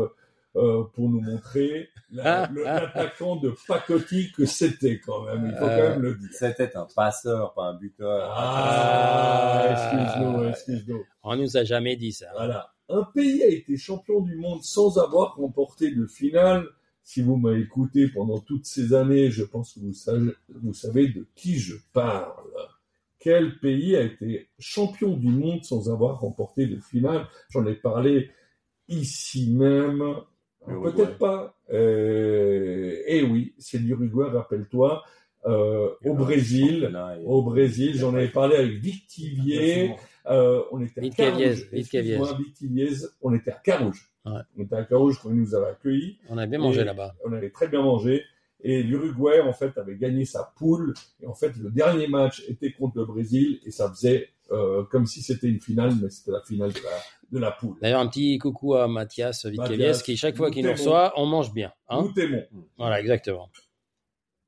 euh, 0.60 0.84
pour 0.94 1.10
nous 1.10 1.22
montrer 1.22 1.90
la- 2.12 2.48
le- 2.48 2.64
l'attaquant 2.64 3.36
de 3.38 3.54
pacotille 3.68 4.32
que 4.32 4.46
c'était 4.46 5.00
quand 5.00 5.24
même. 5.26 5.46
Il 5.46 5.54
faut 5.58 5.66
quand 5.66 5.76
même 5.78 6.02
le 6.02 6.16
dire. 6.16 6.30
C'était 6.34 6.76
un 6.76 6.88
passeur, 6.96 7.54
pas 7.54 7.66
un 7.70 7.74
buteur. 7.76 8.32
Ah, 8.36 9.64
Ah. 9.64 9.72
excuse-nous, 9.72 10.50
excuse-nous. 10.50 11.04
On 11.24 11.36
nous 11.36 11.58
a 11.58 11.64
jamais 11.64 11.96
dit 11.96 12.12
ça. 12.12 12.28
Voilà. 12.36 12.72
Un 12.90 13.04
pays 13.04 13.44
a 13.44 13.48
été 13.48 13.78
champion 13.78 14.22
du 14.22 14.36
monde 14.36 14.64
sans 14.64 14.98
avoir 14.98 15.36
remporté 15.36 15.92
de 15.92 16.06
finale. 16.08 16.66
Si 17.04 17.22
vous 17.22 17.38
m'avez 17.38 17.62
écouté 17.62 18.08
pendant 18.08 18.40
toutes 18.40 18.66
ces 18.66 18.94
années, 18.94 19.32
je 19.32 19.44
pense 19.44 19.74
que 19.74 19.80
vous 19.80 19.94
savez, 19.94 20.32
vous 20.50 20.74
savez 20.74 21.08
de 21.10 21.28
qui 21.36 21.58
je 21.60 21.76
parle. 21.94 22.34
Quel 23.20 23.60
pays 23.60 23.96
a 23.96 24.02
été 24.04 24.50
champion 24.60 25.18
du 25.18 25.28
monde 25.30 25.64
sans 25.64 25.92
avoir 25.92 26.20
remporté 26.20 26.68
de 26.68 26.80
finale? 26.80 27.28
J'en 27.50 27.66
ai 27.66 27.76
parlé 27.76 28.30
ici 28.88 29.52
même. 29.52 30.02
L'Uruguay. 30.68 30.92
Peut-être 30.92 31.18
pas. 31.18 31.56
Euh, 31.72 32.96
eh 33.08 33.24
oui, 33.24 33.54
c'est 33.58 33.78
l'Uruguay, 33.78 34.30
rappelle-toi. 34.30 35.04
Euh, 35.46 35.90
au 36.04 36.14
Brésil, 36.16 36.92
au 37.26 37.44
Brésil, 37.44 37.96
j'en 37.96 38.14
avais 38.14 38.28
parlé 38.28 38.58
avec 38.58 38.74
Vic 38.74 39.08
Tivier. 39.08 39.96
Euh, 40.28 40.62
on 40.72 40.82
était 40.82 41.02
à 41.02 41.10
Carouge. 41.10 41.70
On 43.22 43.34
était 43.34 43.52
à 43.52 43.60
Carouge. 43.64 44.12
Ouais. 44.26 44.42
On 44.58 44.64
était 44.64 44.76
à 44.76 44.84
Carouge 44.84 45.20
quand 45.22 45.30
il 45.30 45.38
nous 45.38 45.56
avait 45.56 45.70
accueillis. 45.70 46.20
On 46.30 46.38
a 46.38 46.46
bien 46.46 46.60
mangé 46.60 46.84
là-bas. 46.84 47.16
On 47.26 47.32
avait 47.32 47.52
très 47.52 47.68
bien 47.70 47.82
mangé. 47.82 48.24
Et 48.62 48.84
l'Uruguay, 48.84 49.40
en 49.40 49.54
fait, 49.54 49.78
avait 49.78 49.96
gagné 49.96 50.26
sa 50.26 50.54
poule. 50.58 50.94
Et 51.22 51.26
en 51.26 51.34
fait, 51.34 51.56
le 51.56 51.72
dernier 51.72 52.08
match 52.08 52.44
était 52.50 52.74
contre 52.74 52.98
le 52.98 53.06
Brésil. 53.06 53.62
Et 53.66 53.72
ça 53.72 53.90
faisait 53.90 54.28
euh, 54.52 54.84
comme 54.86 55.06
si 55.06 55.22
c'était 55.22 55.48
une 55.48 55.60
finale, 55.60 55.94
mais 56.02 56.10
c'était 56.10 56.32
la 56.32 56.42
finale 56.42 56.74
de 56.74 56.80
la, 56.80 56.90
de 57.32 57.40
la 57.40 57.52
poule. 57.52 57.78
D'ailleurs, 57.82 58.02
un 58.02 58.08
petit 58.08 58.38
coucou 58.38 58.76
à 58.76 58.88
Mathias 58.88 59.46
Vitkevies 59.46 60.02
qui 60.04 60.18
chaque 60.18 60.36
fois 60.36 60.50
qu'il 60.52 60.66
nous 60.66 60.72
reçoit, 60.72 61.14
on 61.18 61.26
mange 61.26 61.54
bien. 61.54 61.72
Hein 61.88 62.04
Nous 62.04 62.14
t'aimons. 62.14 62.44
voilà, 62.78 63.00
exactement. 63.00 63.50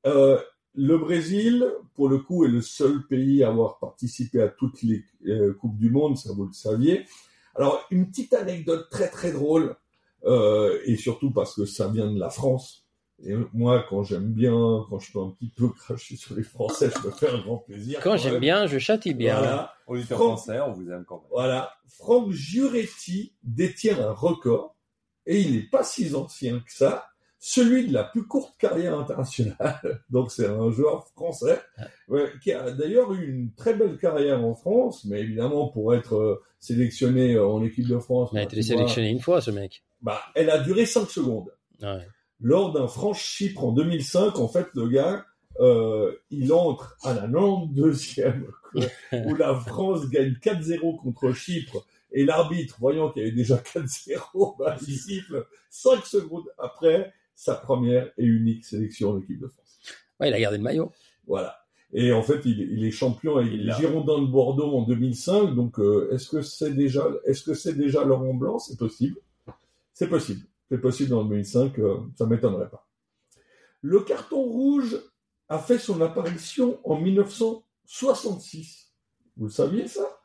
Euh, 0.06 0.38
le 0.74 0.98
Brésil, 0.98 1.66
pour 1.94 2.08
le 2.08 2.18
coup, 2.18 2.44
est 2.44 2.48
le 2.48 2.62
seul 2.62 3.06
pays 3.06 3.44
à 3.44 3.48
avoir 3.48 3.78
participé 3.78 4.42
à 4.42 4.48
toutes 4.48 4.82
les 4.82 5.04
euh, 5.26 5.54
coupes 5.54 5.78
du 5.78 5.90
monde, 5.90 6.16
ça 6.16 6.32
vous 6.32 6.46
le 6.46 6.52
saviez. 6.52 7.04
Alors 7.54 7.86
une 7.90 8.08
petite 8.08 8.32
anecdote 8.32 8.88
très 8.90 9.08
très 9.10 9.30
drôle, 9.30 9.76
et 10.86 10.96
surtout 10.96 11.32
parce 11.32 11.54
que 11.54 11.66
ça 11.66 11.88
vient 11.88 12.10
de 12.10 12.18
la 12.18 12.30
France. 12.30 12.86
Et 13.24 13.34
moi, 13.52 13.84
quand 13.88 14.02
j'aime 14.02 14.32
bien, 14.32 14.84
quand 14.90 14.98
je 14.98 15.12
peux 15.12 15.20
un 15.20 15.30
petit 15.30 15.50
peu 15.56 15.68
cracher 15.68 16.16
sur 16.16 16.34
les 16.34 16.42
Français, 16.42 16.90
je 16.90 17.06
me 17.06 17.12
fais 17.12 17.28
un 17.28 17.38
grand 17.40 17.58
plaisir. 17.58 18.00
Quand 18.02 18.16
j'aime 18.16 18.40
bien, 18.40 18.66
je 18.66 18.78
châtie 18.78 19.14
bien. 19.14 19.38
Voilà. 19.38 19.74
On 19.86 19.94
est 19.96 20.02
Franck- 20.02 20.18
français, 20.18 20.60
on 20.60 20.72
vous 20.72 20.90
aime 20.90 21.04
quand 21.06 21.16
même. 21.16 21.28
Voilà, 21.30 21.72
Franck 21.86 22.30
Juretti 22.30 23.32
détient 23.44 23.98
un 24.00 24.12
record, 24.12 24.74
et 25.26 25.40
il 25.40 25.52
n'est 25.54 25.68
pas 25.68 25.84
si 25.84 26.14
ancien 26.14 26.58
que 26.60 26.72
ça, 26.72 27.06
celui 27.38 27.86
de 27.88 27.92
la 27.92 28.04
plus 28.04 28.26
courte 28.26 28.54
carrière 28.58 28.98
internationale. 28.98 30.00
Donc 30.10 30.30
c'est 30.32 30.46
un 30.46 30.70
joueur 30.70 31.06
français, 31.08 31.60
ouais, 32.08 32.32
qui 32.42 32.52
a 32.52 32.70
d'ailleurs 32.70 33.12
eu 33.12 33.28
une 33.28 33.52
très 33.52 33.74
belle 33.74 33.98
carrière 33.98 34.44
en 34.44 34.54
France, 34.54 35.04
mais 35.04 35.20
évidemment 35.20 35.68
pour 35.68 35.94
être 35.94 36.16
euh, 36.16 36.42
sélectionné 36.60 37.34
euh, 37.34 37.46
en 37.46 37.62
équipe 37.62 37.86
de 37.88 37.98
France, 37.98 38.30
Il 38.32 38.38
a 38.38 38.42
bah, 38.42 38.44
été 38.44 38.62
sélectionné 38.62 39.10
une 39.10 39.20
fois, 39.20 39.40
ce 39.40 39.50
mec. 39.50 39.82
bah, 40.00 40.20
elle 40.34 40.50
a 40.50 40.58
duré 40.58 40.86
5 40.86 41.08
secondes. 41.10 41.52
Ouais. 41.80 42.06
Lors 42.42 42.72
d'un 42.72 42.88
France-Chypre 42.88 43.64
en 43.64 43.72
2005, 43.72 44.38
en 44.38 44.48
fait, 44.48 44.66
le 44.74 44.88
gars, 44.88 45.24
euh, 45.60 46.12
il 46.30 46.52
entre 46.52 46.96
à 47.04 47.14
la 47.14 47.28
92e, 47.28 48.44
quoi, 48.72 48.82
où 49.26 49.34
la 49.34 49.54
France 49.54 50.08
gagne 50.08 50.32
4-0 50.42 51.00
contre 51.00 51.32
Chypre, 51.32 51.86
et 52.12 52.24
l'arbitre, 52.24 52.76
voyant 52.80 53.10
qu'il 53.10 53.22
y 53.22 53.26
avait 53.26 53.34
déjà 53.34 53.56
4-0, 53.56 54.58
bah, 54.58 54.76
il 54.86 54.96
siffle 54.96 55.46
5 55.70 56.04
secondes 56.04 56.44
après 56.58 57.12
sa 57.34 57.54
première 57.54 58.10
et 58.18 58.24
unique 58.24 58.64
sélection 58.64 59.10
en 59.10 59.18
équipe 59.18 59.40
de 59.40 59.48
France. 59.48 59.78
Ouais, 60.20 60.28
il 60.28 60.34
a 60.34 60.40
gardé 60.40 60.58
le 60.58 60.62
maillot. 60.62 60.92
Voilà. 61.26 61.58
Et 61.92 62.12
en 62.12 62.22
fait, 62.22 62.40
il, 62.44 62.60
il 62.60 62.84
est 62.84 62.90
champion 62.90 63.36
avec 63.36 63.52
Il 63.52 63.66
les. 63.66 63.72
Girondins 63.72 64.20
de 64.20 64.26
Bordeaux 64.26 64.76
en 64.78 64.82
2005. 64.82 65.54
Donc, 65.54 65.78
euh, 65.78 66.10
est-ce 66.12 66.28
que 66.28 66.42
c'est 66.42 66.74
déjà, 66.74 67.06
est-ce 67.26 67.42
que 67.42 67.54
c'est 67.54 67.74
déjà 67.74 68.04
Laurent 68.04 68.34
Blanc? 68.34 68.58
C'est 68.58 68.78
possible. 68.78 69.16
C'est 69.92 70.08
possible. 70.08 70.40
C'est 70.72 70.80
possible 70.80 71.12
en 71.12 71.24
2005. 71.24 71.78
euh, 71.80 71.98
ça 72.16 72.24
m'étonnerait 72.24 72.70
pas. 72.70 72.88
Le 73.82 74.00
carton 74.00 74.40
rouge 74.42 74.98
a 75.50 75.58
fait 75.58 75.76
son 75.78 76.00
apparition 76.00 76.78
en 76.84 76.98
1966. 76.98 78.90
Vous 79.36 79.44
le 79.44 79.50
saviez 79.50 79.86
ça? 79.86 80.18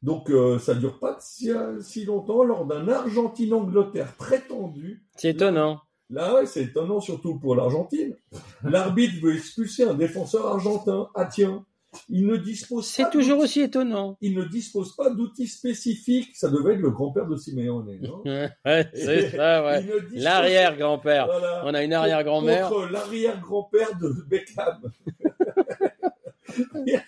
Donc, 0.00 0.30
euh, 0.30 0.58
ça 0.58 0.74
dure 0.74 0.98
pas 0.98 1.18
si, 1.20 1.50
si 1.82 2.06
longtemps 2.06 2.44
lors 2.44 2.64
d'un 2.64 2.88
Argentine-Angleterre 2.88 4.16
très 4.16 4.40
tendu. 4.40 5.04
C'est 5.16 5.32
étonnant. 5.32 5.82
Là, 6.08 6.32
ouais, 6.34 6.46
c'est 6.46 6.62
étonnant, 6.62 7.00
surtout 7.00 7.38
pour 7.38 7.54
l'Argentine. 7.54 8.16
L'arbitre 8.64 9.20
veut 9.22 9.36
expulser 9.36 9.84
un 9.84 9.92
défenseur 9.92 10.46
argentin. 10.46 11.10
Ah 11.14 11.26
tiens, 11.26 11.66
il 12.08 12.26
ne 12.26 12.36
dispose 12.36 12.86
C'est 12.86 13.02
pas 13.04 13.10
toujours 13.10 13.38
d'outils- 13.38 13.44
aussi 13.44 13.60
étonnant. 13.62 14.16
Il 14.20 14.36
ne 14.36 14.44
dispose 14.44 14.94
pas 14.94 15.10
d'outils 15.10 15.48
spécifiques. 15.48 16.30
Ça 16.36 16.48
devait 16.48 16.74
être 16.74 16.80
le 16.80 16.90
grand-père 16.90 17.26
de 17.26 17.36
Simeone, 17.36 17.98
non 18.00 18.22
Ouais, 18.24 18.88
c'est 18.94 19.30
ça, 19.30 19.64
ouais. 19.64 19.84
L'arrière-grand-père. 20.12 21.26
Voilà. 21.26 21.62
On 21.66 21.74
a 21.74 21.82
une 21.82 21.92
arrière-grand-mère. 21.92 22.68
Contre 22.68 22.90
l'arrière-grand-père 22.92 23.98
de 23.98 24.12
Beckham. 24.28 24.80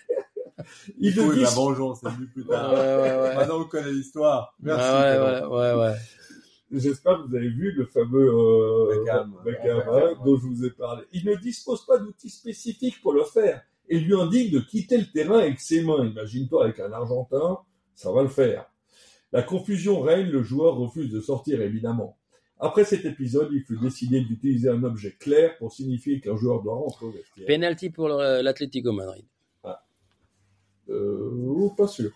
il 0.99 1.19
Oui, 1.19 1.27
bah 1.27 1.33
dispose 1.35 1.55
bonjour, 1.55 1.97
c'est 1.97 2.09
vu 2.11 2.27
plus 2.27 2.43
Ouais, 2.43 2.49
tard. 2.55 2.73
ouais, 2.73 2.79
ouais. 2.79 3.35
Maintenant, 3.35 3.61
on 3.61 3.65
connaît 3.65 3.91
l'histoire. 3.91 4.55
Merci. 4.61 4.89
ouais, 4.93 5.37
Clément. 5.39 5.55
ouais, 5.55 5.73
ouais, 5.73 5.79
ouais. 5.91 5.95
J'espère 6.75 7.17
que 7.21 7.27
vous 7.29 7.35
avez 7.35 7.49
vu 7.49 7.71
le 7.73 7.85
fameux 7.85 8.29
euh, 8.33 8.99
Beckham. 8.99 9.35
Beckham, 9.45 9.63
Beckham, 9.83 9.89
hein, 9.89 9.93
ouais. 10.07 10.15
dont 10.25 10.37
je 10.37 10.47
vous 10.47 10.65
ai 10.65 10.71
parlé. 10.71 11.03
Il 11.13 11.25
ne 11.25 11.35
dispose 11.35 11.85
pas 11.85 11.97
d'outils 11.99 12.29
spécifiques 12.31 12.99
pour 13.01 13.13
le 13.13 13.23
faire 13.25 13.61
et 13.93 13.99
lui 13.99 14.15
indique 14.19 14.51
de 14.51 14.59
quitter 14.59 14.97
le 14.97 15.05
terrain 15.05 15.39
avec 15.39 15.59
ses 15.59 15.81
mains. 15.83 16.05
Imagine-toi 16.05 16.63
avec 16.65 16.79
un 16.79 16.91
Argentin, 16.91 17.59
ça 17.95 18.11
va 18.11 18.21
le 18.23 18.27
faire. 18.29 18.65
La 19.31 19.41
confusion 19.43 20.01
règne, 20.01 20.27
le 20.29 20.41
joueur 20.43 20.75
refuse 20.77 21.11
de 21.11 21.19
sortir 21.21 21.61
évidemment. 21.61 22.17
Après 22.59 22.85
cet 22.85 23.03
épisode, 23.05 23.49
il 23.51 23.63
fut 23.63 23.77
décidé 23.79 24.21
d'utiliser 24.21 24.69
un 24.69 24.83
objet 24.83 25.11
clair 25.19 25.57
pour 25.57 25.71
signifier 25.73 26.21
qu'un 26.21 26.37
joueur 26.37 26.61
doit 26.61 26.75
rentrer 26.75 27.05
au 27.07 27.11
vestiaire. 27.11 27.45
Penalty 27.47 27.89
pour 27.89 28.07
l'Atlético 28.09 28.91
Madrid. 28.93 29.25
Euh, 30.89 31.29
oh, 31.47 31.69
pas 31.77 31.87
sûr. 31.87 32.11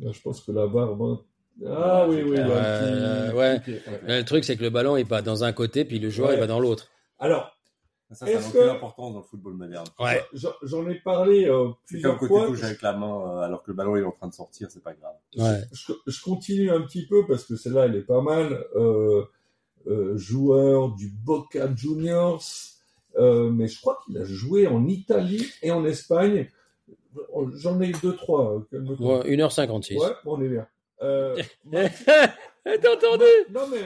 Là, 0.00 0.12
je 0.12 0.20
pense 0.20 0.40
que 0.40 0.52
la 0.52 0.66
VAR 0.66 0.94
va... 0.96 1.20
Ah 1.66 2.06
oui, 2.08 2.22
oui, 2.22 2.36
Euh, 2.38 3.30
petit- 3.60 3.70
ouais. 3.72 3.82
Euh, 4.08 4.18
Le 4.18 4.24
truc, 4.24 4.44
c'est 4.44 4.56
que 4.56 4.62
le 4.62 4.70
ballon, 4.70 4.96
il 4.96 5.06
va 5.06 5.22
dans 5.22 5.44
un 5.44 5.52
côté, 5.52 5.84
puis 5.84 5.98
le 5.98 6.10
joueur, 6.10 6.30
Ouais. 6.30 6.34
il 6.36 6.40
va 6.40 6.46
dans 6.46 6.58
l'autre. 6.60 6.88
Alors, 7.18 7.53
Ça, 8.10 8.14
ça 8.16 8.24
n'a 8.26 8.32
Est-ce 8.32 8.48
aucune 8.48 8.60
que- 8.60 8.68
importance 8.70 9.12
dans 9.14 9.18
le 9.20 9.24
football 9.24 9.54
moderne. 9.54 9.86
Ouais. 9.98 10.22
j'en- 10.62 10.88
ai 10.88 10.94
parlé 10.96 11.46
euh, 11.48 11.68
C'est 11.86 12.00
comme 12.02 12.16
plusieurs 12.16 12.18
quand 12.18 12.26
tu 12.26 12.28
fois. 12.28 12.46
touches 12.46 12.62
avec 12.64 12.82
la 12.82 12.92
main 12.92 13.20
euh, 13.20 13.38
alors 13.40 13.62
que 13.62 13.70
le 13.70 13.76
ballon 13.76 13.96
il 13.96 14.02
est 14.02 14.04
en 14.06 14.12
train 14.12 14.28
de 14.28 14.34
sortir, 14.34 14.68
c'est 14.70 14.82
pas 14.82 14.92
grave. 14.94 15.14
Ouais. 15.36 15.62
je, 15.72 15.92
je 16.06 16.22
continue 16.22 16.70
un 16.70 16.82
petit 16.82 17.06
peu 17.06 17.26
parce 17.26 17.44
que 17.44 17.56
celle-là, 17.56 17.86
elle 17.86 17.96
est 17.96 18.02
pas 18.02 18.20
mal. 18.22 18.64
Euh, 18.76 19.24
euh, 19.86 20.16
joueur 20.16 20.90
du 20.94 21.08
Boca 21.10 21.68
Juniors, 21.76 22.42
euh, 23.18 23.50
mais 23.50 23.68
je 23.68 23.78
crois 23.80 23.98
qu'il 24.04 24.16
a 24.16 24.24
joué 24.24 24.66
en 24.66 24.86
Italie 24.86 25.44
et 25.62 25.70
en 25.72 25.84
Espagne. 25.84 26.48
J'en 27.54 27.80
ai 27.80 27.92
deux, 28.02 28.16
trois. 28.16 28.64
euh. 28.72 28.96
Ouais, 28.98 29.36
1h56. 29.36 29.98
Ouais, 29.98 30.12
on 30.24 30.40
est 30.42 30.48
bien. 30.48 30.66
T'as 32.64 32.92
entendu 32.94 33.24
non, 33.50 33.66
mais 33.70 33.78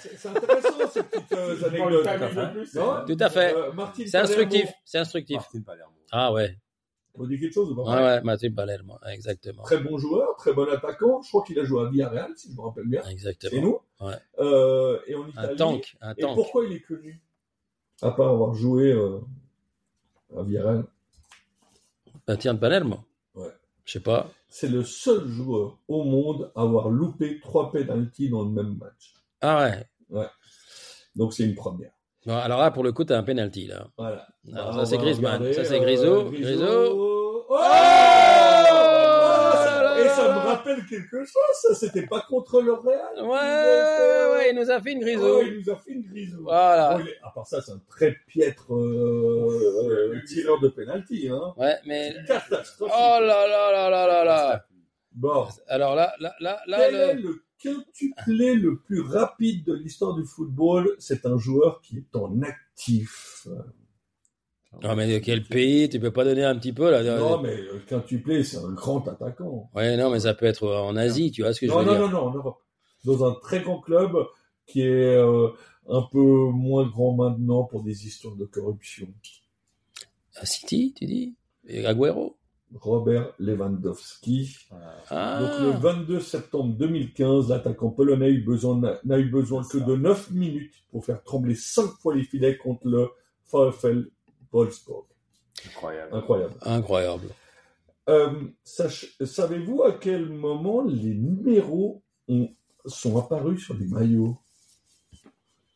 c'est 0.00 0.16
c'est 0.18 0.28
intéressant 0.28 0.88
ces 0.90 1.02
petites 1.04 1.32
euh, 1.32 1.64
anecdotes. 1.64 2.04
timing 2.04 3.06
tout 3.06 3.24
à 3.24 3.30
fait. 3.30 3.50
c'est-. 3.50 3.56
Euh, 3.56 3.72
Martin 3.72 4.02
C'est 4.06 4.18
instructif. 4.18 4.72
C'est 4.84 4.98
instructif. 4.98 5.36
Martin 5.36 5.60
Palermo. 5.62 5.92
Ah 6.10 6.32
ouais. 6.32 6.56
On 7.18 7.24
dit 7.26 7.38
quelque 7.38 7.54
chose 7.54 7.70
ou 7.70 7.76
pas? 7.76 7.82
Ouais, 7.84 8.02
ouais, 8.02 8.20
Mathieu 8.22 8.52
Palermo. 8.52 8.98
Exactement. 9.10 9.62
Très 9.62 9.78
bon 9.78 9.96
joueur, 9.96 10.36
très 10.36 10.52
bon 10.52 10.68
attaquant. 10.68 11.22
Je 11.22 11.28
crois 11.28 11.44
qu'il 11.44 11.58
a 11.60 11.64
joué 11.64 11.82
à 11.86 11.88
Villarreal, 11.88 12.32
si 12.36 12.50
je 12.52 12.56
me 12.56 12.62
rappelle 12.62 12.86
bien. 12.86 13.00
C'est 13.04 13.12
Exactement. 13.12 13.62
nous. 13.62 14.06
Ouais. 14.06 14.14
Euh, 14.40 14.98
et 15.06 15.14
en 15.14 15.26
Italie. 15.28 15.52
Un 15.52 15.56
tank. 15.56 15.96
Un 16.02 16.12
Et 16.14 16.20
tank. 16.22 16.34
pourquoi 16.34 16.66
il 16.66 16.72
est 16.72 16.80
connu? 16.80 17.20
À 18.02 18.10
part 18.10 18.28
avoir 18.30 18.54
joué 18.54 18.92
euh, 18.92 19.20
à 20.36 20.42
Villarreal. 20.42 20.84
Mathieu 22.28 22.54
Palermo. 22.58 22.98
Ouais. 23.86 23.92
Je 23.92 23.92
sais 23.92 24.00
pas. 24.00 24.28
C'est 24.48 24.68
le 24.68 24.82
seul 24.84 25.26
joueur 25.28 25.78
au 25.88 26.02
monde 26.04 26.50
à 26.54 26.62
avoir 26.62 26.88
loupé 26.90 27.40
trois 27.40 27.70
pénalties 27.70 28.28
dans 28.28 28.42
le 28.42 28.50
même 28.50 28.76
match. 28.78 29.14
Ah 29.40 29.70
ouais. 30.10 30.26
Donc 31.14 31.32
c'est 31.32 31.44
une 31.44 31.54
première. 31.54 31.92
Bon, 32.26 32.34
alors 32.36 32.60
là, 32.60 32.72
pour 32.72 32.82
le 32.82 32.92
coup, 32.92 33.04
t'as 33.04 33.16
un 33.16 33.22
penalty, 33.22 33.68
là. 33.68 33.86
Voilà. 33.96 34.26
Alors, 34.52 34.70
Ah, 34.70 34.72
ça, 34.80 34.86
c'est 34.86 34.98
Griezmann. 34.98 35.52
Ça, 35.52 35.64
c'est 35.64 35.78
euh, 35.78 35.82
Grisot. 35.84 36.30
Grisot. 36.30 36.44
Grisot. 36.44 37.46
Oh 37.48 37.56
rappelle 40.68 40.86
quelque 40.86 41.24
chose, 41.24 41.32
ça, 41.62 41.74
c'était 41.74 42.06
pas 42.06 42.22
contre 42.28 42.60
le 42.62 42.72
Real. 42.72 43.22
Ouais, 43.22 43.26
ouais, 43.28 44.32
ouais, 44.32 44.50
il 44.52 44.58
nous 44.60 44.70
a 44.70 44.80
fait 44.80 44.92
une 44.92 45.00
Grisot. 45.00 45.38
Oh, 45.40 45.42
il 45.46 45.58
nous 45.64 45.70
a 45.70 45.76
fait 45.76 45.92
une 45.92 46.02
grisou. 46.02 46.42
Voilà. 46.42 46.94
Bon, 46.94 47.00
il 47.04 47.08
est- 47.08 47.18
à 47.22 47.30
part 47.30 47.46
ça, 47.46 47.60
c'est 47.62 47.72
un 47.72 47.82
très 47.88 48.16
piètre 48.26 48.72
euh, 48.74 50.14
euh, 50.14 50.20
tireur 50.26 50.60
de 50.60 50.68
penalty. 50.68 51.28
Hein. 51.30 51.54
Ouais, 51.56 51.76
mais. 51.86 52.14
Catastrophique. 52.26 52.94
Oh 52.98 53.18
là 53.20 53.46
là 53.48 53.72
là 53.72 53.90
là 53.90 54.06
là 54.06 54.24
là. 54.24 54.66
Bon, 55.12 55.46
Alors 55.68 55.94
là, 55.94 56.12
là, 56.20 56.34
là, 56.40 56.60
là, 56.66 56.76
quel 56.78 56.94
est 56.94 57.14
le... 57.14 57.22
le 57.22 57.42
quintuplé 57.58 58.54
le 58.54 58.78
plus 58.80 59.00
rapide 59.00 59.64
de 59.64 59.72
l'histoire 59.74 60.14
du 60.14 60.24
football? 60.24 60.94
C'est 60.98 61.24
un 61.24 61.38
joueur 61.38 61.80
qui 61.80 61.96
est 61.98 62.16
en 62.16 62.42
actif. 62.42 63.46
Ah, 64.82 64.94
mais 64.94 65.12
de 65.12 65.18
quel 65.18 65.42
pays? 65.42 65.88
Tu 65.88 65.98
peux 65.98 66.10
pas 66.12 66.24
donner 66.24 66.44
un 66.44 66.56
petit 66.56 66.72
peu, 66.72 66.90
là 66.90 67.02
Non, 67.02 67.40
mais 67.40 67.56
le 67.56 67.78
quintuplé, 67.86 68.44
c'est 68.44 68.58
un 68.58 68.72
grand 68.72 69.06
attaquant. 69.08 69.70
Ouais, 69.74 69.96
non, 69.96 70.10
mais 70.10 70.20
ça 70.20 70.34
peut 70.34 70.46
être 70.46 70.66
en 70.68 70.96
Asie, 70.96 71.30
tu 71.30 71.42
vois 71.42 71.52
ce 71.52 71.60
que 71.60 71.66
je 71.66 71.72
Non, 71.72 71.78
veux 71.80 71.84
non, 71.86 71.92
dire 71.92 72.00
non, 72.02 72.08
non, 72.10 72.26
en 72.28 72.34
Europe. 72.34 72.62
Dans 73.04 73.24
un 73.24 73.34
très 73.40 73.60
grand 73.60 73.80
club 73.80 74.12
qui 74.66 74.82
est 74.82 75.16
euh, 75.16 75.48
un 75.88 76.02
peu 76.02 76.18
moins 76.18 76.86
grand 76.88 77.14
maintenant 77.14 77.64
pour 77.64 77.82
des 77.82 78.06
histoires 78.06 78.34
de 78.36 78.44
corruption. 78.44 79.06
À 80.36 80.44
City, 80.44 80.92
tu 80.96 81.06
dis? 81.06 81.34
Et 81.66 81.86
Agüero? 81.86 82.36
Robert 82.74 83.32
Lewandowski. 83.38 84.56
Ah 85.10 85.38
Donc 85.40 85.58
le 85.60 85.70
22 85.70 86.20
septembre 86.20 86.74
2015, 86.76 87.48
l'attaquant 87.50 87.90
polonais 87.90 88.26
a 88.26 88.30
eu 88.30 88.42
besoin- 88.42 88.98
n'a 89.04 89.18
eu 89.18 89.30
besoin 89.30 89.62
que 89.64 89.78
de 89.78 89.94
9 89.96 90.30
minutes 90.32 90.74
pour 90.90 91.04
faire 91.04 91.22
trembler 91.22 91.54
5 91.54 91.90
fois 92.00 92.14
les 92.14 92.24
filets 92.24 92.56
contre 92.56 92.86
le 92.88 93.08
VfL 93.52 94.08
Wolfsburg. 94.52 95.04
Incroyable. 95.66 96.14
Incroyable. 96.14 96.54
Incroyable. 96.62 97.28
Euh, 98.08 98.30
Savez-vous 98.64 99.82
à 99.82 99.92
quel 99.92 100.28
moment 100.28 100.82
les 100.84 101.14
numéros 101.14 102.02
ont- 102.28 102.50
sont 102.84 103.18
apparus 103.18 103.64
sur 103.64 103.74
les 103.74 103.86
maillots? 103.86 104.36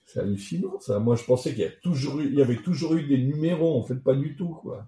C'est 0.06 0.20
hallucinant 0.20 0.78
ça. 0.80 0.98
Moi 0.98 1.16
je 1.16 1.24
pensais 1.24 1.50
qu'il 1.50 1.60
y, 1.62 1.64
a 1.66 1.70
toujours 1.70 2.20
eu- 2.20 2.26
il 2.26 2.34
y 2.34 2.42
avait 2.42 2.60
toujours 2.62 2.94
eu 2.94 3.06
des 3.06 3.18
numéros, 3.18 3.78
en 3.78 3.82
fait 3.84 3.96
pas 3.96 4.14
du 4.14 4.36
tout 4.36 4.48
quoi. 4.50 4.86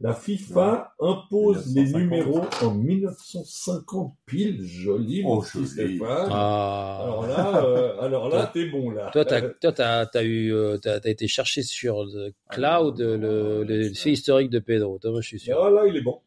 La 0.00 0.12
FIFA 0.12 0.94
impose 1.00 1.74
les 1.74 1.84
1950. 1.84 2.00
numéros 2.02 2.44
en 2.62 2.74
1950 2.74 4.14
pile. 4.26 4.62
Joli, 4.62 5.22
mon 5.22 5.38
Oh, 5.38 5.40
petit 5.40 5.52
joli. 5.64 5.96
Stéphane. 5.96 6.28
Ah. 6.30 6.98
Alors 7.02 7.26
là, 7.26 7.64
euh, 7.64 8.00
alors 8.00 8.28
là, 8.28 8.50
t'es 8.52 8.66
bon 8.68 8.90
là. 8.90 9.08
Toi, 9.12 9.24
t'as, 9.24 9.40
toi, 9.60 9.72
t'as, 9.72 10.04
t'as 10.04 10.22
eu, 10.22 10.52
euh, 10.52 10.76
t'as, 10.76 11.00
t'as 11.00 11.08
été 11.08 11.26
chercher 11.28 11.62
sur 11.62 12.04
le 12.04 12.34
cloud 12.50 13.00
le, 13.00 13.64
le 13.64 13.94
fait 13.94 14.12
historique 14.12 14.50
de 14.50 14.58
Pedro. 14.58 14.98
Toi, 14.98 15.12
moi, 15.12 15.20
je 15.22 15.28
suis 15.28 15.40
sûr. 15.40 15.58
Ah, 15.62 15.70
là, 15.70 15.86
il 15.86 15.96
est 15.96 16.02
bon. 16.02 16.20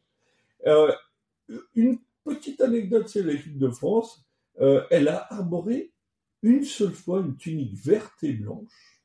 Euh, 0.66 0.90
une 1.76 1.98
petite 2.24 2.60
anecdote, 2.60 3.08
c'est 3.08 3.22
l'équipe 3.22 3.56
de 3.58 3.70
France. 3.70 4.20
Euh, 4.60 4.82
elle 4.90 5.06
a 5.08 5.26
arboré 5.32 5.92
une 6.42 6.64
seule 6.64 6.92
fois 6.92 7.20
une 7.20 7.36
tunique 7.36 7.74
verte 7.74 8.22
et 8.24 8.32
blanche. 8.32 9.00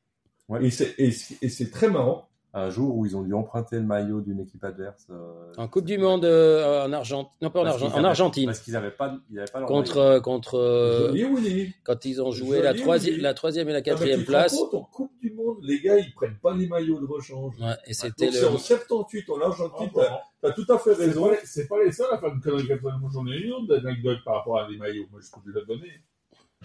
Ouais. 0.49 0.65
Et 0.65 0.69
c'est 0.71 0.95
et 0.97 1.11
c'est- 1.11 1.37
et 1.43 1.49
c'est 1.49 1.69
très 1.69 1.89
marrant. 1.89 2.29
Un 2.57 2.69
jour 2.69 2.95
où 2.95 3.05
ils 3.05 3.17
ont 3.17 3.21
dû 3.21 3.33
emprunter 3.33 3.75
le 3.75 3.81
maillot 3.83 4.21
d'une 4.21 4.39
équipe 4.39 4.63
adverse. 4.63 5.07
euh, 5.09 5.51
En 5.57 5.67
Coupe 5.67 5.83
du 5.83 5.97
Monde 5.97 6.23
euh, 6.23 6.85
en 6.85 6.93
Argentine, 6.93 7.29
non 7.41 7.49
pas 7.49 7.59
en, 7.59 7.63
parce 7.63 7.75
Argent- 7.75 7.89
qu'ils 7.91 7.99
en 7.99 8.03
Argentine, 8.05 8.45
Parce 8.45 8.59
qu'ils 8.61 8.73
n'avaient 8.73 8.91
pas, 8.91 9.13
ils 9.29 9.39
avaient 9.39 9.51
pas 9.51 9.59
leur 9.59 9.67
contre, 9.67 9.97
maillot. 9.97 10.09
euh, 10.11 10.19
contre, 10.21 10.55
euh, 10.57 11.13
Joli 11.17 11.73
quand 11.83 12.05
ils 12.05 12.21
ont 12.21 12.31
joué 12.31 12.51
Joli, 12.57 12.61
la 12.63 12.73
troisième, 12.73 13.15
oui. 13.15 13.21
la 13.21 13.33
troisième 13.33 13.67
et 13.67 13.73
la 13.73 13.77
Ah, 13.79 13.81
mais 13.81 13.91
quatrième 13.91 14.19
tu 14.21 14.25
te 14.25 14.31
place. 14.31 14.55
compte, 14.55 14.73
en 14.73 14.83
Coupe 14.83 15.11
du 15.21 15.33
Monde, 15.33 15.57
les 15.63 15.81
gars, 15.81 15.97
ils 15.97 16.13
prennent 16.13 16.37
pas 16.41 16.53
les 16.55 16.67
maillots 16.67 17.01
de 17.01 17.05
rechange. 17.05 17.55
Ouais, 17.59 17.73
et 17.87 17.93
c'était 17.93 18.27
Donc 18.27 18.35
c'est 18.35 18.41
le, 18.41 18.47
en 18.47 18.57
78 18.57 19.29
en 19.31 19.41
Argentine. 19.41 19.89
Ah, 19.97 20.21
T'as 20.41 20.49
t'as 20.49 20.53
tout 20.53 20.71
à 20.73 20.77
fait 20.79 20.93
raison. 20.93 21.29
c'est 21.43 21.67
pas 21.67 21.83
les 21.83 21.91
seuls 21.91 22.07
à 22.09 22.17
faire 22.19 22.33
une 22.33 22.39
connerie 22.39 22.67
comme 22.69 22.79
ça. 22.89 22.97
Moi, 23.01 23.09
j'en 23.13 23.27
ai 23.27 23.35
une 23.37 23.51
autre 23.51 23.67
d'anecdote 23.67 24.19
par 24.23 24.35
rapport 24.35 24.59
à 24.61 24.69
des 24.69 24.77
maillots. 24.77 25.07
Moi, 25.11 25.19
je 25.21 25.29
peux 25.43 25.51
te 25.51 25.59
la 25.59 25.65
donner. 25.65 25.91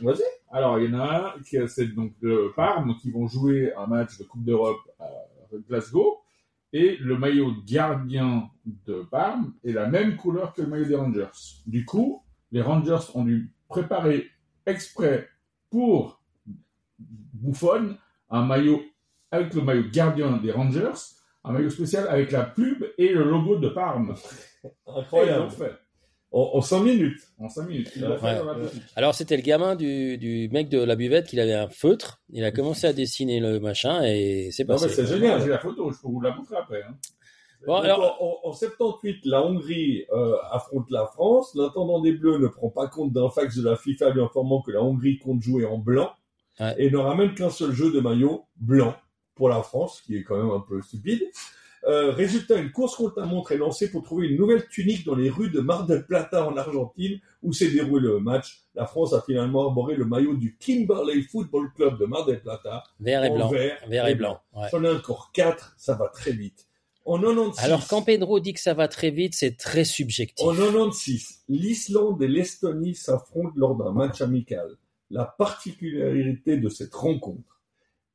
Vas-y. 0.00 0.22
Alors, 0.52 0.78
il 0.78 0.88
y 0.88 0.94
en 0.94 1.00
a 1.00 1.34
un 1.36 1.42
qui 1.42 1.56
c'est 1.66 1.86
donc 1.88 2.12
le 2.20 2.52
Parme 2.54 2.94
qui 3.02 3.10
vont 3.10 3.26
jouer 3.26 3.72
un 3.76 3.86
match 3.88 4.16
de 4.18 4.24
Coupe 4.24 4.44
d'Europe 4.44 4.78
à 5.00 5.06
Glasgow 5.68 6.18
et 6.72 6.96
le 6.98 7.16
maillot 7.18 7.50
de 7.52 7.60
gardien 7.72 8.48
de 8.64 9.02
Parme 9.10 9.54
est 9.64 9.72
la 9.72 9.86
même 9.86 10.16
couleur 10.16 10.52
que 10.54 10.62
le 10.62 10.68
maillot 10.68 10.84
des 10.84 10.96
Rangers. 10.96 11.62
Du 11.66 11.84
coup, 11.84 12.22
les 12.52 12.62
Rangers 12.62 13.10
ont 13.14 13.24
dû 13.24 13.52
préparer 13.68 14.28
exprès 14.66 15.28
pour 15.70 16.20
Buffon 16.98 17.96
un 18.28 18.44
maillot 18.44 18.82
avec 19.30 19.54
le 19.54 19.62
maillot 19.62 19.84
gardien 19.90 20.36
des 20.36 20.52
Rangers, 20.52 20.92
un 21.44 21.52
maillot 21.52 21.70
spécial 21.70 22.06
avec 22.08 22.30
la 22.32 22.44
pub 22.44 22.84
et 22.98 23.08
le 23.12 23.24
logo 23.24 23.56
de 23.58 23.68
Parme. 23.68 24.14
Et 24.64 24.68
ils 24.68 24.98
Incroyable. 24.98 25.44
l'ont 25.44 25.50
fait 25.50 25.72
En, 26.32 26.50
en 26.54 26.60
5 26.60 26.80
minutes. 26.84 27.20
en 27.40 27.48
5 27.48 27.66
minutes. 27.68 27.88
Fait 27.88 28.00
la 28.00 28.54
boutique. 28.54 28.82
alors 28.94 29.14
c'était 29.16 29.36
le 29.36 29.42
gamin 29.42 29.74
du, 29.74 30.16
du 30.16 30.48
mec 30.52 30.68
de 30.68 30.78
la 30.80 30.94
buvette 30.94 31.26
qui 31.26 31.40
avait 31.40 31.54
un 31.54 31.68
feutre. 31.68 32.20
Il 32.32 32.44
a 32.44 32.52
commencé 32.52 32.86
à 32.86 32.92
dessiner 32.92 33.40
le 33.40 33.58
machin 33.58 34.02
et 34.04 34.50
c'est 34.52 34.62
Non, 34.68 34.74
mais 34.76 34.80
passé. 34.82 34.94
c'est 34.94 35.06
J'ai 35.06 35.14
génial. 35.18 35.48
la 35.48 35.58
photo, 35.58 35.90
je 35.90 36.00
peux 36.00 36.06
vous 36.08 36.20
la 36.20 36.34
montrer 36.34 36.56
après. 36.56 36.82
hein. 36.82 36.94
Bon, 37.66 37.74
Donc, 37.76 37.84
alors- 37.84 38.16
en, 38.22 38.48
en- 38.48 38.50
en 38.50 38.52
78, 38.52 39.22
la 39.26 39.44
Hongrie 39.44 40.04
euh, 40.12 40.36
affronte 40.52 40.86
la 40.90 41.06
France. 41.06 41.52
L'intendant 41.56 42.00
des 42.00 42.12
Bleus 42.12 42.38
ne 42.38 42.46
prend 42.46 42.70
pas 42.70 42.86
compte 42.86 43.12
d'un 43.12 43.28
fax 43.28 43.56
de 43.58 43.68
la 43.68 43.76
FIFA 43.76 44.10
lui 44.10 44.22
informant 44.22 44.62
que 44.62 44.70
la 44.70 44.82
Hongrie 44.82 45.18
compte 45.18 45.42
jouer 45.42 45.64
en 45.66 45.78
blanc 45.78 46.10
Ouais. 46.60 46.74
et 46.78 46.90
ne 46.90 46.96
ramène 46.98 47.34
qu'un 47.34 47.50
seul 47.50 47.72
jeu 47.72 47.90
de 47.92 48.00
maillot 48.00 48.44
blanc 48.56 48.94
pour 49.34 49.48
la 49.48 49.62
France, 49.62 50.02
qui 50.06 50.16
est 50.16 50.22
quand 50.24 50.36
même 50.36 50.50
un 50.50 50.60
peu 50.60 50.80
stupide. 50.82 51.22
Euh, 51.86 52.10
résultat, 52.12 52.56
une 52.56 52.72
course 52.72 52.94
contre 52.96 53.20
la 53.20 53.26
montre 53.26 53.52
est 53.52 53.56
lancée 53.56 53.90
pour 53.90 54.02
trouver 54.02 54.28
une 54.28 54.36
nouvelle 54.36 54.68
tunique 54.68 55.04
dans 55.06 55.14
les 55.14 55.30
rues 55.30 55.50
de 55.50 55.60
Mar 55.60 55.86
del 55.86 56.04
Plata 56.04 56.46
en 56.46 56.56
Argentine, 56.56 57.18
où 57.42 57.52
s'est 57.54 57.70
déroulé 57.70 58.06
le 58.08 58.20
match. 58.20 58.64
La 58.74 58.86
France 58.86 59.14
a 59.14 59.22
finalement 59.22 59.62
arboré 59.62 59.96
le 59.96 60.04
maillot 60.04 60.34
du 60.34 60.56
Kimberley 60.58 61.22
Football 61.22 61.72
Club 61.74 61.98
de 61.98 62.04
Mar 62.04 62.26
del 62.26 62.40
Plata. 62.42 62.84
Vert 63.00 63.24
et 63.24 63.30
en 63.30 63.34
blanc. 63.36 63.48
vert 63.48 63.78
Vert 63.88 64.06
et 64.08 64.14
blanc. 64.14 64.40
ouais. 64.54 64.68
J'en 64.70 64.84
ai 64.84 64.90
encore 64.90 65.30
quatre, 65.32 65.74
ça 65.78 65.94
va 65.94 66.08
très 66.08 66.32
vite. 66.32 66.66
En 67.06 67.18
96, 67.18 67.64
Alors 67.64 67.88
quand 67.88 68.02
Pedro 68.02 68.40
dit 68.40 68.52
que 68.52 68.60
ça 68.60 68.74
va 68.74 68.86
très 68.86 69.10
vite, 69.10 69.34
c'est 69.34 69.56
très 69.56 69.84
subjectif. 69.84 70.46
en 70.46 70.50
96, 70.54 71.40
l'Islande 71.48 72.22
et 72.22 72.28
l'Estonie 72.28 72.94
s'affrontent 72.94 73.54
lors 73.56 73.74
d'un 73.74 73.92
match 73.92 74.20
amical. 74.20 74.76
La 75.10 75.24
particularité 75.24 76.56
de 76.58 76.68
cette 76.68 76.94
rencontre, 76.94 77.49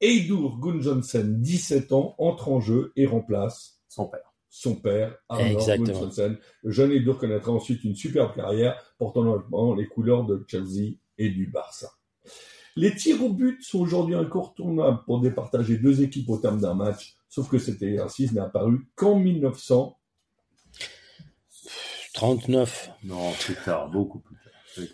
Eidur 0.06 0.60
Gunjonsen, 0.60 1.42
17 1.42 1.92
ans, 1.92 2.14
entre 2.20 2.50
en 2.50 2.60
jeu 2.60 2.94
et 2.96 3.08
remplace 3.08 3.82
Son 3.88 4.06
père. 4.06 4.36
son 4.50 4.76
père, 4.76 5.18
Arnor. 5.30 5.66
Gunjonsen. 5.66 6.38
Le 6.62 6.72
jeune 6.72 6.92
Eidur 6.92 7.18
connaîtra 7.18 7.52
ensuite 7.52 7.84
une 7.84 7.96
superbe 7.96 8.36
carrière 8.36 8.80
portant 9.00 9.24
notamment 9.24 9.74
les 9.74 9.88
couleurs 9.88 10.24
de 10.24 10.46
Chelsea 10.48 10.98
et 11.18 11.30
du 11.30 11.48
Barça. 11.48 11.90
Les 12.76 12.94
tirs 12.94 13.24
au 13.24 13.34
but 13.34 13.64
sont 13.64 13.80
aujourd'hui 13.80 14.14
incontournables 14.14 15.02
pour 15.06 15.22
départager 15.22 15.78
deux 15.78 16.04
équipes 16.04 16.30
au 16.30 16.38
terme 16.38 16.62
d'un 16.62 16.76
match, 16.76 17.16
sauf 17.28 17.50
que 17.50 17.58
cet 17.58 17.82
exercice 17.82 18.32
n'est 18.32 18.42
apparu 18.42 18.88
qu'en 18.94 19.16
1900 19.18 19.98
39. 22.14 22.92
Non, 23.06 23.32
plus 23.32 23.56
tard, 23.56 23.90
beaucoup 23.90 24.20
plus 24.20 24.38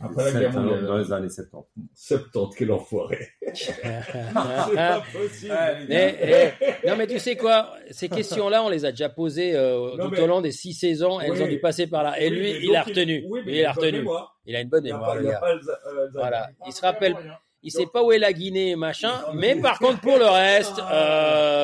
Après 0.02 0.32
la 0.34 0.40
guerre 0.40 0.54
mondiale. 0.54 0.86
Dans 0.86 0.98
les 0.98 1.12
années 1.12 1.30
70. 1.30 1.68
70, 1.94 2.56
quel 2.58 2.72
enfoiré. 2.72 3.28
C'est 3.54 3.82
pas 3.82 5.04
possible. 5.12 5.54
Eh, 5.90 6.16
eh, 6.22 6.88
non 6.88 6.96
mais 6.96 7.08
tu 7.08 7.20
sais 7.20 7.36
quoi, 7.36 7.74
ces 7.90 8.10
questions-là, 8.10 8.64
on 8.64 8.70
les 8.70 8.86
a 8.86 8.92
déjà 8.92 9.10
posées 9.10 9.56
euh, 9.56 9.96
Non, 9.98 10.06
tout 10.06 10.12
mais- 10.12 10.22
au 10.22 10.28
long 10.28 10.42
des 10.42 10.52
six 10.52 10.74
saisons. 10.74 11.20
Elles 11.20 11.32
Oui. 11.32 11.42
ont 11.42 11.48
dû 11.48 11.60
passer 11.60 11.88
par 11.88 12.04
là. 12.04 12.20
Et 12.22 12.30
Oui, 12.30 12.36
lui, 12.36 12.42
mais 12.54 12.60
il 12.60 12.68
donc 12.68 12.76
a 12.78 12.82
retenu. 12.84 13.26
Oui, 13.30 13.42
mais 13.46 13.52
il 13.58 13.66
a 13.66 13.74
bonne 13.74 13.84
retenu. 13.86 13.98
mémoire. 14.00 14.38
Il 14.46 14.56
a 14.56 14.62
une 14.62 14.70
bonne 14.70 14.86
Il 14.86 14.94
mémoire, 14.94 15.10
pas, 15.12 15.16
le 15.18 15.24
il 15.24 15.28
a 15.28 15.32
gars. 15.34 15.40
pas 15.40 15.54
Alza- 15.56 15.70
euh, 15.70 15.90
Alzheimer. 15.90 16.10
Voilà. 16.14 16.48
Ah, 16.50 16.64
Il 16.68 16.74
se 16.74 16.82
rappelle. 16.82 17.16
Il 17.64 17.72
sait 17.72 17.86
pas 17.86 18.04
où 18.04 18.12
est 18.12 18.18
la 18.18 18.34
Guinée, 18.34 18.76
machin. 18.76 19.14
Mais 19.36 19.56
par 19.56 19.78
contre, 19.80 20.02
pour 20.02 20.18
le 20.18 20.26
reste, 20.26 20.76
Ah. 20.80 20.94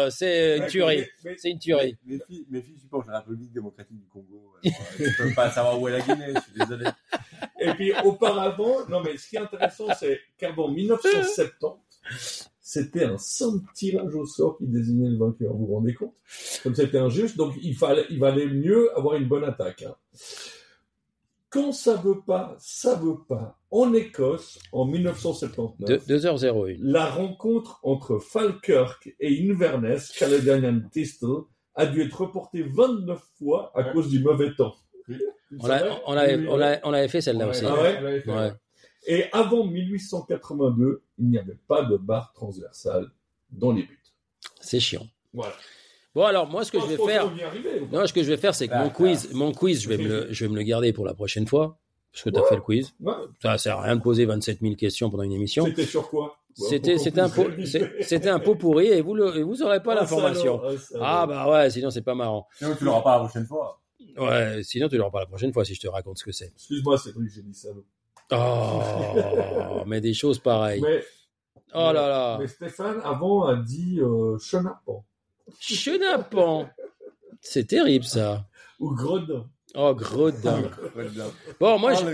euh, 0.05 0.09
c'est 0.11 0.57
une 0.59 0.67
tuerie. 0.67 1.05
C'est 1.37 1.49
une 1.49 1.59
tuerie. 1.59 1.97
Mes 2.05 2.19
filles, 2.19 2.45
mes 2.49 2.61
filles 2.61 2.77
supportent 2.79 3.07
la 3.07 3.19
République 3.19 3.51
démocratique 3.51 3.97
du 3.99 4.07
Congo. 4.07 4.53
Alors, 4.63 4.75
euh, 4.99 5.05
je 5.09 5.23
peux 5.23 5.33
pas 5.33 5.49
savoir 5.49 5.79
où 5.81 5.87
est 5.87 5.91
la 5.93 6.01
Guinée, 6.01 6.33
je 6.35 6.39
suis 6.41 6.53
désolé. 6.59 6.85
Et 7.59 7.71
puis 7.73 7.91
auparavant, 8.03 8.87
non 8.89 9.01
mais 9.01 9.17
ce 9.17 9.27
qui 9.29 9.35
est 9.37 9.39
intéressant, 9.39 9.87
c'est 9.99 10.19
qu'avant 10.37 10.69
1970, 10.69 12.49
c'était 12.61 13.05
un 13.05 13.17
simple 13.17 13.65
tirage 13.73 14.13
au 14.13 14.25
sort 14.25 14.57
qui 14.57 14.67
désignait 14.67 15.09
le 15.09 15.17
vainqueur. 15.17 15.53
Vous 15.53 15.65
vous 15.65 15.73
rendez 15.75 15.93
compte? 15.93 16.13
Comme 16.63 16.75
c'était 16.75 16.99
injuste, 16.99 17.37
donc 17.37 17.53
il 17.61 17.75
fallait, 17.75 18.05
il 18.09 18.19
valait 18.19 18.45
mieux 18.47 18.95
avoir 18.97 19.15
une 19.15 19.27
bonne 19.27 19.43
attaque. 19.45 19.83
hein. 19.83 19.95
Quand 21.57 21.71
ça 21.71 21.95
veut 21.95 22.21
pas, 22.21 22.55
ça 22.59 22.93
veut 22.95 23.17
pas. 23.27 23.57
En 23.71 23.91
Écosse, 23.95 24.59
en 24.71 24.85
1979, 24.85 25.89
De- 26.07 26.13
2h01. 26.17 26.77
la 26.81 27.07
rencontre 27.09 27.79
entre 27.81 28.19
Falkirk 28.19 29.15
et 29.19 29.49
Inverness, 29.49 30.11
Caledonian 30.11 30.81
Thistle, 30.91 31.45
a 31.73 31.87
dû 31.87 32.01
être 32.03 32.21
reportée 32.21 32.61
29 32.61 33.19
fois 33.39 33.71
à 33.75 33.79
Ouais. 33.87 33.91
cause 33.93 34.09
du 34.09 34.19
mauvais 34.19 34.53
temps. 34.55 34.75
On, 35.59 35.65
l'a- 35.67 35.99
on, 36.05 36.13
avait, 36.13 36.47
on, 36.47 36.57
l'a- 36.57 36.79
on 36.83 36.93
avait 36.93 37.07
fait 37.07 37.21
celle-là 37.21 37.47
aussi. 37.47 37.63
Ah 37.65 37.81
ouais. 37.81 38.23
Ouais. 38.27 38.51
Et 39.07 39.25
avant 39.31 39.65
1882, 39.65 41.01
il 41.17 41.29
n'y 41.29 41.37
avait 41.39 41.57
pas 41.67 41.83
de 41.85 41.97
barre 41.97 42.33
transversale 42.33 43.07
dans 43.51 43.71
les 43.71 43.81
buts. 43.83 43.99
C'est 44.59 44.79
chiant. 44.79 45.07
Voilà. 45.33 45.53
Bon 46.17 46.23
alors 46.25 46.47
moi, 46.47 46.63
ce 46.65 46.71
que 46.71 46.79
je 46.79 46.87
vais 46.87 46.97
faire, 46.97 47.31
non, 47.91 48.07
ce 48.07 48.11
que 48.11 48.23
je 48.23 48.29
vais 48.29 48.37
faire, 48.37 48.55
c'est 48.55 48.67
que 48.67 48.73
mon 48.73 48.85
D'accord. 48.87 48.93
quiz, 48.93 49.29
mon 49.33 49.51
quiz, 49.51 49.83
je 49.83 49.87
vais 49.87 49.99
me 49.99 50.07
le, 50.07 50.27
je 50.33 50.45
vais 50.45 50.49
me 50.51 50.55
le 50.57 50.63
garder 50.63 50.91
pour 50.91 51.05
la 51.05 51.13
prochaine 51.13 51.45
fois, 51.45 51.77
parce 52.11 52.23
que 52.23 52.31
tu 52.31 52.37
as 52.37 52.41
Ouais. 52.41 52.49
fait 52.49 52.55
le 52.55 52.61
quiz. 52.61 52.95
Ouais. 52.99 53.13
Ça 53.39 53.55
sert 53.59 53.77
à 53.77 53.83
rien 53.83 53.95
de 53.97 54.01
poser 54.01 54.25
27 54.25 54.61
000 54.61 54.73
questions 54.73 55.11
pendant 55.11 55.21
une 55.21 55.33
émission. 55.33 55.63
C'était 55.65 55.85
sur 55.85 56.09
quoi? 56.09 56.35
C'était, 56.55 57.19
un 57.19 57.29
pot, 57.29 57.45
c'est- 57.65 58.01
c'était 58.01 58.29
un 58.29 58.39
pot 58.39 58.55
pourri 58.55 58.87
et 58.87 58.99
vous 59.01 59.13
le, 59.13 59.37
et 59.37 59.43
vous 59.43 59.61
aurez 59.61 59.83
pas 59.83 59.91
Un 59.91 59.97
l'information. 59.97 60.59
salaud, 60.59 60.77
salaud. 60.79 61.03
Ah 61.05 61.27
bah 61.27 61.51
ouais, 61.51 61.69
sinon 61.69 61.91
c'est 61.91 62.01
pas 62.01 62.15
marrant. 62.15 62.47
Sinon, 62.57 62.73
tu 62.75 62.83
l'auras 62.85 63.01
pas 63.03 63.13
la 63.19 63.19
prochaine 63.25 63.45
fois. 63.45 63.79
Ouais, 64.17 64.61
sinon 64.63 64.87
tu 64.89 64.97
l'auras 64.97 65.11
pas 65.11 65.19
la 65.19 65.27
prochaine 65.27 65.53
fois 65.53 65.65
si 65.65 65.75
je 65.75 65.81
te 65.81 65.87
raconte 65.87 66.17
ce 66.17 66.23
que 66.23 66.31
c'est. 66.31 66.47
Excuse-moi, 66.55 66.97
Cédric, 66.97 67.29
j'ai 67.29 67.43
dit 67.43 67.53
ça. 67.53 67.69
Oh, 68.31 69.83
mais 69.85 70.01
des 70.01 70.15
choses 70.15 70.39
pareilles. 70.39 70.81
Mais, 70.81 71.03
Oh 71.75 71.91
là 71.93 72.07
là. 72.07 72.37
mais 72.39 72.47
Stéphane, 72.47 73.01
avant, 73.03 73.43
a 73.45 73.55
dit 73.57 73.99
euh, 74.01 74.37
chenapan 74.39 75.03
Chenapan. 75.59 76.69
C'est 77.41 77.65
terrible 77.65 78.05
ça. 78.05 78.45
ou 78.79 78.93
gredin. 78.93 79.49
Oh 79.75 79.93
gredin. 79.93 80.61
Gredin. 80.95 81.25
Bon, 81.59 81.77
moi, 81.77 81.91
Oh, 81.93 81.99
je, 81.99 82.05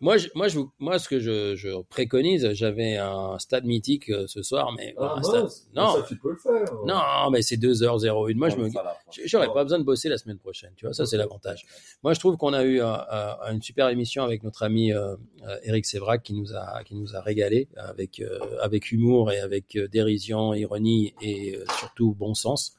moi, 0.00 0.16
je, 0.16 0.28
moi, 0.34 0.48
je, 0.48 0.60
moi, 0.78 0.98
ce 0.98 1.08
que 1.08 1.18
je, 1.18 1.56
je 1.56 1.82
préconise, 1.82 2.52
j'avais 2.52 2.96
un 2.96 3.38
stade 3.40 3.64
mythique 3.64 4.08
euh, 4.08 4.26
ce 4.28 4.42
soir, 4.42 4.72
mais 4.76 4.94
Ah, 4.96 5.14
un 5.18 5.22
stade- 5.22 5.48
non. 5.74 5.94
Ça, 5.96 6.02
tu 6.06 6.16
peux 6.16 6.30
le 6.30 6.36
faire. 6.36 6.64
non, 6.86 7.30
mais 7.30 7.42
c'est 7.42 7.56
2h01. 7.56 8.34
Moi, 8.36 8.48
je 8.50 8.56
me, 8.56 8.70
Ça, 8.70 8.82
là, 8.84 8.96
J'aurais 9.24 9.52
pas 9.52 9.64
besoin 9.64 9.78
de 9.80 9.84
bosser 9.84 10.08
la 10.08 10.16
semaine 10.16 10.38
prochaine, 10.38 10.70
tu 10.76 10.86
vois, 10.86 10.94
ça 10.94 11.06
c'est 11.06 11.16
l'avantage. 11.16 11.66
Moi, 12.04 12.14
je 12.14 12.20
trouve 12.20 12.36
qu'on 12.36 12.52
a 12.52 12.62
eu 12.62 12.80
un- 12.80 13.04
un- 13.10 13.52
une 13.52 13.62
super 13.62 13.88
émission 13.88 14.22
avec 14.22 14.44
notre 14.44 14.62
ami 14.62 14.92
euh, 14.92 15.16
euh, 15.46 15.56
Eric 15.64 15.86
Sévrac 15.86 16.22
qui 16.22 16.34
nous 16.34 16.54
a 16.54 16.82
qui 16.84 16.94
nous 16.94 17.16
a 17.16 17.20
régalé 17.20 17.68
avec 17.76 18.22
avec 18.62 18.92
humour 18.92 19.32
et 19.32 19.40
avec 19.40 19.76
dérision, 19.90 20.54
ironie 20.54 21.14
et 21.20 21.58
surtout 21.78 22.14
bon 22.14 22.34
sens. 22.34 22.76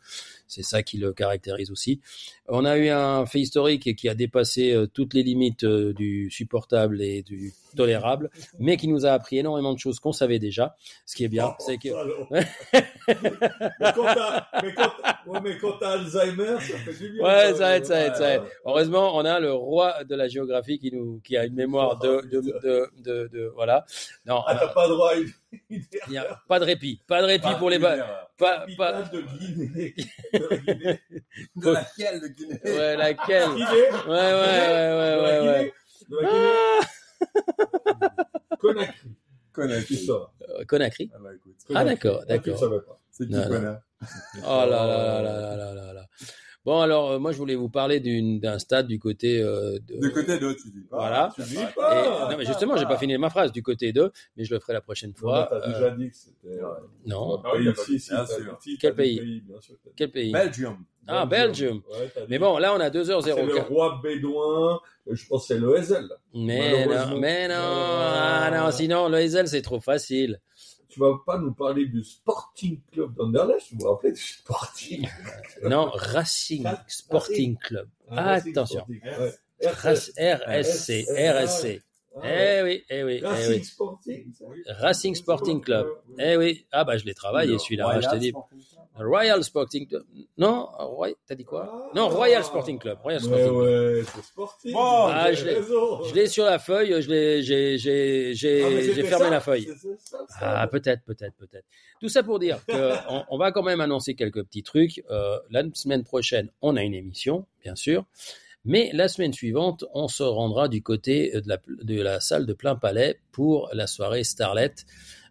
C'est 0.47 0.63
ça 0.63 0.81
qui 0.81 0.97
le 0.97 1.13
caractérise 1.13 1.71
aussi. 1.71 1.99
On 2.47 2.65
a 2.65 2.77
eu 2.77 2.89
un 2.89 3.25
fait 3.25 3.41
historique 3.41 3.95
qui 3.95 4.07
a 4.09 4.15
dépassé 4.15 4.71
euh, 4.71 4.87
toutes 4.87 5.13
les 5.13 5.23
limites 5.23 5.65
euh, 5.65 5.93
du 5.93 6.29
supportable 6.31 7.01
et 7.01 7.21
du 7.21 7.53
tolérable, 7.77 8.29
mais 8.59 8.75
qui 8.77 8.87
nous 8.89 9.05
a 9.05 9.11
appris 9.11 9.37
énormément 9.37 9.73
de 9.73 9.79
choses 9.79 9.99
qu'on 9.99 10.11
savait 10.11 10.39
déjà. 10.39 10.75
Ce 11.05 11.15
qui 11.15 11.23
est 11.23 11.29
bien, 11.29 11.49
Oh, 11.51 11.55
c'est 11.59 11.77
que 11.77 11.87
mais 13.79 13.93
quand 13.93 14.03
t'as- 14.13 14.47
mais 15.43 15.57
quand- 15.59 15.77
t'as 15.79 15.91
Alzheimer, 15.91 16.59
ça 16.59 16.77
fait 16.79 16.93
du 16.93 17.09
bien. 17.13 17.23
Ouais, 17.23 17.53
ça 17.53 17.77
aide, 17.77 17.85
ça 17.85 17.99
aide, 18.05 18.15
ça 18.15 18.35
aide. 18.35 18.41
Heureusement, 18.65 19.15
on 19.15 19.23
a 19.25 19.39
le 19.39 19.53
roi 19.53 20.03
de 20.03 20.15
la 20.15 20.27
géographie 20.27 20.79
qui 20.79 20.91
nous, 20.91 21.21
qui 21.23 21.37
a 21.37 21.45
une 21.45 21.53
mémoire 21.55 21.97
de, 21.99 22.21
de, 22.31 22.41
de, 22.41 22.89
de, 22.97 23.27
de- 23.31 23.51
voilà. 23.55 23.85
Non, 24.25 24.41
Ah, 24.47 24.55
t'as 24.55 24.65
euh, 24.65 24.73
pas 24.73 24.87
droit 24.87 25.11
à 25.11 25.15
une 25.15 25.31
il 25.69 25.81
n'y 26.09 26.17
a 26.17 26.41
pas 26.47 26.59
de 26.59 26.65
répit, 26.65 26.99
pas 27.07 27.21
de 27.21 27.27
répit 27.27 27.47
pour 27.57 27.69
les 27.69 27.79
ba- 27.79 28.27
pas, 28.37 28.65
pas, 28.77 29.03
de 29.03 29.21
Guinée. 29.21 29.95
De 30.33 30.55
Guinée. 30.57 30.99
De 31.55 31.71
laquelle 31.71 32.21
de 32.21 32.27
Guinée? 32.27 32.59
Ouais, 32.65 32.97
laquelle? 32.97 33.49
Guinée. 33.49 33.65
Ouais, 33.65 34.09
ouais, 34.09 34.33
ouais, 34.33 34.91
ouais, 34.97 35.15
De 35.15 35.21
la 35.21 35.21
ouais, 35.21 35.47
ouais. 35.47 35.59
Guinée. 35.59 35.73
De 36.09 36.15
la 36.17 36.29
Guinée. 36.29 36.49
Ah, 36.81 36.85
Conakry. 38.59 39.15
Conakry. 39.53 40.09
Euh, 40.09 40.65
Conakry. 40.65 41.11
Ah, 41.13 41.17
bah 41.19 41.29
ah 41.75 41.85
d'accord. 41.85 42.23
C'est 43.11 43.27
qui 43.27 43.33
Oh 43.33 43.43
là 44.45 44.65
là 44.65 45.21
là 45.21 45.21
là 45.21 45.55
là 45.55 45.73
là 45.73 45.93
là. 45.93 46.05
Bon, 46.67 46.81
alors, 46.81 47.11
euh, 47.11 47.17
moi, 47.19 47.31
je 47.31 47.37
voulais 47.37 47.55
vous 47.55 47.69
parler 47.69 48.01
d'une, 48.01 48.41
d'un 48.41 48.59
stade 48.59 48.87
du 48.87 48.99
côté, 48.99 49.41
euh, 49.41 49.79
de, 49.87 50.01
De 50.01 50.09
côté 50.09 50.37
d'eux, 50.37 50.53
tu 50.53 50.69
dis 50.69 50.81
pas. 50.81 50.97
Voilà. 50.97 51.31
Tu 51.33 51.41
dis 51.43 51.55
Et- 51.55 51.73
pas. 51.73 52.27
non, 52.29 52.37
mais 52.37 52.43
justement, 52.43 52.75
j'ai 52.75 52.85
pas 52.85 52.97
fini 52.97 53.17
ma 53.17 53.29
phrase 53.29 53.53
du 53.53 53.63
côté 53.63 53.93
d'eux, 53.93 54.11
mais 54.35 54.43
je 54.43 54.53
le 54.53 54.59
ferai 54.59 54.73
la 54.73 54.81
prochaine 54.81 55.13
fois. 55.13 55.47
T'as 55.49 55.55
Euh, 55.61 55.67
déjà 55.73 55.89
dit 55.91 56.09
que 56.09 56.15
c'était. 56.17 56.61
euh, 56.61 56.67
non. 57.05 57.41
Ah 57.45 57.51
oui, 57.55 57.63
pays, 57.63 57.73
t'as 57.73 57.83
si, 57.85 57.99
si, 58.01 58.09
bien 58.09 58.25
t'as 58.25 58.35
sûr. 58.35 58.57
dit, 58.61 58.77
Quel 58.81 58.95
t'as 58.95 59.01
dit 59.03 59.15
pays 59.17 59.41
bien 59.47 59.61
sûr, 59.61 59.75
t'as. 59.81 59.91
Quel 59.95 60.11
pays 60.11 60.33
Belgium. 60.33 60.77
Ah, 61.07 61.25
Belgium. 61.25 61.77
Ouais, 61.89 62.11
t'as 62.13 62.19
dit. 62.19 62.27
Mais 62.29 62.37
bon, 62.37 62.57
là, 62.57 62.73
on 62.73 62.81
a 62.81 62.91
C'est 62.91 62.97
le 62.97 63.03
2h04. 63.05 63.67
roi 63.69 64.01
bédouin. 64.03 64.81
euh, 65.07 65.15
Je 65.15 65.25
pense 65.25 65.47
que 65.47 65.53
c'est 65.53 65.59
le. 65.61 65.73
Mais 66.33 66.85
non, 66.85 67.17
mais 67.17 67.47
non, 67.47 67.53
Euh, 67.53 68.41
ah 68.43 68.51
non, 68.53 68.71
sinon, 68.71 69.07
le 69.07 69.15
Hazel, 69.19 69.47
c'est 69.47 69.61
trop 69.61 69.79
facile. 69.79 70.41
Tu 70.97 71.03
vas 71.03 71.19
pas 71.23 71.37
nous 71.37 71.53
parler 71.53 71.85
du 71.85 72.03
Sporting 72.03 72.79
Club 72.91 73.13
d'Anderlecht 73.13 73.67
Vous 73.71 73.77
vous 73.81 73.91
rappelez 73.91 74.13
du 74.13 74.19
Sporting 74.19 75.07
Non, 75.61 75.91
Racing 75.93 76.65
Sporting 76.87 77.55
Club. 77.57 77.87
Racing 78.09 78.51
Attention. 78.51 78.79
Sporting, 79.61 80.09
RSC, 80.17 81.05
RSC. 81.07 81.81
Ah, 82.15 82.21
Eh 82.25 82.63
oui, 82.63 82.83
eh 82.89 83.03
oui, 83.03 83.19
eh 83.21 83.27
Racing 83.27 83.53
oui. 83.59 83.63
Sporting. 83.63 84.33
ça. 84.33 84.45
Racing 84.79 85.13
Sporting 85.13 85.61
Club. 85.61 85.87
Eh 86.17 86.35
oui. 86.35 86.65
Ah 86.71 86.83
bah, 86.83 86.97
je 86.97 87.05
l'ai 87.05 87.13
travaillé, 87.13 87.59
celui-là. 87.59 88.01
je 88.01 88.09
t'ai 88.09 88.17
dit. 88.17 88.33
Royal 88.99 89.43
Sporting 89.43 89.87
Club. 89.87 90.03
Non, 90.37 90.67
Roy... 90.77 91.13
t'as 91.27 91.35
dit 91.35 91.43
quoi 91.45 91.89
Non, 91.95 92.09
Royal 92.09 92.43
Sporting 92.43 92.79
Club. 92.79 92.97
Royal 93.03 93.21
Sporting 93.21 93.45
Club. 93.47 93.55
ouais, 93.55 94.03
c'est 94.03 94.23
sportif. 94.23 94.73
Bon, 94.73 94.79
ah, 94.81 95.27
Vous 95.29 95.35
je 95.37 95.45
l'ai- 95.45 95.53
raison. 95.55 96.03
Je 96.03 96.13
l'ai 96.15 96.27
sur 96.27 96.45
la 96.45 96.59
feuille, 96.59 97.01
je 97.01 97.09
l'ai, 97.09 97.41
j'ai, 97.43 97.77
j'ai, 97.77 98.33
j'ai, 98.33 98.63
Ah, 98.63 99.07
fermé 99.07 99.25
ça, 99.25 99.29
la 99.29 99.39
feuille. 99.39 99.67
ça, 99.99 100.17
ça. 100.27 100.27
Ah, 100.41 100.67
peut-être, 100.67 101.03
peut-être, 101.05 101.35
peut-être. 101.37 101.65
Tout 102.01 102.09
ça 102.09 102.23
pour 102.23 102.39
dire 102.39 102.59
que 102.67 102.73
on, 103.09 103.23
on 103.29 103.37
va 103.37 103.51
quand 103.51 103.63
même 103.63 103.81
annoncer 103.81 104.15
quelques 104.15 104.43
petits 104.43 104.63
trucs. 104.63 105.03
Euh, 105.09 105.39
la 105.49 105.63
semaine 105.73 106.03
prochaine, 106.03 106.49
on 106.61 106.75
a 106.75 106.83
une 106.83 106.93
émission, 106.93 107.45
bien 107.63 107.75
sûr. 107.75 108.05
Mais 108.65 108.89
la 108.93 109.07
semaine 109.07 109.31
suivante, 109.31 109.85
on 109.93 110.07
se 110.09 110.23
rendra 110.23 110.67
du 110.67 110.83
côté 110.83 111.31
de 111.31 111.47
la, 111.47 111.57
de 111.67 112.01
la 112.01 112.19
salle 112.19 112.45
de 112.45 112.53
plein 112.53 112.75
palais 112.75 113.19
pour 113.31 113.69
la 113.71 113.87
soirée 113.87 114.25
Starlet 114.25 114.73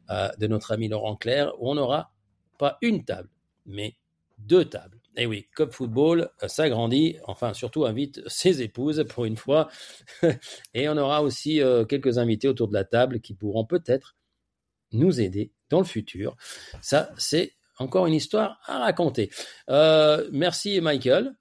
euh, 0.09 0.29
de 0.39 0.47
notre 0.47 0.73
ami 0.73 0.89
Laurent 0.89 1.17
Clair, 1.17 1.53
où 1.59 1.71
on 1.71 1.75
n'aura 1.75 2.13
pas 2.59 2.79
une 2.81 3.05
table, 3.05 3.29
mais 3.67 3.97
deux 4.39 4.65
tables. 4.65 5.01
Et 5.19 5.25
oui, 5.27 5.49
Cop 5.55 5.73
Football 5.73 6.29
euh, 6.43 6.49
s'agrandit, 6.49 7.17
enfin 7.25 7.55
surtout 7.55 7.87
invite 7.87 8.21
ses 8.29 8.63
épouses 8.63 9.05
pour 9.09 9.25
une 9.25 9.37
fois. 9.37 9.69
Et 10.75 10.89
on 10.89 10.97
aura 10.97 11.23
aussi 11.23 11.61
euh, 11.63 11.85
quelques 11.85 12.19
invités 12.19 12.49
autour 12.49 12.69
de 12.69 12.75
la 12.75 12.85
table 12.85 13.21
qui 13.21 13.35
pourront 13.35 13.65
peut-être 13.65 14.15
nous 14.93 15.21
aider 15.21 15.53
dans 15.71 15.79
le 15.79 15.85
futur. 15.87 16.37
Ça, 16.83 17.11
c'est 17.17 17.55
encore 17.79 18.07
une 18.07 18.15
histoire 18.15 18.61
à 18.67 18.79
raconter. 18.79 19.31
Euh, 19.71 20.29
merci 20.33 20.81
Michael. 20.81 21.35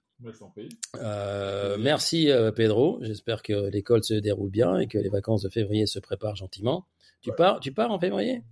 Euh, 0.96 1.76
merci 1.78 2.30
Pedro. 2.56 2.98
J'espère 3.02 3.42
que 3.42 3.68
l'école 3.68 4.02
se 4.02 4.14
déroule 4.14 4.50
bien 4.50 4.78
et 4.78 4.86
que 4.88 4.96
les 4.98 5.10
vacances 5.10 5.42
de 5.42 5.50
février 5.50 5.86
se 5.86 5.98
préparent 5.98 6.36
gentiment. 6.36 6.86
Tu 7.20 7.30
Ouais. 7.30 7.36
pars, 7.36 7.60
tu 7.60 7.72
pars 7.72 7.90
en 7.90 7.98
février? 7.98 8.42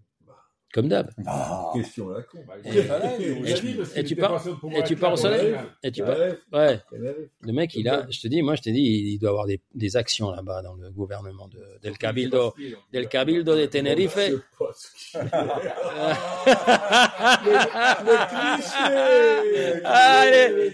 Comme 0.74 0.88
d'hab. 0.88 1.08
Ah. 1.24 1.70
Question 1.72 2.10
à 2.10 2.14
la 2.14 2.22
con. 2.22 2.38
Bah, 2.48 2.54
Et- 2.64 2.70
dit, 2.72 2.80
tu 2.80 4.00
était 4.00 4.16
pars- 4.16 4.44
et 4.76 4.82
tu 4.82 4.96
pars 4.96 5.12
au 5.12 5.16
soleil 5.16 5.52
ouais. 5.52 5.58
Et 5.84 5.92
tu 5.92 6.02
pars. 6.02 6.18
Ouais, 6.18 6.36
Ouais. 6.52 6.80
Tenerife. 6.90 7.28
Le 7.42 7.52
mec, 7.52 7.76
il 7.76 7.88
a, 7.88 8.04
je 8.10 8.20
te 8.20 8.26
dis, 8.26 8.42
moi, 8.42 8.56
je 8.56 8.62
te 8.62 8.70
dis, 8.70 8.80
il 9.14 9.18
doit 9.20 9.30
avoir 9.30 9.46
des, 9.46 9.60
des 9.72 9.96
actions 9.96 10.32
là-bas 10.32 10.62
dans 10.62 10.74
le 10.74 10.90
gouvernement 10.90 11.46
de, 11.46 11.60
del 11.80 11.96
Cabildo, 11.96 12.54
del 12.92 13.06
Cabildo 13.06 13.54
de 13.56 13.66
Tenerife. 13.66 14.18
Allez, 19.84 20.72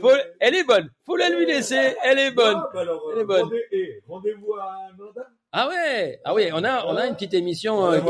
faut- 0.00 0.10
elle 0.40 0.54
est 0.54 0.64
bonne. 0.64 0.90
Faut 1.06 1.16
la 1.16 1.28
lui 1.30 1.46
laisser. 1.46 1.94
Elle 2.04 2.18
est 2.18 2.30
bonne. 2.32 2.56
Ah, 2.56 2.70
bah 2.74 2.84
Elle 3.14 3.20
est 3.20 3.24
bonne. 3.24 3.50
eh, 3.72 4.00
Rendez-vous 4.06 4.54
à 4.54 4.88
Nanda. 4.98 5.26
Ah 5.50 5.66
ouais. 5.68 6.20
Ah 6.24 6.34
oui, 6.34 6.50
on 6.52 6.62
a, 6.62 6.84
on 6.86 6.96
a 6.96 7.06
une 7.06 7.14
petite 7.14 7.32
émission, 7.32 7.90
euh, 7.90 7.98
qui- 8.00 8.06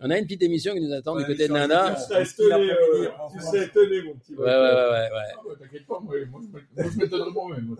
on 0.00 0.10
a 0.10 0.18
une 0.18 0.24
petite 0.26 0.42
émission 0.42 0.74
qui 0.74 0.80
nous 0.82 0.92
attend 0.92 1.16
du 1.16 1.24
côté 1.24 1.48
de 1.48 1.52
Nana. 1.54 1.84
bien. 1.90 1.94
Tu 1.94 2.00
serais 2.02 2.22
étonné, 2.22 2.70
euh, 2.70 3.08
tu 3.32 3.40
serais 3.46 3.64
étonné, 3.64 4.02
mon 4.02 4.14
petit. 4.14 4.34
Ouais, 4.34 4.44
ouais, 4.44 4.52
ouais, 4.52 4.74
ouais, 4.74 4.90
ouais. 4.90 5.08
Ah, 5.34 5.40
bah, 5.48 5.54
T'inquiète 5.58 5.86
pas, 5.86 5.98
moi, 6.00 6.14
moi, 6.30 6.40
moi, 6.76 6.84
je 6.92 6.98
m'étonnerai 6.98 7.30
moi-même. 7.30 7.76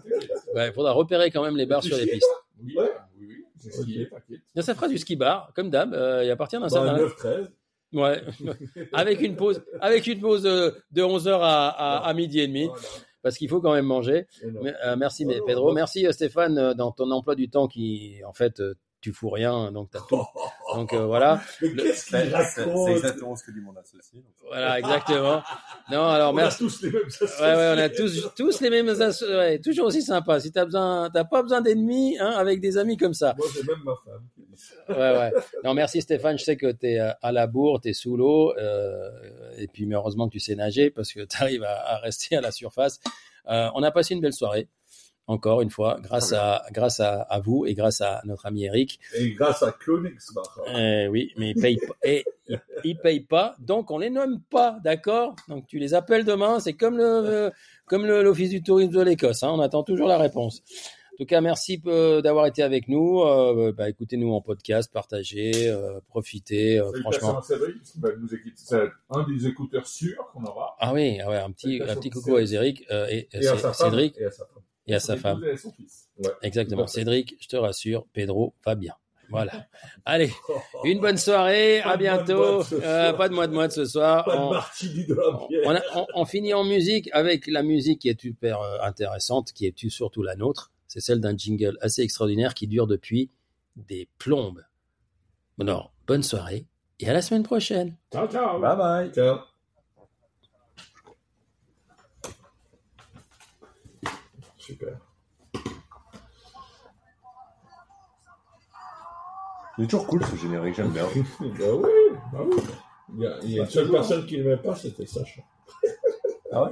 Ouais, 0.55 0.73
faudra 0.73 0.93
repérer 0.93 1.31
quand 1.31 1.43
même 1.45 1.57
les 1.59 1.67
bars 1.67 1.83
sur 1.83 1.97
les 1.97 2.07
pistes. 2.07 2.27
Oui, 2.63 2.75
Ouais. 2.79 2.91
oui, 3.21 3.27
oui, 3.29 4.09
t'inquiète. 4.11 4.65
Ça 4.65 4.75
fera 4.75 4.89
du 4.89 4.97
ski 4.97 5.17
bar, 5.17 5.53
comme 5.55 5.69
d'hab, 5.69 5.93
euh, 5.93 6.33
à 6.33 6.37
partir 6.37 6.61
d'un 6.61 6.71
certain, 6.71 6.97
9-13. 6.97 7.51
ouais, 7.93 8.23
avec 8.95 9.21
une 9.21 9.37
pause, 9.37 9.63
avec 9.83 10.07
une 10.07 10.21
pause 10.21 10.43
de 10.43 11.03
11 11.03 11.27
h 11.29 11.33
à, 11.39 11.69
à, 11.69 12.09
à 12.09 12.15
midi 12.15 12.41
et 12.41 12.47
demi, 12.47 12.65
Voilà. 12.67 12.83
Parce 13.25 13.37
qu'il 13.37 13.49
faut 13.49 13.61
quand 13.61 13.73
même 13.73 13.87
manger. 13.87 14.29
Mais, 14.63 14.73
euh, 14.85 14.95
merci 14.97 15.25
Ouais, 15.27 15.41
Pedro, 15.45 15.73
merci 15.73 16.07
euh, 16.07 16.13
Stéphane 16.13 16.59
euh, 16.59 16.75
dans 16.75 16.93
ton 16.93 17.11
emploi 17.11 17.35
du 17.35 17.49
temps 17.51 17.67
qui, 17.67 18.21
en 18.25 18.33
fait, 18.33 18.63
tu 19.01 19.13
fous 19.13 19.29
rien, 19.31 19.71
donc 19.73 19.91
t'as 19.91 20.01
tout. 20.09 20.23
Donc 20.75 20.93
euh, 20.93 21.05
voilà, 21.07 21.41
Mais 21.63 21.73
qu'est-ce 21.75 22.07
C'est 22.11 22.23
exactement 22.93 23.37
ce 23.37 23.45
que 23.45 23.51
dit 23.53 23.61
mon 23.61 23.77
associé. 23.77 24.25
voilà 24.49 24.79
exactement. 24.79 25.43
Non, 25.91 26.07
alors 26.07 26.33
On 26.33 26.39
a 26.39 26.43
merci. 26.43 26.59
tous 26.65 26.83
les 26.83 26.91
mêmes 26.91 27.03
Ouais, 27.21 27.55
ouais, 27.55 27.73
on 27.77 27.79
a 27.79 27.89
tous, 27.91 28.31
tous 28.35 28.61
les 28.61 28.71
mêmes, 28.71 28.89
asso- 28.89 29.29
ouais, 29.29 29.61
toujours 29.61 29.87
aussi 29.87 30.03
sympa. 30.03 30.41
Si 30.41 30.51
t'as 30.51 30.65
besoin, 30.65 31.11
t'as 31.13 31.25
pas 31.25 31.43
besoin 31.43 31.61
d'ennemis, 31.61 32.17
hein, 32.19 32.31
avec 32.31 32.61
des 32.61 32.77
amis 32.79 32.97
comme 32.97 33.13
ça. 33.15 33.35
Moi, 33.37 33.47
j'ai 33.55 33.63
même 33.63 33.83
ma 33.85 33.93
femme. 34.05 34.25
Ouais, 34.89 34.95
ouais. 34.97 35.33
Non, 35.65 35.75
merci 35.75 36.01
Stéphane. 36.03 36.39
Je 36.39 36.45
sais 36.45 36.57
que 36.57 36.71
tu 36.73 36.87
es 36.87 36.99
à 36.99 37.33
la 37.33 37.47
bourre, 37.47 37.81
tu 37.81 37.89
es 37.89 37.93
sous 37.93 38.17
l'eau. 38.17 38.55
euh, 38.59 39.11
et 39.59 39.67
puis, 39.69 39.87
mais 39.87 39.95
heureusement 39.95 40.27
que 40.29 40.33
tu 40.33 40.41
sais 40.41 40.55
nager 40.55 40.91
parce 40.91 41.13
que 41.13 41.21
tu 41.25 41.43
arrives 41.43 41.65
à, 41.65 41.95
à 41.95 41.99
rester 41.99 42.37
à 42.37 42.41
la 42.41 42.51
surface. 42.51 43.01
Euh, 43.49 43.69
on 43.75 43.83
a 43.83 43.91
passé 43.91 44.15
une 44.15 44.21
belle 44.21 44.33
soirée. 44.33 44.69
Encore 45.27 45.63
une 45.63 45.71
fois, 45.71 45.97
grâce 46.03 46.35
à, 46.35 46.63
grâce 46.71 47.01
à, 47.01 47.23
à 47.23 47.41
vous 47.41 47.65
et 47.65 47.73
grâce 47.73 48.03
à 48.03 48.21
notre 48.27 48.45
ami 48.45 48.65
Eric. 48.65 49.01
Et 49.15 49.31
grâce 49.31 49.63
à 49.63 49.73
Königsbach. 49.73 50.45
Euh, 50.75 51.07
oui, 51.07 51.33
mais 51.39 51.53
ils 51.53 51.55
payent 51.63 51.79
pas. 51.79 51.95
Et 52.05 52.25
ils 52.85 52.99
payent 52.99 53.21
pas, 53.25 53.57
donc 53.59 53.91
on 53.91 53.97
les 53.97 54.11
nomme 54.11 54.43
pas, 54.51 54.79
d'accord? 54.85 55.35
Donc 55.49 55.67
tu 55.67 55.79
les 55.79 55.95
appelles 55.95 56.27
demain. 56.27 56.61
C'est 56.61 56.75
comme 56.75 56.99
le, 56.99 57.05
euh, 57.05 57.51
comme 57.87 58.05
le- 58.05 58.23
l'office 58.23 58.51
du 58.51 58.63
tourisme 58.63 58.93
de 58.93 59.01
l'Écosse. 59.01 59.43
Hein, 59.43 59.49
on 59.55 59.61
attend 59.61 59.83
toujours 59.83 60.09
la 60.09 60.19
réponse. 60.19 60.63
En 61.15 61.17
tout 61.17 61.27
cas, 61.27 61.41
merci 61.41 61.81
euh, 61.87 62.21
d'avoir 62.23 62.47
été 62.47 62.63
avec 62.65 62.89
nous. 62.89 63.21
Euh, 63.23 63.73
bah, 63.73 63.89
écoutez-nous 63.89 64.33
en 64.33 64.41
podcast, 64.41 64.93
partagez, 64.93 65.69
euh, 65.69 66.01
profitez. 66.09 66.81
euh, 66.81 66.91
franchement. 67.03 67.41
nous. 67.41 68.29
C'est 68.57 68.81
un 69.11 69.23
des 69.23 69.47
écouteurs 69.47 69.87
sûrs 69.87 70.29
qu'on 70.33 70.43
aura. 70.45 70.75
Ah 70.81 70.93
oui, 70.93 71.21
ah 71.25 71.29
ouais, 71.31 71.37
un 71.37 71.53
petit, 71.53 71.81
un 71.87 71.95
petit 71.95 72.11
coucou 72.11 72.35
à 72.35 72.45
Cédric 72.45 72.85
euh, 72.91 73.07
et, 73.09 73.29
Et 73.33 73.47
à. 73.47 73.73
Cédric 73.73 74.17
Et 74.19 74.25
à 74.25 74.31
sa 74.33 74.45
femme. 74.45 74.61
et 74.89 74.95
à 74.95 74.99
sa 75.01 75.15
Son 75.15 75.21
femme. 75.23 75.57
son 75.57 75.71
fils. 75.73 76.09
Exactement. 76.43 76.87
Cédric, 76.89 77.37
je 77.41 77.47
te 77.47 77.57
rassure, 77.57 78.07
Pedro 78.13 78.55
va 78.67 78.75
bien. 78.75 78.95
Voilà. 79.31 79.53
Allez, 80.05 80.31
une 80.85 80.99
bonne 81.01 81.17
soirée, 81.17 81.81
Pas 81.85 81.93
à 81.93 81.97
de 81.97 82.03
mois 82.03 82.23
de 82.25 82.25
bientôt. 82.27 82.75
Euh, 82.83 83.13
pas 83.13 83.29
de 83.29 83.35
mois 83.35 83.47
de 83.47 83.53
moite 83.55 83.71
ce 83.73 83.85
soir. 83.85 84.25
Pas 84.25 84.35
de 84.37 84.41
On- 84.41 84.51
de 84.51 85.15
la 85.15 85.69
on, 85.71 85.75
a- 85.77 85.83
on- 85.95 86.07
on 86.15 86.25
finit 86.25 86.55
en 86.55 86.65
musique 86.65 87.09
avec 87.13 87.47
la 87.47 87.63
musique 87.63 88.01
qui 88.01 88.09
est 88.09 88.21
super 88.21 88.61
intéressante, 88.83 89.53
qui 89.53 89.67
est 89.67 89.89
surtout 89.89 90.23
la 90.25 90.35
nôtre. 90.37 90.73
C'est 90.95 91.01
celle 91.01 91.21
d'un 91.21 91.37
jingle 91.37 91.77
assez 91.81 92.03
extraordinaire 92.03 92.55
qui 92.55 92.69
dure 92.69 92.87
depuis 92.87 93.29
des 93.75 94.09
plombes. 94.19 94.63
Bon, 95.59 95.67
alors, 95.67 95.93
bonne 96.07 96.23
soirée 96.23 96.69
et 97.01 97.09
à 97.11 97.13
la 97.13 97.21
semaine 97.21 97.43
prochaine. 97.43 97.97
Ciao, 98.13 98.29
ciao. 98.29 98.61
Bye 98.61 98.77
bye. 98.77 99.13
Ciao. 99.13 99.39
Super. 104.57 104.97
C'est 109.77 109.87
toujours 109.89 110.07
cool 110.07 110.25
ce 110.25 110.37
générique, 110.37 110.77
j'aime 110.77 110.93
bien. 110.93 111.07
bah 111.41 111.75
oui, 111.75 111.91
bah 112.33 112.39
oui. 112.47 112.57
Il 113.17 113.21
y 113.21 113.27
a, 113.27 113.39
il 113.43 113.51
y 113.51 113.59
a 113.59 113.65
une 113.65 113.69
seule 113.69 113.91
personne 113.91 114.25
qui 114.27 114.39
ne 114.39 114.45
l'aimait 114.45 114.63
pas, 114.63 114.77
c'était 114.77 115.07
Sacha. 115.07 115.43
Ah 116.53 116.63
ouais? 116.63 116.71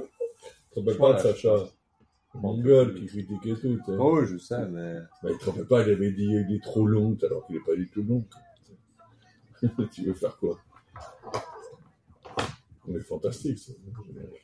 Rappelles 0.77 0.95
Voilà. 0.97 1.15
pas 1.15 1.23
de 1.23 1.33
Sacha 1.33 1.65
Mongol 2.35 2.95
qui 2.95 3.05
critiquait 3.05 3.55
tout. 3.55 3.77
sais. 3.85 3.91
Oh 3.99 4.19
oui, 4.19 4.27
je 4.27 4.37
sais, 4.37 4.67
mais. 4.67 4.99
Bah, 5.21 5.29
il 5.31 5.37
te 5.37 5.45
rappelle 5.45 5.67
pas, 5.67 5.83
il 5.83 5.91
avait 5.91 6.11
dit 6.11 6.25
il 6.25 6.55
est 6.55 6.63
trop 6.63 6.85
long, 6.85 7.17
alors 7.23 7.45
qu'il 7.45 7.55
n'est 7.55 7.63
pas 7.63 7.75
du 7.75 7.87
tout 7.89 8.03
long. 8.03 8.25
tu 9.91 10.05
veux 10.05 10.13
faire 10.13 10.37
quoi? 10.37 10.59
On 12.87 12.95
est 12.95 13.01
fantastique, 13.01 13.59
ça. 13.59 13.71
générique. 14.05 14.42